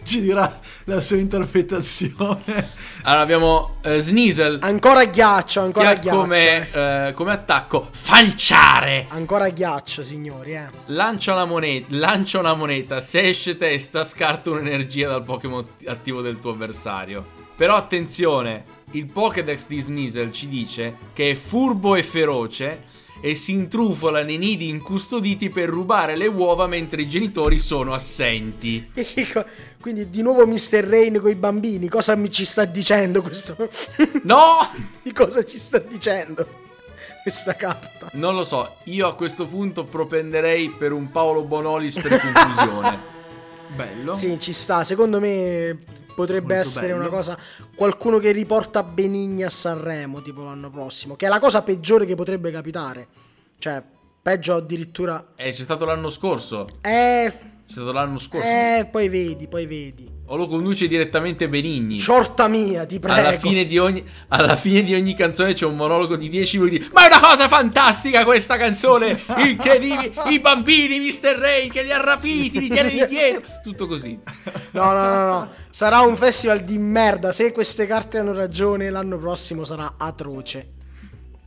ci 0.04 0.20
dirà 0.20 0.60
la 0.84 1.00
sua 1.00 1.16
interpretazione. 1.16 2.70
Allora 3.02 3.22
abbiamo 3.22 3.76
eh, 3.82 3.98
Sneasel 3.98 4.58
Ancora 4.62 5.04
ghiaccio, 5.04 5.60
ancora 5.60 5.94
ghiaccio. 5.94 6.18
come, 6.18 6.70
eh. 6.70 7.08
eh, 7.08 7.12
come 7.14 7.32
attacco 7.32 7.88
falciare. 7.90 9.06
Ancora 9.08 9.48
ghiaccio, 9.48 10.02
signori, 10.02 10.54
eh. 10.54 10.68
Lancia 10.86 11.32
una 11.32 11.44
moneta, 11.44 11.86
lancia 11.90 12.38
una 12.38 12.54
moneta, 12.54 13.00
se 13.00 13.20
esce 13.20 13.56
testa 13.56 14.04
scarta 14.04 14.50
un'energia 14.50 15.08
dal 15.08 15.22
Pokémon 15.22 15.64
attivo 15.86 16.20
del 16.20 16.38
tuo 16.38 16.50
avversario. 16.50 17.38
Però 17.56 17.76
attenzione, 17.76 18.64
il 18.92 19.06
Pokédex 19.06 19.66
di 19.66 19.80
Sneasel 19.80 20.32
ci 20.32 20.48
dice 20.48 20.96
che 21.12 21.30
è 21.30 21.34
furbo 21.34 21.94
e 21.94 22.02
feroce 22.02 22.88
e 23.20 23.34
si 23.34 23.52
intrufola 23.52 24.22
nei 24.22 24.38
nidi 24.38 24.68
incustoditi 24.68 25.50
per 25.50 25.68
rubare 25.68 26.16
le 26.16 26.26
uova 26.26 26.66
mentre 26.66 27.02
i 27.02 27.08
genitori 27.08 27.58
sono 27.58 27.92
assenti. 27.92 28.90
Quindi 29.80 30.10
di 30.10 30.22
nuovo 30.22 30.46
Mr. 30.46 30.84
Rain 30.84 31.20
con 31.20 31.30
i 31.30 31.34
bambini, 31.34 31.88
cosa 31.88 32.14
mi 32.14 32.30
ci 32.30 32.44
sta 32.44 32.64
dicendo 32.64 33.22
questo? 33.22 33.56
No! 34.22 34.70
di 35.02 35.12
cosa 35.12 35.44
ci 35.44 35.58
sta 35.58 35.78
dicendo 35.78 36.46
questa 37.22 37.54
carta? 37.54 38.08
Non 38.12 38.34
lo 38.34 38.44
so, 38.44 38.76
io 38.84 39.06
a 39.06 39.14
questo 39.14 39.46
punto 39.46 39.84
propenderei 39.84 40.70
per 40.70 40.92
un 40.92 41.10
Paolo 41.10 41.42
Bonolis 41.42 42.00
per 42.00 42.20
conclusione. 42.20 43.18
Bello. 43.74 44.14
Sì, 44.14 44.38
ci 44.40 44.52
sta. 44.52 44.82
Secondo 44.82 45.20
me 45.20 45.78
potrebbe 46.14 46.54
Molto 46.54 46.68
essere 46.68 46.88
bello. 46.88 47.00
una 47.00 47.08
cosa. 47.08 47.38
Qualcuno 47.74 48.18
che 48.18 48.32
riporta 48.32 48.82
Benigni 48.82 49.42
a 49.44 49.50
Sanremo, 49.50 50.22
tipo 50.22 50.44
l'anno 50.44 50.70
prossimo. 50.70 51.16
Che 51.16 51.26
è 51.26 51.28
la 51.28 51.40
cosa 51.40 51.62
peggiore 51.62 52.04
che 52.06 52.14
potrebbe 52.14 52.50
capitare. 52.50 53.08
Cioè, 53.58 53.82
peggio 54.22 54.54
addirittura. 54.56 55.32
Eh, 55.36 55.52
c'è 55.52 55.62
stato 55.62 55.84
l'anno 55.84 56.10
scorso. 56.10 56.66
Eh. 56.80 57.32
C'è 57.66 57.72
stato 57.72 57.92
l'anno 57.92 58.18
scorso. 58.18 58.46
Eh, 58.46 58.88
poi 58.90 59.08
vedi, 59.08 59.46
poi 59.48 59.66
vedi. 59.66 60.10
O 60.32 60.36
lo 60.36 60.46
conduce 60.46 60.86
direttamente 60.86 61.48
Benigni. 61.48 61.98
Ciorta 61.98 62.46
mia, 62.46 62.86
ti 62.86 63.00
prego. 63.00 63.18
Alla 63.18 63.36
fine, 63.36 63.66
di 63.66 63.78
ogni, 63.78 64.04
alla 64.28 64.54
fine 64.54 64.84
di 64.84 64.94
ogni 64.94 65.12
canzone 65.16 65.54
c'è 65.54 65.66
un 65.66 65.74
monologo 65.74 66.14
di 66.14 66.28
10 66.28 66.58
minuti. 66.58 66.88
Ma 66.92 67.02
è 67.02 67.06
una 67.06 67.18
cosa 67.18 67.48
fantastica 67.48 68.22
questa 68.24 68.56
canzone! 68.56 69.20
Incredibile! 69.38 70.12
I 70.26 70.38
bambini, 70.38 71.00
Mr. 71.00 71.36
Ray, 71.36 71.66
che 71.68 71.82
li 71.82 71.90
ha 71.90 72.00
rapiti, 72.00 72.60
li 72.60 72.68
tiene 72.68 72.90
indietro. 72.90 73.42
Tutto 73.60 73.88
così. 73.88 74.16
No, 74.70 74.92
no, 74.92 75.02
no, 75.02 75.26
no. 75.26 75.48
Sarà 75.68 75.98
un 76.02 76.14
festival 76.14 76.60
di 76.60 76.78
merda. 76.78 77.32
Se 77.32 77.50
queste 77.50 77.88
carte 77.88 78.18
hanno 78.18 78.32
ragione, 78.32 78.88
l'anno 78.88 79.18
prossimo 79.18 79.64
sarà 79.64 79.94
atroce. 79.98 80.74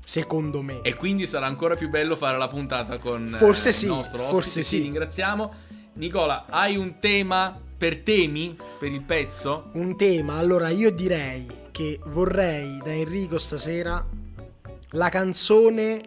Secondo 0.04 0.62
me. 0.62 0.82
E 0.82 0.96
quindi 0.96 1.26
sarà 1.26 1.46
ancora 1.46 1.78
più 1.78 1.90
bello 1.90 2.18
fare 2.18 2.38
la 2.38 2.50
puntata 2.50 2.98
con 2.98 3.32
eh, 3.34 3.38
Forse 3.38 3.70
il 3.70 3.76
sì, 3.76 3.86
nostro 3.86 4.18
ospite. 4.18 4.34
forse 4.34 4.64
sì. 4.64 4.80
ringraziamo. 4.82 5.54
Nicola, 5.96 6.46
hai 6.50 6.76
un 6.76 6.98
tema 7.00 7.56
per 7.78 8.00
temi 8.00 8.58
per 8.80 8.92
il 8.92 9.04
pezzo? 9.04 9.70
Un 9.74 9.96
tema. 9.96 10.36
Allora, 10.36 10.70
io 10.70 10.90
direi 10.92 11.46
che 11.70 12.00
vorrei 12.06 12.80
da 12.84 12.92
Enrico 12.92 13.38
stasera 13.38 14.04
la 14.92 15.10
canzone. 15.10 16.02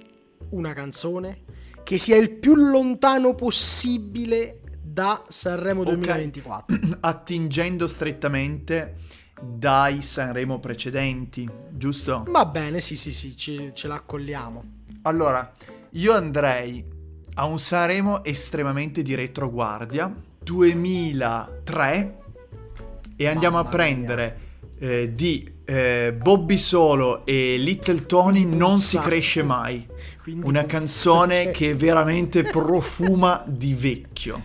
Una 0.51 0.73
canzone 0.73 1.43
che 1.83 1.99
sia 1.99 2.17
il 2.17 2.31
più 2.31 2.55
lontano 2.57 3.35
possibile 3.35 4.61
da 4.83 5.23
Sanremo 5.29 5.83
Ok. 5.83 5.89
2024. 5.95 6.79
Attingendo 7.01 7.87
strettamente 7.87 8.97
dai 9.41 10.03
Sanremo 10.03 10.59
precedenti, 10.59 11.49
giusto? 11.71 12.25
Va 12.29 12.45
bene, 12.47 12.81
sì, 12.81 12.97
sì, 12.97 13.13
sì, 13.13 13.37
ce, 13.37 13.73
ce 13.73 13.87
la 13.87 13.95
accolliamo. 13.95 14.63
Allora, 15.03 15.51
io 15.91 16.13
andrei 16.13 16.85
a 17.39 17.45
un 17.45 17.59
Sanremo 17.59 18.25
estremamente 18.25 19.03
di 19.03 19.15
retroguardia, 19.15 20.13
2003, 20.43 22.19
e 23.17 23.27
andiamo 23.27 23.57
Mamma 23.57 23.69
a 23.69 23.71
prendere 23.71 24.41
eh, 24.79 25.13
di 25.15 25.53
eh, 25.65 26.15
Bobby 26.17 26.57
Solo 26.57 27.27
e 27.27 27.57
Little 27.59 28.07
Tony 28.07 28.45
Non 28.45 28.81
si 28.81 28.99
cresce 28.99 29.43
mai. 29.43 29.87
Quindi 30.23 30.47
Una 30.47 30.65
canzone 30.65 31.45
cioè- 31.45 31.53
che 31.53 31.75
veramente 31.75 32.45
profuma 32.45 33.43
di 33.47 33.75
vecchio. 33.75 34.43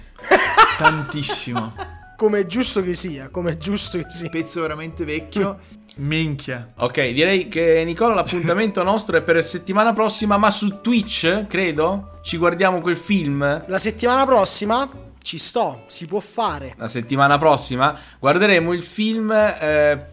Tantissimo. 0.78 1.74
Come 2.18 2.42
è 2.42 2.46
giusto 2.46 2.84
che 2.84 2.94
sia, 2.94 3.30
come 3.30 3.52
è 3.54 3.58
giusto 3.58 3.98
che 4.00 4.06
sia. 4.10 4.30
Pezzo 4.30 4.62
veramente 4.62 5.06
vecchio. 5.06 5.60
Minchia. 5.98 6.74
Ok, 6.78 7.10
direi 7.12 7.48
che 7.48 7.84
Nicola 7.86 8.14
l'appuntamento 8.16 8.82
nostro 8.84 9.18
è 9.18 9.22
per 9.22 9.44
settimana 9.44 9.94
prossima, 9.94 10.38
ma 10.38 10.50
su 10.50 10.82
Twitch, 10.82 11.48
credo, 11.48 12.20
ci 12.24 12.38
guardiamo 12.38 12.80
quel 12.80 12.98
film. 12.98 13.64
La 13.68 13.80
settimana 13.80 14.26
prossima 14.26 14.90
ci 15.22 15.38
sto, 15.38 15.84
si 15.88 16.08
può 16.08 16.20
fare. 16.20 16.74
La 16.78 16.88
settimana 16.88 17.38
prossima 17.38 17.98
guarderemo 18.20 18.74
il 18.74 18.84
film, 18.84 19.32
eh, 19.32 20.06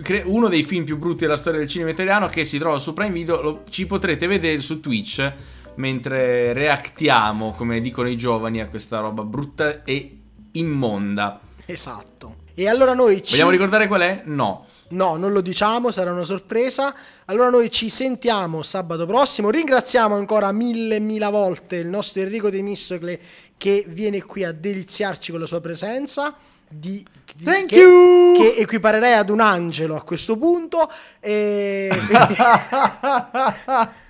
cre- 0.00 0.22
uno 0.24 0.48
dei 0.48 0.62
film 0.62 0.84
più 0.84 0.98
brutti 0.98 1.20
della 1.24 1.36
storia 1.36 1.58
del 1.60 1.68
cinema 1.68 1.90
italiano 1.90 2.26
che 2.28 2.44
si 2.44 2.58
trova 2.58 2.78
su 2.78 2.92
Prime 2.92 3.12
Video, 3.12 3.40
lo- 3.42 3.62
ci 3.70 3.86
potrete 3.86 4.26
vedere 4.26 4.60
su 4.60 4.80
Twitch 4.80 5.32
mentre 5.76 6.52
reactiamo, 6.52 7.54
come 7.56 7.80
dicono 7.80 8.08
i 8.08 8.16
giovani, 8.16 8.60
a 8.60 8.68
questa 8.68 9.00
roba 9.00 9.24
brutta 9.24 9.82
e 9.84 10.18
immonda. 10.52 11.40
Esatto. 11.64 12.36
E 12.54 12.68
allora 12.68 12.92
noi 12.92 13.22
ci... 13.22 13.32
Vogliamo 13.32 13.50
ricordare 13.50 13.86
qual 13.86 14.02
è? 14.02 14.22
No. 14.24 14.66
No, 14.88 15.16
non 15.16 15.32
lo 15.32 15.40
diciamo, 15.40 15.90
sarà 15.90 16.12
una 16.12 16.24
sorpresa. 16.24 16.94
Allora 17.24 17.48
noi 17.48 17.70
ci 17.70 17.88
sentiamo 17.88 18.62
sabato 18.62 19.06
prossimo. 19.06 19.48
Ringraziamo 19.48 20.14
ancora 20.14 20.52
mille, 20.52 21.00
mille 21.00 21.30
volte 21.30 21.76
il 21.76 21.86
nostro 21.86 22.20
Enrico 22.20 22.50
De 22.50 22.60
Mistocle 22.60 23.18
che 23.56 23.84
viene 23.88 24.22
qui 24.22 24.44
a 24.44 24.52
deliziarci 24.52 25.30
con 25.30 25.40
la 25.40 25.46
sua 25.46 25.60
presenza. 25.60 26.34
Di, 26.72 27.04
Thank 27.44 27.66
che, 27.68 27.76
you! 27.76 28.34
che 28.34 28.56
equiparerei 28.58 29.14
ad 29.14 29.30
un 29.30 29.40
angelo 29.40 29.96
a 29.96 30.02
questo 30.02 30.36
punto. 30.36 30.90
E 31.20 31.88
quindi- 31.90 32.36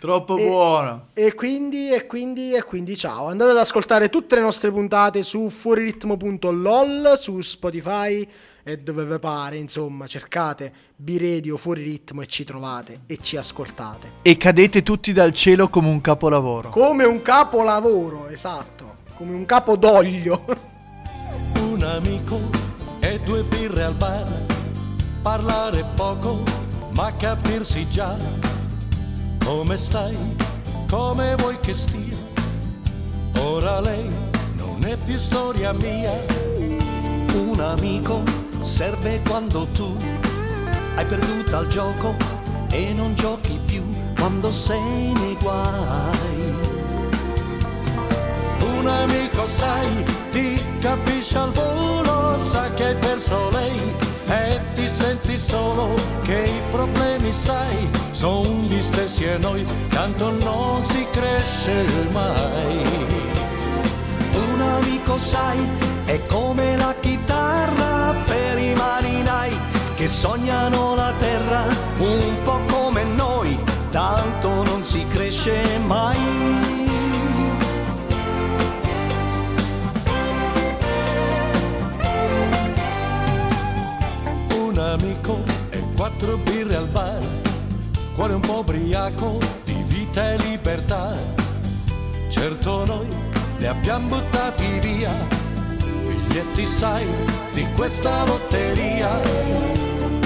Troppo 0.00 0.36
E- 0.36 0.46
buono. 0.46 1.06
E 1.14 1.34
quindi, 1.34 1.92
e 1.92 2.06
quindi, 2.06 2.54
e 2.54 2.62
quindi 2.62 2.96
ciao. 2.96 3.26
Andate 3.28 3.50
ad 3.50 3.58
ascoltare 3.58 4.08
tutte 4.08 4.34
le 4.36 4.40
nostre 4.40 4.70
puntate 4.70 5.22
su 5.22 5.48
fuoriritmo.lol, 5.50 7.14
su 7.16 7.40
Spotify 7.40 8.26
e 8.62 8.76
dove 8.78 9.04
vi 9.04 9.18
pare, 9.18 9.56
insomma, 9.56 10.06
cercate 10.06 10.72
B-Radio 10.96 11.56
Fuori 11.56 11.82
Ritmo 11.82 12.22
e 12.22 12.26
ci 12.26 12.44
trovate 12.44 13.00
e 13.06 13.18
ci 13.20 13.36
ascoltate. 13.36 14.12
E 14.22 14.36
cadete 14.36 14.82
tutti 14.82 15.12
dal 15.12 15.32
cielo 15.32 15.68
come 15.68 15.88
un 15.88 16.00
capolavoro. 16.00 16.70
Come 16.70 17.04
un 17.04 17.22
capolavoro, 17.22 18.28
esatto, 18.28 18.96
come 19.14 19.32
un 19.34 19.44
capo 19.46 19.76
d'olio. 19.76 20.68
un 21.60 21.82
amico 21.82 22.40
e 23.00 23.20
due 23.20 23.42
birre 23.44 23.84
al 23.84 23.94
bar, 23.94 24.28
parlare 25.22 25.84
poco 25.94 26.42
ma 26.90 27.12
capirsi 27.16 27.88
già. 27.88 28.16
Come 29.44 29.76
stai? 29.76 30.18
Come 30.88 31.34
vuoi 31.36 31.58
che 31.60 31.72
stia? 31.72 32.16
Ora 33.38 33.80
lei 33.80 34.08
non 34.56 34.84
è 34.84 34.96
più 34.96 35.16
storia 35.16 35.72
mia. 35.72 36.12
Un 37.34 37.60
amico 37.60 38.22
serve 38.60 39.20
quando 39.26 39.66
tu 39.72 39.96
hai 40.96 41.06
perduto 41.06 41.56
al 41.56 41.66
gioco 41.68 42.14
e 42.70 42.92
non 42.94 43.14
giochi 43.14 43.58
più 43.64 43.82
quando 44.18 44.50
sei 44.50 45.12
nei 45.12 45.36
guai. 45.40 46.54
Un 48.78 48.86
amico 48.86 49.44
sai, 49.46 50.04
ti 50.30 50.62
capisce 50.80 51.38
al 51.38 51.52
volo, 51.52 52.38
sa 52.38 52.70
che 52.74 52.84
hai 52.84 52.96
perso 52.96 53.50
lei 53.50 53.94
e 54.28 54.60
ti 54.74 54.88
senti 54.88 55.36
solo 55.36 55.94
che 56.22 56.44
i 56.44 56.60
problemi 56.70 57.32
sai, 57.32 57.88
sono 58.12 58.48
gli 58.66 58.80
stessi 58.80 59.24
e 59.24 59.38
noi, 59.38 59.66
tanto 59.88 60.30
non 60.30 60.82
si 60.82 61.06
cresce 61.10 61.84
mai. 62.12 62.82
Un 64.32 64.60
amico 64.60 65.16
sai, 65.18 65.66
è 66.04 66.20
come 66.26 66.76
la 66.76 66.94
chitarra 67.00 68.14
per 68.26 68.58
i 68.58 68.74
marinai 68.74 69.58
che 69.96 70.06
sognano 70.06 70.94
la 70.94 71.12
terra 71.18 71.64
un 71.98 72.36
po' 72.42 72.60
come 72.68 73.02
noi, 73.02 73.58
tanto 73.90 74.62
non 74.62 74.82
si 74.82 75.04
cresce 75.08 75.62
mai. 75.86 76.19
Quattro 86.20 86.36
birre 86.36 86.76
al 86.76 86.86
bar, 86.88 87.18
cuore 88.14 88.34
un 88.34 88.40
po' 88.40 88.58
ubriaco 88.58 89.38
di 89.64 89.82
vita 89.86 90.32
e 90.32 90.36
libertà. 90.36 91.16
Certo 92.28 92.84
noi 92.84 93.08
li 93.56 93.66
abbiamo 93.66 94.08
buttati 94.08 94.66
via, 94.80 95.12
biglietti 95.78 96.66
sai 96.66 97.06
di 97.54 97.66
questa 97.74 98.24
lotteria. 98.26 99.18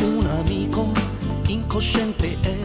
Un 0.00 0.26
amico 0.40 0.90
incosciente 1.46 2.38
è, 2.40 2.56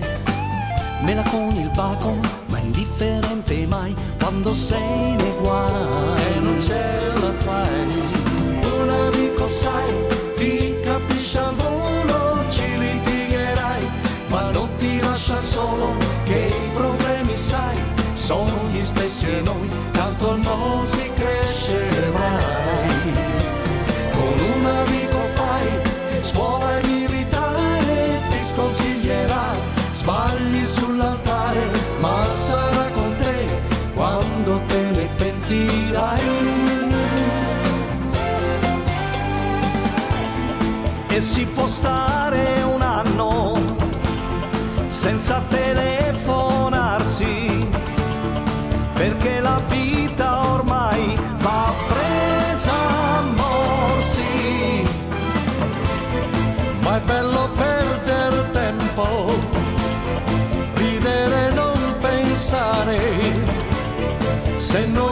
mela 1.04 1.24
con 1.30 1.52
il 1.52 1.70
baco, 1.76 2.16
ma 2.48 2.58
indifferente 2.58 3.68
mai 3.68 3.94
quando 4.20 4.56
sei 4.56 5.16
nei 5.16 5.34
guai. 5.40 6.34
E 6.34 6.40
non 6.40 6.62
ce 6.64 7.14
la 7.14 7.34
fai. 7.34 7.86
Un 8.64 8.90
amico 8.90 9.48
sai, 9.48 9.94
ti 10.36 10.69
senza 45.00 45.42
telefonarsi, 45.48 47.70
perché 48.94 49.40
la 49.40 49.62
vita 49.70 50.42
ormai 50.56 51.18
va 51.38 51.74
presa 51.88 52.74
a 52.74 53.22
morsi. 53.22 54.84
Ma 56.82 56.98
è 56.98 57.00
bello 57.06 57.50
perdere 57.56 58.52
tempo, 58.52 59.08
ridere 60.74 61.48
e 61.48 61.52
non 61.54 61.80
pensare, 62.02 63.00
se 64.58 64.86
noi 64.86 65.09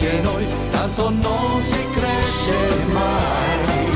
ragazzi 0.00 0.06
e 0.06 0.20
noi, 0.20 0.46
tanto 0.70 1.10
non 1.10 1.60
si 1.60 1.86
cresce 1.92 2.84
mai. 2.92 3.88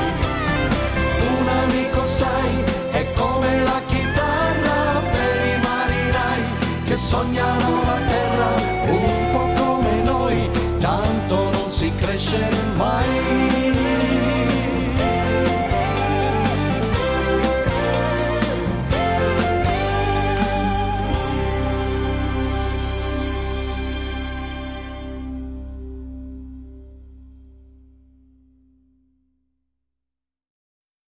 Un 1.40 1.48
amico 1.48 2.04
sai, 2.04 2.64
è 2.90 3.12
come 3.14 3.62
la 3.62 3.80
chitarra 3.86 5.00
per 5.10 5.46
i 5.46 5.58
marinai 5.62 6.44
che 6.84 6.96
sognano 6.96 7.82
la 7.84 8.00
terra 8.06 8.50
un 8.90 9.30
po' 9.30 9.62
come 9.62 10.02
noi, 10.02 10.50
tanto 10.78 11.50
non 11.50 11.70
si 11.70 11.92
cresce 11.96 12.38
mai. 12.38 12.63